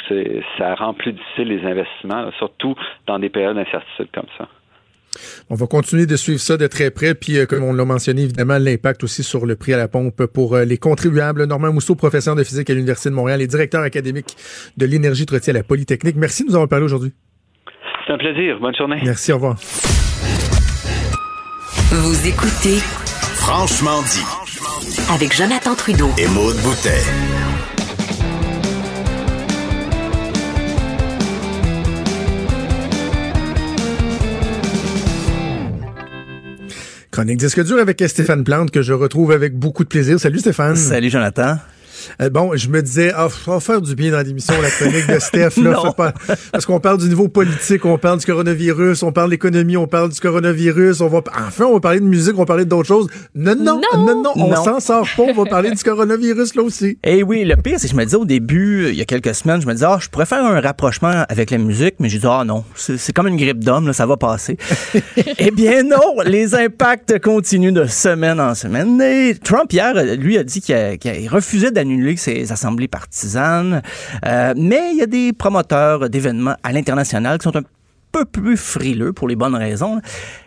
ça 0.58 0.74
rend 0.74 0.94
plus 0.94 1.12
difficile 1.12 1.48
les 1.48 1.64
investissements, 1.66 2.30
surtout 2.38 2.74
dans 3.06 3.18
des 3.18 3.28
périodes 3.28 3.56
d'incertitude 3.56 4.08
comme 4.12 4.28
ça. 4.38 4.48
On 5.50 5.54
va 5.54 5.66
continuer 5.66 6.06
de 6.06 6.16
suivre 6.16 6.40
ça 6.40 6.56
de 6.56 6.66
très 6.66 6.90
près, 6.90 7.14
puis 7.14 7.38
euh, 7.38 7.46
comme 7.46 7.64
on 7.64 7.72
l'a 7.72 7.84
mentionné, 7.84 8.22
évidemment, 8.22 8.58
l'impact 8.58 9.04
aussi 9.04 9.22
sur 9.22 9.46
le 9.46 9.56
prix 9.56 9.72
à 9.72 9.76
la 9.76 9.88
pompe 9.88 10.26
pour 10.26 10.54
euh, 10.54 10.64
les 10.64 10.78
contribuables. 10.78 11.44
Normand 11.44 11.72
Mousseau, 11.72 11.94
professeur 11.94 12.34
de 12.34 12.44
physique 12.44 12.70
à 12.70 12.74
l'Université 12.74 13.10
de 13.10 13.14
Montréal 13.14 13.42
et 13.42 13.46
directeur 13.46 13.82
académique 13.82 14.36
de 14.76 14.86
l'énergie 14.86 15.26
de 15.26 15.32
à 15.32 15.52
la 15.52 15.62
Polytechnique. 15.62 16.16
Merci 16.16 16.44
de 16.44 16.48
nous 16.48 16.54
avoir 16.54 16.68
parlé 16.68 16.84
aujourd'hui. 16.84 17.12
C'est 18.06 18.12
un 18.12 18.18
plaisir. 18.18 18.58
Bonne 18.60 18.74
journée. 18.74 19.00
Merci, 19.02 19.32
au 19.32 19.36
revoir. 19.36 19.56
Vous 21.90 22.28
écoutez 22.28 22.78
Franchement 23.36 24.02
dit 24.02 24.24
avec 25.12 25.34
Jonathan 25.34 25.74
Trudeau 25.74 26.08
et 26.18 26.28
Maude 26.28 26.56
Boutet. 26.62 27.41
Chronique 37.12 37.36
disque 37.36 37.62
dur 37.62 37.78
avec 37.78 38.02
Stéphane 38.06 38.42
Plante 38.42 38.70
que 38.70 38.80
je 38.80 38.94
retrouve 38.94 39.32
avec 39.32 39.54
beaucoup 39.54 39.84
de 39.84 39.88
plaisir. 39.88 40.18
Salut 40.18 40.38
Stéphane. 40.38 40.76
Salut 40.76 41.10
Jonathan. 41.10 41.58
Euh, 42.20 42.30
bon, 42.30 42.52
je 42.54 42.68
me 42.68 42.82
disais, 42.82 43.12
ah, 43.14 43.28
va 43.46 43.60
faire 43.60 43.80
du 43.80 43.94
bien 43.94 44.12
dans 44.12 44.20
l'émission, 44.20 44.54
la 44.60 44.70
chronique 44.70 45.06
de 45.06 45.18
Steph. 45.18 45.60
Là, 45.62 45.92
pas, 45.96 46.12
parce 46.50 46.66
qu'on 46.66 46.80
parle 46.80 46.98
du 46.98 47.08
niveau 47.08 47.28
politique, 47.28 47.84
on 47.84 47.98
parle 47.98 48.18
du 48.18 48.26
coronavirus, 48.26 49.02
on 49.02 49.12
parle 49.12 49.30
d'économie, 49.30 49.76
on 49.76 49.86
parle 49.86 50.10
du 50.10 50.20
coronavirus, 50.20 51.00
on 51.00 51.08
va, 51.08 51.22
enfin, 51.46 51.64
on 51.64 51.74
va 51.74 51.80
parler 51.80 52.00
de 52.00 52.04
musique, 52.04 52.34
on 52.34 52.40
va 52.40 52.46
parler 52.46 52.64
d'autres 52.64 52.88
choses. 52.88 53.08
Non, 53.34 53.54
non, 53.56 53.80
non, 53.96 54.22
non, 54.22 54.32
on 54.36 54.54
s'en 54.56 54.80
sort 54.80 55.06
pas, 55.16 55.22
on 55.22 55.34
va 55.34 55.44
parler 55.44 55.70
du 55.70 55.82
coronavirus 55.84 56.54
là 56.54 56.62
aussi. 56.62 56.98
Eh 57.04 57.22
oui, 57.22 57.44
le 57.44 57.56
pire, 57.56 57.78
c'est 57.78 57.86
que 57.86 57.92
je 57.92 57.96
me 57.96 58.04
disais 58.04 58.16
au 58.16 58.24
début, 58.24 58.88
il 58.88 58.94
y 58.94 59.02
a 59.02 59.04
quelques 59.04 59.34
semaines, 59.34 59.60
je 59.60 59.66
me 59.66 59.72
disais, 59.72 59.86
ah, 59.86 59.98
je 60.00 60.08
pourrais 60.08 60.26
faire 60.26 60.44
un 60.44 60.60
rapprochement 60.60 61.24
avec 61.28 61.50
la 61.50 61.58
musique, 61.58 61.94
mais 61.98 62.08
j'ai 62.08 62.18
dit, 62.18 62.26
ah 62.28 62.44
non, 62.44 62.64
c'est 62.76 63.12
comme 63.12 63.28
une 63.28 63.36
grippe 63.36 63.62
d'homme, 63.62 63.92
ça 63.92 64.06
va 64.06 64.16
passer. 64.16 64.56
eh 65.38 65.50
bien 65.50 65.82
non, 65.82 66.22
les 66.24 66.54
impacts 66.54 67.18
continuent 67.20 67.72
de 67.72 67.86
semaine 67.86 68.40
en 68.40 68.54
semaine. 68.54 69.00
Et 69.00 69.34
Trump, 69.34 69.72
hier, 69.72 69.94
lui, 70.16 70.38
a 70.38 70.44
dit 70.44 70.60
qu'il 70.60 71.28
refusait 71.28 71.70
d'annuler 71.70 71.91
ses 72.16 72.52
assemblées 72.52 72.88
partisanes. 72.88 73.82
Euh, 74.26 74.54
mais 74.56 74.92
il 74.92 74.98
y 74.98 75.02
a 75.02 75.06
des 75.06 75.32
promoteurs 75.32 76.08
d'événements 76.10 76.56
à 76.62 76.72
l'international 76.72 77.38
qui 77.38 77.44
sont 77.44 77.56
un 77.56 77.62
peu 78.12 78.24
plus 78.26 78.56
frileux 78.56 79.12
pour 79.12 79.26
les 79.26 79.36
bonnes 79.36 79.56
raisons. 79.56 80.00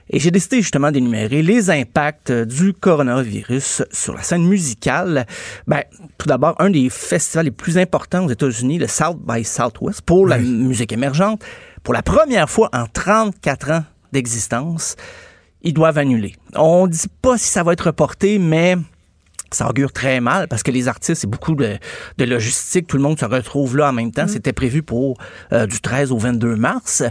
Et 0.10 0.20
j'ai 0.20 0.30
décidé 0.30 0.62
justement 0.62 0.92
d'énumérer 0.92 1.42
les 1.42 1.72
impacts 1.72 2.32
du 2.32 2.74
coronavirus 2.74 3.84
sur 3.92 4.14
la 4.14 4.22
scène 4.22 4.48
musicale. 4.48 5.26
Ben, 5.66 5.82
tout 6.20 6.28
d'abord, 6.28 6.56
un 6.60 6.70
des 6.70 6.90
festivals 6.92 7.46
les 7.46 7.52
plus 7.52 7.78
importants 7.78 8.26
aux 8.26 8.30
États-Unis, 8.30 8.78
le 8.78 8.88
South 8.88 9.18
by 9.28 9.44
Southwest, 9.44 10.02
pour 10.02 10.28
la 10.28 10.38
musique 10.38 10.94
émergente, 10.94 11.44
pour 11.84 11.94
la 11.94 12.04
première 12.04 12.50
fois 12.50 12.70
en 12.72 12.86
34 12.86 13.72
ans 13.72 13.84
d'existence, 14.14 14.96
ils 15.64 15.74
doivent 15.74 15.98
annuler. 15.98 16.36
On 16.54 16.86
ne 16.86 16.92
dit 16.92 17.08
pas 17.22 17.38
si 17.40 17.48
ça 17.48 17.64
va 17.64 17.74
être 17.74 17.88
reporté, 17.88 18.38
mais 18.38 18.78
ça 19.52 19.70
augure 19.70 19.92
très 19.92 20.20
mal 20.20 20.48
parce 20.48 20.64
que 20.64 20.72
les 20.72 20.88
artistes, 20.88 21.22
c'est 21.22 21.30
beaucoup 21.30 21.56
de, 21.56 21.78
logistique. 22.20 22.88
Tout 22.88 22.98
le 22.98 23.04
monde 23.04 23.20
se 23.20 23.26
retrouve 23.26 23.78
là 23.78 23.90
en 23.90 23.94
même 23.94 24.12
temps. 24.12 24.26
Mm. 24.26 24.30
C'était 24.30 24.54
prévu 24.54 24.84
pour 24.84 25.18
euh, 25.54 25.68
du 25.68 25.80
13 25.80 26.12
au 26.12 26.18
22 26.18 26.56
mars. 26.56 27.04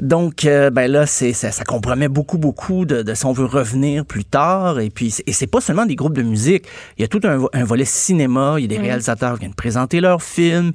Donc, 0.00 0.44
euh, 0.44 0.70
ben 0.70 0.90
là, 0.90 1.06
c'est, 1.06 1.32
ça, 1.32 1.50
ça 1.50 1.64
compromet 1.64 2.08
beaucoup, 2.08 2.38
beaucoup 2.38 2.84
de, 2.84 3.02
de 3.02 3.14
si 3.14 3.24
on 3.26 3.32
veut 3.32 3.46
revenir 3.46 4.04
plus 4.04 4.24
tard. 4.24 4.78
Et 4.80 4.90
puis, 4.90 5.14
et 5.26 5.32
c'est 5.32 5.46
pas 5.46 5.60
seulement 5.60 5.86
des 5.86 5.96
groupes 5.96 6.16
de 6.16 6.22
musique. 6.22 6.66
Il 6.96 7.02
y 7.02 7.04
a 7.04 7.08
tout 7.08 7.20
un, 7.24 7.36
vo- 7.36 7.50
un 7.52 7.64
volet 7.64 7.84
cinéma. 7.84 8.56
Il 8.58 8.62
y 8.62 8.64
a 8.64 8.68
des 8.68 8.78
réalisateurs 8.78 9.34
qui 9.34 9.40
viennent 9.40 9.54
présenter 9.54 10.00
leurs 10.00 10.22
films. 10.22 10.72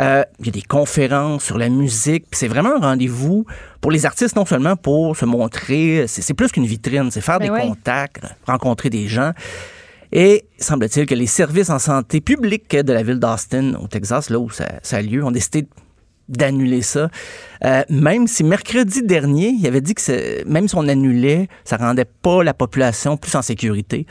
Euh, 0.00 0.24
il 0.40 0.46
y 0.46 0.48
a 0.48 0.52
des 0.52 0.62
conférences 0.62 1.44
sur 1.44 1.58
la 1.58 1.68
musique. 1.68 2.26
C'est 2.32 2.48
vraiment 2.48 2.76
un 2.76 2.80
rendez-vous 2.80 3.44
pour 3.80 3.90
les 3.90 4.06
artistes, 4.06 4.36
non 4.36 4.46
seulement 4.46 4.76
pour 4.76 5.16
se 5.16 5.24
montrer. 5.24 6.06
C'est, 6.06 6.34
plus 6.34 6.50
qu'une 6.50 6.66
vitrine. 6.66 7.10
C'est 7.10 7.20
faire 7.20 7.40
Ben 7.40 7.52
des 7.52 7.60
contacts, 7.60 8.24
rencontrer 8.46 8.88
des 8.90 9.08
gens. 9.08 9.32
Et 10.12 10.44
semble-t-il 10.58 11.06
que 11.06 11.14
les 11.14 11.26
services 11.26 11.70
en 11.70 11.78
santé 11.78 12.20
publique 12.20 12.76
de 12.76 12.92
la 12.92 13.02
ville 13.02 13.18
d'Austin, 13.18 13.74
au 13.74 13.88
Texas, 13.88 14.28
là 14.28 14.38
où 14.38 14.50
ça, 14.50 14.66
a 14.90 15.02
lieu, 15.02 15.24
ont 15.24 15.30
décidé 15.30 15.66
d'annuler 16.28 16.82
ça. 16.82 17.10
Euh, 17.64 17.82
même 17.88 18.26
si 18.26 18.44
mercredi 18.44 19.02
dernier, 19.02 19.48
il 19.48 19.66
avait 19.66 19.80
dit 19.80 19.94
que 19.94 20.44
même 20.46 20.68
si 20.68 20.76
on 20.76 20.86
annulait, 20.86 21.48
ça 21.64 21.78
rendait 21.78 22.04
pas 22.04 22.44
la 22.44 22.54
population 22.54 23.16
plus 23.16 23.34
en 23.34 23.42
sécurité. 23.42 24.06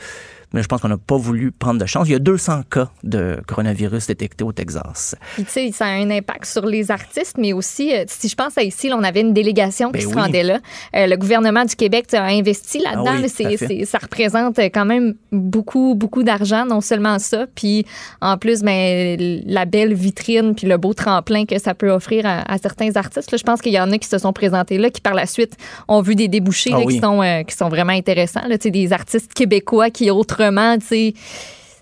Mais 0.54 0.62
je 0.62 0.68
pense 0.68 0.80
qu'on 0.80 0.88
n'a 0.88 0.98
pas 0.98 1.16
voulu 1.16 1.52
prendre 1.52 1.80
de 1.80 1.86
chance. 1.86 2.08
Il 2.08 2.12
y 2.12 2.14
a 2.14 2.18
200 2.18 2.62
cas 2.70 2.90
de 3.04 3.38
coronavirus 3.46 4.06
détectés 4.06 4.44
au 4.44 4.52
Texas. 4.52 5.14
Puis, 5.34 5.44
tu 5.44 5.50
sais, 5.50 5.70
ça 5.72 5.86
a 5.86 5.90
un 5.90 6.10
impact 6.10 6.44
sur 6.46 6.66
les 6.66 6.90
artistes, 6.90 7.36
mais 7.38 7.52
aussi, 7.52 7.94
euh, 7.94 8.04
si 8.06 8.28
je 8.28 8.34
pense 8.34 8.56
à 8.58 8.62
ici, 8.62 8.88
là, 8.88 8.96
on 8.98 9.02
avait 9.02 9.20
une 9.22 9.32
délégation 9.32 9.88
qui 9.92 10.00
Ben 10.04 10.10
se 10.10 10.14
oui. 10.14 10.20
rendait 10.20 10.42
là. 10.42 10.58
Euh, 10.96 11.06
le 11.06 11.16
gouvernement 11.16 11.64
du 11.64 11.74
Québec 11.76 12.12
a 12.14 12.24
investi 12.24 12.78
là-dedans. 12.78 13.04
Ah 13.06 13.12
oui, 13.16 13.22
là. 13.22 13.28
tout 13.28 13.46
à 13.46 13.50
C'est- 13.50 13.56
fait. 13.56 13.66
c'est- 13.66 13.84
ça 13.86 13.98
représente 13.98 14.58
euh, 14.58 14.68
quand 14.72 14.84
même 14.84 15.14
beaucoup, 15.30 15.94
beaucoup 15.94 16.22
d'argent, 16.22 16.64
non 16.66 16.80
seulement 16.80 17.18
ça, 17.18 17.46
puis 17.54 17.86
en 18.20 18.36
plus, 18.38 18.62
ben, 18.62 19.16
la 19.46 19.64
belle 19.64 19.94
vitrine, 19.94 20.54
puis 20.54 20.66
le 20.66 20.76
beau 20.76 20.92
tremplin 20.94 21.44
que 21.46 21.58
ça 21.58 21.74
peut 21.74 21.90
offrir 21.90 22.26
à, 22.26 22.42
à 22.52 22.58
certains 22.58 22.94
artistes. 22.96 23.30
Là, 23.30 23.38
je 23.38 23.42
pense 23.42 23.60
qu'il 23.62 23.72
y 23.72 23.80
en 23.80 23.90
a 23.90 23.98
qui 23.98 24.08
se 24.08 24.18
sont 24.18 24.32
présentés 24.32 24.78
là, 24.78 24.90
qui 24.90 25.00
par 25.00 25.14
la 25.14 25.26
suite 25.26 25.56
ont 25.88 26.02
vu 26.02 26.14
des 26.14 26.28
débouchés 26.28 26.70
Ah 26.74 26.78
là, 26.78 26.84
oui. 26.86 26.94
qui, 26.94 27.00
sont, 27.00 27.22
euh, 27.22 27.42
qui 27.42 27.56
sont 27.56 27.68
vraiment 27.68 27.92
intéressants. 27.92 28.46
Là, 28.48 28.58
Tu 28.58 28.64
sais, 28.64 28.70
des 28.70 28.92
artistes 28.92 29.32
québécois 29.32 29.90
qui 29.90 30.10
autrement, 30.42 30.78
tu 30.78 30.86
sais, 30.86 31.14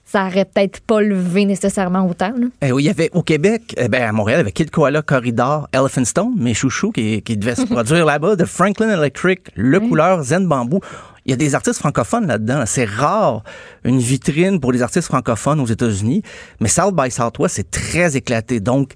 ça 0.04 0.26
aurait 0.26 0.44
peut-être 0.44 0.80
pas 0.80 1.00
levé 1.00 1.44
nécessairement 1.44 2.06
autant. 2.06 2.32
Eh 2.62 2.72
oui, 2.72 2.84
il 2.84 2.86
y 2.86 2.90
avait 2.90 3.10
au 3.12 3.22
Québec, 3.22 3.74
eh 3.76 3.88
ben, 3.88 4.02
à 4.02 4.12
Montréal, 4.12 4.40
avec 4.40 4.54
Kid 4.54 4.70
Koala 4.70 5.02
Corridor, 5.02 5.68
Elephant 5.72 6.04
Stone, 6.04 6.34
mes 6.36 6.54
chouchous 6.54 6.90
qui, 6.90 7.22
qui 7.22 7.36
devaient 7.36 7.54
se 7.54 7.62
produire 7.72 8.04
là-bas, 8.04 8.36
de 8.36 8.44
Franklin 8.44 8.90
Electric, 8.90 9.50
Le 9.54 9.78
Couleur, 9.78 10.22
Zen 10.22 10.46
Bamboo. 10.46 10.80
Il 11.26 11.30
y 11.30 11.34
a 11.34 11.36
des 11.36 11.54
artistes 11.54 11.78
francophones 11.78 12.26
là-dedans. 12.26 12.58
là. 12.58 12.66
C'est 12.66 12.86
rare 12.86 13.44
une 13.84 13.98
vitrine 13.98 14.58
pour 14.58 14.72
les 14.72 14.82
artistes 14.82 15.06
francophones 15.06 15.60
aux 15.60 15.66
États-Unis, 15.66 16.22
mais 16.60 16.68
South 16.68 16.94
by 16.96 17.10
Southwest, 17.10 17.56
c'est 17.56 17.70
très 17.70 18.16
éclaté. 18.16 18.58
Donc, 18.58 18.92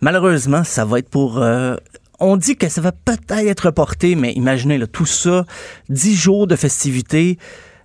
malheureusement, 0.00 0.64
ça 0.64 0.84
va 0.84 1.00
être 1.00 1.10
pour... 1.10 1.42
euh, 1.42 1.76
on 2.18 2.38
dit 2.38 2.56
que 2.56 2.70
ça 2.70 2.80
va 2.80 2.92
peut-être 2.92 3.46
être 3.46 3.66
reporté, 3.66 4.14
mais 4.14 4.32
imaginez 4.32 4.78
là, 4.78 4.86
tout 4.86 5.04
ça, 5.04 5.44
dix 5.90 6.16
jours 6.16 6.46
de 6.46 6.56
festivités 6.56 7.36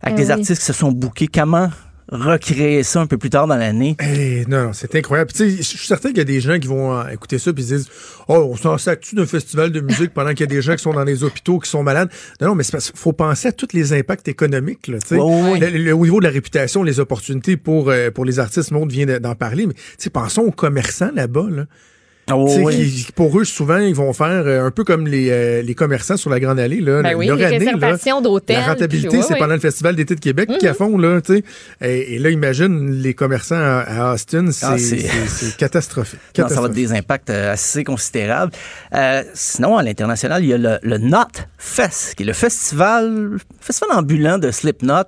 avec 0.02 0.18
Eh 0.18 0.22
des 0.22 0.28
oui. 0.28 0.32
artistes 0.32 0.60
qui 0.62 0.66
se 0.66 0.74
sont 0.74 0.92
bookés. 0.92 1.28
Comment 1.28 1.70
recréer 2.12 2.84
ça 2.84 3.00
un 3.00 3.08
peu 3.08 3.18
plus 3.18 3.30
tard 3.30 3.48
dans 3.48 3.56
l'année? 3.56 3.96
Eh, 4.04 4.46
non, 4.48 4.66
non, 4.66 4.74
c'est 4.74 4.94
incroyable. 4.96 5.32
Puis, 5.34 5.46
tu 5.46 5.52
sais, 5.52 5.58
je 5.58 5.78
suis 5.78 5.88
certain 5.88 6.10
qu'il 6.10 6.18
y 6.18 6.22
a 6.22 6.26
des 6.26 6.42
gens 6.42 6.60
qui 6.60 6.68
vont 6.68 6.94
euh, 6.98 7.08
écouter 7.08 7.40
ça 7.40 7.54
puis 7.54 7.64
se 7.64 7.76
disent 7.76 7.90
Oh, 8.28 8.50
on 8.52 8.58
s'en 8.58 8.78
sac-tu 8.78 9.16
d'un 9.16 9.26
festival 9.26 9.72
de 9.72 9.80
musique 9.80 10.14
pendant 10.14 10.32
qu'il 10.32 10.42
y 10.42 10.44
a 10.44 10.48
des 10.48 10.62
gens 10.62 10.76
qui 10.76 10.84
sont 10.84 10.94
dans 10.94 11.06
les 11.06 11.24
hôpitaux, 11.24 11.60
qui 11.60 11.70
sont 11.70 11.84
malades? 11.84 12.10
Non, 12.42 12.48
non, 12.50 12.56
mais 12.56 12.64
c'est 12.64 12.74
parce 12.74 12.92
qu'il 12.92 13.00
faut 13.00 13.14
penser 13.14 13.48
à 13.48 13.52
tous 13.54 13.70
les 13.74 13.94
impacts 13.94 14.28
économiques. 14.28 14.88
Là, 14.88 14.98
tu 15.00 15.08
sais. 15.08 15.16
Ouais, 15.16 15.22
ouais, 15.24 15.52
ouais. 15.54 15.72
Le- 15.72 15.78
le- 15.78 15.94
au 15.94 16.04
niveau 16.04 16.20
de 16.20 16.26
la 16.26 16.32
réputation, 16.32 16.84
les 16.84 17.00
opportunités 17.00 17.56
pour, 17.56 17.90
euh, 17.90 18.12
pour 18.12 18.26
les 18.26 18.40
artistes, 18.40 18.72
Maud 18.72 18.92
vient 18.92 19.06
de- 19.06 19.18
d'en 19.18 19.36
parler, 19.36 19.66
mais 19.68 19.74
tu 19.74 19.82
sais, 19.98 20.10
pensons 20.10 20.42
aux 20.42 20.52
commerçants 20.52 21.12
là-bas. 21.16 21.48
Là. 21.50 21.66
Oh, 22.36 22.48
oui. 22.64 22.92
qui- 23.06 23.12
pour 23.14 23.40
eux, 23.40 23.44
souvent, 23.46 23.78
ils 23.78 23.96
vont 23.96 24.14
faire 24.14 24.44
euh, 24.46 24.66
un 24.66 24.72
peu 24.72 24.84
comme 24.84 25.08
les, 25.08 25.30
euh, 25.30 25.62
les 25.62 25.76
commerçants 25.76 26.18
sur 26.18 26.30
la 26.30 26.40
Grande 26.40 26.60
Allée. 26.60 26.82
Là, 26.82 27.02
Ben 27.02 27.16
oui, 27.16 27.28
Leur 27.28 27.38
les 27.38 27.46
année, 27.46 27.60
là, 27.66 27.72
réservations 27.74 28.22
d'hôtels, 28.22 28.58
La 28.58 28.66
rentabilité, 28.68 29.18
ouais, 29.18 29.24
c'est 29.24 29.34
ouais. 29.34 29.40
pendant 29.40 29.54
le 29.54 29.60
Festival 29.60 29.96
d'été 29.96 30.16
de 30.16 30.20
Québec 30.20 30.50
Mhm. 30.50 30.58
qui 30.58 30.68
à 30.68 30.74
fond. 30.74 30.98
Là, 30.98 31.22
tu 31.22 31.36
sais. 31.38 31.44
et, 31.82 32.16
et 32.16 32.20
là, 32.20 32.30
imagine 32.30 32.92
les 33.02 33.14
commerçants 33.14 33.56
à, 33.56 33.84
à 33.88 34.14
Austin, 34.14 34.52
c'est 34.52 34.66
Ah, 34.66 34.78
c'est- 34.78 35.56
catastrophique. 35.58 36.20
Non, 36.38 36.48
ça 36.48 36.62
va 36.62 36.68
des 36.70 36.92
impacts 36.94 37.30
euh, 37.30 37.54
assez 37.54 37.84
considérables. 37.84 38.52
Euh, 38.94 39.24
sinon, 39.34 39.78
à 39.78 39.84
l'international, 39.84 40.44
il 40.44 40.50
y 40.50 40.54
a 40.54 40.58
le, 40.58 40.78
le 40.84 40.98
Knot 40.98 41.18
Fest, 41.58 42.16
qui 42.16 42.24
est 42.24 42.26
le 42.26 42.34
festival, 42.34 43.38
festival 43.60 43.98
ambulant 43.98 44.38
de 44.38 44.52
Slipknot, 44.52 45.04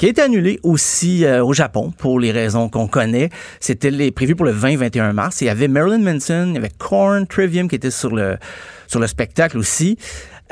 qui 0.00 0.06
a 0.06 0.08
été 0.08 0.22
annulé 0.22 0.58
aussi 0.62 1.26
euh, 1.26 1.44
au 1.44 1.52
Japon 1.52 1.92
pour 1.98 2.18
les 2.18 2.32
raisons 2.32 2.70
qu'on 2.70 2.86
connaît. 2.88 3.28
C'était 3.60 3.90
les- 3.90 4.10
prévu 4.10 4.34
pour 4.34 4.46
le 4.46 4.52
20-21 4.52 5.12
mars. 5.12 5.42
Il 5.42 5.44
y 5.44 5.48
avait 5.50 5.68
Marilyn 5.68 5.98
Manson, 5.98 6.46
il 6.48 6.54
y 6.54 6.56
avait 6.56 6.70
Korn, 6.78 7.26
Trivium 7.26 7.68
qui 7.68 7.76
était 7.76 7.90
sur 7.90 8.14
le, 8.14 8.38
sur 8.86 8.98
le 8.98 9.06
spectacle 9.06 9.58
aussi. 9.58 9.98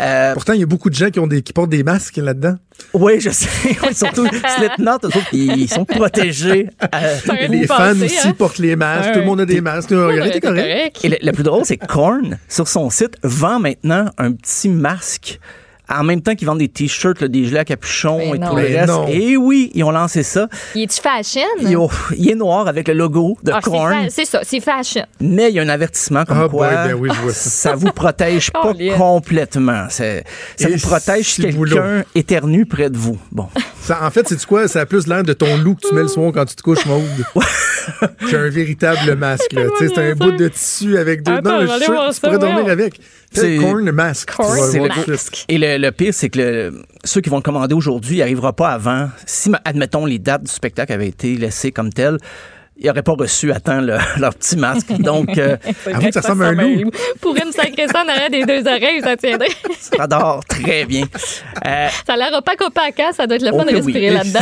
Euh, 0.01 0.35
Pourtant, 0.35 0.53
il 0.53 0.61
y 0.61 0.63
a 0.63 0.67
beaucoup 0.67 0.91
de 0.91 0.95
gens 0.95 1.09
qui, 1.11 1.19
ont 1.19 1.27
des, 1.27 1.41
qui 1.41 1.53
portent 1.55 1.71
des 1.71 1.83
masques 1.83 2.19
là-dedans. 2.19 2.57
oui, 2.93 3.21
je 3.21 3.31
sais. 3.31 3.49
Surtout 3.95 4.27
Slipknot, 4.59 4.99
ils 5.33 5.69
sont 5.69 5.87
protégés. 5.87 6.69
Euh, 6.95 7.17
les 7.49 7.67
fans 7.67 7.99
aussi 8.01 8.33
portent 8.35 8.59
les 8.59 8.77
masques. 8.77 9.13
Tout 9.15 9.21
le 9.21 9.25
monde 9.25 9.41
a 9.41 9.47
des 9.47 9.63
masques. 9.63 9.91
Regardez, 9.91 10.33
t'es 10.33 10.41
correct. 10.41 11.01
Et 11.05 11.09
le, 11.09 11.17
le 11.23 11.33
plus 11.33 11.43
drôle, 11.43 11.65
c'est 11.65 11.79
que 11.79 11.87
Korn, 11.87 12.39
sur 12.49 12.69
son 12.69 12.91
site, 12.91 13.17
vend 13.25 13.59
maintenant 13.61 14.11
un 14.19 14.31
petit 14.33 14.69
masque. 14.69 15.41
En 15.91 16.05
même 16.05 16.21
temps 16.21 16.35
qu'ils 16.35 16.47
vendent 16.47 16.59
des 16.59 16.69
t-shirts, 16.69 17.25
des 17.25 17.45
gilets 17.45 17.61
à 17.61 17.65
capuchon 17.65 18.19
Mais 18.19 18.29
et 18.29 18.39
non. 18.39 18.49
tout 18.51 18.57
le 18.57 18.63
Mais 18.63 18.77
reste. 18.81 18.89
non. 18.89 19.07
Et 19.09 19.37
oui, 19.39 19.71
ils 19.75 19.83
ont 19.85 19.91
lancé 19.91 20.23
ça. 20.23 20.47
Il 20.75 20.83
est-tu 20.83 21.01
fashion? 21.01 21.47
Il, 21.61 21.77
oh, 21.79 21.91
il 22.17 22.31
est 22.31 22.35
noir 22.35 22.69
avec 22.69 22.89
le 22.89 22.95
logo 22.95 23.39
de 23.43 23.53
Ah, 23.53 23.61
c'est 23.65 23.71
Korn. 23.71 24.07
c'est 24.11 24.25
ça, 24.27 24.41
c'est 24.43 24.61
fashion. 24.61 25.05
Mais 25.21 25.49
il 25.49 25.55
y 25.57 25.61
a 25.61 25.63
un 25.63 25.69
avertissement 25.69 26.25
comme 26.27 26.43
Ah, 26.45 26.49
quoi 26.49 26.69
boy, 26.69 26.77
ben 26.89 26.95
oui, 26.95 27.09
je 27.15 27.21
vois 27.23 27.33
ça. 27.33 27.75
vous 27.75 27.91
protège 27.93 28.51
pas 28.53 28.73
complètement. 28.97 29.87
C'est- 29.89 30.25
Ça 30.57 30.69
Et 30.69 30.77
vous 30.77 30.87
protège 30.89 31.25
si 31.27 31.43
c'est 31.43 31.49
quelqu'un 31.53 32.05
éternue 32.15 32.67
près 32.67 32.91
de 32.91 32.97
vous. 32.99 33.19
Bon. 33.33 33.49
Ça, 33.81 34.01
en 34.03 34.11
fait, 34.11 34.29
c'est 34.29 34.45
quoi? 34.45 34.69
Ça 34.69 34.81
a 34.81 34.87
plus 34.87 35.07
l'air 35.07 35.23
de 35.23 35.33
ton 35.33 35.57
loup 35.57 35.75
que 35.77 35.89
tu 35.89 35.95
mets 35.95 36.03
le 36.03 36.09
soir 36.09 36.31
quand 36.35 36.45
tu 36.45 36.55
te 36.55 36.63
couches, 36.63 36.85
Maude. 36.85 37.03
qu'un 38.31 38.49
véritable 38.49 39.15
masque. 39.17 39.55
C'est 39.79 39.97
un 39.99 40.15
bout 40.15 40.33
de 40.33 40.49
tissu 40.49 40.99
avec 40.99 41.23
deux. 41.23 41.33
Attends, 41.33 41.61
non, 41.61 41.65
voir 41.67 41.79
que 42.11 42.15
tu 42.15 42.21
pourrais 42.21 42.39
dormir 42.39 42.69
avec. 42.71 43.01
C'est- 43.33 43.57
corn 43.57 43.91
masque. 43.91 44.31
Corn 44.31 44.57
le- 45.07 45.17
suite. 45.17 45.45
Et 45.49 45.59
le, 45.59 45.77
le 45.79 45.91
pire, 45.93 46.15
c'est 46.15 46.29
que 46.31 46.39
le- 46.39 46.83
ceux 47.05 47.21
qui 47.21 47.29
vont 47.31 47.37
le 47.37 47.43
commander 47.43 47.75
aujourd'hui, 47.75 48.17
il 48.17 48.19
n'arrivera 48.21 48.53
pas 48.53 48.71
avant. 48.71 49.09
Si, 49.27 49.51
admettons, 49.65 50.07
les 50.07 50.19
dates 50.19 50.45
du 50.45 50.51
spectacle 50.51 50.93
avaient 50.93 51.09
été 51.09 51.35
laissées 51.37 51.71
comme 51.73 51.93
telles, 51.93 52.17
ils 52.81 52.87
n'auraient 52.87 53.03
pas 53.03 53.13
reçu 53.15 53.51
à 53.53 53.59
temps 53.61 53.81
le- 53.81 53.99
leur 54.19 54.35
petit 54.35 54.57
masque. 54.57 54.93
Donc, 55.01 55.37
euh, 55.37 55.57
Avoue 55.93 56.07
que 56.07 56.13
ça 56.13 56.21
ressemble 56.21 56.45
à 56.45 56.49
un 56.49 56.53
loup. 56.53 56.91
Pour 57.21 57.37
une 57.37 57.53
sacrée 57.53 57.87
ça 57.89 58.03
en 58.05 58.09
arrière 58.09 58.31
des 58.31 58.45
deux 58.45 58.61
oreilles, 58.67 59.01
ça 59.03 59.17
tiendrait. 59.17 59.49
ça 59.79 60.07
dort 60.07 60.45
très 60.49 60.85
bien. 60.85 61.05
Euh, 61.67 61.89
Ça 62.07 62.15
a 62.15 62.17
l'air 62.17 62.31
opaque, 62.33 62.61
opaque, 62.63 63.01
hein? 63.01 63.11
Ça 63.15 63.27
doit 63.27 63.37
être 63.37 63.43
le 63.43 63.51
Oh 63.53 63.59
fun 63.59 63.65
de 63.65 63.71
oui. 63.71 63.77
respirer 63.77 64.11
là-dedans. 64.11 64.41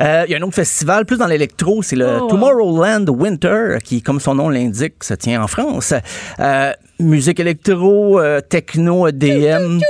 euh, 0.00 0.24
Il 0.26 0.32
y 0.32 0.34
a 0.34 0.38
un 0.38 0.42
autre 0.42 0.54
festival, 0.54 1.04
plus 1.04 1.18
dans 1.18 1.26
l'électro, 1.26 1.82
c'est 1.82 1.96
le 1.96 2.20
Oh. 2.22 2.26
Tomorrowland 2.28 3.06
Winter, 3.08 3.78
qui, 3.84 4.00
comme 4.02 4.20
son 4.20 4.34
nom 4.36 4.48
l'indique, 4.48 5.02
se 5.02 5.14
tient 5.14 5.42
en 5.42 5.46
France. 5.48 5.92
Euh, 6.40 6.72
musique 7.00 7.40
électro, 7.40 8.18
euh, 8.20 8.40
techno, 8.40 9.06
EDM. 9.08 9.80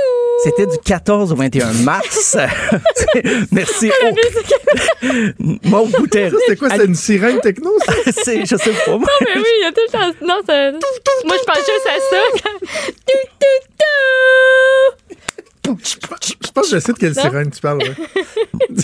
C'était 0.43 0.67
du 0.67 0.77
14 0.85 1.33
au 1.33 1.35
21 1.35 1.73
mars. 1.83 2.37
Merci. 3.51 3.91
Mon 5.65 5.85
Guterres. 5.87 6.31
C'était 6.41 6.55
quoi? 6.55 6.69
C'était 6.69 6.85
une 6.85 6.95
sirène 6.95 7.41
techno, 7.41 7.71
ça? 7.85 7.93
C'est, 8.23 8.45
je 8.45 8.55
sais 8.55 8.71
pas. 8.71 8.91
Non, 8.91 8.99
mais 9.21 9.35
oui, 9.35 9.43
il 9.59 9.63
y 9.63 9.65
a 9.65 9.71
tout 9.71 9.81
le 9.85 9.91
temps. 9.91 10.13
Non, 10.25 10.39
ça. 10.47 10.71
Moi, 11.25 11.35
je 11.39 11.45
pense 11.45 11.57
juste 11.57 11.87
à 11.87 11.99
ça. 12.09 12.23
Tout, 13.05 13.27
tout, 13.39 13.59
tout. 15.65 15.77
Je 15.83 16.51
pense 16.51 16.69
que 16.69 16.75
je 16.75 16.79
sais 16.79 16.93
de 16.93 16.97
quelle 16.97 17.13
Non? 17.13 17.21
sirène 17.21 17.51
tu 17.51 17.59
parles. 17.59 17.79
ouais. 17.79 17.95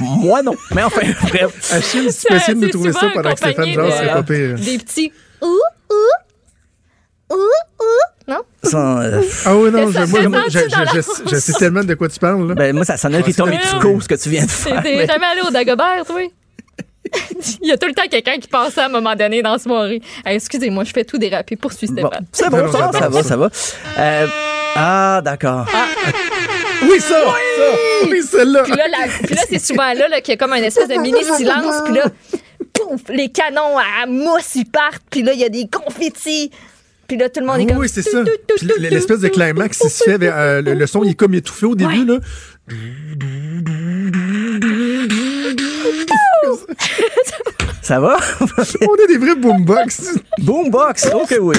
Moi, 0.02 0.42
non. 0.44 0.56
Mais 0.76 0.84
enfin, 0.84 1.02
bref. 1.30 1.72
Achille, 1.72 2.12
si 2.12 2.22
tu 2.22 2.28
peux 2.28 2.36
essayer 2.36 2.54
de 2.54 2.60
nous 2.60 2.66
C'est 2.66 2.72
trouver 2.72 2.92
ça 2.92 3.10
pendant 3.14 3.32
que 3.32 3.38
Stéphane 3.38 3.72
genre, 3.74 3.94
c'est 3.98 4.08
pas 4.08 4.24
pire. 4.24 4.56
Des 4.56 4.78
petits 4.78 5.12
ouh, 5.42 5.48
ouh, 5.90 7.34
ouh, 7.34 7.36
ouh. 7.36 8.05
Non? 8.28 8.42
Ça, 8.64 9.02
euh, 9.02 9.22
Ah 9.46 9.56
oui, 9.56 9.70
non, 9.72 9.92
je, 9.92 10.00
moi, 10.10 10.28
moi, 10.30 10.42
je, 10.50 10.58
je- 10.60 11.02
je- 11.02 11.30
je 11.30 11.36
sais 11.36 11.54
tellement 11.54 11.84
de 11.84 11.94
quoi 11.94 12.10
tu 12.10 12.18
parles. 12.20 12.48
Là. 12.48 12.56
ben, 12.56 12.76
moi, 12.76 12.84
ça 12.84 12.98
sonnait 12.98 13.22
Rita 13.22 13.46
Mitsuko, 13.46 14.02
ce 14.02 14.08
que 14.08 14.16
tu 14.16 14.30
viens 14.30 14.46
de 14.46 14.50
faire. 14.50 14.82
T'es 14.82 14.96
mais- 14.96 15.06
jamais 15.08 15.26
allé 15.28 15.42
au 15.48 15.52
Dagobert, 15.52 16.04
toi? 16.08 16.22
Il 17.62 17.68
y 17.68 17.72
a 17.72 17.78
tout 17.78 17.86
le 17.88 17.94
temps 17.94 18.08
quelqu'un 18.10 18.38
qui 18.40 18.48
passe 18.48 18.74
ça 18.74 18.84
à 18.84 18.86
un 18.88 18.90
moment 18.90 19.16
donné 19.16 19.42
dans 19.44 19.54
la 19.54 19.60
soirée. 19.60 20.02
Hey, 20.26 20.36
Excusez-moi, 20.38 20.84
je 20.86 20.92
fais 20.92 21.04
tout 21.06 21.20
déraper. 21.20 21.56
Poursuis, 21.56 21.88
Bon, 21.88 22.02
Stéphane. 22.08 22.26
c'est 22.32 22.50
bon, 22.50 22.58
Non, 22.66 22.72
ça, 22.72 22.78
va, 22.88 22.92
ça 23.00 23.08
va, 23.10 23.22
ça. 23.24 23.30
ça 23.30 23.38
va. 23.38 23.50
Euh, 24.00 24.28
ah, 24.76 25.22
d'accord. 25.24 25.68
Oui, 26.82 27.00
ça! 27.00 27.20
ça! 27.22 27.28
Oui, 28.10 28.22
celle-là! 28.24 28.64
Puis 28.64 28.74
là, 28.74 28.88
la- 28.88 29.08
puis 29.24 29.36
là, 29.36 29.42
c'est 29.48 29.60
souvent 29.64 29.94
là, 29.94 30.08
là 30.08 30.20
qu'il 30.22 30.34
y 30.34 30.36
a 30.36 30.38
comme 30.38 30.54
un 30.54 30.58
espèce 30.64 30.88
de 30.88 30.96
mini 30.96 31.24
silence. 31.24 31.76
Puis 31.86 31.94
là, 31.94 32.04
pouf, 32.74 33.02
les 33.10 33.30
canons 33.30 33.78
à 33.78 34.06
mousse, 34.08 34.56
ils 34.56 34.66
partent. 34.66 35.04
Puis 35.10 35.22
là, 35.22 35.34
il 35.34 35.40
y 35.40 35.46
a 35.46 35.50
des 35.50 35.68
confettis. 35.72 36.50
Puis 37.08 37.18
là, 37.18 37.30
tout 37.30 37.40
le 37.40 37.46
monde 37.46 37.60
est 37.60 37.64
Ah 37.66 37.74
comme... 37.74 37.78
oui, 37.78 37.90
c'est 37.90 38.04
tout, 38.04 38.10
ça. 38.12 38.24
tout, 38.24 38.32
tout, 38.48 38.68
Puis 38.68 38.90
l'espèce 38.90 39.20
de 39.20 39.28
climax, 39.28 39.80
il 39.84 39.90
se 39.90 40.04
fait, 40.04 40.18
vers, 40.18 40.36
euh, 40.38 40.62
le, 40.62 40.88
son, 40.88 41.04
il 41.04 41.12
est 41.12 41.14
comme 41.16 41.34
étouffé 41.36 41.66
au 41.68 41.76
début, 41.76 42.06
là. 42.06 42.18
Ça 47.82 48.00
va? 48.00 48.18
On 48.42 49.04
a 49.04 49.08
des 49.08 49.18
vrais 49.18 49.36
boombox. 49.36 50.16
Boombox, 50.40 51.08
ok, 51.14 51.36
oui. 51.42 51.56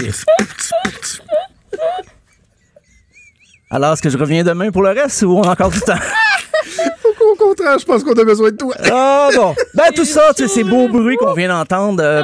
Alors, 3.71 3.93
est-ce 3.93 4.03
que 4.03 4.11
je 4.11 4.19
reviens 4.19 4.43
demain 4.43 4.71
pour 4.71 4.83
le 4.83 4.91
reste 4.91 5.23
ou 5.23 5.37
on 5.39 5.43
a 5.43 5.51
encore 5.51 5.71
du 5.71 5.81
temps? 5.81 5.95
Au 7.21 7.35
contraire, 7.37 7.79
je 7.79 7.85
pense 7.85 8.03
qu'on 8.05 8.13
a 8.13 8.25
besoin 8.25 8.51
de 8.51 8.57
toi. 8.57 8.75
Ah 8.91 9.29
bon. 9.35 9.55
Ben 9.75 9.91
tout 9.95 10.05
ça, 10.05 10.33
tu 10.37 10.45
sais, 10.47 10.49
ces 10.49 10.65
beaux 10.65 10.89
bruits 10.89 11.17
qu'on 11.17 11.33
vient 11.35 11.49
d'entendre. 11.49 12.03
euh, 12.03 12.23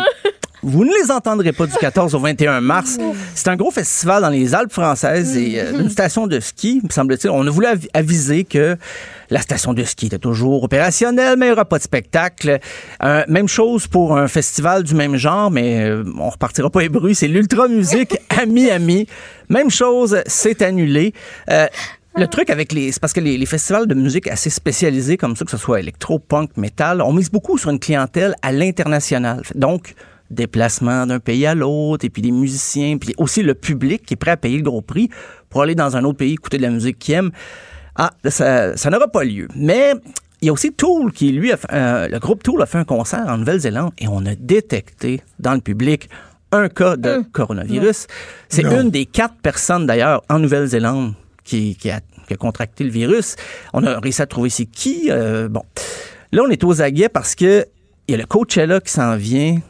vous 0.62 0.84
ne 0.84 0.90
les 1.02 1.10
entendrez 1.10 1.52
pas 1.52 1.66
du 1.66 1.72
14 1.74 2.14
au 2.14 2.18
21 2.20 2.60
mars. 2.60 2.98
C'est 3.34 3.48
un 3.48 3.56
gros 3.56 3.70
festival 3.70 4.22
dans 4.22 4.28
les 4.28 4.55
Alpes 4.55 4.72
françaises 4.72 5.36
et 5.36 5.60
euh, 5.60 5.80
une 5.80 5.90
station 5.90 6.26
de 6.26 6.39
ski, 6.40 6.80
me 6.84 6.89
semble-t-il. 6.90 7.30
On 7.30 7.47
a 7.47 7.51
voulu 7.51 7.66
avi- 7.66 7.89
aviser 7.94 8.44
que 8.44 8.76
la 9.30 9.40
station 9.40 9.72
de 9.74 9.82
ski 9.82 10.06
était 10.06 10.18
toujours 10.18 10.62
opérationnelle, 10.62 11.36
mais 11.36 11.47
il 11.47 11.48
n'y 11.48 11.52
aura 11.55 11.64
pas 11.64 11.78
de 11.78 11.82
spectacle. 11.82 12.59
Euh, 13.02 13.24
même 13.28 13.48
chose 13.48 13.86
pour 13.89 14.16
un 14.16 14.28
festival 14.28 14.84
du 14.84 14.94
même 14.94 15.16
genre, 15.16 15.51
mais 15.51 15.80
euh, 15.84 16.05
on 16.18 16.30
repartira 16.30 16.70
pas 16.70 16.80
les 16.80 16.89
bruits. 16.89 17.14
C'est 17.14 17.28
l'Ultra 17.28 17.66
Musique 17.68 18.16
à 18.28 18.47
Miami. 18.47 19.06
Même 19.48 19.70
chose, 19.70 20.18
c'est 20.26 20.62
annulé. 20.62 21.12
Euh, 21.51 21.66
le 22.14 22.26
truc 22.26 22.51
avec 22.51 22.72
les. 22.72 22.93
C'est 22.93 23.01
parce 23.01 23.14
que 23.14 23.20
les, 23.20 23.39
les 23.39 23.47
festivals 23.47 23.86
de 23.86 23.94
musique 23.94 24.28
assez 24.28 24.51
spécialisés 24.51 25.16
comme 25.16 25.34
ça, 25.34 25.44
que 25.47 25.51
ce 25.51 25.56
soit 25.56 25.80
électro, 25.80 26.18
punk, 26.18 26.51
métal, 26.59 27.01
on 27.01 27.12
mise 27.12 27.30
beaucoup 27.30 27.56
sur 27.59 27.70
une 27.70 27.78
clientèle 27.80 28.34
à 28.43 28.52
l'international. 28.52 29.43
Donc, 29.55 29.94
déplacement 30.33 31.07
d'un 31.07 31.21
pays 31.21 31.47
à 31.47 31.55
l'autre, 31.55 32.05
et 32.05 32.11
puis 32.11 32.23
des 32.23 32.31
musiciens, 32.33 32.99
puis 32.99 33.15
aussi 33.19 33.43
le 33.43 33.55
public 33.55 34.03
qui 34.05 34.15
est 34.15 34.17
prêt 34.17 34.33
à 34.33 34.37
payer 34.37 34.57
le 34.59 34.63
gros 34.65 34.83
prix 34.83 35.09
pour 35.49 35.63
aller 35.63 35.75
dans 35.75 35.97
un 35.97 36.05
autre 36.05 36.19
pays 36.19 36.33
écouter 36.33 36.57
de 36.59 36.63
la 36.63 36.71
musique 36.71 36.99
qu'il 36.99 37.15
aime. 37.15 37.31
Ah, 37.97 38.11
ça, 38.29 38.77
ça 38.77 38.91
n'aura 38.91 39.09
pas 39.09 39.23
lieu. 39.25 39.49
Mais 39.55 39.93
il 40.41 40.47
y 40.47 40.49
a 40.49 40.53
aussi 40.53 40.73
Tool 40.73 41.13
qui, 41.13 41.31
lui, 41.33 41.53
a 41.53 41.57
fait- 41.57 41.69
euh, 41.73 42.09
le 42.09 42.19
groupe 42.19 42.43
Tool 42.43 42.61
a 42.63 42.67
fait 42.67 42.79
un 42.79 42.85
concert 42.85 43.25
en 43.29 43.39
Nouvelle-Zélande 43.39 43.93
et 43.99 44.09
on 44.09 44.25
a 44.27 44.35
détecté 44.35 45.21
dans 45.39 45.53
le 45.55 45.61
public 45.61 46.09
un 46.53 46.69
cas 46.69 46.97
de 46.97 47.23
coronavirus. 47.33 48.07
C'est 48.49 48.63
une 48.63 48.91
des 48.91 49.07
quatre 49.07 49.37
personnes, 49.37 49.87
d'ailleurs, 49.87 50.23
en 50.29 50.39
Nouvelle-Zélande 50.39 51.15
qui, 51.45 51.77
qui 51.77 51.91
a, 51.91 52.01
qui 52.27 52.35
a 52.35 52.37
contracté 52.37 52.85
le 52.85 52.91
virus. 52.91 53.37
On 53.73 53.85
a 53.87 53.99
réussi 54.01 54.21
à 54.23 54.27
trouver 54.27 54.49
c'est 54.51 54.67
qui. 54.67 55.09
euh, 55.11 55.49
bon. 55.49 55.63
Là, 56.31 56.43
on 56.47 56.51
est 56.51 56.63
aux 56.65 56.81
aguets 56.83 57.09
parce 57.09 57.35
que 57.35 57.67
il 58.09 58.13
y 58.13 58.15
a 58.15 58.19
le 58.19 58.27
Coachella 58.27 58.81
qui 58.81 58.91
s'en 58.93 59.17
vient 59.17 59.61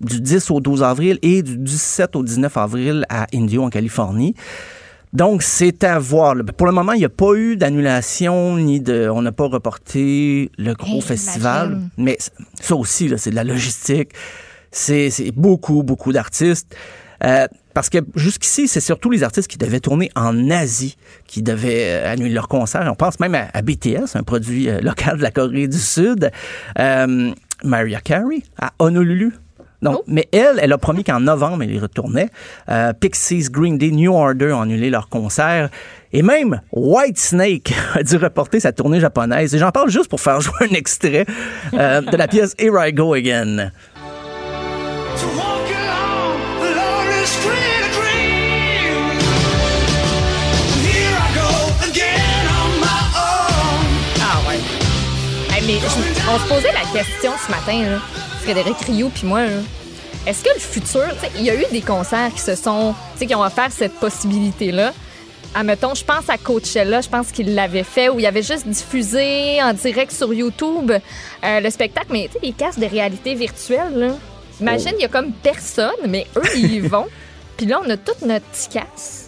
du 0.00 0.20
10 0.20 0.50
au 0.50 0.60
12 0.60 0.82
avril 0.82 1.18
et 1.22 1.42
du 1.42 1.56
17 1.56 2.16
au 2.16 2.22
19 2.22 2.56
avril 2.56 3.06
à 3.08 3.26
Indio, 3.34 3.62
en 3.62 3.70
Californie. 3.70 4.34
Donc, 5.12 5.42
c'est 5.42 5.84
à 5.84 5.98
voir. 5.98 6.34
Pour 6.56 6.66
le 6.66 6.72
moment, 6.72 6.92
il 6.92 6.98
n'y 6.98 7.04
a 7.04 7.08
pas 7.08 7.34
eu 7.34 7.56
d'annulation, 7.56 8.56
ni 8.56 8.80
de. 8.80 9.08
On 9.08 9.22
n'a 9.22 9.30
pas 9.30 9.46
reporté 9.46 10.50
le 10.58 10.74
gros 10.74 10.96
Hey, 10.96 11.02
festival. 11.02 11.80
Mais 11.96 12.18
ça 12.60 12.74
aussi, 12.74 13.08
là, 13.08 13.16
c'est 13.16 13.30
de 13.30 13.36
la 13.36 13.44
logistique. 13.44 14.10
C'est 14.72 15.30
beaucoup, 15.36 15.84
beaucoup 15.84 16.12
d'artistes. 16.12 16.74
Euh, 17.22 17.46
parce 17.74 17.90
que 17.90 17.98
jusqu'ici, 18.16 18.68
c'est 18.68 18.80
surtout 18.80 19.10
les 19.10 19.22
artistes 19.22 19.48
qui 19.48 19.56
devaient 19.56 19.80
tourner 19.80 20.10
en 20.16 20.50
Asie 20.50 20.96
qui 21.26 21.42
devaient 21.42 22.02
euh, 22.02 22.12
annuler 22.12 22.34
leur 22.34 22.48
concert. 22.48 22.88
On 22.90 22.94
pense 22.94 23.20
même 23.20 23.34
à, 23.34 23.48
à 23.52 23.62
BTS, 23.62 24.14
un 24.14 24.22
produit 24.22 24.68
euh, 24.68 24.80
local 24.82 25.18
de 25.18 25.22
la 25.22 25.30
Corée 25.30 25.68
du 25.68 25.78
Sud. 25.78 26.30
Euh, 26.78 27.32
Mariah 27.62 28.00
Carey 28.00 28.42
à 28.58 28.72
Honolulu. 28.78 29.32
Donc, 29.84 30.02
Mais 30.06 30.28
elle, 30.32 30.58
elle 30.62 30.72
a 30.72 30.78
promis 30.78 31.04
qu'en 31.04 31.20
novembre, 31.20 31.62
elle 31.62 31.70
y 31.70 31.78
retournait. 31.78 32.30
Euh, 32.70 32.92
Pixies, 32.94 33.48
Green 33.50 33.76
Day, 33.76 33.90
New 33.90 34.12
Order 34.12 34.52
ont 34.52 34.62
annulé 34.62 34.88
leur 34.88 35.08
concert. 35.08 35.68
Et 36.12 36.22
même 36.22 36.60
White 36.72 37.18
Snake 37.18 37.74
a 37.94 38.02
dû 38.02 38.16
reporter 38.16 38.60
sa 38.60 38.72
tournée 38.72 38.98
japonaise. 38.98 39.54
Et 39.54 39.58
j'en 39.58 39.72
parle 39.72 39.90
juste 39.90 40.08
pour 40.08 40.20
faire 40.20 40.40
jouer 40.40 40.68
un 40.70 40.74
extrait 40.74 41.26
euh, 41.74 42.00
de 42.00 42.16
la 42.16 42.26
pièce 42.26 42.54
Here 42.58 42.74
I 42.78 42.92
Go 42.92 43.12
Again. 43.12 43.70
Ah 55.50 55.66
mais 55.66 55.78
on 56.28 56.38
se 56.38 56.48
posait 56.48 56.72
la 56.72 57.00
question 57.00 57.32
ce 57.46 57.50
matin, 57.50 57.90
là, 57.90 58.23
Frédéric 58.44 58.76
Rio 58.80 59.08
puis 59.08 59.26
moi. 59.26 59.46
là. 59.46 59.52
Est-ce 60.26 60.44
que 60.44 60.50
le 60.52 60.60
futur, 60.60 61.06
il 61.36 61.44
y 61.44 61.50
a 61.50 61.54
eu 61.54 61.64
des 61.72 61.80
concerts 61.80 62.30
qui 62.34 62.40
se 62.40 62.54
sont, 62.54 62.94
tu 63.14 63.20
sais, 63.20 63.26
qui 63.26 63.34
ont 63.34 63.42
offert 63.42 63.68
cette 63.70 63.94
possibilité-là? 63.94 64.92
Admettons, 65.54 65.94
je 65.94 66.04
pense 66.04 66.28
à 66.28 66.36
Coachella, 66.36 67.00
je 67.00 67.08
pense 67.08 67.30
qu'il 67.32 67.54
l'avait 67.54 67.84
fait, 67.84 68.10
où 68.10 68.18
il 68.18 68.26
avait 68.26 68.42
juste 68.42 68.66
diffusé 68.66 69.62
en 69.62 69.72
direct 69.72 70.12
sur 70.12 70.34
YouTube 70.34 70.92
euh, 70.92 71.60
le 71.60 71.70
spectacle, 71.70 72.08
mais 72.10 72.26
tu 72.26 72.34
sais, 72.34 72.38
les 72.42 72.52
casques 72.52 72.80
de 72.80 72.86
réalité 72.86 73.34
virtuelle, 73.34 73.96
là. 73.96 74.08
Imagine, 74.60 74.92
il 74.98 75.02
y 75.02 75.04
a 75.06 75.08
comme 75.08 75.32
personne, 75.32 75.90
mais 76.06 76.26
eux, 76.36 76.42
ils 76.54 76.74
y 76.74 76.80
vont. 76.86 77.06
Puis 77.56 77.64
là, 77.64 77.80
on 77.82 77.88
a 77.88 77.96
tout 77.96 78.26
notre 78.26 78.44
casque. 78.70 79.23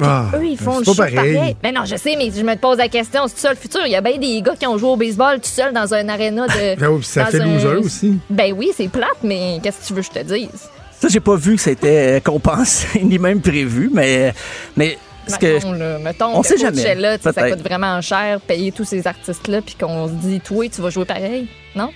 Ah, 0.00 0.26
Eux, 0.34 0.44
ils 0.46 0.58
font 0.58 0.78
le 0.78 0.84
show 0.84 0.94
pareil. 0.94 1.14
pareil. 1.14 1.56
Mais 1.62 1.72
non, 1.72 1.84
je 1.84 1.96
sais, 1.96 2.14
mais 2.16 2.30
je 2.30 2.42
me 2.42 2.56
pose 2.56 2.78
la 2.78 2.88
question, 2.88 3.22
c'est 3.28 3.38
ça 3.38 3.50
le 3.50 3.56
futur? 3.56 3.80
Il 3.86 3.92
y 3.92 3.96
a 3.96 4.00
bien 4.00 4.18
des 4.18 4.40
gars 4.42 4.54
qui 4.58 4.66
ont 4.66 4.78
joué 4.78 4.90
au 4.90 4.96
baseball 4.96 5.36
tout 5.40 5.48
seul 5.48 5.72
dans 5.72 5.92
un 5.94 6.08
aréna 6.08 6.46
de. 6.46 6.76
Ben 6.80 6.88
oui, 6.88 7.02
ça 7.02 7.24
dans 7.24 7.30
fait 7.30 7.40
un- 7.40 7.46
loser 7.46 7.76
aussi. 7.76 8.18
Ben 8.28 8.52
oui, 8.56 8.70
c'est 8.76 8.88
plate, 8.88 9.08
mais 9.22 9.58
qu'est-ce 9.62 9.80
que 9.80 9.86
tu 9.86 9.92
veux 9.94 10.02
que 10.02 10.06
je 10.14 10.20
te 10.20 10.24
dise? 10.24 10.68
Ça, 11.00 11.08
j'ai 11.08 11.20
pas 11.20 11.36
vu 11.36 11.56
que 11.56 11.62
c'était 11.62 12.16
euh, 12.16 12.20
compensé 12.20 13.00
ni 13.02 13.18
même 13.18 13.40
prévu, 13.40 13.90
mais, 13.92 14.32
mais 14.76 14.98
ce 15.26 15.36
que 15.38 15.46
mettons, 15.54 15.72
là, 15.72 15.98
mettons 15.98 16.36
on 16.36 16.42
que 16.42 16.48
sait 16.48 16.58
jamais. 16.58 16.82
Sais, 16.82 17.18
ça 17.32 17.50
coûte 17.50 17.62
vraiment 17.62 18.00
cher 18.00 18.40
payer 18.40 18.70
tous 18.72 18.84
ces 18.84 19.06
artistes-là, 19.06 19.62
puis 19.62 19.76
qu'on 19.80 20.08
se 20.08 20.12
dit, 20.12 20.40
toi, 20.40 20.66
tu 20.68 20.80
vas 20.82 20.90
jouer 20.90 21.04
pareil, 21.06 21.48
non? 21.74 21.90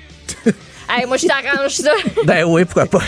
hey, 0.89 1.06
moi, 1.06 1.16
je 1.16 1.27
t'arrange 1.27 1.73
ça. 1.73 1.93
ben 2.24 2.44
oui, 2.44 2.65
pourquoi 2.65 2.86
pas. 2.86 3.01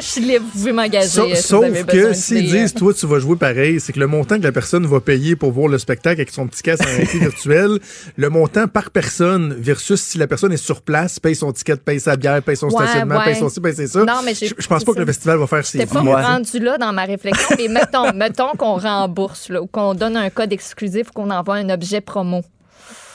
je 0.00 0.04
suis 0.04 0.20
libre, 0.20 0.44
vous 0.52 0.58
pouvez 0.58 0.72
m'engager. 0.72 1.08
Sa- 1.08 1.22
euh, 1.22 1.34
si 1.34 1.34
vous 1.34 1.42
Sauf 1.42 1.64
avez 1.64 1.84
que 1.84 2.12
s'ils 2.12 2.50
disent, 2.50 2.74
toi, 2.74 2.92
tu 2.94 3.06
vas 3.06 3.18
jouer 3.18 3.36
pareil, 3.36 3.80
c'est 3.80 3.92
que 3.92 4.00
le 4.00 4.06
montant 4.06 4.38
que 4.38 4.42
la 4.44 4.52
personne 4.52 4.86
va 4.86 5.00
payer 5.00 5.36
pour 5.36 5.52
voir 5.52 5.68
le 5.68 5.78
spectacle 5.78 6.20
avec 6.20 6.30
son 6.30 6.46
petit 6.46 6.62
casque 6.62 6.82
en 6.82 6.86
réalité 6.90 7.18
virtuelle, 7.18 7.78
le 8.16 8.28
montant 8.30 8.66
par 8.68 8.90
personne 8.90 9.54
versus 9.58 10.00
si 10.00 10.18
la 10.18 10.26
personne 10.26 10.52
est 10.52 10.56
sur 10.56 10.82
place, 10.82 11.18
paye 11.20 11.34
son 11.34 11.52
ticket, 11.52 11.76
paye 11.76 12.00
sa 12.00 12.16
bière, 12.16 12.42
paye 12.42 12.56
son 12.56 12.66
Ouais, 12.68 12.86
stationnement, 12.86 13.18
ouais. 13.18 13.24
paye 13.24 13.36
son 13.36 13.48
ci, 13.48 13.60
paye 13.60 13.74
ça. 13.88 14.04
Non, 14.04 14.20
mais 14.24 14.34
j'ai- 14.34 14.48
je, 14.56 14.66
pense 14.66 14.84
pas 14.84 14.92
que 14.92 15.00
le 15.00 15.06
festival 15.06 15.38
va 15.38 15.46
faire 15.46 15.64
ses 15.66 15.78
C'était 15.78 15.92
pas 15.92 16.00
rendu 16.00 16.58
là 16.58 16.78
dans 16.78 16.92
ma 16.92 17.04
réflexion, 17.04 17.56
mais 17.58 17.68
mettons, 17.68 18.12
mettons 18.14 18.52
qu'on 18.56 18.76
rembourse, 18.78 19.48
là, 19.48 19.62
ou 19.62 19.66
qu'on 19.66 19.94
donne 19.94 20.16
un 20.16 20.30
code 20.30 20.52
exclusif 20.52 21.08
ou 21.10 21.12
qu'on 21.12 21.30
envoie 21.30 21.56
un 21.56 21.68
objet 21.70 22.00
promo. 22.00 22.42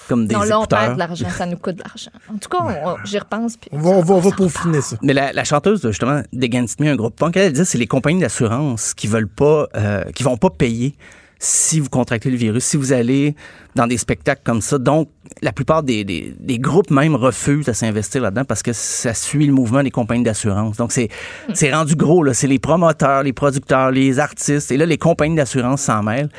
Comme 0.08 0.28
des 0.28 0.36
non, 0.36 0.42
là, 0.44 0.58
on 0.60 0.62
écouteurs. 0.64 0.80
perd 0.80 0.94
de 0.96 1.00
l'argent, 1.00 1.30
ça 1.30 1.46
nous 1.46 1.58
coûte 1.58 1.76
de 1.76 1.84
l'argent. 1.84 2.12
En 2.34 2.38
tout 2.38 2.50
cas, 2.50 2.58
on- 2.62 2.90
on- 2.90 2.96
j'y 3.06 3.18
repense. 3.20 3.58
Puis 3.58 3.70
On 3.74 3.80
va, 3.80 3.90
on 3.92 4.02
va, 4.02 4.14
on 4.16 4.20
va 4.20 4.32
peaufiner 4.32 4.82
ça. 4.82 4.98
Mais 5.02 5.14
la, 5.14 5.32
la 5.34 5.44
chanteuse, 5.44 5.82
justement, 5.86 6.22
d'Against 6.34 6.80
Me, 6.80 6.90
un 6.90 6.96
groupe 6.96 7.16
punk, 7.16 7.38
elle 7.38 7.54
dit 7.54 7.66
c'est 7.66 7.78
les 7.78 7.88
compagnies 7.88 8.22
d'assurance 8.22 8.94
qui 8.94 9.08
veulent 9.08 9.28
pas, 9.28 9.68
euh, 9.76 10.04
qui 10.16 10.24
vont 10.24 10.38
pas 10.38 10.50
payer 10.50 10.96
si 11.40 11.82
vous 11.82 11.90
contractez 11.90 12.30
le 12.30 12.38
virus, 12.38 12.64
si 12.64 12.78
vous 12.78 12.94
allez 12.94 13.36
dans 13.76 13.86
des 13.86 13.98
spectacles 13.98 14.42
comme 14.46 14.62
ça. 14.62 14.78
Donc, 14.78 15.10
la 15.42 15.52
plupart 15.52 15.84
des, 15.84 16.06
des, 16.06 16.34
des 16.40 16.58
groupes 16.58 16.90
même 16.90 17.16
refusent 17.16 17.68
à 17.68 17.74
s'investir 17.74 18.22
là-dedans 18.22 18.46
parce 18.46 18.64
que 18.64 18.72
ça 18.72 19.14
suit 19.14 19.46
le 19.46 19.52
mouvement 19.52 19.84
des 19.84 19.92
compagnies 19.92 20.24
d'assurance. 20.24 20.78
Donc, 20.78 20.94
c'est, 20.94 21.10
c'est 21.54 21.74
rendu 21.74 21.96
gros, 21.96 22.24
là. 22.24 22.34
C'est 22.34 22.48
les 22.48 22.60
promoteurs, 22.60 23.24
les 23.24 23.34
producteurs, 23.34 23.92
les 23.92 24.20
artistes. 24.20 24.72
Et 24.72 24.78
là, 24.78 24.86
les 24.86 24.98
compagnies 24.98 25.36
d'assurance 25.36 25.82
s'en 25.82 26.02
mêlent. 26.02 26.30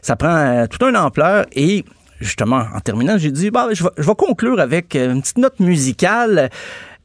Ça 0.00 0.14
prend 0.14 0.28
euh, 0.36 0.66
toute 0.68 0.82
une 0.84 0.96
ampleur 0.96 1.46
et 1.56 1.84
justement, 2.22 2.62
en 2.74 2.80
terminant, 2.80 3.18
j'ai 3.18 3.30
dit, 3.30 3.50
bah, 3.50 3.68
je, 3.72 3.82
vais, 3.84 3.90
je 3.98 4.02
vais 4.06 4.14
conclure 4.14 4.58
avec 4.60 4.96
euh, 4.96 5.12
une 5.12 5.20
petite 5.20 5.38
note 5.38 5.60
musicale. 5.60 6.48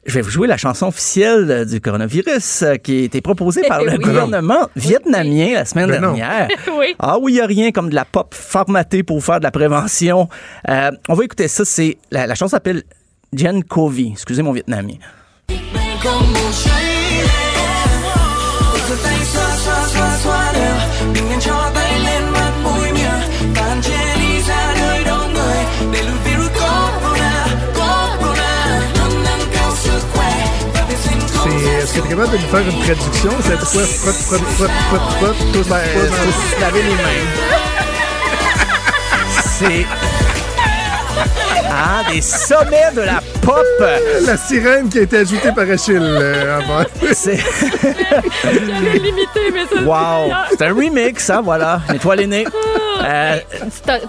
Je 0.06 0.14
vais 0.14 0.20
vous 0.22 0.30
jouer 0.30 0.46
la 0.46 0.56
chanson 0.56 0.86
officielle 0.86 1.50
euh, 1.50 1.64
du 1.66 1.80
coronavirus 1.82 2.62
euh, 2.62 2.74
qui 2.76 3.00
a 3.00 3.04
été 3.04 3.20
proposée 3.20 3.62
par 3.68 3.82
le 3.84 3.92
Oui. 3.92 3.98
gouvernement 3.98 4.68
vietnamien 4.74 5.52
la 5.54 5.64
semaine 5.66 5.90
Ben 5.90 6.00
dernière. 6.00 6.48
Oui. 6.78 6.94
Ah 6.98 7.18
oui, 7.20 7.32
il 7.32 7.34
n'y 7.34 7.40
a 7.42 7.46
rien 7.46 7.72
comme 7.72 7.90
de 7.90 7.94
la 7.94 8.06
pop 8.06 8.32
formatée 8.34 9.02
pour 9.02 9.22
faire 9.22 9.38
de 9.40 9.44
la 9.44 9.50
prévention. 9.50 10.28
Euh, 10.68 10.90
on 11.08 11.14
va 11.14 11.24
écouter 11.24 11.48
ça. 11.48 11.64
C'est 11.66 11.98
la, 12.10 12.26
la 12.26 12.34
chanson 12.34 12.52
s'appelle 12.52 12.84
Jen 13.34 13.62
Kovi. 13.64 14.12
Excusez 14.12 14.42
mon 14.42 14.52
vietnamien. 14.52 14.94
Est-ce 31.76 31.94
que 31.94 32.00
tu 32.00 32.06
es 32.06 32.10
capable 32.10 32.32
de 32.32 32.38
nous 32.38 32.48
faire 32.48 32.66
une 32.68 32.80
traduction? 32.80 33.30
C'est 33.42 33.58
quoi? 33.58 33.84
Frotte, 35.18 35.36
Ben, 35.68 36.72
les 36.74 36.94
mains. 36.94 37.26
C'est 39.58 39.86
ah 41.70 42.02
des 42.12 42.20
sommets 42.20 42.92
de 42.94 43.02
la 43.02 43.20
pop. 43.42 43.64
La 44.26 44.36
sirène 44.36 44.88
qui 44.88 44.98
a 44.98 45.02
été 45.02 45.18
ajoutée 45.18 45.52
par 45.52 45.68
Achille. 45.70 45.98
euh, 46.00 46.58
avant. 46.58 46.84
C'est 47.12 47.38
J'avais 48.44 48.98
limité, 48.98 49.40
mais 49.52 49.64
ça. 49.72 49.82
wow, 49.82 50.32
c'est 50.50 50.62
un 50.62 50.74
remix, 50.74 51.30
hein, 51.30 51.40
voilà. 51.42 51.80
Nettoie 51.90 52.16
les 52.16 52.26
nez. 52.26 52.46
Euh, 53.04 53.36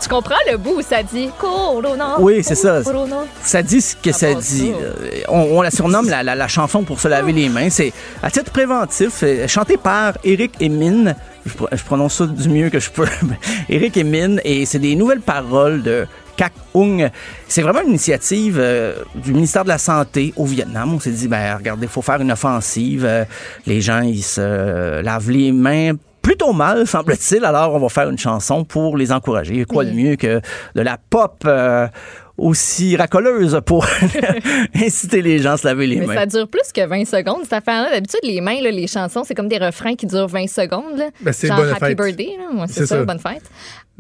Tu, 0.01 0.09
comprends 0.09 0.35
le 0.49 0.57
bout 0.57 0.77
où 0.79 0.81
ça 0.81 1.03
dit 1.03 1.29
Corona? 1.37 2.15
Oui, 2.19 2.43
c'est 2.43 2.55
ça. 2.55 2.81
Corona? 2.83 3.17
Ça 3.43 3.61
dit 3.61 3.81
ce 3.81 3.95
que 3.95 4.11
ça 4.11 4.33
passe 4.33 4.45
dit. 4.51 4.71
ça. 4.71 4.77
Euh, 5.05 5.21
On, 5.27 5.57
on 5.57 5.61
la 5.61 5.71
surnomme 5.71 6.09
la, 6.09 6.23
la- 6.23 6.35
la 6.35 6.47
chanson 6.47 6.83
pour 6.83 6.99
se 6.99 7.07
laver 7.07 7.31
les 7.33 7.49
mains. 7.49 7.69
C'est 7.69 7.93
à 8.23 8.31
titre 8.31 8.51
préventif, 8.51 9.21
euh, 9.23 9.47
chanté 9.47 9.77
par 9.77 10.13
Eric 10.23 10.53
et 10.59 10.69
Mine. 10.69 11.15
Je, 11.45 11.51
je 11.71 11.83
prononce 11.83 12.15
ça 12.17 12.25
du 12.25 12.49
mieux 12.49 12.69
que 12.69 12.79
je 12.79 12.89
peux. 12.89 13.05
Eric 13.69 13.95
et 13.97 14.03
Mine. 14.03 14.41
Et 14.43 14.65
c'est 14.65 14.79
des 14.79 14.95
nouvelles 14.95 15.21
paroles 15.21 15.83
de 15.83 16.07
Kak 16.39 16.53
Ung. 16.73 17.09
C'est 17.49 17.61
vraiment 17.61 17.81
une 17.81 17.89
initiative 17.89 18.55
euh, 18.61 18.93
du 19.13 19.33
ministère 19.33 19.63
de 19.65 19.67
la 19.67 19.77
Santé 19.77 20.33
au 20.37 20.45
Vietnam. 20.45 20.93
On 20.93 20.99
s'est 21.01 21.11
dit, 21.11 21.27
ben 21.27 21.57
regardez, 21.57 21.87
il 21.87 21.89
faut 21.89 22.01
faire 22.01 22.21
une 22.21 22.31
offensive. 22.31 23.03
Euh, 23.05 23.25
les 23.65 23.81
gens, 23.81 23.99
ils 23.99 24.23
se 24.23 25.01
lavent 25.01 25.29
les 25.31 25.51
mains 25.51 25.91
plutôt 26.21 26.53
mal, 26.53 26.87
semble-t-il. 26.87 27.43
Alors, 27.43 27.73
on 27.75 27.79
va 27.79 27.89
faire 27.89 28.09
une 28.09 28.17
chanson 28.17 28.63
pour 28.63 28.95
les 28.95 29.11
encourager. 29.11 29.65
Quoi 29.65 29.83
de 29.83 29.91
mieux 29.91 30.15
que 30.15 30.39
de 30.75 30.81
la 30.81 30.97
pop 31.09 31.43
euh, 31.45 31.89
aussi 32.37 32.95
racoleuse 32.95 33.59
pour 33.65 33.85
inciter 34.75 35.21
les 35.21 35.39
gens 35.39 35.51
à 35.53 35.57
se 35.57 35.67
laver 35.67 35.87
les 35.87 35.97
Mais 35.97 36.05
mains. 36.05 36.15
ça 36.15 36.25
dure 36.25 36.47
plus 36.47 36.71
que 36.73 36.85
20 36.85 37.03
secondes, 37.05 37.39
cette 37.43 37.51
affaire-là. 37.51 37.89
D'habitude, 37.91 38.21
les 38.23 38.39
mains, 38.39 38.61
là, 38.61 38.71
les 38.71 38.87
chansons, 38.87 39.23
c'est 39.25 39.35
comme 39.35 39.49
des 39.49 39.57
refrains 39.57 39.95
qui 39.95 40.05
durent 40.05 40.27
20 40.29 40.47
secondes. 40.47 40.97
Là. 40.97 41.09
Ben, 41.19 41.33
c'est 41.33 41.47
Genre 41.47 41.57
bonne 41.57 41.69
Happy 41.71 41.79
fête. 41.87 41.97
Birthday, 41.97 42.29
là. 42.37 42.61
Ouais, 42.61 42.67
c'est 42.67 42.73
C'est 42.75 42.85
ça, 42.87 42.99
ça. 42.99 43.03
bonne 43.03 43.19
fête. 43.19 43.43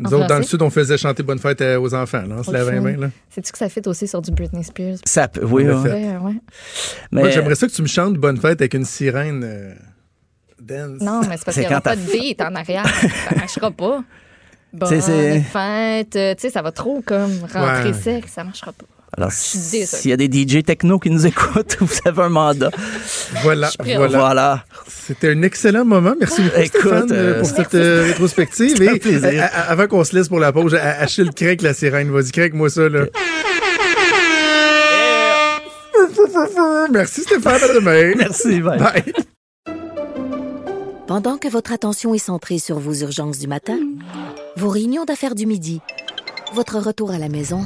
Nous 0.01 0.13
En 0.13 0.17
autres, 0.17 0.27
dans 0.27 0.37
le. 0.37 0.43
Sud, 0.43 0.61
on 0.61 0.69
faisait 0.69 0.97
chanter 0.97 1.23
Bonne 1.23 1.39
fête 1.39 1.59
euh, 1.61 1.77
aux 1.79 1.93
enfants, 1.93 2.21
là. 2.21 2.35
On 2.39 2.43
se 2.43 2.51
lavait 2.51 2.71
les 2.71 2.79
mains, 2.79 2.95
là. 2.97 3.09
Sais-tu 3.29 3.51
que 3.51 3.57
ça 3.57 3.67
fait 3.67 3.85
aussi 3.85 4.07
sur 4.07 4.21
du 4.21 4.31
Britney 4.31 4.63
Spears? 4.63 4.95
Ça 5.05 5.27
peut- 5.27 5.43
oui, 5.43 5.65
oui. 5.67 5.83
fait. 5.83 5.91
Ouais, 5.91 6.17
ouais. 6.17 6.33
Mais 7.11 7.21
Moi, 7.21 7.29
j'aimerais 7.31 7.55
ça 7.55 7.67
que 7.67 7.73
tu 7.73 7.81
me 7.81 7.87
chantes 7.87 8.13
Bonne 8.15 8.37
fête 8.37 8.61
avec 8.61 8.73
une 8.73 8.85
sirène 8.85 9.43
euh, 9.43 9.73
dance. 10.61 11.01
Non, 11.01 11.21
mais 11.27 11.35
c'est 11.37 11.43
parce 11.43 11.55
qu'il 11.57 11.67
n'y 11.67 11.71
aura 11.73 11.81
pas 11.81 11.95
de 11.97 12.01
beat 12.01 12.41
en 12.41 12.55
arrière. 12.55 12.85
ça 13.29 13.35
marchera 13.35 13.71
pas. 13.71 14.03
Bonne 14.71 15.01
fête. 15.01 16.15
euh, 16.15 16.33
Tu 16.35 16.41
sais, 16.41 16.49
ça 16.49 16.61
va 16.61 16.71
trop 16.71 17.01
comme 17.05 17.31
rentrer 17.51 17.89
Ouais. 17.89 17.93
sec. 17.93 18.27
Ça 18.29 18.43
marchera 18.45 18.71
pas. 18.71 18.85
Alors, 19.17 19.31
s'il 19.31 20.09
y 20.11 20.13
a 20.13 20.17
des 20.17 20.27
DJ 20.31 20.63
techno 20.63 20.99
qui 20.99 21.09
nous 21.09 21.25
écoutent, 21.25 21.77
vous 21.81 21.87
avez 22.05 22.21
un 22.23 22.29
mandat. 22.29 22.69
Voilà, 23.41 23.69
voilà. 23.83 24.07
Voilà. 24.19 24.63
C'était 24.87 25.31
un 25.31 25.41
excellent 25.41 25.83
moment. 25.83 26.13
Merci 26.19 26.41
beaucoup, 26.43 26.59
Écoute, 26.59 26.79
Stéphane, 26.81 27.11
euh, 27.11 27.39
pour 27.39 27.47
cette 27.49 27.75
euh, 27.75 28.03
rétrospective. 28.07 28.81
Et, 28.83 28.99
plaisir. 28.99 29.25
euh, 29.25 29.41
à- 29.41 29.71
avant 29.71 29.87
qu'on 29.87 30.03
se 30.03 30.15
laisse 30.15 30.27
pour 30.29 30.39
la 30.39 30.51
pause, 30.51 30.75
Achille 30.75 31.31
craque 31.35 31.61
la 31.63 31.73
sirène. 31.73 32.11
Vas-y, 32.11 32.31
craque-moi 32.31 32.69
ça, 32.69 32.87
là. 32.87 33.05
Merci, 36.91 37.21
Stéphane. 37.21 37.61
À 37.63 37.73
demain. 37.73 38.13
Merci, 38.17 38.61
bye. 38.61 38.79
Bye. 38.79 39.13
Pendant 41.07 41.37
que 41.37 41.47
votre 41.47 41.71
attention 41.73 42.13
est 42.13 42.17
centrée 42.19 42.59
sur 42.59 42.77
vos 42.79 42.93
urgences 42.93 43.39
du 43.39 43.47
matin, 43.47 43.77
vos 44.57 44.69
réunions 44.69 45.05
d'affaires 45.05 45.33
du 45.35 45.45
midi, 45.47 45.81
votre 46.53 46.77
retour 46.77 47.11
à 47.11 47.17
la 47.17 47.29
maison 47.29 47.65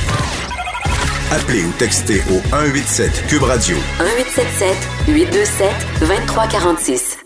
Appelez 1.31 1.63
ou 1.63 1.71
textez 1.77 2.19
au 2.29 2.39
187 2.49 3.23
Cube 3.29 3.43
Radio. 3.43 3.75
1877 3.99 4.75
827 5.07 5.69
2346. 6.01 7.17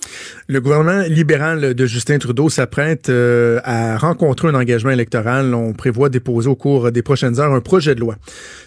Le 0.47 0.61
gouvernement 0.61 1.01
libéral 1.07 1.73
de 1.73 1.85
Justin 1.87 2.19
Trudeau 2.19 2.49
s'apprête 2.49 3.09
euh, 3.09 3.59
à 3.63 3.97
rencontrer 3.97 4.47
un 4.49 4.53
engagement 4.53 4.91
électoral. 4.91 5.55
On 5.55 5.73
prévoit 5.73 6.09
déposer 6.09 6.47
au 6.47 6.55
cours 6.55 6.91
des 6.91 7.01
prochaines 7.01 7.39
heures 7.39 7.51
un 7.53 7.61
projet 7.61 7.95
de 7.95 7.99
loi. 8.01 8.15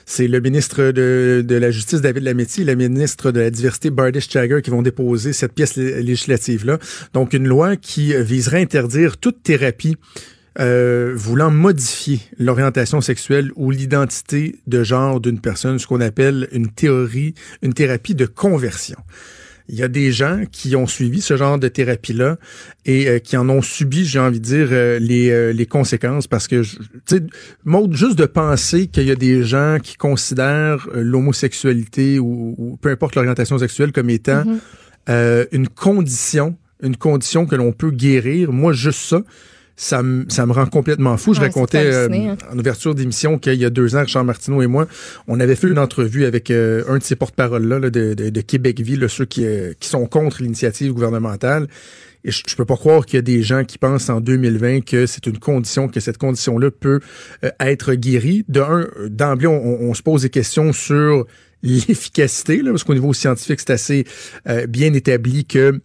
C'est 0.04 0.26
le 0.26 0.40
ministre 0.40 0.90
de, 0.90 1.44
de 1.46 1.54
la 1.54 1.70
Justice, 1.70 2.00
David 2.00 2.24
Lametti, 2.24 2.62
et 2.62 2.64
le 2.64 2.74
ministre 2.74 3.30
de 3.30 3.40
la 3.40 3.50
Diversité, 3.50 3.90
Bardish 3.90 4.28
Jagger, 4.28 4.60
qui 4.60 4.70
vont 4.70 4.82
déposer 4.82 5.32
cette 5.32 5.52
pièce 5.52 5.76
lé- 5.76 6.02
législative-là. 6.02 6.78
Donc, 7.14 7.32
une 7.32 7.46
loi 7.46 7.76
qui 7.76 8.12
viserait 8.24 8.58
à 8.58 8.62
interdire 8.62 9.16
toute 9.16 9.44
thérapie 9.44 9.96
euh, 10.60 11.12
voulant 11.14 11.50
modifier 11.50 12.20
l'orientation 12.38 13.00
sexuelle 13.00 13.50
ou 13.56 13.70
l'identité 13.70 14.56
de 14.66 14.82
genre 14.82 15.20
d'une 15.20 15.40
personne, 15.40 15.78
ce 15.78 15.86
qu'on 15.86 16.00
appelle 16.00 16.48
une 16.52 16.68
théorie, 16.68 17.34
une 17.62 17.74
thérapie 17.74 18.14
de 18.14 18.26
conversion. 18.26 18.98
Il 19.70 19.76
y 19.76 19.82
a 19.82 19.88
des 19.88 20.12
gens 20.12 20.44
qui 20.50 20.74
ont 20.76 20.86
suivi 20.86 21.20
ce 21.20 21.36
genre 21.36 21.58
de 21.58 21.68
thérapie-là 21.68 22.38
et 22.86 23.06
euh, 23.06 23.18
qui 23.18 23.36
en 23.36 23.50
ont 23.50 23.60
subi, 23.60 24.06
j'ai 24.06 24.18
envie 24.18 24.40
de 24.40 24.44
dire, 24.44 24.68
euh, 24.70 24.98
les, 24.98 25.28
euh, 25.28 25.52
les 25.52 25.66
conséquences 25.66 26.26
parce 26.26 26.48
que, 26.48 26.62
tu 26.62 26.78
sais, 27.04 27.22
juste 27.90 28.18
de 28.18 28.24
penser 28.24 28.86
qu'il 28.86 29.04
y 29.04 29.10
a 29.10 29.14
des 29.14 29.42
gens 29.42 29.76
qui 29.82 29.96
considèrent 29.96 30.88
l'homosexualité 30.94 32.18
ou, 32.18 32.54
ou 32.56 32.76
peu 32.78 32.88
importe 32.90 33.14
l'orientation 33.14 33.58
sexuelle 33.58 33.92
comme 33.92 34.08
étant 34.10 34.44
Mhm. 34.46 34.58
euh, 35.10 35.44
une 35.52 35.68
condition, 35.68 36.56
une 36.82 36.96
condition 36.96 37.44
que 37.46 37.54
l'on 37.54 37.72
peut 37.72 37.90
guérir. 37.90 38.52
Moi, 38.52 38.72
juste 38.72 39.00
ça, 39.00 39.22
ça 39.80 40.02
me, 40.02 40.26
ça 40.28 40.44
me 40.44 40.52
rend 40.52 40.66
complètement 40.66 41.16
fou. 41.16 41.34
Je 41.34 41.40
Ouais, 41.40 41.46
racontais 41.46 41.86
euh, 41.86 42.08
hein. 42.12 42.36
en 42.52 42.58
ouverture 42.58 42.96
d'émission 42.96 43.38
qu'il 43.38 43.54
y 43.54 43.64
a 43.64 43.70
deux 43.70 43.94
ans, 43.94 44.00
Richard 44.00 44.24
Martineau 44.24 44.60
et 44.60 44.66
moi, 44.66 44.88
on 45.28 45.38
avait 45.38 45.54
fait 45.54 45.68
une 45.68 45.78
entrevue 45.78 46.24
avec 46.24 46.50
euh, 46.50 46.82
un 46.88 46.98
de 46.98 47.02
ces 47.04 47.14
porte-paroles-là 47.14 47.78
là, 47.78 47.88
de, 47.88 48.12
de, 48.14 48.28
de 48.30 48.40
Québec 48.40 48.80
Vie, 48.80 48.96
là, 48.96 49.06
ceux 49.08 49.24
qui, 49.24 49.46
euh, 49.46 49.72
qui 49.78 49.88
sont 49.88 50.04
contre 50.06 50.42
l'initiative 50.42 50.92
gouvernementale. 50.92 51.68
Et 52.24 52.32
je, 52.32 52.42
je 52.48 52.56
peux 52.56 52.64
pas 52.64 52.74
croire 52.76 53.06
qu'il 53.06 53.18
y 53.18 53.20
a 53.20 53.22
des 53.22 53.44
gens 53.44 53.62
qui 53.62 53.78
pensent 53.78 54.10
en 54.10 54.20
2020 54.20 54.80
que 54.84 55.06
c'est 55.06 55.26
une 55.28 55.38
condition, 55.38 55.86
que 55.86 56.00
cette 56.00 56.18
condition-là 56.18 56.72
peut 56.72 56.98
euh, 57.44 57.50
être 57.60 57.94
guérie. 57.94 58.44
De 58.48 58.60
un, 58.60 58.88
d'emblée, 59.08 59.46
on, 59.46 59.64
on- 59.64 59.90
on 59.90 59.94
se 59.94 60.02
pose 60.02 60.22
des 60.22 60.28
questions 60.30 60.72
sur 60.72 61.24
l'efficacité, 61.62 62.62
là, 62.62 62.70
parce 62.70 62.84
qu'au 62.84 62.94
niveau 62.94 63.12
scientifique, 63.12 63.60
c'est 63.60 63.70
assez 63.70 64.04
euh, 64.48 64.66
bien 64.66 64.92
établi 64.92 65.44
que 65.44 65.80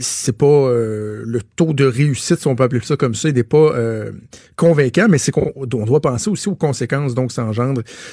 c'est 0.00 0.36
pas 0.36 0.46
euh, 0.46 1.22
le 1.24 1.40
taux 1.42 1.72
de 1.72 1.84
réussite, 1.84 2.38
si 2.38 2.46
on 2.46 2.56
peut 2.56 2.64
appeler 2.64 2.80
ça 2.82 2.96
comme 2.96 3.14
ça, 3.14 3.28
il 3.28 3.34
n'est 3.34 3.42
pas 3.42 3.56
euh, 3.74 4.12
convaincant, 4.56 5.06
mais 5.08 5.18
c'est 5.18 5.32
qu'on 5.32 5.52
on 5.56 5.66
doit 5.66 6.00
penser 6.00 6.30
aussi 6.30 6.48
aux 6.48 6.54
conséquences 6.54 7.14
donc 7.14 7.32
ça 7.32 7.48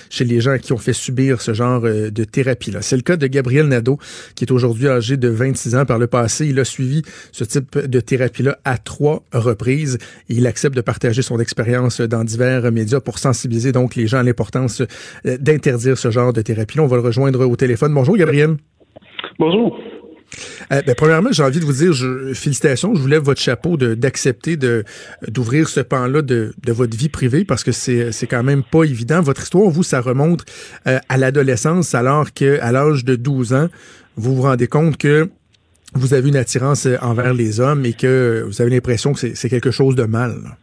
chez 0.10 0.26
les 0.26 0.42
gens 0.42 0.58
qui 0.58 0.74
ont 0.74 0.78
fait 0.78 0.94
subir 0.94 1.42
ce 1.42 1.54
genre 1.54 1.82
euh, 1.86 2.10
de 2.10 2.24
thérapie-là. 2.24 2.82
C'est 2.82 2.96
le 2.96 3.02
cas 3.02 3.18
de 3.18 3.28
Gabriel 3.28 3.68
Nadeau, 3.68 3.98
qui 4.36 4.46
est 4.46 4.52
aujourd'hui 4.52 4.88
âgé 4.88 5.18
de 5.18 5.28
26 5.28 5.76
ans. 5.76 5.86
Par 5.86 6.00
le 6.00 6.08
passé, 6.08 6.48
il 6.48 6.60
a 6.60 6.66
suivi 6.66 7.02
ce 7.32 7.44
type 7.44 7.78
de 7.78 8.00
thérapie-là 8.00 8.58
à 8.64 8.78
trois 8.78 9.24
reprises. 9.34 9.98
Il 10.30 10.48
accepte 10.48 10.76
de 10.76 10.82
partager 10.82 11.22
son 11.22 11.40
expérience 11.40 12.02
dans 12.02 12.24
divers 12.24 12.72
médias 12.72 13.00
pour 13.00 13.20
sensibiliser 13.20 13.72
donc 13.72 13.96
les 13.96 14.08
gens 14.08 14.20
à 14.20 14.24
l'importance 14.24 14.82
euh, 14.82 15.38
d'interdire 15.38 15.98
ce 15.98 16.12
genre 16.12 16.34
de 16.34 16.42
thérapie-là. 16.42 16.84
On 16.84 16.88
va 16.88 16.98
le 16.98 17.04
rejoindre 17.04 17.46
au 17.46 17.56
téléphone. 17.56 17.94
Bonjour 17.94 18.18
Gabriel. 18.18 18.58
Bonjour. 19.40 19.78
Euh, 20.72 20.82
ben, 20.86 20.96
premièrement, 20.96 21.32
j'ai 21.32 21.44
envie 21.44 21.60
de 21.60 21.66
vous 21.66 21.74
dire 21.74 21.94
je, 21.94 22.34
félicitations. 22.34 22.96
Je 22.96 23.02
vous 23.02 23.08
lève 23.08 23.24
votre 23.24 23.42
chapeau 23.42 23.78
d'accepter 23.78 24.58
d'ouvrir 25.28 25.70
ce 25.70 25.80
pan-là 25.80 26.22
de, 26.22 26.54
de 26.64 26.72
votre 26.72 26.98
vie 26.98 27.10
privée 27.10 27.46
parce 27.46 27.64
que 27.64 27.72
c'est, 27.72 28.28
quand 28.30 28.44
même 28.44 28.64
pas 28.64 28.84
évident. 28.84 29.22
Votre 29.22 29.44
histoire, 29.44 29.70
vous, 29.70 29.84
ça 29.84 30.02
remonte 30.02 30.46
euh, 30.88 31.00
à 31.10 31.18
l'adolescence 31.18 31.96
alors 31.96 32.34
que 32.34 32.60
à 32.62 32.72
l'âge 32.72 33.06
de 33.06 33.16
12 33.16 33.54
ans, 33.54 33.70
vous 34.18 34.36
vous 34.36 34.44
rendez 34.44 34.68
compte 34.68 34.98
que 34.98 35.30
vous 35.94 36.14
avez 36.14 36.30
une 36.30 36.36
attirance 36.36 36.88
envers 37.02 37.34
les 37.34 37.60
hommes 37.60 37.86
et 37.86 37.94
que 37.94 38.44
vous 38.48 38.62
avez 38.62 38.72
l'impression 38.72 39.14
que 39.14 39.20
c'est, 39.20 39.36
c'est 39.36 39.50
quelque 39.50 39.72
chose 39.72 39.96
de 39.96 40.04
mal. 40.04 40.58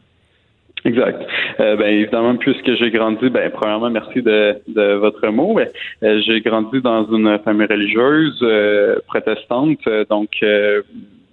Exact. 0.85 1.23
Euh, 1.61 1.77
ben 1.77 1.87
évidemment, 1.87 2.37
puisque 2.37 2.75
j'ai 2.75 2.91
grandi, 2.91 3.29
ben 3.31 3.51
premièrement, 3.51 3.91
merci 3.91 4.21
de, 4.21 4.57
de 4.67 4.95
votre 4.95 5.29
mot. 5.29 5.55
Ben, 5.55 6.23
j'ai 6.23 6.41
grandi 6.41 6.81
dans 6.81 7.07
une 7.13 7.39
famille 7.45 7.67
religieuse 7.67 8.39
euh, 8.43 8.97
protestante, 9.07 9.89
donc 10.11 10.31
euh, 10.43 10.83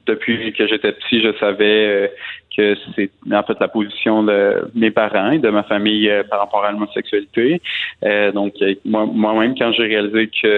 depuis 0.05 0.53
que 0.53 0.67
j'étais 0.67 0.91
petit, 0.91 1.21
je 1.21 1.31
savais 1.39 2.11
que 2.59 2.75
c'est 2.95 3.09
en 3.39 3.43
fait 3.47 3.57
la 3.59 3.67
position 3.77 4.15
de 4.23 4.37
mes 4.75 4.91
parents 4.91 5.31
et 5.31 5.39
de 5.39 5.49
ma 5.49 5.63
famille 5.63 6.09
euh, 6.09 6.23
par 6.29 6.39
rapport 6.43 6.63
à 6.65 6.71
l'homosexualité. 6.71 7.61
Euh, 8.03 8.31
donc 8.31 8.53
euh, 8.61 8.73
moi- 8.85 9.05
moi-même, 9.23 9.53
quand 9.57 9.71
j'ai 9.75 9.87
réalisé 9.93 10.29
que 10.41 10.53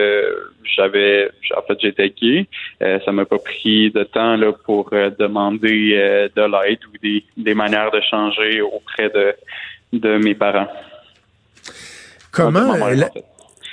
j'avais, 0.76 1.30
en 1.60 1.62
fait, 1.68 1.78
j'étais 1.82 2.10
gay, 2.22 2.48
euh, 2.82 3.00
ça 3.06 3.12
m'a 3.12 3.26
pas 3.26 3.38
pris 3.52 3.92
de 3.92 4.04
temps 4.04 4.36
là 4.44 4.52
pour 4.66 4.90
euh, 4.94 5.10
demander 5.24 5.80
euh, 5.96 6.30
de 6.36 6.42
l'aide 6.54 6.80
ou 6.90 6.94
des, 7.06 7.24
des 7.38 7.54
manières 7.54 7.92
de 7.92 8.02
changer 8.14 8.62
auprès 8.62 9.10
de 9.18 9.26
de 9.94 10.12
mes 10.26 10.36
parents. 10.36 10.70
Comment, 12.32 12.74
la-. 13.02 13.10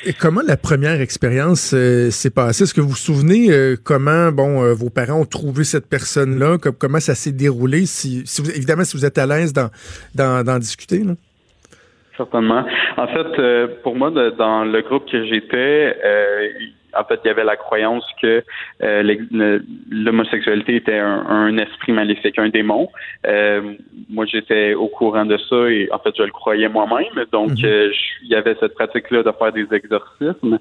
Et 0.06 0.12
comment 0.12 0.42
la 0.46 0.56
première 0.56 1.00
expérience 1.00 1.72
euh, 1.74 2.10
s'est 2.10 2.30
passée? 2.30 2.62
Est-ce 2.62 2.72
que 2.72 2.80
vous 2.80 2.90
vous 2.90 2.94
souvenez 2.94 3.50
euh, 3.50 3.74
comment 3.82 4.30
bon 4.30 4.62
euh, 4.62 4.72
vos 4.72 4.90
parents 4.90 5.20
ont 5.20 5.26
trouvé 5.26 5.64
cette 5.64 5.88
personne-là? 5.88 6.58
Com- 6.58 6.74
comment 6.78 7.00
ça 7.00 7.16
s'est 7.16 7.32
déroulé? 7.32 7.84
Si, 7.84 8.22
vous, 8.38 8.50
évidemment, 8.50 8.84
si 8.84 8.96
vous 8.96 9.04
êtes 9.04 9.18
à 9.18 9.26
l'aise 9.26 9.52
d'en, 9.52 10.58
discuter. 10.60 11.02
Là. 11.02 11.14
Certainement. 12.16 12.64
En 12.96 13.08
fait, 13.08 13.40
euh, 13.40 13.68
pour 13.82 13.96
moi, 13.96 14.10
dans 14.10 14.64
le 14.64 14.82
groupe 14.82 15.10
que 15.10 15.24
j'étais, 15.26 15.96
en 16.98 17.04
fait, 17.04 17.20
il 17.24 17.28
y 17.28 17.30
avait 17.30 17.44
la 17.44 17.56
croyance 17.56 18.04
que 18.20 18.42
euh, 18.82 19.02
l'homosexualité 19.90 20.76
était 20.76 20.98
un, 20.98 21.24
un 21.26 21.56
esprit 21.58 21.92
maléfique, 21.92 22.38
un 22.38 22.48
démon. 22.48 22.88
Euh, 23.26 23.74
moi, 24.08 24.26
j'étais 24.26 24.74
au 24.74 24.88
courant 24.88 25.24
de 25.26 25.36
ça 25.36 25.68
et 25.70 25.88
en 25.92 25.98
fait, 25.98 26.14
je 26.16 26.22
le 26.22 26.30
croyais 26.30 26.68
moi-même. 26.68 27.24
Donc, 27.32 27.50
euh, 27.64 27.90
je- 27.92 28.24
il 28.24 28.28
y 28.28 28.34
avait 28.34 28.56
cette 28.60 28.74
pratique-là 28.74 29.22
de 29.22 29.32
faire 29.32 29.52
des 29.52 29.66
exorcismes. 29.72 30.58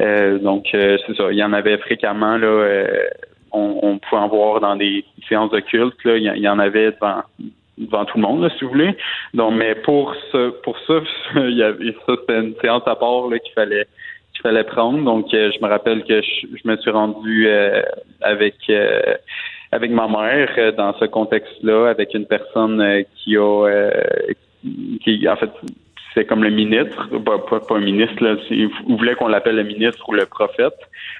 Euh, 0.00 0.38
donc, 0.38 0.66
euh, 0.74 0.96
c'est 1.06 1.16
ça. 1.16 1.30
Il 1.30 1.38
y 1.38 1.44
en 1.44 1.52
avait 1.52 1.78
fréquemment 1.78 2.36
là. 2.36 2.46
euh, 2.46 2.86
on, 3.52 3.80
on 3.82 3.98
pouvait 3.98 4.22
en 4.22 4.28
voir 4.28 4.60
dans 4.60 4.76
des 4.76 5.04
séances 5.28 5.50
de 5.50 5.58
culte. 5.60 5.96
Là, 6.04 6.16
il 6.16 6.22
y, 6.22 6.26
il 6.36 6.42
y 6.42 6.48
en 6.48 6.58
avait 6.58 6.92
devant 6.92 7.22
devant 7.78 8.04
tout 8.04 8.18
le 8.18 8.22
monde, 8.22 8.42
là, 8.42 8.50
si 8.58 8.64
vous 8.64 8.70
voulez. 8.72 8.94
Donc, 9.32 9.54
mais 9.54 9.74
pour 9.74 10.14
ce, 10.30 10.50
pour 10.50 10.78
ça, 10.80 11.00
il 11.36 11.56
y 11.56 11.62
avait, 11.62 11.92
ça 12.06 12.12
c'était 12.20 12.38
une 12.38 12.54
séance 12.60 12.82
à 12.86 12.94
part 12.94 13.28
là, 13.30 13.38
qu'il 13.38 13.54
fallait 13.54 13.86
fallait 14.42 14.64
prendre. 14.64 15.02
Donc, 15.04 15.32
euh, 15.34 15.50
je 15.54 15.64
me 15.64 15.68
rappelle 15.68 16.04
que 16.04 16.20
je, 16.22 16.68
me 16.68 16.76
suis 16.76 16.90
rendu 16.90 17.46
euh, 17.48 17.82
avec 18.20 18.56
euh, 18.68 19.14
avec 19.72 19.90
ma 19.90 20.08
mère 20.08 20.74
dans 20.74 20.92
ce 20.98 21.04
contexte-là, 21.04 21.90
avec 21.90 22.14
une 22.14 22.26
personne 22.26 23.04
qui 23.16 23.36
a 23.36 23.90
qui 25.02 25.28
en 25.28 25.36
fait 25.36 25.50
c'est 26.14 26.24
comme 26.24 26.42
le 26.42 26.50
ministre, 26.50 27.06
pas, 27.18 27.38
pas, 27.38 27.60
pas 27.60 27.76
un 27.76 27.80
ministre, 27.80 28.22
là, 28.22 28.34
vous 28.88 28.96
voulez 28.96 29.14
qu'on 29.14 29.28
l'appelle 29.28 29.54
le 29.56 29.62
ministre 29.62 30.08
ou 30.08 30.12
le 30.12 30.26
prophète, 30.26 30.74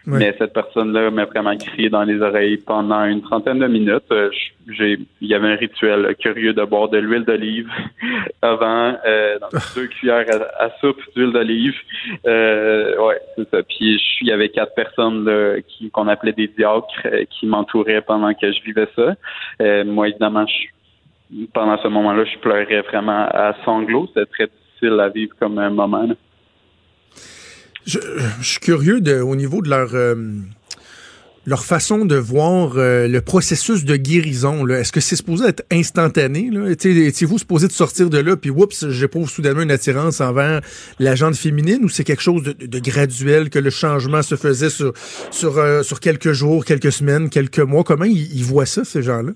Mais 0.06 0.34
cette 0.38 0.52
personne-là 0.54 1.10
m'a 1.10 1.26
vraiment 1.26 1.56
crié 1.56 1.90
dans 1.90 2.04
les 2.04 2.20
oreilles 2.22 2.56
pendant 2.56 3.04
une 3.04 3.20
trentaine 3.20 3.58
de 3.58 3.66
minutes. 3.66 4.10
Euh, 4.10 4.30
j'ai, 4.68 4.98
il 5.20 5.28
y 5.28 5.34
avait 5.34 5.48
un 5.48 5.56
rituel 5.56 6.14
curieux 6.18 6.54
de 6.54 6.64
boire 6.64 6.88
de 6.88 6.98
l'huile 6.98 7.24
d'olive 7.24 7.68
avant, 8.42 8.94
euh, 9.06 9.38
dans 9.40 9.48
deux 9.74 9.86
cuillères 9.88 10.24
à, 10.58 10.64
à 10.64 10.70
soupe 10.80 11.00
d'huile 11.14 11.32
d'olive. 11.32 11.74
Euh, 12.26 12.96
ouais, 13.06 13.20
c'est 13.36 13.48
ça. 13.50 13.62
Puis 13.62 13.98
je- 13.98 14.04
il 14.22 14.28
y 14.28 14.32
avait 14.32 14.48
quatre 14.48 14.74
personnes 14.74 15.24
là, 15.24 15.60
qui, 15.66 15.90
qu'on 15.90 16.08
appelait 16.08 16.32
des 16.32 16.48
diacres 16.48 16.84
euh, 17.06 17.24
qui 17.30 17.46
m'entouraient 17.46 18.02
pendant 18.02 18.32
que 18.34 18.52
je 18.52 18.62
vivais 18.62 18.88
ça. 18.96 19.14
Euh, 19.62 19.84
moi, 19.84 20.08
évidemment, 20.08 20.46
je, 20.46 21.44
pendant 21.52 21.76
ce 21.78 21.88
moment-là, 21.88 22.24
je 22.24 22.38
pleurais 22.38 22.80
vraiment 22.82 23.26
à 23.30 23.54
sanglots. 23.64 24.06
C'était 24.08 24.26
très 24.26 24.46
difficile 24.46 24.98
à 25.00 25.08
vivre 25.08 25.32
comme 25.38 25.58
un 25.58 25.70
moment. 25.70 26.02
là. 26.06 26.14
Je, 27.86 27.98
je 28.40 28.46
suis 28.46 28.60
curieux 28.60 29.00
de, 29.00 29.20
au 29.20 29.36
niveau 29.36 29.62
de 29.62 29.70
leur 29.70 29.94
euh, 29.94 30.14
leur 31.46 31.64
façon 31.64 32.04
de 32.04 32.16
voir 32.16 32.72
euh, 32.76 33.08
le 33.08 33.20
processus 33.22 33.84
de 33.84 33.96
guérison. 33.96 34.66
Est-ce 34.68 34.92
que 34.92 35.00
c'est 35.00 35.16
supposé 35.16 35.48
être 35.48 35.64
instantané? 35.72 36.50
Étiez-vous 36.70 37.38
supposé 37.38 37.66
de 37.66 37.72
sortir 37.72 38.10
de 38.10 38.18
là, 38.18 38.36
puis 38.36 38.50
oups, 38.50 38.88
j'éprouve 38.90 39.28
soudainement 39.28 39.62
une 39.62 39.70
attirance 39.70 40.20
envers 40.20 40.60
la 40.98 41.14
gente 41.14 41.36
féminine, 41.36 41.84
ou 41.84 41.88
c'est 41.88 42.04
quelque 42.04 42.22
chose 42.22 42.42
de, 42.42 42.52
de 42.52 42.78
graduel, 42.78 43.48
que 43.48 43.58
le 43.58 43.70
changement 43.70 44.22
se 44.22 44.36
faisait 44.36 44.70
sur, 44.70 44.92
sur, 45.30 45.58
euh, 45.58 45.82
sur 45.82 45.98
quelques 46.00 46.32
jours, 46.32 46.64
quelques 46.64 46.92
semaines, 46.92 47.30
quelques 47.30 47.58
mois? 47.60 47.84
Comment 47.84 48.04
ils, 48.04 48.36
ils 48.36 48.44
voient 48.44 48.66
ça, 48.66 48.84
ces 48.84 49.02
gens-là? 49.02 49.32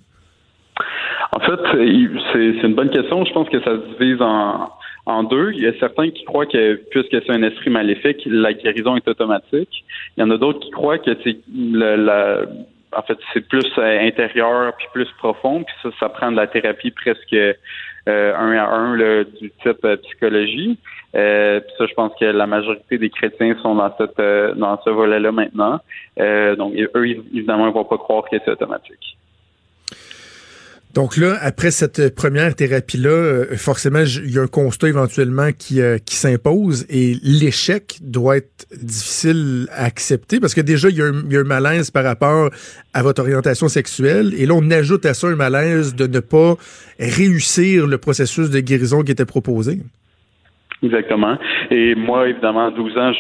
En 1.33 1.41
fait, 1.41 1.61
c'est 1.73 2.67
une 2.67 2.75
bonne 2.77 2.91
question. 2.91 3.25
Je 3.25 3.33
pense 3.33 3.49
que 3.49 3.59
ça 3.61 3.73
se 3.77 3.99
divise 3.99 4.21
en, 4.21 4.71
en 5.07 5.23
deux. 5.23 5.53
Il 5.53 5.63
y 5.63 5.67
a 5.67 5.73
certains 5.79 6.11
qui 6.11 6.25
croient 6.25 6.47
que 6.47 6.75
puisque 6.91 7.11
c'est 7.11 7.31
un 7.31 7.43
esprit 7.43 7.71
maléfique, 7.71 8.23
la 8.27 8.53
guérison 8.53 8.97
est 8.97 9.07
automatique. 9.07 9.85
Il 10.17 10.21
y 10.21 10.23
en 10.23 10.31
a 10.31 10.37
d'autres 10.39 10.61
qui 10.61 10.71
croient 10.71 10.99
que 10.99 11.11
c'est 11.23 11.39
le- 11.55 12.49
en 12.97 13.03
fait, 13.03 13.19
c'est 13.33 13.47
plus 13.49 13.67
euh, 13.79 14.07
intérieur 14.07 14.73
puis 14.77 14.87
plus 14.93 15.09
profond. 15.19 15.65
Puis 15.65 15.75
ça, 15.83 15.89
ça 15.99 16.09
prend 16.09 16.31
de 16.31 16.37
la 16.37 16.47
thérapie 16.47 16.93
presque 16.93 17.33
euh, 17.35 17.55
un 18.07 18.53
à 18.53 18.69
un 18.69 18.97
là, 18.97 19.25
du 19.25 19.51
type 19.63 19.85
euh, 19.85 19.97
psychologie. 19.97 20.79
Euh, 21.15 21.61
puis 21.61 21.73
ça, 21.79 21.87
je 21.87 21.95
pense 21.95 22.13
que 22.19 22.25
la 22.27 22.47
majorité 22.47 22.99
des 22.99 23.11
chrétiens 23.11 23.57
sont 23.63 23.75
dans 23.75 23.93
cette 23.97 24.19
euh, 24.21 24.55
dans 24.55 24.81
ce 24.85 24.91
volet-là 24.91 25.33
maintenant. 25.33 25.81
Donc 26.17 26.75
eux, 26.77 27.07
évidemment, 27.07 27.67
ils 27.69 27.75
vont 27.75 27.85
pas 27.85 27.99
croire 27.99 28.25
que 28.25 28.37
c'est 28.45 28.51
automatique. 28.51 29.17
Donc 30.95 31.17
là, 31.17 31.35
après 31.41 31.73
cette 31.73 32.15
première 32.15 32.55
thérapie-là, 32.55 33.11
euh, 33.11 33.57
forcément, 33.57 34.05
il 34.25 34.31
y 34.31 34.39
a 34.39 34.43
un 34.43 34.47
constat 34.47 34.89
éventuellement 34.89 35.51
qui, 35.51 35.81
euh, 35.81 35.99
qui 35.99 36.15
s'impose 36.15 36.87
et 36.89 37.15
l'échec 37.25 37.99
doit 38.01 38.37
être 38.37 38.67
difficile 38.81 39.67
à 39.73 39.87
accepter 39.87 40.39
parce 40.39 40.55
que 40.55 40.61
déjà, 40.61 40.89
il 40.89 40.97
y, 40.97 41.03
a 41.03 41.07
un, 41.07 41.45
malaise 41.45 41.91
par 41.91 42.05
rapport 42.05 42.51
à 42.93 43.03
votre 43.03 43.23
orientation 43.23 43.67
sexuelle 43.67 44.35
et 44.39 44.47
là, 44.47 44.55
on 44.55 44.71
ajoute 44.71 45.05
à 45.05 45.15
ça 45.15 45.27
un 45.27 45.35
malaise 45.35 45.97
de 45.97 46.07
ne 46.07 46.21
pas 46.21 46.55
réussir 47.01 47.89
le 47.89 47.99
processus 47.99 48.51
de 48.51 48.61
guérison 48.61 49.03
qui 49.03 49.11
était 49.11 49.27
proposé. 49.27 49.81
Exactement. 50.85 51.39
Et 51.73 51.97
moi, 51.97 52.29
évidemment, 52.29 52.69
à 52.69 52.71
12 52.71 52.99
ans, 52.99 53.13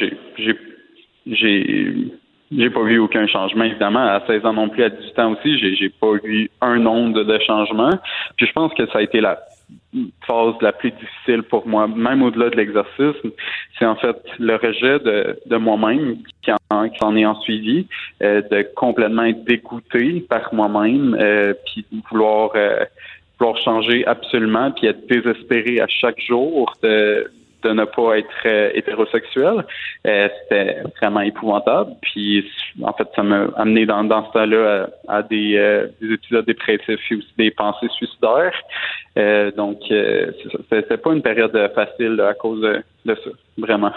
j'ai 1.26 2.12
j'ai 2.52 2.70
pas 2.70 2.82
vu 2.82 2.98
aucun 2.98 3.26
changement, 3.26 3.64
évidemment. 3.64 4.06
À 4.06 4.22
16 4.26 4.44
ans 4.44 4.52
non 4.52 4.68
plus, 4.68 4.84
à 4.84 4.90
18 4.90 5.18
ans 5.18 5.32
aussi, 5.32 5.58
j'ai 5.58 5.74
j'ai 5.76 5.88
pas 5.88 6.12
vu 6.22 6.50
un 6.60 6.84
onde 6.86 7.24
de 7.24 7.38
changement. 7.40 7.90
Puis 8.36 8.46
je 8.46 8.52
pense 8.52 8.72
que 8.74 8.86
ça 8.86 8.98
a 8.98 9.02
été 9.02 9.20
la 9.20 9.38
phase 10.26 10.54
la 10.60 10.72
plus 10.72 10.90
difficile 10.90 11.42
pour 11.42 11.66
moi, 11.66 11.86
même 11.88 12.22
au-delà 12.22 12.50
de 12.50 12.56
l'exercice. 12.56 13.16
C'est 13.78 13.86
en 13.86 13.96
fait 13.96 14.16
le 14.38 14.56
rejet 14.56 14.98
de, 14.98 15.38
de 15.46 15.56
moi-même 15.56 16.16
qui 16.42 16.50
en, 16.70 16.88
qui 16.88 17.04
en 17.04 17.16
est 17.16 17.26
en 17.26 17.40
suivi, 17.40 17.86
euh, 18.22 18.42
de 18.42 18.66
complètement 18.74 19.24
être 19.24 19.44
dégoûté 19.44 20.24
par 20.28 20.52
moi-même, 20.52 21.16
euh, 21.18 21.54
puis 21.66 21.86
vouloir 22.10 22.50
euh, 22.56 22.84
vouloir 23.38 23.56
changer 23.58 24.06
absolument, 24.06 24.70
puis 24.70 24.86
être 24.86 25.06
désespéré 25.08 25.80
à 25.80 25.86
chaque 25.88 26.20
jour 26.20 26.72
de 26.82 27.30
de 27.64 27.70
ne 27.72 27.84
pas 27.84 28.18
être 28.18 28.28
euh, 28.46 28.70
hétérosexuel. 28.74 29.64
Euh, 30.06 30.28
C'était 30.42 30.76
vraiment 31.00 31.20
épouvantable. 31.20 31.92
Puis, 32.02 32.44
en 32.82 32.92
fait, 32.92 33.08
ça 33.16 33.22
m'a 33.22 33.46
amené 33.56 33.86
dans, 33.86 34.04
dans 34.04 34.26
ce 34.28 34.32
temps-là 34.32 34.88
à, 35.08 35.16
à 35.18 35.22
des, 35.22 35.56
euh, 35.56 35.86
des 36.00 36.12
épisodes 36.14 36.44
dépressifs 36.46 37.00
et 37.10 37.14
aussi 37.16 37.32
des 37.38 37.50
pensées 37.50 37.88
suicidaires. 37.96 38.54
Euh, 39.16 39.50
donc, 39.52 39.78
euh, 39.90 40.30
c'était 40.70 40.96
pas 40.98 41.12
une 41.12 41.22
période 41.22 41.52
facile 41.74 42.20
à 42.20 42.34
cause 42.34 42.60
de, 42.62 43.14
ça, 43.14 43.30
vraiment. 43.58 43.92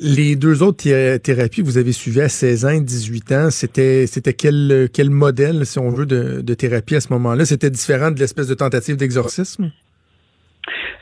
Les 0.00 0.36
deux 0.36 0.62
autres 0.62 0.84
thé- 0.84 1.18
thérapies 1.18 1.62
que 1.62 1.66
vous 1.66 1.76
avez 1.78 1.90
suivies 1.92 2.20
à 2.20 2.28
16 2.28 2.64
ans 2.64 2.68
et 2.70 2.80
18 2.80 3.32
ans, 3.32 3.50
c'était 3.50 4.06
quel, 4.38 4.88
quel 4.94 5.10
modèle, 5.10 5.66
si 5.66 5.78
on 5.80 5.90
veut, 5.90 6.06
de 6.06 6.54
thérapie 6.54 6.94
à 6.94 7.00
ce 7.00 7.12
moment-là? 7.12 7.44
C'était 7.44 7.70
différent 7.70 8.12
de 8.12 8.18
l'espèce 8.20 8.46
de 8.46 8.54
tentative 8.54 8.96
d'exorcisme? 8.96 9.72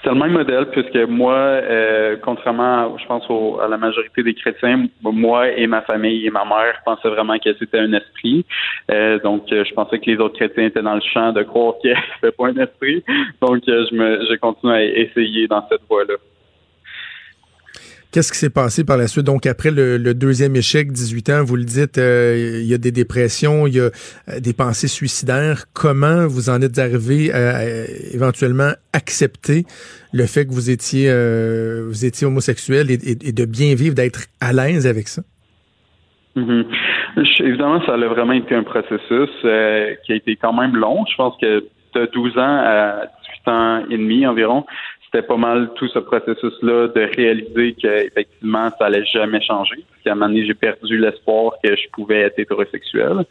C'est 0.02 0.10
le 0.10 0.16
même 0.16 0.32
modèle 0.32 0.66
puisque 0.66 1.09
moi, 1.09 1.35
euh, 1.35 2.16
contrairement, 2.23 2.97
je 2.97 3.06
pense 3.06 3.24
au- 3.28 3.59
à 3.60 3.66
la 3.66 3.77
majorité 3.77 4.23
des 4.23 4.35
chrétiens, 4.35 4.86
moi 5.02 5.51
et 5.51 5.66
ma 5.66 5.82
famille 5.82 6.27
et 6.27 6.31
ma 6.31 6.44
mère 6.44 6.81
pensaient 6.85 7.09
vraiment 7.09 7.39
que 7.39 7.52
c'était 7.59 7.78
un 7.81 7.93
esprit. 7.93 8.44
Euh, 8.90 9.18
donc, 9.20 9.51
euh, 9.52 9.64
je 9.64 9.74
pensais 9.74 9.98
que 9.98 10.09
les 10.10 10.18
autres 10.18 10.36
chrétiens 10.36 10.66
étaient 10.66 10.82
dans 10.82 10.94
le 10.94 11.01
champ 11.12 11.32
de 11.32 11.43
croire 11.43 11.74
que 11.82 11.89
c'était 12.14 12.36
pas 12.36 12.48
un 12.48 12.56
esprit. 12.56 13.02
Donc, 13.40 13.62
euh, 13.68 13.85
je 13.90 13.94
me, 13.97 14.27
j'ai 14.28 14.39
continué 14.39 14.74
à 14.74 14.85
essayer 14.85 15.48
dans 15.48 15.66
cette 15.68 15.82
voie-là. 15.89 16.14
Qu'est-ce 18.17 18.33
qui 18.33 18.39
s'est 18.39 18.49
passé 18.49 18.83
par 18.83 18.97
la 18.97 19.09
suite? 19.09 19.27
Donc, 19.27 19.45
après 19.45 19.71
le, 19.71 19.99
deuxième 20.15 20.57
échec, 20.57 20.91
18 20.91 21.29
ans, 21.29 21.45
vous 21.45 21.57
le 21.57 21.65
dites, 21.65 21.99
euh, 21.99 22.61
il 22.63 22.67
y 22.67 22.73
a 22.73 22.79
des 22.79 22.91
dépressions, 22.91 23.67
il 23.67 23.75
y 23.75 23.79
a 23.79 23.91
euh, 24.31 24.41
des 24.41 24.55
pensées 24.55 24.89
suicidaires. 24.89 25.65
Comment 25.75 26.27
vous 26.27 26.49
en 26.49 26.63
êtes 26.63 26.79
arrivé 26.79 27.31
à, 27.31 27.59
à 27.59 27.65
éventuellement 28.15 28.71
accepter 28.95 29.67
le 30.15 30.25
fait 30.25 30.47
que 30.47 30.53
vous 30.55 30.71
étiez, 30.71 31.11
euh, 31.11 31.85
vous 31.89 32.07
étiez 32.07 32.27
homosexuel 32.27 32.91
et, 32.91 32.97
de 33.33 33.45
bien 33.45 33.75
vivre, 33.75 33.95
d'être 33.95 34.21
à 34.41 34.55
l'aise 34.55 34.87
avec 34.87 35.09
ça? 35.09 35.21
Mhm. 36.37 36.65
Je- 37.19 37.43
Évidemment, 37.45 37.85
ça 37.85 37.93
a 37.93 37.99
vraiment 37.99 38.33
été 38.33 38.55
un 38.55 38.63
processus 38.63 39.29
qui 39.43 40.13
a 40.13 40.15
été 40.17 40.37
quand 40.37 40.55
même 40.55 40.75
long. 40.75 41.05
Je 41.11 41.17
pense 41.17 41.35
que 41.39 41.67
de 41.95 42.11
12 42.15 42.39
ans 42.39 42.61
à 42.65 43.09
18 43.45 43.53
ans 43.53 43.85
et 43.91 43.99
demi 43.99 44.27
environ, 44.27 44.65
pas 45.23 45.37
mal 45.37 45.71
tout 45.75 45.89
ce 45.89 45.99
processus-là 45.99 46.89
de 46.89 47.09
réaliser 47.17 47.75
qu'effectivement, 47.81 48.71
ça 48.79 48.87
allait 48.87 49.05
jamais 49.07 49.41
changer. 49.41 49.77
Parce 49.77 50.03
qu'à 50.05 50.13
un 50.13 50.15
moment 50.15 50.29
donné, 50.29 50.47
j'ai 50.47 50.55
perdu 50.55 50.99
l'espoir 50.99 51.55
que 51.63 51.75
je 51.75 51.89
pouvais 51.93 52.21
être 52.21 52.39
hétérosexuel. 52.39 53.25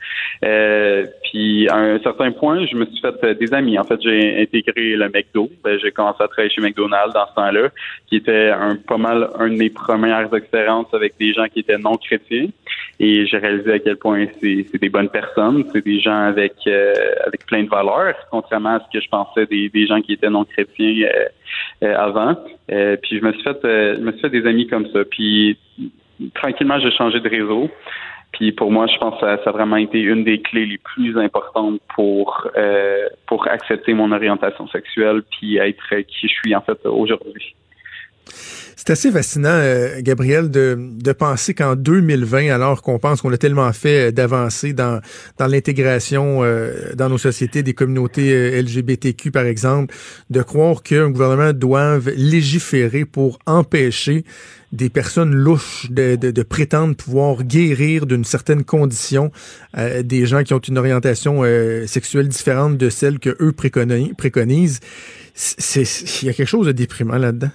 Euh, 0.44 1.06
puis 1.24 1.68
à 1.70 1.78
un 1.78 2.00
certain 2.00 2.32
point, 2.32 2.66
je 2.66 2.76
me 2.76 2.86
suis 2.86 3.00
fait 3.00 3.16
euh, 3.24 3.34
des 3.34 3.54
amis. 3.54 3.78
En 3.78 3.84
fait, 3.84 4.00
j'ai 4.02 4.42
intégré 4.42 4.96
le 4.96 5.10
McDo. 5.10 5.50
Ben, 5.64 5.80
j'ai 5.80 5.92
commencé 5.92 6.24
à 6.24 6.28
travailler 6.28 6.54
chez 6.54 6.62
McDonald's 6.62 7.14
dans 7.14 7.28
ce 7.28 7.36
temps-là, 7.36 7.70
qui 8.08 8.18
était 8.18 8.50
un 8.50 8.76
pas 8.76 8.98
mal 8.98 9.30
un 9.40 9.50
de 9.50 9.56
mes 9.56 9.70
premières 9.70 10.34
expériences 10.34 10.94
avec 10.94 11.18
des 11.20 11.34
gens 11.34 11.46
qui 11.46 11.60
étaient 11.60 11.78
non 11.78 11.96
chrétiens. 11.96 12.48
Et 13.00 13.26
j'ai 13.26 13.38
réalisé 13.38 13.74
à 13.74 13.80
quel 13.80 13.98
point 13.98 14.26
c'est 14.42 14.78
des 14.80 14.90
bonnes 14.90 15.10
personnes, 15.10 15.66
c'est 15.74 15.84
des 15.84 16.00
gens 16.00 16.22
avec 16.28 16.54
euh, 16.68 16.94
avec 17.26 17.46
plein 17.46 17.64
de 17.64 17.70
valeurs, 17.70 18.16
contrairement 18.32 18.76
à 18.76 18.80
ce 18.80 18.98
que 18.98 19.04
je 19.04 19.10
pensais 19.10 19.46
des, 19.46 19.70
des 19.70 19.86
gens 19.88 20.02
qui 20.02 20.14
étaient 20.14 20.30
non 20.30 20.46
chrétiens 20.46 21.08
euh, 21.84 21.96
avant. 21.96 22.36
puis 22.68 23.20
je 23.20 23.26
me 23.26 23.34
suis 23.34 23.44
fait 23.44 23.60
je 23.64 24.02
me 24.02 24.12
suis 24.12 24.22
fait 24.22 24.30
des 24.30 24.46
amis 24.48 24.68
comme 24.68 24.88
ça. 24.92 25.04
Puis 25.04 25.58
tranquillement, 26.34 26.80
j'ai 26.80 26.92
changé 26.92 27.20
de 27.20 27.30
réseau. 27.30 27.70
Puis 28.32 28.52
pour 28.52 28.72
moi, 28.72 28.86
je 28.88 28.98
pense 28.98 29.16
que 29.16 29.22
ça, 29.22 29.38
ça, 29.44 29.50
a 29.50 29.54
vraiment 29.54 29.78
été 29.78 30.00
une 30.02 30.24
des 30.26 30.42
clés 30.42 30.66
les 30.66 30.78
plus 30.78 31.18
importantes 31.18 31.80
pour 31.96 32.48
euh, 32.58 33.08
pour 33.28 33.48
accepter 33.48 33.94
mon 33.94 34.12
orientation 34.12 34.68
sexuelle 34.68 35.22
puis 35.32 35.58
être 35.58 36.02
qui 36.02 36.28
je 36.28 36.34
suis 36.34 36.56
en 36.56 36.62
fait 36.62 36.78
aujourd'hui. 36.86 37.56
C'est 38.78 38.90
assez 38.90 39.10
fascinant, 39.10 39.50
euh, 39.52 40.02
Gabriel, 40.02 40.52
de, 40.52 40.78
de 40.78 41.12
penser 41.14 41.54
qu'en 41.54 41.78
2020, 41.78 42.50
alors 42.50 42.82
qu'on 42.82 43.00
pense 43.00 43.22
qu'on 43.22 43.32
a 43.32 43.38
tellement 43.38 43.72
fait 43.72 44.12
d'avancer 44.12 44.74
dans, 44.74 45.00
dans 45.38 45.48
l'intégration 45.48 46.44
euh, 46.44 46.94
dans 46.94 47.08
nos 47.08 47.18
sociétés 47.18 47.64
des 47.64 47.74
communautés 47.74 48.34
euh, 48.34 48.62
LGBTQ, 48.62 49.32
par 49.32 49.46
exemple, 49.46 49.96
de 50.30 50.42
croire 50.42 50.84
qu'un 50.84 51.10
gouvernement 51.10 51.54
doive 51.54 52.10
légiférer 52.18 53.06
pour 53.06 53.40
empêcher 53.46 54.26
des 54.74 54.90
personnes 54.90 55.34
louches 55.34 55.88
de, 55.90 56.18
de, 56.18 56.32
de 56.32 56.44
prétendre 56.44 56.98
pouvoir 56.98 57.44
guérir 57.44 58.06
d'une 58.06 58.26
certaine 58.26 58.66
condition 58.66 59.32
des 60.04 60.26
gens 60.26 60.44
qui 60.44 60.54
ont 60.54 60.60
une 60.60 60.78
orientation 60.78 61.44
sexuelle 61.88 62.28
différente 62.28 62.78
de 62.78 62.90
celle 62.90 63.20
que 63.20 63.38
eux 63.40 63.54
préconisent. 63.54 64.82
C'est, 65.34 65.84
il 66.22 66.26
y 66.26 66.30
a 66.30 66.34
quelque 66.34 66.50
chose 66.50 66.68
de 66.68 66.74
déprimant 66.74 67.18
là-dedans. 67.18 67.52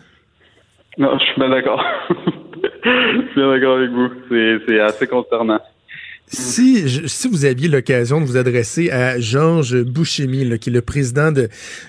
Non, 0.98 1.18
je 1.18 1.24
suis 1.24 1.34
bien 1.36 1.48
d'accord. 1.48 1.82
je 2.84 3.26
suis 3.30 3.34
bien 3.34 3.50
d'accord 3.50 3.76
avec 3.76 3.90
vous. 3.90 4.10
C'est 4.66 4.80
assez 4.80 5.06
concernant. 5.06 5.60
Si, 6.32 7.08
si 7.08 7.28
vous 7.28 7.44
aviez 7.44 7.66
l'occasion 7.66 8.20
de 8.20 8.24
vous 8.24 8.36
adresser 8.36 8.88
à 8.90 9.18
Georges 9.18 9.82
Bouchemi, 9.82 10.58
qui 10.60 10.70
est 10.70 10.72
le 10.72 10.80
président 10.80 11.32
de, 11.32 11.48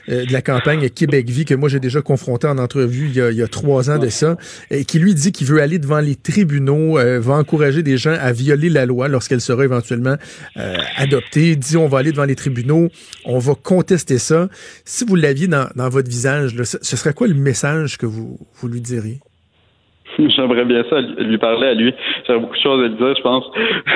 euh, 0.10 0.26
de 0.26 0.34
la 0.34 0.42
campagne 0.42 0.90
Québec 0.90 1.30
Vie, 1.30 1.46
que 1.46 1.54
moi 1.54 1.70
j'ai 1.70 1.80
déjà 1.80 2.02
confronté 2.02 2.48
en 2.48 2.58
entrevue 2.58 3.06
il 3.08 3.16
y 3.16 3.22
a, 3.22 3.30
il 3.30 3.38
y 3.38 3.44
a 3.44 3.48
trois 3.48 3.92
ans 3.92 4.00
de 4.00 4.10
ça, 4.10 4.38
et 4.72 4.84
qui 4.84 4.98
lui 4.98 5.14
dit 5.14 5.32
qu'il 5.32 5.46
veut 5.46 5.62
aller 5.62 5.78
devant 5.78 6.00
les 6.00 6.16
tribunaux, 6.16 6.98
euh, 6.98 7.20
va 7.20 7.36
encourager 7.36 7.84
des 7.84 7.98
gens 7.98 8.18
à 8.20 8.32
violer 8.32 8.70
la 8.70 8.88
loi 8.88 9.08
lorsqu'elle 9.08 9.42
sera 9.42 9.64
éventuellement 9.64 10.16
euh, 10.58 10.78
adoptée, 10.98 11.56
dit 11.56 11.78
on 11.78 11.88
va 11.88 12.00
aller 12.00 12.12
devant 12.12 12.26
les 12.26 12.36
tribunaux, 12.36 12.90
on 13.26 13.38
va 13.38 13.54
contester 13.54 14.18
ça. 14.18 14.50
Si 14.86 15.06
vous 15.06 15.16
l'aviez 15.16 15.48
dans, 15.48 15.70
dans 15.76 15.90
votre 15.90 16.10
visage, 16.10 16.56
là, 16.56 16.66
ce, 16.66 16.78
ce 16.82 16.98
serait 16.98 17.14
quoi 17.14 17.28
le 17.28 17.36
message 17.36 18.00
que 18.00 18.08
vous, 18.08 18.40
vous 18.60 18.68
lui 18.68 18.82
diriez? 18.82 19.20
J'aimerais 20.30 20.66
bien 20.66 20.84
ça 20.90 21.02
lui 21.02 21.38
parler 21.38 21.68
à 21.68 21.74
lui. 21.74 21.94
J'aurais 22.28 22.40
beaucoup 22.40 22.56
de 22.56 22.62
choses 22.62 22.84
à 22.84 22.88
lui 22.88 22.96
dire, 22.96 23.16
je 23.16 23.22
pense. 23.22 23.46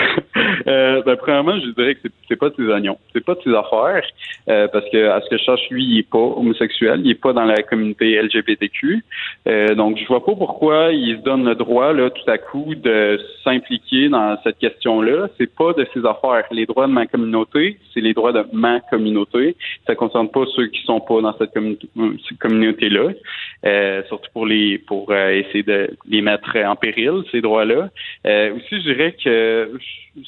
euh, 0.68 1.02
ben, 1.04 1.16
premièrement, 1.16 1.60
je 1.60 1.70
dirais 1.72 1.96
que 1.96 2.08
c'est 2.28 2.36
pas 2.36 2.50
de 2.50 2.56
ses 2.56 2.68
oignons, 2.68 2.98
c'est 3.14 3.24
pas 3.24 3.36
de 3.36 3.42
ses 3.44 3.54
affaires, 3.54 4.04
euh, 4.50 4.68
parce 4.68 4.90
que 4.90 5.10
à 5.10 5.22
ce 5.22 5.30
que 5.30 5.38
je 5.38 5.44
cherche, 5.44 5.70
lui, 5.70 5.84
il 5.84 6.00
est 6.00 6.10
pas 6.10 6.18
homosexuel, 6.18 7.02
il 7.04 7.12
est 7.12 7.22
pas 7.22 7.34
dans 7.34 7.46
la 7.46 7.62
communauté 7.64 8.22
LGBTQ. 8.22 9.04
Euh, 9.48 9.76
donc, 9.76 9.98
je 9.98 10.06
vois 10.08 10.24
pas 10.24 10.36
pourquoi 10.36 10.92
il 10.92 11.18
se 11.18 11.22
donne 11.22 11.46
le 11.46 11.56
droit 11.56 11.94
là 11.94 12.10
tout 12.10 12.30
à 12.30 12.38
coup 12.38 12.76
de 12.76 13.20
s'impliquer 13.44 14.10
dans 14.10 14.38
cette 14.44 14.58
question-là. 14.58 15.28
C'est 15.38 15.54
pas 15.54 15.74
de 15.74 15.86
ses 15.94 16.06
affaires. 16.06 16.46
Les 16.52 16.66
droits 16.66 16.88
de 16.88 16.92
ma 16.92 17.06
communauté, 17.06 17.78
c'est 17.94 18.02
les 18.02 18.14
droits 18.14 18.32
de 18.32 18.46
ma 18.54 18.80
communauté. 18.80 19.56
Ça 19.88 19.96
concerne 19.96 20.30
pas 20.30 20.46
ceux 20.56 20.68
qui 20.68 20.82
sont 20.84 21.00
pas 21.00 21.22
dans 21.22 21.36
cette 21.38 21.52
communauté-là. 22.40 23.12
Euh, 23.66 24.04
surtout 24.08 24.30
pour 24.32 24.46
les 24.46 24.78
pour 24.78 25.12
euh, 25.12 25.30
essayer 25.30 25.64
de 25.64 25.90
les 26.07 26.22
mettre 26.22 26.57
en 26.57 26.76
péril, 26.76 27.23
ces 27.32 27.41
droits-là. 27.41 27.90
Euh, 28.26 28.56
aussi, 28.56 28.82
je 28.82 28.94
dirais 28.94 29.15
que 29.23 29.72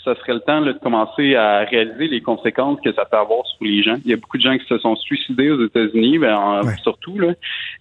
ça 0.04 0.16
serait 0.16 0.34
le 0.34 0.42
temps 0.42 0.62
de 0.62 0.74
commencer 0.74 1.36
à 1.36 1.60
réaliser 1.60 2.08
les 2.08 2.22
conséquences 2.22 2.80
que 2.84 2.92
ça 2.94 3.06
peut 3.06 3.18
avoir 3.18 3.46
sur 3.46 3.64
les 3.64 3.84
gens. 3.84 3.96
Il 4.04 4.12
y 4.12 4.14
a 4.14 4.18
beaucoup 4.18 4.38
de 4.38 4.42
gens 4.42 4.58
qui 4.58 4.66
se 4.66 4.78
sont 4.80 4.96
suicidés 4.98 5.50
aux 5.50 5.64
États-Unis, 5.64 6.18
ben, 6.18 6.62
surtout 6.84 7.18
là, 7.20 7.34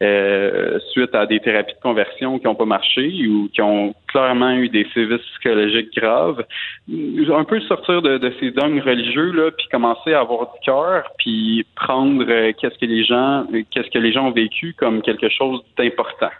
euh, 0.02 0.78
suite 0.92 1.14
à 1.14 1.26
des 1.26 1.40
thérapies 1.40 1.74
de 1.74 1.80
conversion 1.80 2.38
qui 2.38 2.44
n'ont 2.44 2.54
pas 2.54 2.64
marché 2.64 3.26
ou 3.26 3.48
qui 3.52 3.60
ont 3.60 3.94
clairement 4.06 4.52
eu 4.52 4.68
des 4.68 4.86
sévices 4.94 5.22
psychologiques 5.32 5.92
graves. 5.96 6.44
Un 6.88 7.44
peu 7.44 7.60
sortir 7.62 8.02
de, 8.02 8.18
de 8.18 8.32
ces 8.40 8.50
dogmes 8.52 8.80
religieux 8.80 9.32
là, 9.32 9.50
puis 9.50 9.66
commencer 9.70 10.12
à 10.12 10.20
avoir 10.20 10.52
du 10.52 10.60
cœur, 10.64 11.10
puis 11.18 11.66
prendre 11.74 12.24
euh, 12.28 12.52
qu'est-ce 12.58 12.78
que 12.78 12.86
les 12.86 13.04
gens, 13.04 13.46
qu'est-ce 13.70 13.90
que 13.90 13.98
les 13.98 14.12
gens 14.12 14.28
ont 14.28 14.32
vécu 14.32 14.74
comme 14.78 15.02
quelque 15.02 15.28
chose 15.28 15.60
d'important 15.76 16.30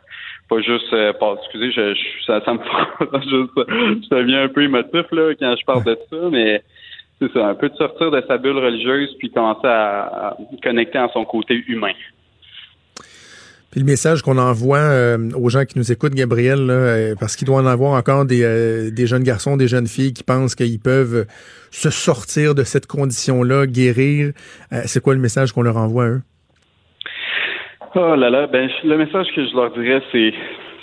pas 0.49 0.61
juste 0.61 0.93
euh, 0.93 1.13
excusez 1.39 1.73
je, 1.73 1.95
ça, 2.27 2.41
ça 2.45 2.55
me 2.55 2.59
je, 3.01 3.47
je 4.03 4.15
deviens 4.15 4.45
un 4.45 4.49
peu 4.49 4.63
émotif 4.63 5.05
là 5.13 5.33
quand 5.39 5.57
je 5.59 5.65
parle 5.65 5.85
de 5.85 5.99
ça 6.11 6.17
mais 6.31 6.63
c'est 7.21 7.33
ça 7.33 7.47
un 7.49 7.55
peu 7.55 7.69
de 7.69 7.77
sortir 7.77 8.11
de 8.11 8.23
sa 8.29 8.39
bulle 8.39 8.59
religieuse 8.59 9.15
puis 9.19 9.31
commencer 9.31 9.67
à, 9.67 10.37
connecter 10.63 10.99
à 10.99 11.09
son 11.13 11.25
côté 11.25 11.63
humain 11.67 11.93
puis 13.71 13.81
le 13.81 13.87
message 13.87 14.23
qu'on 14.23 14.39
envoie 14.39 14.79
euh, 14.79 15.31
aux 15.35 15.51
gens 15.51 15.67
qui 15.67 15.79
nous 15.79 15.93
écoutent, 15.93 16.15
Gabriel, 16.15 16.71
euh, 16.71 17.15
parce 17.21 17.37
qu'il 17.37 17.47
doit 17.47 17.59
en 17.59 17.67
avoir 17.67 17.93
encore 17.93 18.25
des, 18.25 18.91
des 18.91 19.07
jeunes 19.07 19.25
garçons, 19.25 19.59
des 19.59 19.69
jeunes 19.69 19.89
filles 19.89 20.15
qui 20.15 20.23
pensent 20.23 20.55
qu'ils 20.55 20.79
peuvent 20.79 21.27
se 21.73 21.91
sortir 21.91 22.55
de 22.55 22.65
cette 22.65 22.87
condition-là, 22.87 23.67
guérir. 23.67 24.33
c'est 24.87 25.03
quoi 25.03 25.13
le 25.13 25.21
message 25.21 25.53
qu'on 25.53 25.61
leur 25.61 25.77
envoie 25.77 26.05
à 26.05 26.09
eux? 26.09 26.23
Oh 27.99 28.15
là 28.15 28.29
là, 28.29 28.47
ben 28.47 28.69
le 28.85 28.99
message 28.99 29.29
que 29.35 29.47
je 29.47 29.57
leur 29.57 29.71
dirais, 29.71 30.03
c'est 30.13 30.35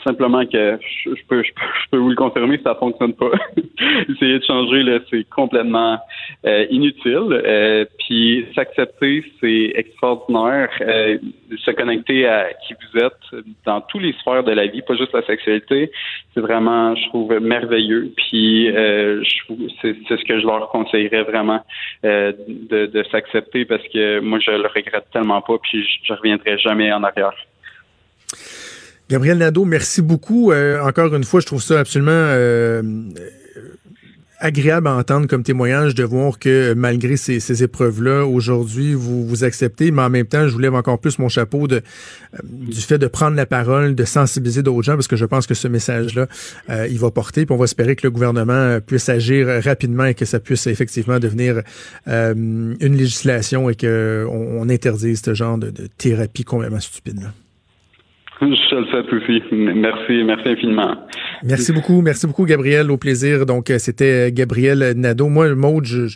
simplement 0.03 0.45
que 0.45 0.79
je, 1.05 1.11
peux, 1.27 1.43
je, 1.43 1.51
peux, 1.91 1.97
vous 1.97 2.09
le 2.09 2.15
confirmer, 2.15 2.59
ça 2.63 2.75
fonctionne 2.75 3.13
pas. 3.13 3.31
Essayer 4.09 4.39
de 4.39 4.43
changer, 4.43 4.83
là, 4.83 4.99
c'est 5.09 5.27
complètement 5.29 5.99
euh, 6.45 6.65
inutile. 6.69 7.41
Euh, 7.45 7.85
puis 7.99 8.45
s'accepter, 8.55 9.23
c'est 9.39 9.73
extraordinaire. 9.75 10.69
Euh, 10.81 11.17
se 11.57 11.71
connecter 11.71 12.27
à 12.27 12.53
qui 12.53 12.73
vous 12.73 12.99
êtes 12.99 13.43
dans 13.65 13.81
tous 13.81 13.99
les 13.99 14.13
sphères 14.13 14.43
de 14.43 14.51
la 14.51 14.67
vie, 14.67 14.81
pas 14.81 14.95
juste 14.95 15.13
la 15.13 15.25
sexualité, 15.25 15.91
c'est 16.33 16.41
vraiment, 16.41 16.95
je 16.95 17.07
trouve, 17.09 17.33
merveilleux. 17.39 18.11
Puis 18.15 18.69
c'est 19.81 19.95
ce 20.09 20.23
que 20.25 20.39
je 20.39 20.45
leur 20.45 20.69
conseillerais 20.69 21.23
vraiment 21.23 21.61
de, 22.03 22.85
de 22.87 23.03
s'accepter 23.11 23.65
parce 23.65 23.83
que 23.89 24.19
moi, 24.19 24.39
je 24.39 24.51
le 24.51 24.67
regrette 24.67 25.05
tellement 25.11 25.41
pas, 25.41 25.57
puis 25.61 25.83
je, 25.83 26.07
je 26.07 26.13
reviendrai 26.13 26.57
jamais 26.57 26.91
en 26.91 27.03
arrière. 27.03 27.33
Gabriel 29.13 29.37
Nadeau, 29.37 29.63
merci 29.63 30.01
beaucoup. 30.01 30.51
Euh, 30.51 30.81
encore 30.81 31.13
une 31.13 31.23
fois, 31.23 31.39
je 31.39 31.45
trouve 31.45 31.61
ça 31.61 31.79
absolument 31.81 32.09
euh, 32.11 32.81
agréable 34.39 34.87
à 34.87 34.95
entendre 34.95 35.27
comme 35.27 35.43
témoignage 35.43 35.93
de 35.93 36.03
voir 36.03 36.39
que 36.39 36.73
malgré 36.73 37.15
ces, 37.15 37.61
épreuves-là, 37.61 38.25
aujourd'hui, 38.25 38.95
vous 38.95 39.27
vous 39.27 39.43
acceptez, 39.43 39.91
mais 39.91 40.01
en 40.01 40.09
même 40.09 40.25
temps, 40.25 40.47
je 40.47 40.53
vous 40.53 40.57
lève 40.57 40.73
encore 40.73 40.97
plus 40.97 41.19
mon 41.19 41.29
chapeau 41.29 41.67
euh, 41.71 41.81
du 42.43 42.81
fait 42.81 42.97
de 42.97 43.05
prendre 43.05 43.37
la 43.37 43.45
parole, 43.45 43.93
de 43.93 44.03
sensibiliser 44.03 44.63
d'autres 44.63 44.81
gens, 44.81 44.95
parce 44.95 45.07
que 45.07 45.15
je 45.15 45.25
pense 45.25 45.45
que 45.45 45.53
ce 45.53 45.67
message-là, 45.67 46.25
il 46.89 46.97
va 46.97 47.11
porter, 47.11 47.45
puis 47.45 47.53
on 47.53 47.59
va 47.59 47.65
espérer 47.65 47.95
que 47.95 48.07
le 48.07 48.09
gouvernement 48.09 48.79
puisse 48.81 49.09
agir 49.09 49.47
rapidement 49.63 50.05
et 50.05 50.15
que 50.15 50.25
ça 50.25 50.39
puisse 50.39 50.65
effectivement 50.65 51.19
devenir 51.19 51.61
une 52.07 52.75
législation 52.79 53.69
et 53.69 53.75
qu'on 53.75 54.27
on 54.31 54.69
interdise 54.69 55.21
ce 55.23 55.35
genre 55.35 55.59
de, 55.59 55.69
de 55.69 55.85
thérapie 55.99 56.45
complètement 56.45 56.79
stupide. 56.79 57.21
Là. 57.21 57.29
Je 58.51 58.75
le 58.75 58.85
souhaite 58.85 59.13
aussi. 59.13 59.41
Merci, 59.51 60.23
merci 60.25 60.49
infiniment. 60.49 60.95
Merci 61.43 61.71
beaucoup, 61.71 62.01
merci 62.01 62.27
beaucoup, 62.27 62.45
Gabriel. 62.45 62.91
Au 62.91 62.97
plaisir. 62.97 63.45
Donc, 63.45 63.69
euh, 63.69 63.77
c'était 63.79 64.29
euh, 64.29 64.31
Gabriel 64.33 64.93
Nadeau. 64.95 65.29
Moi, 65.29 65.53
Maud, 65.55 65.85
je, 65.85 66.13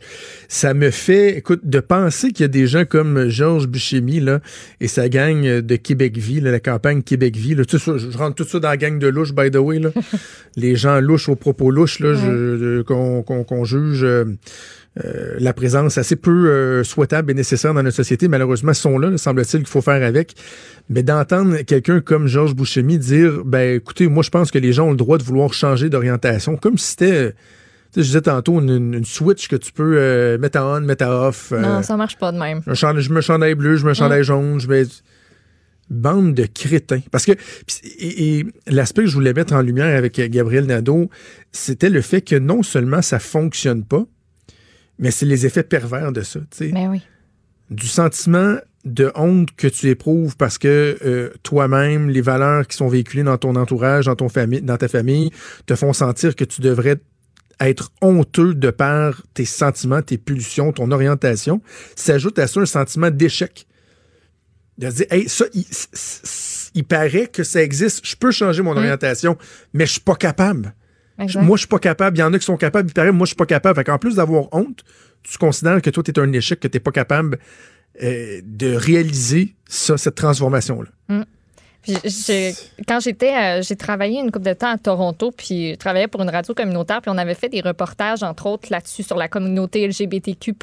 ça 0.48 0.74
me 0.74 0.90
fait, 0.90 1.38
écoute, 1.38 1.62
de 1.64 1.80
penser 1.80 2.32
qu'il 2.32 2.44
y 2.44 2.46
a 2.46 2.50
des 2.50 2.68
gens 2.68 2.86
comme 2.86 3.28
Georges 3.30 3.68
Buchemi, 3.68 4.20
là, 4.20 4.40
et 4.82 4.88
sa 4.88 5.10
gang 5.10 5.42
de 5.42 5.76
Québec-Vie, 5.76 6.42
la 6.42 6.60
campagne 6.60 7.02
ça, 7.78 7.94
je 7.98 8.18
rentre 8.18 8.36
tout 8.36 8.44
ça 8.44 8.60
dans 8.60 8.70
la 8.70 8.78
gang 8.78 9.00
de 9.00 9.08
louches, 9.08 9.34
by 9.34 9.52
the 9.52 9.58
way. 9.58 9.80
Là. 9.80 9.90
Les 10.56 10.76
gens 10.76 11.00
louches 11.00 11.30
aux 11.30 11.36
propos 11.36 11.72
louches, 11.72 12.00
là, 12.00 12.14
qu'on 12.84 13.64
juge. 13.64 14.04
Euh, 14.04 14.26
euh, 15.04 15.36
la 15.40 15.54
présence 15.54 15.98
assez 15.98 16.16
peu 16.16 16.50
euh, 16.50 16.84
souhaitable 16.84 17.32
et 17.32 17.34
nécessaire 17.34 17.74
dans 17.74 17.84
notre 17.84 17.96
société, 17.96 18.28
malheureusement, 18.28 18.74
sont 18.74 18.98
là, 18.98 19.16
semble-t-il 19.18 19.60
qu'il 19.60 19.70
faut 19.70 19.82
faire 19.82 20.06
avec. 20.06 20.34
Mais 20.90 21.04
d'entendre 21.04 21.58
quelqu'un 21.62 22.00
comme 22.00 22.28
Georges 22.28 22.56
Bouchemi 22.56 22.98
dire, 22.98 23.44
ben 23.46 23.76
écoutez, 23.76 24.08
moi 24.08 24.24
je 24.24 24.30
pense 24.30 24.50
que 24.50 24.58
les 24.58 24.74
gens 24.74 24.88
ont 24.88 24.92
le 24.92 24.98
droit 24.98 25.18
de 25.18 25.24
vouloir 25.24 25.54
changer 25.54 25.90
d'orientation, 25.90 26.56
comme 26.56 26.78
si 26.78 26.92
c'était, 26.92 27.36
je 27.96 28.02
disais 28.02 28.22
tantôt, 28.22 28.60
une, 28.60 29.04
switch 29.06 29.48
que 29.48 29.56
tu 29.56 29.72
peux 29.72 29.98
euh, 29.98 30.38
mettre 30.38 30.60
en 30.60 30.78
on, 30.78 30.82
mettre 30.82 31.06
en 31.06 31.28
off. 31.28 31.52
non, 31.52 31.84
ça 31.84 31.98
marche 31.98 32.18
pas 32.18 32.32
de 32.32 32.38
même. 32.38 32.62
Je, 32.66 33.14
me 33.14 33.22
chandaille 33.22 33.56
bleu, 33.56 33.76
je 33.76 33.86
me 33.86 33.94
chandaille 33.94 34.24
jaune, 34.24 34.60
je 34.60 34.68
mets 34.68 34.86
bande 35.90 36.34
de 36.34 36.46
crétins. 36.46 37.02
Parce 37.12 37.26
que 37.26 37.34
et, 38.00 38.46
l'aspect 38.68 39.04
que 39.04 39.10
je 39.10 39.14
voulais 39.14 39.34
mettre 39.34 39.54
en 39.54 39.62
lumière 39.62 39.96
avec 39.98 40.20
Gabriel 40.32 40.66
Nadeau, 40.66 41.10
c'était 41.52 41.90
le 41.90 42.02
fait 42.02 42.22
que 42.22 42.36
non 42.36 42.64
seulement 42.64 43.02
ça 43.02 43.20
fonctionne 43.20 43.84
pas, 43.84 44.06
mais 45.00 45.12
c'est 45.12 45.26
les 45.26 45.46
effets 45.46 45.64
pervers 45.64 46.12
de 46.12 46.22
ça. 46.22 46.40
tu 46.40 46.46
sais. 46.52 46.68
Ben 46.70 46.90
oui. 46.90 47.02
Du 47.70 47.88
sentiment 47.88 48.58
de 48.86 49.12
honte 49.16 49.50
que 49.56 49.68
tu 49.68 49.90
éprouves 49.90 50.38
parce 50.38 50.58
que 50.58 50.98
euh, 51.04 51.30
toi-même, 51.44 52.10
les 52.10 52.22
valeurs 52.22 52.66
qui 52.68 52.78
sont 52.78 52.88
véhiculées 52.88 53.24
dans 53.24 53.38
ton 53.38 53.56
entourage, 53.56 54.06
dans, 54.06 54.16
ton 54.16 54.30
famille, 54.30 54.62
dans 54.62 54.78
ta 54.78 54.88
famille, 54.88 55.32
te 55.66 55.76
font 55.76 55.94
sentir 55.94 56.36
que 56.36 56.46
tu 56.46 56.62
devrais 56.62 56.98
être 57.60 57.92
honteux 58.02 58.54
de 58.54 58.70
par 58.70 59.22
tes 59.34 59.46
sentiments, 59.46 60.02
tes 60.02 60.18
pulsions, 60.18 60.72
ton 60.72 60.92
orientation, 60.92 61.62
s'ajoute 61.96 62.40
à 62.40 62.48
ça 62.48 62.62
un 62.62 62.66
sentiment 62.66 63.12
d'échec. 63.12 63.68
De 64.78 64.90
dire, 64.90 65.08
hey, 65.10 65.28
ça, 65.28 65.46
il, 66.76 66.84
paraît 66.84 67.28
que 67.28 67.44
ça 67.44 67.64
existe, 67.64 68.06
je 68.06 68.16
peux 68.16 68.30
changer 68.30 68.62
mon 68.62 68.78
orientation, 68.78 69.38
mais 69.74 69.88
je 69.88 69.94
suis 69.94 70.02
pas 70.02 70.16
capable. 70.16 70.76
Exact. 71.20 71.42
Moi, 71.42 71.58
je 71.58 71.62
suis 71.62 71.68
pas 71.68 71.80
capable. 71.80 72.18
Il 72.18 72.20
y 72.20 72.24
en 72.24 72.34
a 72.34 72.40
qui 72.40 72.46
sont 72.46 72.58
capables, 72.58 72.90
il 72.90 72.94
paraît, 72.94 73.12
moi, 73.12 73.26
je 73.26 73.30
suis 73.30 73.36
pas 73.36 73.46
capable. 73.46 73.84
Fait 73.84 73.92
en 73.92 73.98
plus 73.98 74.16
d'avoir 74.16 74.48
honte, 74.52 74.84
tu 75.24 75.38
considères 75.38 75.82
que 75.82 75.90
toi, 75.90 76.04
tu 76.04 76.12
es 76.12 76.20
un 76.20 76.32
échec, 76.34 76.60
que 76.60 76.68
tu 76.68 76.80
pas 76.80 76.92
capable 76.92 77.40
euh, 78.04 78.42
de 78.44 78.76
réaliser 78.76 79.56
ça, 79.68 79.98
cette 79.98 80.16
transformation-là. 80.16 80.90
Mm. 81.10 81.24
Quand 82.86 83.00
j'étais, 83.00 83.34
euh, 83.34 83.62
j'ai 83.62 83.78
travaillé 83.78 84.20
une 84.20 84.30
couple 84.30 84.46
de 84.46 84.54
temps 84.54 84.70
à 84.70 84.78
Toronto, 84.78 85.32
puis 85.32 85.72
je 85.72 85.76
travaillais 85.78 86.10
pour 86.10 86.22
une 86.22 86.30
radio 86.30 86.54
communautaire, 86.54 87.02
puis 87.02 87.10
on 87.10 87.18
avait 87.18 87.34
fait 87.34 87.48
des 87.48 87.62
reportages, 87.62 88.24
entre 88.24 88.48
autres, 88.48 88.68
là-dessus, 88.70 89.04
sur 89.04 89.16
la 89.16 89.30
communauté 89.30 89.88
LGBTQ+. 89.88 90.54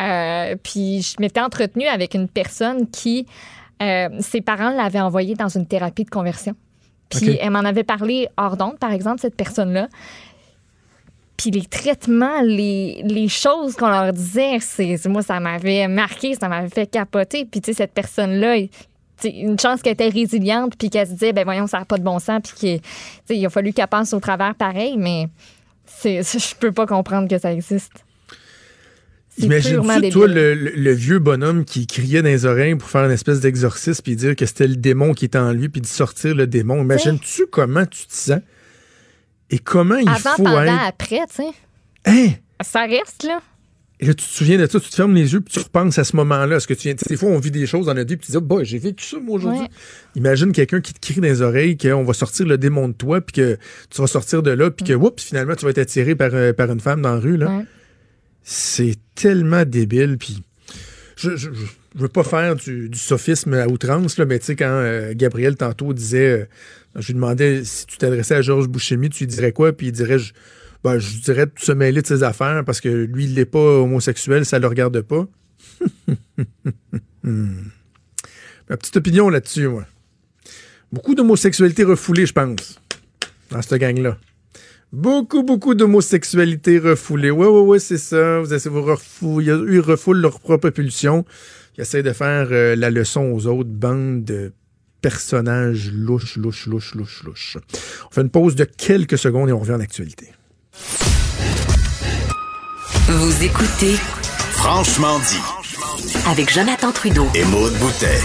Euh, 0.00 0.54
puis 0.62 1.02
je 1.02 1.16
m'étais 1.18 1.40
entretenue 1.40 1.88
avec 1.88 2.14
une 2.14 2.28
personne 2.28 2.88
qui, 2.88 3.26
ses 3.80 4.40
parents 4.40 4.70
l'avaient 4.70 5.00
envoyée 5.00 5.34
dans 5.34 5.48
une 5.48 5.66
thérapie 5.66 6.04
de 6.04 6.10
conversion. 6.10 6.54
Puis 7.08 7.38
elle 7.40 7.50
m'en 7.50 7.60
avait 7.60 7.84
parlé 7.84 8.28
hors 8.36 8.56
d'onde, 8.56 8.78
par 8.78 8.92
exemple, 8.92 9.20
cette 9.20 9.36
personne-là. 9.36 9.88
Puis 11.36 11.50
les 11.50 11.64
traitements, 11.64 12.40
les, 12.42 13.02
les 13.04 13.28
choses 13.28 13.76
qu'on 13.76 13.88
leur 13.88 14.12
disait, 14.12 14.58
c'est 14.60 15.06
moi, 15.06 15.22
ça 15.22 15.38
m'avait 15.38 15.86
marqué, 15.86 16.34
ça 16.34 16.48
m'avait 16.48 16.70
fait 16.70 16.86
capoter. 16.86 17.44
Puis 17.44 17.60
tu 17.60 17.72
sais, 17.72 17.76
cette 17.76 17.92
personne-là, 17.92 18.56
une 19.24 19.58
chance 19.58 19.82
qu'elle 19.82 19.92
était 19.92 20.08
résiliente, 20.08 20.76
puis 20.76 20.88
qu'elle 20.88 21.06
se 21.06 21.12
disait, 21.12 21.32
ben 21.32 21.44
voyons, 21.44 21.66
ça 21.66 21.78
n'a 21.78 21.84
pas 21.84 21.98
de 21.98 22.02
bon 22.02 22.18
sens, 22.18 22.40
puis 22.42 22.80
qu'il 23.28 23.46
a 23.46 23.50
fallu 23.50 23.72
qu'elle 23.72 23.86
passe 23.86 24.12
au 24.14 24.20
travers 24.20 24.54
pareil, 24.54 24.96
mais 24.96 25.28
je 26.04 26.54
peux 26.56 26.72
pas 26.72 26.86
comprendre 26.86 27.28
que 27.28 27.38
ça 27.38 27.52
existe. 27.52 28.05
Imagine-tu, 29.38 30.10
toi, 30.10 30.26
le, 30.26 30.54
le- 30.54 30.70
le 30.74 30.92
vieux 30.92 31.18
bonhomme 31.18 31.64
qui 31.64 31.86
criait 31.86 32.22
dans 32.22 32.28
les 32.28 32.46
oreilles 32.46 32.74
pour 32.74 32.88
faire 32.88 33.04
une 33.04 33.10
espèce 33.12 33.40
d'exorcisme 33.40 34.02
puis 34.02 34.16
dire 34.16 34.34
que 34.36 34.46
c'était 34.46 34.66
le 34.66 34.76
démon 34.76 35.12
qui 35.14 35.26
était 35.26 35.38
en 35.38 35.52
lui 35.52 35.68
puis 35.68 35.80
de 35.80 35.86
sortir 35.86 36.34
le 36.34 36.46
démon. 36.46 36.82
Imagines-tu 36.82 37.46
comment 37.50 37.84
tu 37.86 38.06
te 38.06 38.14
sens? 38.14 38.40
Et 39.50 39.58
comment 39.58 39.96
il 39.96 40.08
Avant, 40.08 40.34
faut 40.36 40.42
pendant, 40.44 40.62
être. 40.62 40.72
après, 40.88 41.20
tu 41.28 41.36
sais. 41.42 41.48
Hein? 42.06 42.28
Ça 42.64 42.80
reste, 42.86 43.24
là. 43.24 43.40
Et 43.98 44.06
là, 44.06 44.12
tu 44.14 44.24
te 44.26 44.30
souviens 44.30 44.58
de 44.58 44.66
ça, 44.66 44.78
tu 44.78 44.90
te 44.90 44.94
fermes 44.94 45.14
les 45.14 45.32
yeux 45.32 45.40
puis 45.40 45.54
tu 45.54 45.58
repenses 45.60 45.98
à 45.98 46.04
ce 46.04 46.16
moment-là. 46.16 46.56
Est-ce 46.56 46.66
que 46.66 46.74
tu 46.74 46.92
des 46.92 47.16
fois, 47.16 47.30
on 47.30 47.38
vit 47.38 47.50
des 47.50 47.66
choses 47.66 47.86
dans 47.86 47.94
notre 47.94 48.10
vie 48.10 48.16
puis 48.18 48.26
tu 48.26 48.32
dis, 48.32 48.38
boy, 48.44 48.62
j'ai 48.64 48.78
vécu 48.78 49.02
ça, 49.06 49.18
moi, 49.18 49.36
aujourd'hui. 49.36 49.62
Ouais. 49.62 49.68
Imagine 50.16 50.52
quelqu'un 50.52 50.80
qui 50.82 50.92
te 50.92 51.00
crie 51.00 51.16
dans 51.20 51.28
les 51.28 51.40
oreilles 51.40 51.78
qu'on 51.78 52.02
va 52.04 52.12
sortir 52.12 52.44
le 52.46 52.58
démon 52.58 52.88
de 52.88 52.92
toi 52.94 53.20
puis 53.22 53.32
que 53.34 53.56
tu 53.88 54.00
vas 54.02 54.06
sortir 54.06 54.42
de 54.42 54.50
là 54.50 54.70
puis 54.70 54.84
que, 54.84 54.92
oups, 54.92 55.22
finalement, 55.22 55.54
tu 55.54 55.64
vas 55.64 55.70
être 55.70 55.78
attiré 55.78 56.14
par, 56.14 56.30
euh, 56.34 56.52
par 56.52 56.70
une 56.70 56.80
femme 56.80 57.00
dans 57.00 57.14
la 57.14 57.20
rue, 57.20 57.36
là. 57.38 57.46
Ouais. 57.48 57.64
C'est 58.48 58.94
tellement 59.16 59.64
débile 59.64 60.18
puis 60.18 60.42
je, 61.16 61.30
je, 61.36 61.52
je- 61.52 61.64
je 61.96 62.00
veux 62.02 62.08
pas 62.08 62.22
faire 62.24 62.54
du, 62.56 62.90
sophisme 62.94 63.54
à 63.54 63.66
outrance, 63.68 64.18
mais 64.18 64.38
tu 64.38 64.44
sais, 64.44 64.54
quand 64.56 64.66
euh, 64.68 65.14
Gabriel 65.16 65.56
tantôt 65.56 65.94
disait, 65.94 66.42
euh, 66.42 66.44
je 66.96 67.06
lui 67.08 67.14
demandais 67.14 67.64
si 67.64 67.86
tu 67.86 67.96
t'adressais 67.96 68.34
à 68.34 68.42
Georges 68.42 68.68
Bouchemi, 68.68 69.08
tu 69.08 69.24
lui 69.24 69.28
dirais 69.28 69.52
quoi? 69.52 69.72
Puis 69.72 69.86
il 69.86 69.92
dirait, 69.92 70.18
je, 70.18 70.34
ben, 70.84 70.98
je 70.98 71.18
dirais 71.20 71.46
de 71.46 71.52
se 71.56 71.72
mêler 71.72 72.02
de 72.02 72.06
ses 72.06 72.22
affaires 72.22 72.62
parce 72.66 72.82
que 72.82 72.88
lui, 72.90 73.24
il 73.24 73.34
n'est 73.34 73.46
pas 73.46 73.58
homosexuel, 73.80 74.44
ça 74.44 74.58
le 74.58 74.66
regarde 74.66 75.00
pas. 75.02 75.26
Hmm. 77.22 77.70
Ma 78.70 78.76
petite 78.76 78.96
opinion 78.98 79.28
là-dessus, 79.30 79.66
moi. 79.66 79.84
Beaucoup 80.92 81.14
d'homosexualité 81.16 81.82
refoulée, 81.82 82.24
je 82.26 82.32
pense, 82.32 82.78
dans 83.50 83.60
cette 83.62 83.80
gang-là. 83.80 84.16
Beaucoup, 84.96 85.42
beaucoup 85.42 85.74
d'homosexualité 85.74 86.78
refoulée. 86.78 87.30
Ouais, 87.30 87.46
ouais, 87.46 87.60
ouais, 87.60 87.78
c'est 87.78 87.98
ça. 87.98 88.40
Vous 88.40 88.54
essayez 88.54 88.74
de 88.74 88.80
vous 88.80 88.86
refouler. 88.86 89.52
Ils 89.70 89.80
refoulent 89.80 90.22
leur 90.22 90.40
propre 90.40 90.70
pulsion. 90.70 91.26
Ils 91.76 91.82
essayent 91.82 92.02
de 92.02 92.14
faire 92.14 92.48
euh, 92.50 92.74
la 92.76 92.88
leçon 92.88 93.20
aux 93.30 93.46
autres 93.46 93.68
bandes 93.68 94.24
de 94.24 94.54
personnages 95.02 95.90
louches, 95.92 96.38
louches, 96.38 96.66
louches, 96.66 96.94
louches, 96.94 97.24
louches. 97.26 97.58
On 98.10 98.14
fait 98.14 98.22
une 98.22 98.30
pause 98.30 98.54
de 98.54 98.64
quelques 98.64 99.18
secondes 99.18 99.50
et 99.50 99.52
on 99.52 99.58
revient 99.58 99.72
en 99.74 99.80
actualité. 99.80 100.28
Vous 103.08 103.44
écoutez 103.44 103.96
Franchement 104.52 105.18
dit. 105.18 106.22
avec 106.26 106.50
Jonathan 106.50 106.90
Trudeau. 106.90 107.26
Et 107.34 107.44
Maude 107.44 107.74
Boutet. 107.74 108.18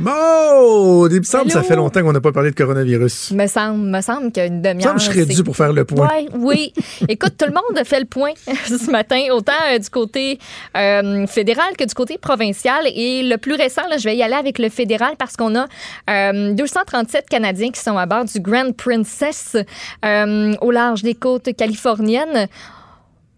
Maud! 0.00 1.12
Il 1.12 1.18
me 1.20 1.24
semble 1.24 1.46
que 1.46 1.52
ça 1.52 1.62
fait 1.62 1.76
longtemps 1.76 2.02
qu'on 2.02 2.12
n'a 2.12 2.20
pas 2.20 2.32
parlé 2.32 2.50
de 2.50 2.56
coronavirus. 2.56 3.32
Me 3.32 3.46
semble, 3.46 3.86
me 3.86 4.00
semble 4.00 4.32
qu'une 4.32 4.44
Il 4.44 4.52
me 4.54 4.62
demi-heure. 4.62 4.94
que 4.94 5.00
je 5.00 5.04
serais 5.04 5.26
dû 5.26 5.44
pour 5.44 5.56
faire 5.56 5.72
le 5.72 5.84
point. 5.84 6.08
Ouais, 6.08 6.26
oui. 6.34 6.72
Écoute, 7.08 7.34
tout 7.38 7.46
le 7.46 7.52
monde 7.52 7.78
a 7.78 7.84
fait 7.84 8.00
le 8.00 8.06
point 8.06 8.32
ce 8.66 8.90
matin, 8.90 9.20
autant 9.32 9.52
euh, 9.72 9.78
du 9.78 9.88
côté 9.90 10.38
euh, 10.76 11.26
fédéral 11.26 11.76
que 11.78 11.84
du 11.84 11.94
côté 11.94 12.18
provincial. 12.18 12.84
Et 12.86 13.22
le 13.22 13.36
plus 13.36 13.54
récent, 13.54 13.82
là, 13.88 13.96
je 13.96 14.04
vais 14.04 14.16
y 14.16 14.22
aller 14.22 14.34
avec 14.34 14.58
le 14.58 14.68
fédéral 14.68 15.14
parce 15.18 15.36
qu'on 15.36 15.54
a 15.56 15.66
euh, 16.10 16.52
237 16.54 17.28
Canadiens 17.28 17.70
qui 17.70 17.80
sont 17.80 17.96
à 17.96 18.06
bord 18.06 18.24
du 18.24 18.40
Grand 18.40 18.74
Princess 18.76 19.56
euh, 20.04 20.54
au 20.60 20.70
large 20.70 21.02
des 21.02 21.14
côtes 21.14 21.54
californiennes. 21.56 22.48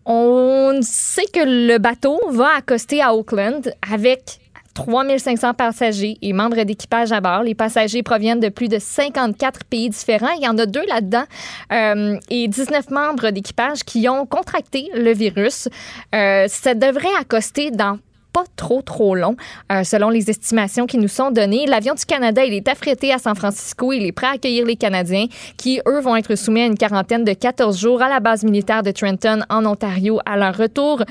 On 0.04 0.78
sait 0.82 1.26
que 1.32 1.40
le 1.40 1.78
bateau 1.78 2.20
va 2.30 2.50
accoster 2.58 3.02
à 3.02 3.12
Auckland 3.14 3.72
avec 3.92 4.38
3500 4.76 5.54
passagers 5.54 6.18
et 6.20 6.32
membres 6.34 6.62
d'équipage 6.62 7.10
à 7.10 7.22
bord. 7.22 7.42
Les 7.42 7.54
passagers 7.54 8.02
proviennent 8.02 8.40
de 8.40 8.50
plus 8.50 8.68
de 8.68 8.78
54 8.78 9.64
pays 9.64 9.88
différents. 9.88 10.32
Il 10.38 10.44
y 10.44 10.48
en 10.48 10.58
a 10.58 10.66
deux 10.66 10.84
là-dedans 10.86 11.24
euh, 11.72 12.18
et 12.28 12.46
19 12.46 12.90
membres 12.90 13.30
d'équipage 13.30 13.84
qui 13.84 14.06
ont 14.08 14.26
contracté 14.26 14.90
le 14.94 15.12
virus. 15.14 15.68
Euh, 16.14 16.44
ça 16.48 16.74
devrait 16.74 17.08
accoster 17.18 17.70
dans 17.70 17.98
pas 18.34 18.44
trop, 18.54 18.82
trop 18.82 19.14
long, 19.14 19.34
euh, 19.72 19.82
selon 19.82 20.10
les 20.10 20.28
estimations 20.28 20.84
qui 20.84 20.98
nous 20.98 21.08
sont 21.08 21.30
données. 21.30 21.64
L'avion 21.64 21.94
du 21.94 22.04
Canada, 22.04 22.44
il 22.44 22.52
est 22.52 22.68
affrété 22.68 23.14
à 23.14 23.18
San 23.18 23.34
Francisco. 23.34 23.94
Il 23.94 24.04
est 24.04 24.12
prêt 24.12 24.26
à 24.26 24.32
accueillir 24.32 24.66
les 24.66 24.76
Canadiens 24.76 25.24
qui, 25.56 25.80
eux, 25.88 26.00
vont 26.00 26.16
être 26.16 26.34
soumis 26.34 26.60
à 26.60 26.66
une 26.66 26.76
quarantaine 26.76 27.24
de 27.24 27.32
14 27.32 27.80
jours 27.80 28.02
à 28.02 28.10
la 28.10 28.20
base 28.20 28.44
militaire 28.44 28.82
de 28.82 28.90
Trenton, 28.90 29.40
en 29.48 29.64
Ontario, 29.64 30.20
à 30.26 30.36
leur 30.36 30.54
retour. 30.54 31.02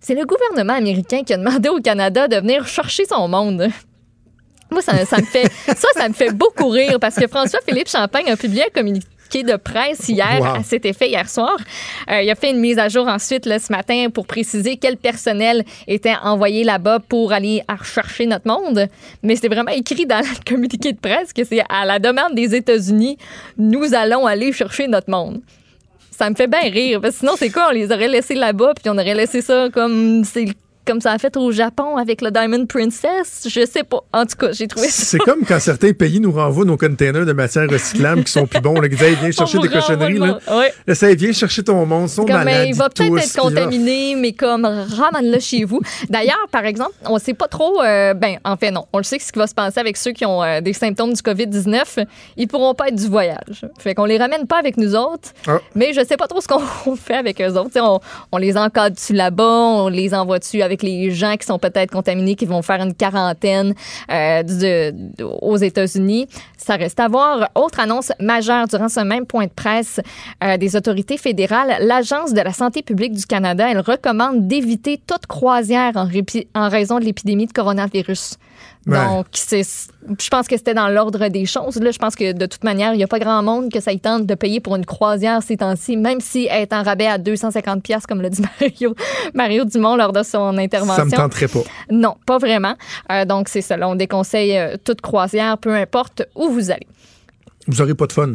C'est 0.00 0.14
le 0.14 0.24
gouvernement 0.24 0.74
américain 0.74 1.22
qui 1.24 1.32
a 1.34 1.36
demandé 1.36 1.68
au 1.68 1.80
Canada 1.80 2.28
de 2.28 2.36
venir 2.36 2.66
chercher 2.66 3.04
son 3.04 3.28
monde. 3.28 3.68
Moi, 4.70 4.82
ça, 4.82 5.04
ça 5.06 5.18
me 5.18 5.24
fait 5.24 5.50
ça, 5.66 5.88
ça 5.94 6.08
me 6.08 6.14
fait 6.14 6.32
beaucoup 6.32 6.68
rire 6.68 6.98
parce 7.00 7.16
que 7.16 7.26
François-Philippe 7.26 7.88
Champagne 7.88 8.30
a 8.30 8.36
publié 8.36 8.64
un 8.64 8.70
communiqué 8.70 9.08
de 9.34 9.56
presse 9.56 10.08
hier 10.08 10.38
Wow. 10.40 10.60
à 10.60 10.62
cet 10.62 10.86
effet 10.86 11.08
hier 11.10 11.28
soir. 11.28 11.56
Euh, 12.10 12.22
il 12.22 12.30
a 12.30 12.34
fait 12.34 12.50
une 12.50 12.60
mise 12.60 12.78
à 12.78 12.88
jour 12.88 13.06
ensuite 13.08 13.44
là, 13.44 13.58
ce 13.58 13.70
matin 13.70 14.06
pour 14.12 14.26
préciser 14.26 14.76
quel 14.78 14.96
personnel 14.96 15.64
était 15.86 16.14
envoyé 16.22 16.64
là-bas 16.64 17.00
pour 17.06 17.32
aller 17.32 17.62
rechercher 17.68 18.24
notre 18.26 18.46
monde. 18.48 18.86
Mais 19.22 19.36
c'est 19.36 19.48
vraiment 19.48 19.70
écrit 19.72 20.06
dans 20.06 20.20
le 20.20 20.44
communiqué 20.50 20.92
de 20.92 20.98
presse 20.98 21.32
que 21.34 21.44
c'est 21.44 21.62
à 21.68 21.84
la 21.84 21.98
demande 21.98 22.34
des 22.34 22.54
États-Unis, 22.54 23.18
nous 23.58 23.94
allons 23.94 24.26
aller 24.26 24.52
chercher 24.52 24.86
notre 24.86 25.10
monde. 25.10 25.40
Ça 26.18 26.28
me 26.28 26.34
fait 26.34 26.48
bien 26.48 26.62
rire. 26.62 27.00
Parce 27.00 27.14
que 27.14 27.20
sinon, 27.20 27.34
c'est 27.36 27.50
quoi? 27.50 27.68
On 27.68 27.72
les 27.72 27.92
aurait 27.92 28.08
laissés 28.08 28.34
là-bas, 28.34 28.72
puis 28.74 28.90
on 28.90 28.98
aurait 28.98 29.14
laissé 29.14 29.40
ça 29.40 29.68
comme 29.72 30.24
c'est 30.24 30.46
comme 30.88 31.00
ça 31.02 31.12
a 31.12 31.18
fait 31.18 31.36
au 31.36 31.52
Japon 31.52 31.96
avec 31.98 32.22
le 32.22 32.30
Diamond 32.30 32.64
Princess. 32.66 33.46
Je 33.46 33.66
sais 33.66 33.84
pas. 33.84 34.00
En 34.12 34.24
tout 34.24 34.36
cas, 34.36 34.52
j'ai 34.52 34.66
trouvé 34.66 34.88
ça. 34.88 35.04
C'est 35.04 35.18
comme 35.18 35.44
quand 35.46 35.60
certains 35.60 35.92
pays 35.92 36.18
nous 36.18 36.32
renvoient 36.32 36.64
nos 36.64 36.78
containers 36.78 37.26
de 37.26 37.32
matières 37.32 37.68
recyclables 37.70 38.24
qui 38.24 38.32
sont 38.32 38.46
plus 38.46 38.60
bons. 38.60 38.80
Là, 38.80 38.88
qui 38.88 38.96
disent, 38.96 39.04
Hey, 39.04 39.16
viens 39.20 39.30
chercher 39.30 39.58
des 39.58 39.68
cochonneries. 39.68 40.18
Là. 40.18 40.38
Ouais. 40.50 40.72
Là, 40.86 40.94
ça, 40.94 41.14
viens 41.14 41.32
chercher 41.32 41.62
ton 41.62 41.86
Comme, 41.86 42.26
malades. 42.26 42.48
euh, 42.48 42.64
il 42.64 42.74
va 42.74 42.88
peut-être 42.88 43.18
être 43.18 43.36
contaminé, 43.38 44.14
mais 44.16 44.32
comme 44.32 44.64
ramène-le 44.64 45.38
chez 45.40 45.64
vous. 45.64 45.80
D'ailleurs, 46.08 46.46
par 46.50 46.64
exemple, 46.64 46.92
on 47.04 47.18
sait 47.18 47.34
pas 47.34 47.48
trop. 47.48 47.82
euh, 47.82 48.14
ben, 48.14 48.38
en 48.44 48.56
fait, 48.56 48.70
non. 48.70 48.86
On 48.94 48.98
le 48.98 49.04
sait 49.04 49.18
ce 49.18 49.30
qui 49.30 49.38
va 49.38 49.46
se 49.46 49.54
passer 49.54 49.78
avec 49.80 49.96
ceux 49.98 50.12
qui 50.12 50.24
ont 50.24 50.42
euh, 50.42 50.60
des 50.62 50.72
symptômes 50.72 51.12
du 51.12 51.20
COVID-19, 51.20 52.06
ils 52.38 52.48
pourront 52.48 52.74
pas 52.74 52.88
être 52.88 52.94
du 52.96 53.08
voyage. 53.08 53.66
Fait 53.78 53.94
qu'on 53.94 54.06
les 54.06 54.16
ramène 54.16 54.46
pas 54.46 54.58
avec 54.58 54.78
nous 54.78 54.94
autres. 54.94 55.30
Ah. 55.46 55.58
Mais 55.74 55.92
je 55.92 56.02
sais 56.04 56.16
pas 56.16 56.26
trop 56.26 56.40
ce 56.40 56.48
qu'on 56.48 56.96
fait 56.96 57.14
avec 57.16 57.40
eux 57.42 57.52
autres. 57.58 57.78
On, 57.80 58.00
on 58.32 58.38
les 58.38 58.56
encadre-tu 58.56 59.12
là-bas? 59.12 59.44
On 59.44 59.88
les 59.88 60.14
envoie-tu 60.14 60.62
avec 60.62 60.77
les 60.82 61.10
gens 61.10 61.36
qui 61.36 61.46
sont 61.46 61.58
peut-être 61.58 61.90
contaminés, 61.90 62.34
qui 62.34 62.46
vont 62.46 62.62
faire 62.62 62.82
une 62.82 62.94
quarantaine 62.94 63.74
euh, 64.10 64.92
aux 65.40 65.56
États-Unis? 65.56 66.28
Ça 66.56 66.76
reste 66.76 67.00
à 67.00 67.08
voir. 67.08 67.50
Autre 67.54 67.80
annonce 67.80 68.12
majeure 68.20 68.66
durant 68.68 68.88
ce 68.88 69.00
même 69.00 69.26
point 69.26 69.46
de 69.46 69.52
presse 69.52 70.00
euh, 70.42 70.56
des 70.56 70.76
autorités 70.76 71.16
fédérales, 71.16 71.76
l'Agence 71.80 72.32
de 72.32 72.40
la 72.40 72.52
santé 72.52 72.82
publique 72.82 73.12
du 73.12 73.26
Canada, 73.26 73.66
elle 73.70 73.80
recommande 73.80 74.46
d'éviter 74.46 75.00
toute 75.06 75.26
croisière 75.26 75.92
en 76.54 76.68
raison 76.68 76.98
de 76.98 77.04
l'épidémie 77.04 77.46
de 77.46 77.52
coronavirus. 77.52 78.36
Ouais. 78.88 79.04
Donc, 79.04 79.26
c'est, 79.32 79.62
je 79.62 80.28
pense 80.30 80.48
que 80.48 80.56
c'était 80.56 80.74
dans 80.74 80.88
l'ordre 80.88 81.28
des 81.28 81.44
choses. 81.44 81.76
Là, 81.76 81.90
je 81.90 81.98
pense 81.98 82.16
que 82.16 82.32
de 82.32 82.46
toute 82.46 82.64
manière, 82.64 82.94
il 82.94 82.96
n'y 82.96 83.04
a 83.04 83.06
pas 83.06 83.18
grand 83.18 83.42
monde 83.42 83.70
que 83.70 83.80
ça 83.80 83.92
y 83.92 84.00
tente 84.00 84.24
de 84.26 84.34
payer 84.34 84.60
pour 84.60 84.76
une 84.76 84.86
croisière 84.86 85.42
ces 85.42 85.58
temps-ci, 85.58 85.96
même 85.96 86.20
si 86.20 86.48
elle 86.50 86.62
est 86.62 86.72
en 86.72 86.82
rabais 86.82 87.06
à 87.06 87.18
250 87.18 87.82
pièces 87.82 88.06
comme 88.06 88.22
le 88.22 88.30
dit 88.30 88.42
Mario, 88.60 88.94
Mario 89.34 89.64
Dumont 89.64 89.96
lors 89.96 90.12
de 90.12 90.22
son 90.22 90.56
intervention. 90.56 90.96
Ça 90.96 91.04
me 91.04 91.10
tenterait 91.10 91.48
pas. 91.48 91.62
Non, 91.90 92.16
pas 92.26 92.38
vraiment. 92.38 92.74
Euh, 93.12 93.24
donc, 93.26 93.48
c'est 93.48 93.60
ça. 93.60 93.76
là, 93.76 93.88
on 93.88 93.94
déconseille 93.94 94.56
euh, 94.56 94.76
toute 94.82 95.02
croisière, 95.02 95.58
peu 95.58 95.74
importe 95.74 96.22
où 96.34 96.48
vous 96.48 96.70
allez. 96.70 96.86
Vous 97.66 97.82
aurez 97.82 97.94
pas 97.94 98.06
de 98.06 98.12
fun. 98.12 98.32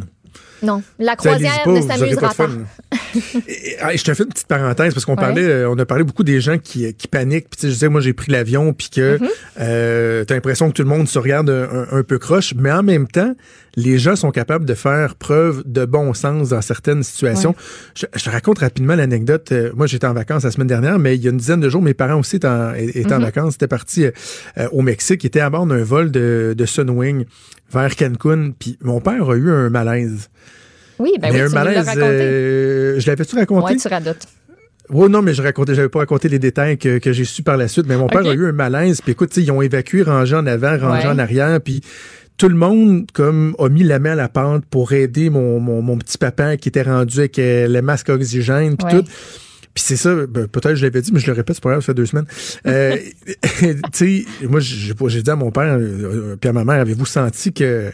Non, 0.64 0.82
la 0.98 1.14
croisière 1.16 1.68
ne 1.68 1.80
s'amusera 1.80 2.32
pas 2.34 2.46
pas. 2.46 2.50
je 3.96 4.02
te 4.04 4.14
fais 4.14 4.22
une 4.24 4.28
petite 4.30 4.46
parenthèse 4.46 4.94
parce 4.94 5.04
qu'on 5.04 5.12
Ouais. 5.14 5.20
parlait, 5.20 5.44
euh, 5.44 5.70
on 5.70 5.78
a 5.78 5.84
parlé 5.86 6.04
beaucoup 6.04 6.24
des 6.24 6.40
gens 6.40 6.58
qui, 6.58 6.92
qui 6.94 7.06
paniquent. 7.08 7.48
Puis 7.50 7.60
je 7.68 7.68
disais, 7.74 7.88
moi 7.88 8.00
j'ai 8.00 8.12
pris 8.12 8.32
l'avion, 8.32 8.72
puis 8.72 8.88
que 8.90 9.18
Mhm. 9.20 9.28
euh, 9.60 10.24
t'as 10.24 10.34
l'impression 10.34 10.68
que 10.68 10.74
tout 10.74 10.82
le 10.82 10.88
monde 10.88 11.08
se 11.08 11.18
regarde 11.18 11.50
un, 11.50 11.62
un- 11.92 11.98
un 11.98 12.02
peu 12.02 12.18
croche, 12.18 12.54
mais 12.56 12.72
en 12.72 12.82
même 12.82 13.06
temps, 13.06 13.34
les 13.76 13.98
gens 13.98 14.16
sont 14.16 14.30
capables 14.30 14.64
de 14.64 14.74
faire 14.74 15.14
preuve 15.16 15.62
de 15.66 15.84
bon 15.84 16.14
sens 16.14 16.50
dans 16.50 16.62
certaines 16.62 17.02
situations. 17.02 17.50
Ouais. 17.50 17.56
Je, 17.94 18.06
je 18.18 18.24
te 18.24 18.30
raconte 18.30 18.58
rapidement 18.60 18.94
l'anecdote. 18.94 19.50
Euh, 19.52 19.70
moi, 19.74 19.86
j'étais 19.86 20.06
en 20.06 20.14
vacances 20.14 20.44
la 20.44 20.50
semaine 20.50 20.66
dernière, 20.68 20.98
mais 20.98 21.16
il 21.16 21.22
y 21.22 21.26
a 21.26 21.30
une 21.30 21.36
dizaine 21.38 21.60
de 21.60 21.68
jours, 21.68 21.82
mes 21.82 21.94
parents 21.94 22.18
aussi 22.20 22.36
étaient 22.36 22.46
en, 22.48 22.74
étaient 22.74 23.12
en 23.12 23.18
Mhm. 23.18 23.24
vacances. 23.24 23.54
Étaient 23.54 23.66
partis 23.68 24.04
euh, 24.06 24.10
euh, 24.58 24.68
au 24.72 24.82
Mexique, 24.82 25.24
ils 25.24 25.28
étaient 25.28 25.40
à 25.40 25.50
bord 25.50 25.66
d'un 25.66 25.82
vol 25.82 26.10
de, 26.10 26.54
de 26.56 26.64
Sunwing 26.66 27.24
vers 27.72 27.96
Cancun. 27.96 28.52
Puis 28.58 28.78
mon 28.82 29.00
père 29.00 29.28
a 29.30 29.34
eu 29.36 29.50
un 29.50 29.70
malaise. 29.70 30.28
Oui, 30.98 31.10
ben 31.20 31.32
mais 31.32 31.40
oui, 31.40 31.40
un 31.46 31.48
tu 31.48 31.54
malaise, 31.54 31.88
euh, 31.96 33.00
je 33.00 33.06
l'avais-tu 33.08 33.34
raconté? 33.36 33.64
Ouais, 33.72 33.76
tu 33.76 33.88
radotes. 33.88 34.26
Oh 34.92 35.08
non, 35.08 35.22
mais 35.22 35.32
je 35.32 35.40
racontais, 35.42 35.74
j'avais 35.74 35.88
pas 35.88 36.00
raconté 36.00 36.28
les 36.28 36.38
détails 36.38 36.76
que, 36.76 36.98
que 36.98 37.10
j'ai 37.12 37.24
su 37.24 37.42
par 37.42 37.56
la 37.56 37.68
suite. 37.68 37.86
Mais 37.88 37.96
mon 37.96 38.06
père 38.06 38.20
a 38.26 38.34
eu 38.34 38.46
un 38.46 38.52
malaise. 38.52 39.00
Puis 39.00 39.12
écoute, 39.12 39.30
tu 39.30 39.36
sais, 39.36 39.42
ils 39.42 39.50
ont 39.50 39.62
évacué, 39.62 40.02
rangé 40.02 40.36
en 40.36 40.46
avant, 40.46 40.78
rangé 40.78 41.06
Ouais. 41.08 41.12
en 41.14 41.18
arrière. 41.18 41.58
Puis 41.62 41.80
tout 42.36 42.48
le 42.48 42.56
monde 42.56 43.06
comme 43.12 43.54
a 43.58 43.68
mis 43.68 43.84
la 43.84 43.98
main 43.98 44.12
à 44.12 44.14
la 44.16 44.28
pente 44.28 44.64
pour 44.66 44.92
aider 44.92 45.30
mon, 45.30 45.60
mon, 45.60 45.82
mon 45.82 45.96
petit 45.98 46.18
papa 46.18 46.56
qui 46.56 46.68
était 46.68 46.82
rendu 46.82 47.18
avec 47.20 47.38
euh, 47.38 47.68
le 47.68 47.80
masque 47.82 48.10
à 48.10 48.14
oxygène 48.14 48.76
puis 48.76 48.86
Ouais. 48.94 49.02
tout. 49.02 49.08
Puis 49.74 49.82
c'est 49.86 49.96
ça, 49.96 50.14
ben, 50.14 50.46
peut-être 50.46 50.70
que 50.70 50.74
je 50.76 50.82
l'avais 50.84 51.02
dit, 51.02 51.10
mais 51.12 51.18
je 51.18 51.26
le 51.26 51.32
répète, 51.32 51.56
c'est 51.56 51.62
pas 51.62 51.70
grave, 51.70 51.80
ça 51.82 51.86
fait 51.86 51.94
deux 51.94 52.06
semaines. 52.06 52.26
Euh, 52.66 52.96
tu 53.60 53.76
sais, 53.92 54.24
moi, 54.48 54.60
j'ai 54.60 54.92
j'ai 55.08 55.22
dit 55.22 55.30
à 55.30 55.34
mon 55.36 55.50
père, 55.50 55.74
euh, 55.74 55.78
euh, 55.80 56.36
puis 56.40 56.48
à 56.48 56.52
ma 56.52 56.64
mère, 56.64 56.80
avez-vous 56.80 57.06
senti 57.06 57.52
que 57.52 57.90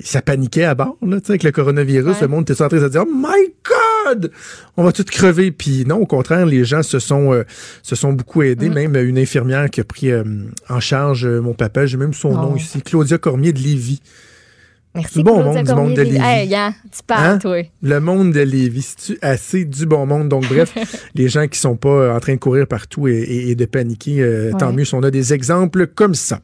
ça 0.00 0.20
paniquait 0.20 0.64
à 0.64 0.74
bord, 0.74 0.96
là, 1.02 1.20
tu 1.20 1.26
sais, 1.26 1.32
avec 1.32 1.44
le 1.44 1.52
coronavirus, 1.52 2.06
Ouais. 2.06 2.20
le 2.22 2.26
monde 2.28 2.50
était 2.50 2.60
en 2.60 2.68
train 2.68 2.78
de 2.78 2.82
se 2.84 2.88
dire, 2.90 3.04
oh 3.06 3.12
my 3.14 3.52
God! 3.64 3.85
On 4.76 4.84
va 4.84 4.92
tout 4.92 5.04
crever. 5.04 5.50
Puis 5.50 5.84
non, 5.86 5.96
au 5.96 6.06
contraire, 6.06 6.46
les 6.46 6.64
gens 6.64 6.82
se 6.82 6.98
sont, 6.98 7.32
euh, 7.32 7.44
se 7.82 7.94
sont 7.96 8.12
beaucoup 8.12 8.42
aidés. 8.42 8.68
Mm. 8.68 8.74
Même 8.74 8.96
une 8.96 9.18
infirmière 9.18 9.70
qui 9.70 9.80
a 9.80 9.84
pris 9.84 10.10
euh, 10.10 10.24
en 10.68 10.80
charge 10.80 11.26
euh, 11.26 11.40
mon 11.40 11.54
papa, 11.54 11.86
j'ai 11.86 11.96
même 11.96 12.14
son 12.14 12.30
Oh. 12.30 12.36
nom 12.36 12.56
ici, 12.56 12.82
Claudia 12.82 13.18
Cormier 13.18 13.52
de 13.52 13.58
Lévis. 13.60 14.00
Merci, 14.96 15.18
Du 15.18 15.24
bon 15.24 15.42
monde, 15.42 15.62
du 15.62 15.74
monde 15.74 15.94
de 15.94 16.02
Lévis. 16.02 16.18
Hey, 16.22 16.48
tu 16.48 17.02
parles, 17.06 17.26
Hein? 17.26 17.38
toi. 17.38 17.62
Le 17.82 18.00
monde 18.00 18.32
de 18.32 18.40
Lévis, 18.40 18.94
c'est 18.96 19.22
assez 19.22 19.64
du 19.64 19.84
bon 19.86 20.06
monde? 20.06 20.28
Donc, 20.28 20.48
bref, 20.48 20.72
les 21.14 21.28
gens 21.28 21.46
qui 21.46 21.58
sont 21.58 21.76
pas 21.76 22.14
en 22.14 22.18
train 22.20 22.34
de 22.34 22.38
courir 22.40 22.66
partout 22.66 23.06
et, 23.06 23.12
et- 23.12 23.50
et 23.50 23.54
de 23.54 23.64
paniquer, 23.66 24.20
euh, 24.20 24.52
tant 24.58 24.72
mieux 24.72 24.84
si 24.86 24.94
on 24.94 25.02
a 25.02 25.10
des 25.10 25.34
exemples 25.34 25.86
comme 25.86 26.14
ça. 26.14 26.40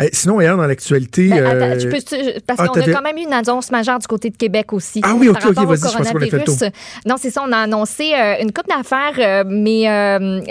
Euh, 0.00 0.06
sinon, 0.12 0.40
hier, 0.40 0.56
dans 0.56 0.66
l'actualité... 0.66 1.28
Ben, 1.28 1.38
euh, 1.44 1.90
parce 2.46 2.60
ah, 2.60 2.66
qu'on 2.68 2.80
a 2.80 2.84
quand 2.92 3.02
même 3.02 3.16
eu 3.18 3.22
une 3.22 3.32
annonce 3.32 3.70
majeure 3.70 3.98
du 3.98 4.06
côté 4.06 4.30
de 4.30 4.36
Québec 4.36 4.72
aussi. 4.72 5.00
Ah 5.02 5.14
oui, 5.18 5.28
ok, 5.28 5.40
par 5.40 5.50
ok, 5.50 5.56
vas-y, 5.56 5.66
je 5.66 5.96
pensais 5.96 6.12
qu'on 6.12 6.16
avait 6.18 6.30
fait 6.30 6.38
le 6.38 6.44
tour. 6.44 6.54
coronavirus. 6.56 6.72
Non, 7.06 7.16
c'est 7.18 7.30
ça, 7.30 7.42
on 7.46 7.52
a 7.52 7.58
annoncé 7.58 8.12
une 8.40 8.52
coupe 8.52 8.68
d'affaires, 8.68 9.44
mais 9.46 9.84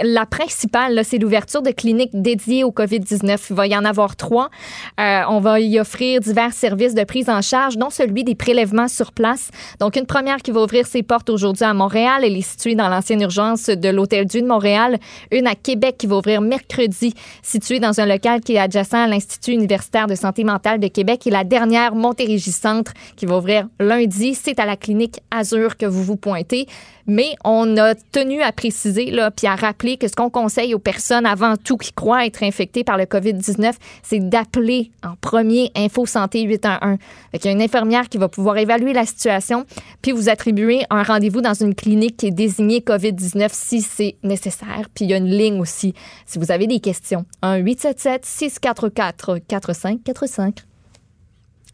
la 0.03 0.26
principale, 0.26 1.02
c'est 1.06 1.18
l'ouverture 1.18 1.61
de 1.61 1.72
cliniques 1.72 2.11
dédiées 2.14 2.64
au 2.64 2.72
COVID-19. 2.72 3.38
Il 3.52 3.56
va 3.56 3.68
y 3.68 3.76
en 3.77 3.86
avoir 3.86 4.15
trois. 4.15 4.49
On 4.98 5.40
va 5.40 5.60
y 5.60 5.80
offrir 5.80 6.19
divers 6.19 6.53
services 6.53 6.94
de 6.94 7.03
prise 7.03 7.30
en 7.30 7.41
charge, 7.46 7.78
dont 7.78 7.90
celui 7.90 8.24
des 8.24 8.36
prélèvements 8.36 8.88
sur 8.88 9.12
place. 9.12 9.50
Donc, 9.80 9.96
une 9.96 10.06
première 10.06 10.38
qui 10.38 10.52
va 10.52 10.64
ouvrir 10.64 10.86
ses 10.88 11.04
portes 11.04 11.30
aujourd'hui 11.30 11.64
à 11.64 11.74
Montréal. 11.74 12.24
Elle 12.24 12.38
est 12.38 12.42
située 12.42 12.76
dans 12.76 12.90
l'ancienne 12.90 13.22
urgence 13.22 13.68
de 13.68 13.90
l'Hôtel 13.90 14.26
Dieu 14.26 14.42
de 14.42 14.48
Montréal. 14.48 14.98
Une 15.32 15.48
à 15.48 15.56
Québec 15.56 15.96
qui 15.98 16.08
va 16.08 16.18
ouvrir 16.18 16.42
mercredi, 16.42 17.14
située 17.42 17.80
dans 17.80 18.00
un 18.00 18.06
local 18.06 18.42
qui 18.42 18.56
est 18.56 18.60
adjacent 18.60 18.94
à 18.94 19.08
l'Institut 19.08 19.52
universitaire 19.52 20.08
de 20.08 20.16
santé 20.16 20.44
mentale 20.44 20.80
de 20.80 20.88
Québec. 20.88 21.26
Et 21.28 21.32
la 21.32 21.44
dernière, 21.44 21.96
Montérégie 21.96 22.52
Centre, 22.52 22.94
qui 23.16 23.26
va 23.26 23.38
ouvrir 23.38 23.68
lundi. 23.80 24.36
C'est 24.36 24.60
à 24.60 24.66
la 24.66 24.76
clinique 24.76 25.20
Azur 25.32 25.78
que 25.78 25.86
vous 25.86 26.04
vous 26.04 26.18
pointez. 26.18 26.68
Mais 27.08 27.36
on 27.44 27.78
a 27.78 27.94
tenu 27.94 28.42
à 28.42 28.52
préciser, 28.52 29.12
là, 29.12 29.30
puis 29.30 29.46
à 29.46 29.56
rappeler 29.56 29.98
que 29.98 30.08
ce 30.08 30.16
qu'on 30.16 30.32
conseille 30.32 30.74
aux 30.74 30.80
personnes 30.80 31.26
avant 31.26 31.56
tout 31.56 31.78
qui 31.78 31.94
croient 31.94 32.26
être 32.26 32.42
infectées 32.42 32.84
par 32.84 32.98
le 32.98 33.04
COVID-19, 33.04 33.74
c'est 34.02 34.28
d'appeler 34.28 34.92
en 35.04 35.16
premier 35.22 35.72
Info 35.76 36.06
Santé 36.08 36.42
811. 36.42 36.98
Il 37.44 37.45
y 37.45 37.49
a 37.49 37.52
une 37.52 37.62
infirmière 37.62 38.10
qui 38.10 38.18
va 38.18 38.30
pouvoir 38.30 38.57
évaluer 38.57 38.94
la 38.94 39.06
situation, 39.06 39.66
puis 40.02 40.12
vous 40.12 40.30
attribuer 40.30 40.84
un 40.90 41.03
rendez-vous 41.03 41.41
dans 41.41 41.53
une 41.53 41.76
clinique 41.76 42.18
qui 42.18 42.28
est 42.28 42.32
désignée 42.32 42.80
COVID-19 42.80 43.49
si 43.52 43.82
c'est 43.82 44.16
nécessaire. 44.24 44.90
Puis 44.94 45.06
il 45.06 45.12
y 45.12 45.14
a 45.14 45.18
une 45.18 45.30
ligne 45.30 45.60
aussi 45.60 45.94
si 46.26 46.40
vous 46.40 46.52
avez 46.52 46.68
des 46.68 46.80
questions. 46.80 47.26
1 47.41 47.57
877 47.57 48.26
644 48.26 49.40
4545. 49.48 50.64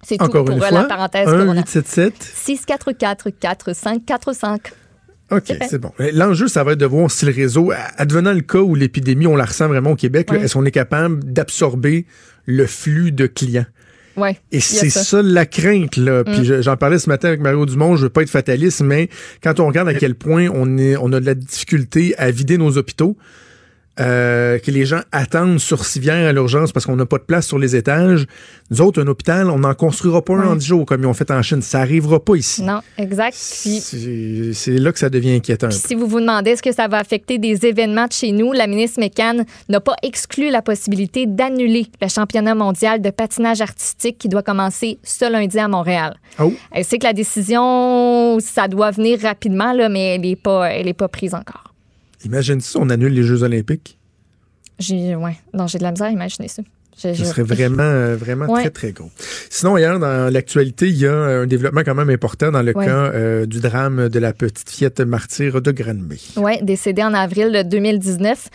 C'est 0.03 0.17
tout 0.17 0.25
Encore 0.25 0.45
pour 0.45 0.55
euh, 0.55 0.59
fois, 0.59 0.71
la 0.71 0.83
parenthèse 0.85 1.27
1 1.27 1.31
corona. 1.31 1.61
877 1.61 2.13
644 2.21 3.29
4545. 3.29 4.73
OK, 5.31 5.53
C'est 5.69 5.77
bon. 5.77 5.93
L'enjeu, 6.13 6.47
ça 6.47 6.63
va 6.63 6.73
être 6.73 6.79
de 6.79 6.85
voir 6.85 7.09
si 7.09 7.25
le 7.25 7.31
réseau, 7.31 7.71
advenant 7.95 8.33
le 8.33 8.41
cas 8.41 8.59
où 8.59 8.75
l'épidémie, 8.75 9.27
on 9.27 9.37
la 9.37 9.45
ressent 9.45 9.69
vraiment 9.69 9.91
au 9.91 9.95
Québec, 9.95 10.29
est-ce 10.33 10.55
qu'on 10.55 10.65
est 10.65 10.71
capable 10.71 11.23
d'absorber 11.23 12.05
le 12.45 12.67
flux 12.67 13.13
de 13.13 13.27
clients? 13.27 13.65
Ouais. 14.17 14.37
Et 14.51 14.59
c'est 14.59 14.89
ça. 14.89 15.21
la 15.21 15.45
crainte, 15.45 15.97
là. 15.97 16.23
Puis 16.23 16.39
Mm. 16.39 16.43
je- 16.43 16.61
j'en 16.61 16.77
parlais 16.77 16.99
ce 16.99 17.09
matin 17.09 17.29
avec 17.29 17.39
Mario 17.41 17.65
Dumont, 17.65 17.95
je 17.95 18.03
veux 18.03 18.09
pas 18.09 18.21
être 18.23 18.29
fataliste, 18.29 18.81
mais 18.81 19.09
quand 19.43 19.59
on 19.59 19.67
regarde 19.67 19.87
à 19.87 19.93
quel 19.93 20.15
point 20.15 20.47
on, 20.53 20.77
est, 20.77 20.95
on 20.97 21.11
a 21.13 21.19
de 21.19 21.25
la 21.25 21.35
difficulté 21.35 22.13
à 22.17 22.29
vider 22.31 22.57
nos 22.57 22.77
hôpitaux, 22.77 23.17
euh, 23.99 24.57
que 24.57 24.71
les 24.71 24.85
gens 24.85 25.01
attendent 25.11 25.59
sur 25.59 25.85
civière 25.85 26.27
à 26.27 26.31
l'urgence 26.31 26.71
parce 26.71 26.85
qu'on 26.85 26.95
n'a 26.95 27.05
pas 27.05 27.17
de 27.17 27.23
place 27.23 27.45
sur 27.45 27.59
les 27.59 27.75
étages. 27.75 28.25
Nous 28.69 28.79
autres, 28.79 29.03
un 29.03 29.07
hôpital, 29.07 29.49
on 29.49 29.59
n'en 29.59 29.73
construira 29.73 30.23
pas 30.23 30.33
un 30.33 30.47
en 30.47 30.55
10 30.55 30.65
jours 30.65 30.85
comme 30.85 31.01
ils 31.01 31.07
ont 31.07 31.13
fait 31.13 31.29
en 31.29 31.41
Chine. 31.41 31.61
Ça 31.61 31.81
arrivera 31.81 32.23
pas 32.23 32.35
ici. 32.35 32.63
Non, 32.63 32.79
exact. 32.97 33.37
Puis, 33.61 33.81
C'est 34.53 34.77
là 34.77 34.93
que 34.93 34.99
ça 34.99 35.09
devient 35.09 35.33
inquiétant. 35.33 35.67
puis 35.67 35.77
si 35.77 35.95
vous 35.95 36.07
vous 36.07 36.21
demandez 36.21 36.51
est-ce 36.51 36.63
que 36.63 36.71
ça 36.71 36.87
va 36.87 36.99
affecter 36.99 37.37
des 37.37 37.65
événements 37.65 38.07
de 38.07 38.13
chez 38.13 38.31
nous, 38.31 38.53
la 38.53 38.65
ministre 38.65 39.01
McCann 39.01 39.45
n'a 39.67 39.79
pas 39.81 39.95
exclu 40.03 40.49
la 40.49 40.61
possibilité 40.61 41.25
d'annuler 41.25 41.87
le 42.01 42.07
championnat 42.07 42.55
mondial 42.55 43.01
de 43.01 43.09
patinage 43.09 43.59
artistique 43.59 44.17
qui 44.17 44.29
doit 44.29 44.43
commencer 44.43 44.99
ce 45.03 45.29
lundi 45.29 45.59
à 45.59 45.67
Montréal. 45.67 46.15
Oh. 46.39 46.53
Elle 46.71 46.85
sait 46.85 46.97
que 46.97 47.05
la 47.05 47.13
décision, 47.13 48.39
ça 48.39 48.69
doit 48.69 48.91
venir 48.91 49.19
rapidement, 49.21 49.73
là, 49.73 49.89
mais 49.89 50.15
elle 50.15 50.21
n'est 50.21 50.35
pas, 50.37 50.71
elle 50.71 50.87
est 50.87 50.93
pas 50.93 51.09
prise 51.09 51.33
encore. 51.33 51.70
Imagine 52.25 52.61
si 52.61 52.77
on 52.77 52.89
annule 52.89 53.13
les 53.13 53.23
Jeux 53.23 53.43
olympiques. 53.43 53.97
J'ai, 54.79 55.15
ouais, 55.15 55.35
non, 55.53 55.67
j'ai 55.67 55.77
de 55.77 55.83
la 55.83 55.91
misère 55.91 56.07
à 56.07 56.11
imaginer 56.11 56.47
ça. 56.47 56.63
Ce 56.97 57.13
serait 57.15 57.41
vraiment, 57.43 57.81
euh, 57.83 58.15
vraiment 58.15 58.45
Ouais. 58.47 58.61
très, 58.61 58.69
très 58.69 58.91
gros. 58.91 59.09
Sinon, 59.49 59.77
hier, 59.77 59.97
dans 59.97 60.31
l'actualité, 60.31 60.87
il 60.87 60.97
y 60.97 61.07
a 61.07 61.13
un 61.13 61.47
développement 61.47 61.81
quand 61.83 61.95
même 61.95 62.09
important 62.09 62.51
dans 62.51 62.61
le 62.61 62.75
Ouais. 62.77 62.85
cas 62.85 62.91
euh, 63.13 63.45
du 63.45 63.59
drame 63.59 64.09
de 64.09 64.19
la 64.19 64.33
petite 64.33 64.69
fillette 64.69 64.99
martyre 64.99 65.61
de 65.61 65.71
Granby. 65.71 66.33
Oui, 66.37 66.61
décédé 66.61 67.01
en 67.01 67.13
avril 67.13 67.63
2019. 67.65 68.49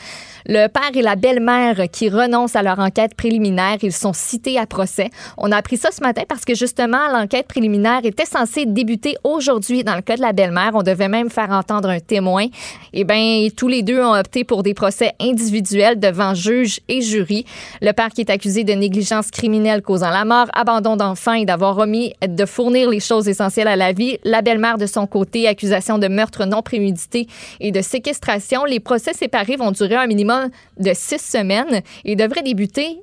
Le 0.48 0.68
père 0.68 0.90
et 0.94 1.02
la 1.02 1.16
belle-mère 1.16 1.90
qui 1.90 2.09
renoncent 2.09 2.55
à 2.55 2.62
leur 2.62 2.78
enquête 2.78 3.16
préliminaire, 3.16 3.78
ils 3.82 3.93
sont 3.93 4.12
cités 4.12 4.60
à 4.60 4.66
procès. 4.66 5.10
On 5.39 5.51
a 5.51 5.56
appris 5.56 5.77
ça 5.77 5.90
ce 5.90 6.01
matin 6.01 6.23
parce 6.28 6.44
que 6.44 6.55
justement, 6.55 7.09
l'enquête 7.12 7.48
préliminaire 7.48 8.02
était 8.05 8.27
censée 8.27 8.64
débuter 8.64 9.16
aujourd'hui 9.24 9.82
dans 9.82 9.97
le 9.97 10.02
cas 10.02 10.14
de 10.14 10.20
la 10.20 10.32
belle-mère. 10.32 10.70
On 10.74 10.85
devait 10.85 11.09
même 11.09 11.31
faire 11.31 11.51
entendre 11.51 11.89
un 11.89 11.98
témoin. 11.98 12.47
Eh 12.93 13.02
bien, 13.02 13.48
tous 13.56 13.66
les 13.66 13.82
deux 13.82 14.01
ont 14.01 14.14
opté 14.14 14.44
pour 14.44 14.62
des 14.62 14.73
procès 14.73 15.14
individuels 15.20 15.98
devant 15.98 16.32
juge 16.35 16.78
et 16.86 17.01
jury. 17.02 17.44
Le 17.82 17.90
père 17.90 18.10
qui 18.10 18.20
est 18.20 18.31
accusé 18.31 18.62
de 18.62 18.73
négligence 18.73 19.32
criminelle 19.32 19.82
causant 19.82 20.10
la 20.10 20.24
mort, 20.24 20.47
abandon 20.55 20.94
d'enfant 20.94 21.32
et 21.32 21.44
d'avoir 21.44 21.77
omis 21.77 22.12
de 22.24 22.47
fournir 22.47 22.89
les 22.89 23.01
choses 23.01 23.27
essentielles 23.28 23.66
à 23.66 23.74
la 23.74 23.93
vie. 23.93 24.18
La 24.23 24.43
belle-mère 24.43 24.78
de 24.78 24.86
son 24.86 25.09
côté, 25.09 25.48
accusation 25.48 25.98
de 25.98 26.06
meurtre 26.06 26.44
non 26.47 26.62
prémédité 26.62 27.27
et 27.59 27.73
de 27.73 27.81
séquestration. 27.81 28.64
Les 28.64 28.78
procès 28.78 29.12
séparés 29.12 29.56
vont 29.56 29.73
durer 29.73 29.97
un 29.97 30.06
minimum 30.06 30.36
de 30.79 30.93
six 30.95 31.21
semaines 31.21 31.83
et 32.05 32.17
devraient 32.17 32.43
débuter 32.43 32.99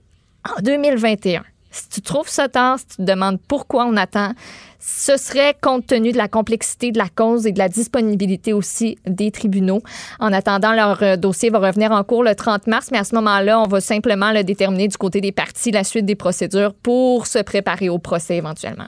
en 0.58 0.62
2021. 0.62 1.44
Si 1.72 1.90
tu 1.90 2.02
trouves 2.02 2.30
ça 2.30 2.50
tard, 2.50 2.78
si 2.80 2.86
tu 2.88 2.96
te 2.98 3.02
demandes 3.02 3.40
pourquoi 3.48 3.86
on 3.86 3.98
attend, 3.98 4.34
ce 4.80 5.16
serait 5.18 5.56
compte 5.62 5.88
tenu 5.88 6.12
de 6.12 6.18
la 6.18 6.28
complexité 6.28 6.92
de 6.92 6.98
la 6.98 7.08
cause 7.08 7.48
et 7.48 7.52
de 7.52 7.58
la 7.58 7.70
disponibilité 7.70 8.52
aussi 8.54 8.98
des 9.08 9.32
tribunaux. 9.32 9.82
En 10.20 10.34
attendant, 10.34 10.74
leur 10.74 11.02
euh, 11.02 11.16
dossier 11.16 11.50
va 11.50 11.60
revenir 11.60 11.92
en 11.92 12.04
cours 12.04 12.24
le 12.24 12.36
30 12.36 12.68
mars, 12.68 12.90
mais 12.92 12.98
à 13.00 13.04
ce 13.06 13.16
moment-là, 13.16 13.60
on 13.62 13.68
va 13.68 13.80
simplement 13.82 14.32
le 14.34 14.44
déterminer 14.44 14.88
du 14.90 14.98
côté 14.98 15.22
des 15.22 15.32
parties, 15.32 15.72
la 15.72 15.84
suite 15.86 16.06
des 16.06 16.16
procédures 16.16 16.74
pour 16.74 17.26
se 17.28 17.40
préparer 17.40 17.88
au 17.90 17.98
procès 17.98 18.36
éventuellement. 18.36 18.88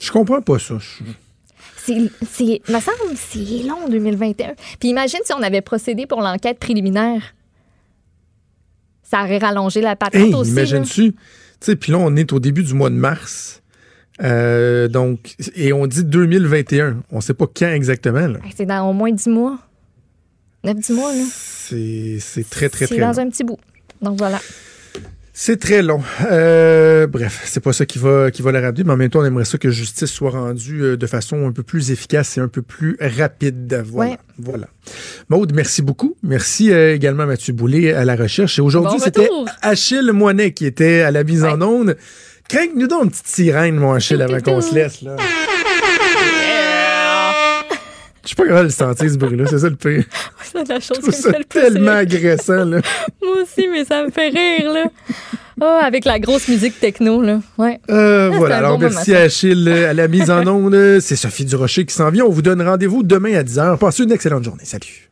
Je 0.00 0.10
comprends 0.10 0.40
pas 0.40 0.58
ça. 0.58 0.74
Je- 0.78 1.04
c'est, 1.86 1.94
me 2.68 2.80
semble, 2.80 2.96
c'est 3.14 3.62
long 3.62 3.88
2021. 3.88 4.54
Puis 4.80 4.88
imagine 4.88 5.20
si 5.24 5.32
on 5.32 5.42
avait 5.42 5.60
procédé 5.60 6.06
pour 6.06 6.20
l'enquête 6.20 6.58
préliminaire. 6.58 7.22
Ça 9.08 9.22
aurait 9.22 9.38
rallongé 9.38 9.80
la 9.80 9.94
patente 9.96 10.20
Hey, 10.20 10.34
aussi. 10.34 10.50
imagines-tu? 10.50 11.12
Tu 11.12 11.18
sais, 11.60 11.76
puis 11.76 11.92
là, 11.92 11.98
on 11.98 12.14
est 12.16 12.32
au 12.32 12.40
début 12.40 12.62
du 12.62 12.74
mois 12.74 12.90
de 12.90 12.94
mars. 12.96 13.62
Euh, 14.22 14.88
donc, 14.88 15.34
et 15.54 15.72
on 15.72 15.86
dit 15.86 16.04
2021. 16.04 17.02
On 17.12 17.20
sait 17.20 17.34
pas 17.34 17.46
quand 17.46 17.68
exactement. 17.68 18.26
là. 18.26 18.38
Hey, 18.44 18.52
C'est 18.56 18.66
dans 18.66 18.88
au 18.88 18.92
moins 18.92 19.12
10 19.12 19.28
mois. 19.28 19.58
9-10 20.64 20.92
mois, 20.94 21.12
là. 21.14 21.22
C'est 21.30 22.16
c'est 22.20 22.48
très, 22.48 22.68
très, 22.68 22.86
C'est 22.86 22.96
très 22.96 23.04
dans 23.04 23.12
long. 23.12 23.18
un 23.18 23.30
petit 23.30 23.44
bout. 23.44 23.58
Donc 24.02 24.18
voilà. 24.18 24.40
C'est 25.38 25.60
très 25.60 25.82
long. 25.82 26.00
Euh, 26.30 27.06
bref, 27.06 27.42
c'est 27.44 27.60
pas 27.60 27.74
ça 27.74 27.84
qui 27.84 27.98
va 27.98 28.30
qui 28.30 28.40
va 28.40 28.52
la 28.52 28.62
ramener, 28.62 28.84
mais 28.84 28.92
en 28.94 28.96
même 28.96 29.10
temps, 29.10 29.20
on 29.20 29.24
aimerait 29.26 29.44
ça 29.44 29.58
que 29.58 29.68
justice 29.68 30.10
soit 30.10 30.30
rendue 30.30 30.82
euh, 30.82 30.96
de 30.96 31.06
façon 31.06 31.46
un 31.46 31.52
peu 31.52 31.62
plus 31.62 31.90
efficace 31.90 32.38
et 32.38 32.40
un 32.40 32.48
peu 32.48 32.62
plus 32.62 32.96
rapide. 32.98 33.84
Voilà. 33.86 34.12
Ouais. 34.12 34.18
Voilà. 34.38 34.66
Maude, 35.28 35.52
merci 35.54 35.82
beaucoup. 35.82 36.16
Merci 36.22 36.72
euh, 36.72 36.94
également 36.94 37.24
à 37.24 37.26
Mathieu 37.26 37.52
Boulay 37.52 37.92
à 37.92 38.06
la 38.06 38.16
recherche. 38.16 38.58
Et 38.58 38.62
aujourd'hui, 38.62 38.96
Bon 38.96 39.04
c'était. 39.04 39.28
Achille 39.60 40.10
Moinet 40.10 40.52
qui 40.52 40.64
était 40.64 41.02
à 41.02 41.10
la 41.10 41.22
mise 41.22 41.44
en 41.44 41.60
onde. 41.60 41.98
Crains-nous 42.48 42.86
donc 42.86 43.04
une 43.04 43.10
petite 43.10 43.28
sirène, 43.28 43.76
mon 43.76 43.92
Achille, 43.92 44.22
avant 44.22 44.40
qu'on 44.40 44.62
se 44.62 44.74
laisse. 44.74 45.02
là. 45.02 45.16
Je 48.26 48.30
suis 48.30 48.34
pas 48.36 48.42
capable 48.42 48.62
de 48.62 48.64
le 48.64 48.70
sentir, 48.70 49.08
ce 49.08 49.16
bruit-là. 49.16 49.44
C'est 49.48 49.60
ça 49.60 49.70
le 49.70 49.76
pire. 49.76 50.04
C'est 50.42 50.68
la 50.68 50.80
chose 50.80 51.00
me 51.00 51.12
ça 51.12 51.30
fait 51.30 51.38
le 51.38 51.44
plus 51.44 51.60
tellement 51.60 51.92
agressant. 51.92 52.64
Là. 52.64 52.80
Moi 53.22 53.36
aussi, 53.42 53.68
mais 53.68 53.84
ça 53.84 54.04
me 54.04 54.10
fait 54.10 54.30
rire, 54.30 54.72
là. 54.72 54.84
Oh, 55.60 55.78
avec 55.80 56.04
la 56.04 56.18
grosse 56.18 56.48
musique 56.48 56.80
techno, 56.80 57.22
là. 57.22 57.40
Ouais. 57.56 57.78
Euh, 57.88 58.30
voilà, 58.30 58.58
alors 58.58 58.80
merci 58.80 59.14
à 59.14 59.20
Achille 59.20 59.68
euh, 59.68 59.90
à 59.90 59.94
la 59.94 60.08
mise 60.08 60.28
en 60.28 60.44
onde. 60.48 60.98
C'est 61.00 61.14
Sophie 61.14 61.44
Durocher 61.44 61.86
qui 61.86 61.94
s'en 61.94 62.10
vient. 62.10 62.24
On 62.24 62.30
vous 62.30 62.42
donne 62.42 62.60
rendez-vous 62.60 63.04
demain 63.04 63.36
à 63.36 63.44
10h. 63.44 63.78
Passez 63.78 64.02
une 64.02 64.12
excellente 64.12 64.42
journée. 64.42 64.64
Salut. 64.64 65.08